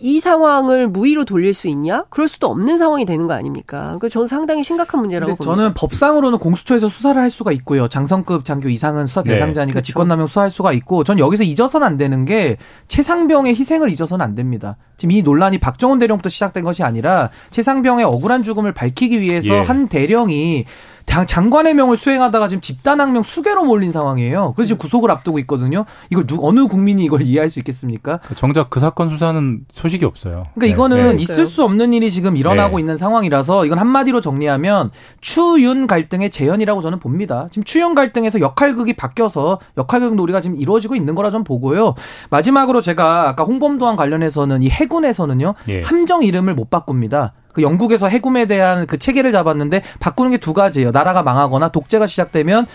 이 0.00 0.18
상황을 0.18 0.88
무위로 0.88 1.24
돌릴 1.24 1.52
수 1.54 1.68
있냐? 1.68 2.04
그럴 2.08 2.26
수도 2.26 2.46
없는 2.48 2.78
상황이 2.78 3.04
되는 3.04 3.26
거 3.26 3.34
아닙니까? 3.34 3.98
그 4.00 4.08
저는 4.08 4.26
상당히 4.26 4.62
심각한 4.62 5.00
문제라고 5.00 5.36
봅니다. 5.36 5.56
저는 5.56 5.74
법상으로는 5.74 6.38
공수처에서 6.38 6.88
수사를 6.88 7.20
할 7.20 7.30
수가 7.30 7.52
있고요. 7.52 7.88
장성급 7.88 8.44
장교 8.44 8.68
이상은 8.68 9.06
수사 9.06 9.22
네, 9.22 9.34
대상자니까 9.34 9.66
네, 9.66 9.72
그렇죠. 9.72 9.86
직권남용 9.86 10.26
수사할 10.26 10.50
수가 10.50 10.72
있고 10.72 11.04
전 11.04 11.18
여기서 11.18 11.44
잊어서는 11.44 11.86
안 11.86 11.96
되는 11.96 12.24
게 12.24 12.56
최상병의 12.88 13.54
희생을 13.54 13.90
잊어서는 13.90 14.24
안 14.24 14.34
됩니다. 14.34 14.76
지금 14.96 15.12
이 15.12 15.22
논란이 15.22 15.58
박정훈 15.58 15.98
대령부터 15.98 16.28
시작된 16.28 16.64
것이 16.64 16.82
아니라 16.82 17.30
최상병의 17.50 18.04
억울한 18.04 18.42
죽음을 18.42 18.72
밝히기 18.72 19.20
위해서 19.20 19.54
예. 19.54 19.58
한 19.60 19.88
대령이 19.88 20.64
장관의 21.06 21.74
명을 21.74 21.96
수행하다가 21.96 22.48
지금 22.48 22.60
집단항명 22.60 23.22
수개로 23.22 23.64
몰린 23.64 23.92
상황이에요. 23.92 24.54
그래서 24.54 24.68
지금 24.68 24.78
구속을 24.78 25.10
앞두고 25.10 25.38
있거든요. 25.40 25.84
이걸 26.10 26.26
누, 26.26 26.38
어느 26.40 26.66
국민이 26.66 27.04
이걸 27.04 27.22
이해할 27.22 27.50
수 27.50 27.58
있겠습니까? 27.58 28.20
정작 28.34 28.70
그 28.70 28.80
사건 28.80 29.10
수사는 29.10 29.60
소식이 29.68 30.04
없어요. 30.04 30.44
그러니까 30.54 30.60
네. 30.60 30.68
이거는 30.68 31.16
네. 31.16 31.22
있을 31.22 31.46
수 31.46 31.64
없는 31.64 31.92
일이 31.92 32.10
지금 32.10 32.36
일어나고 32.36 32.76
네. 32.76 32.82
있는 32.82 32.96
상황이라서 32.96 33.66
이건 33.66 33.78
한마디로 33.78 34.20
정리하면 34.20 34.90
추윤 35.20 35.86
갈등의 35.86 36.30
재현이라고 36.30 36.82
저는 36.82 36.98
봅니다. 37.00 37.48
지금 37.50 37.64
추윤 37.64 37.94
갈등에서 37.94 38.40
역할극이 38.40 38.94
바뀌어서 38.94 39.58
역할극 39.76 40.14
놀이가 40.14 40.40
지금 40.40 40.56
이루어지고 40.56 40.94
있는 40.94 41.14
거라 41.14 41.30
좀 41.30 41.44
보고요. 41.44 41.94
마지막으로 42.30 42.80
제가 42.80 43.28
아까 43.28 43.44
홍범도안 43.44 43.96
관련해서는 43.96 44.62
이 44.62 44.70
해군에서는요 44.70 45.54
예. 45.68 45.82
함정 45.82 46.22
이름을 46.22 46.54
못 46.54 46.70
바꿉니다. 46.70 47.32
그 47.52 47.62
영국에서 47.62 48.08
해군에 48.08 48.46
대한 48.46 48.86
그 48.86 48.98
체계를 48.98 49.32
잡았는데 49.32 49.82
바꾸는 50.00 50.30
게 50.32 50.38
두 50.40 50.54
가지예요. 50.54 50.90
나라가 50.90 51.22
망하거나 51.22 51.68
독재가 51.68 52.06
시작되면 52.06 52.66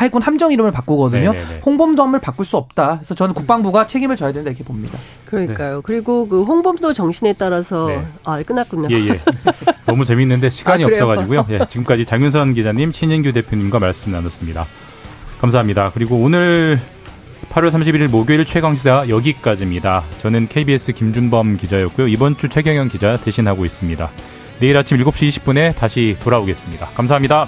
해 0.00 0.08
군 0.10 0.20
함정 0.22 0.52
이름을 0.52 0.70
바꾸거든요. 0.72 1.32
네네네. 1.32 1.60
홍범도함을 1.64 2.18
바꿀 2.20 2.44
수 2.44 2.56
없다. 2.56 2.96
그래서 2.98 3.14
저는 3.14 3.34
국방부가 3.34 3.86
책임을 3.86 4.16
져야 4.16 4.32
된다 4.32 4.50
이렇게 4.50 4.62
봅니다. 4.64 4.98
그러니까요. 5.24 5.76
네. 5.76 5.80
그리고 5.84 6.28
그 6.28 6.42
홍범도 6.42 6.92
정신에 6.92 7.32
따라서 7.32 7.86
네. 7.88 8.06
아 8.24 8.42
끝났군요. 8.42 8.88
예, 8.90 9.08
예. 9.08 9.20
너무 9.86 10.04
재밌는데 10.04 10.50
시간이 10.50 10.84
아, 10.84 10.86
없어가지고요. 10.88 11.46
예, 11.50 11.60
지금까지 11.68 12.04
장윤선 12.04 12.54
기자님, 12.54 12.92
신인규 12.92 13.32
대표님과 13.32 13.78
말씀 13.78 14.12
나눴습니다. 14.12 14.66
감사합니다. 15.40 15.90
그리고 15.94 16.16
오늘 16.16 16.78
8월 17.54 17.70
31일 17.70 18.08
목요일 18.08 18.44
최강시사 18.44 19.08
여기까지입니다. 19.08 20.02
저는 20.18 20.48
KBS 20.48 20.92
김준범 20.92 21.56
기자였고요. 21.56 22.08
이번 22.08 22.36
주 22.36 22.48
최경영 22.48 22.88
기자 22.88 23.16
대신하고 23.16 23.64
있습니다. 23.64 24.10
내일 24.58 24.76
아침 24.76 24.98
7시 24.98 25.28
20분에 25.28 25.76
다시 25.76 26.16
돌아오겠습니다. 26.20 26.86
감사합니다. 26.86 27.46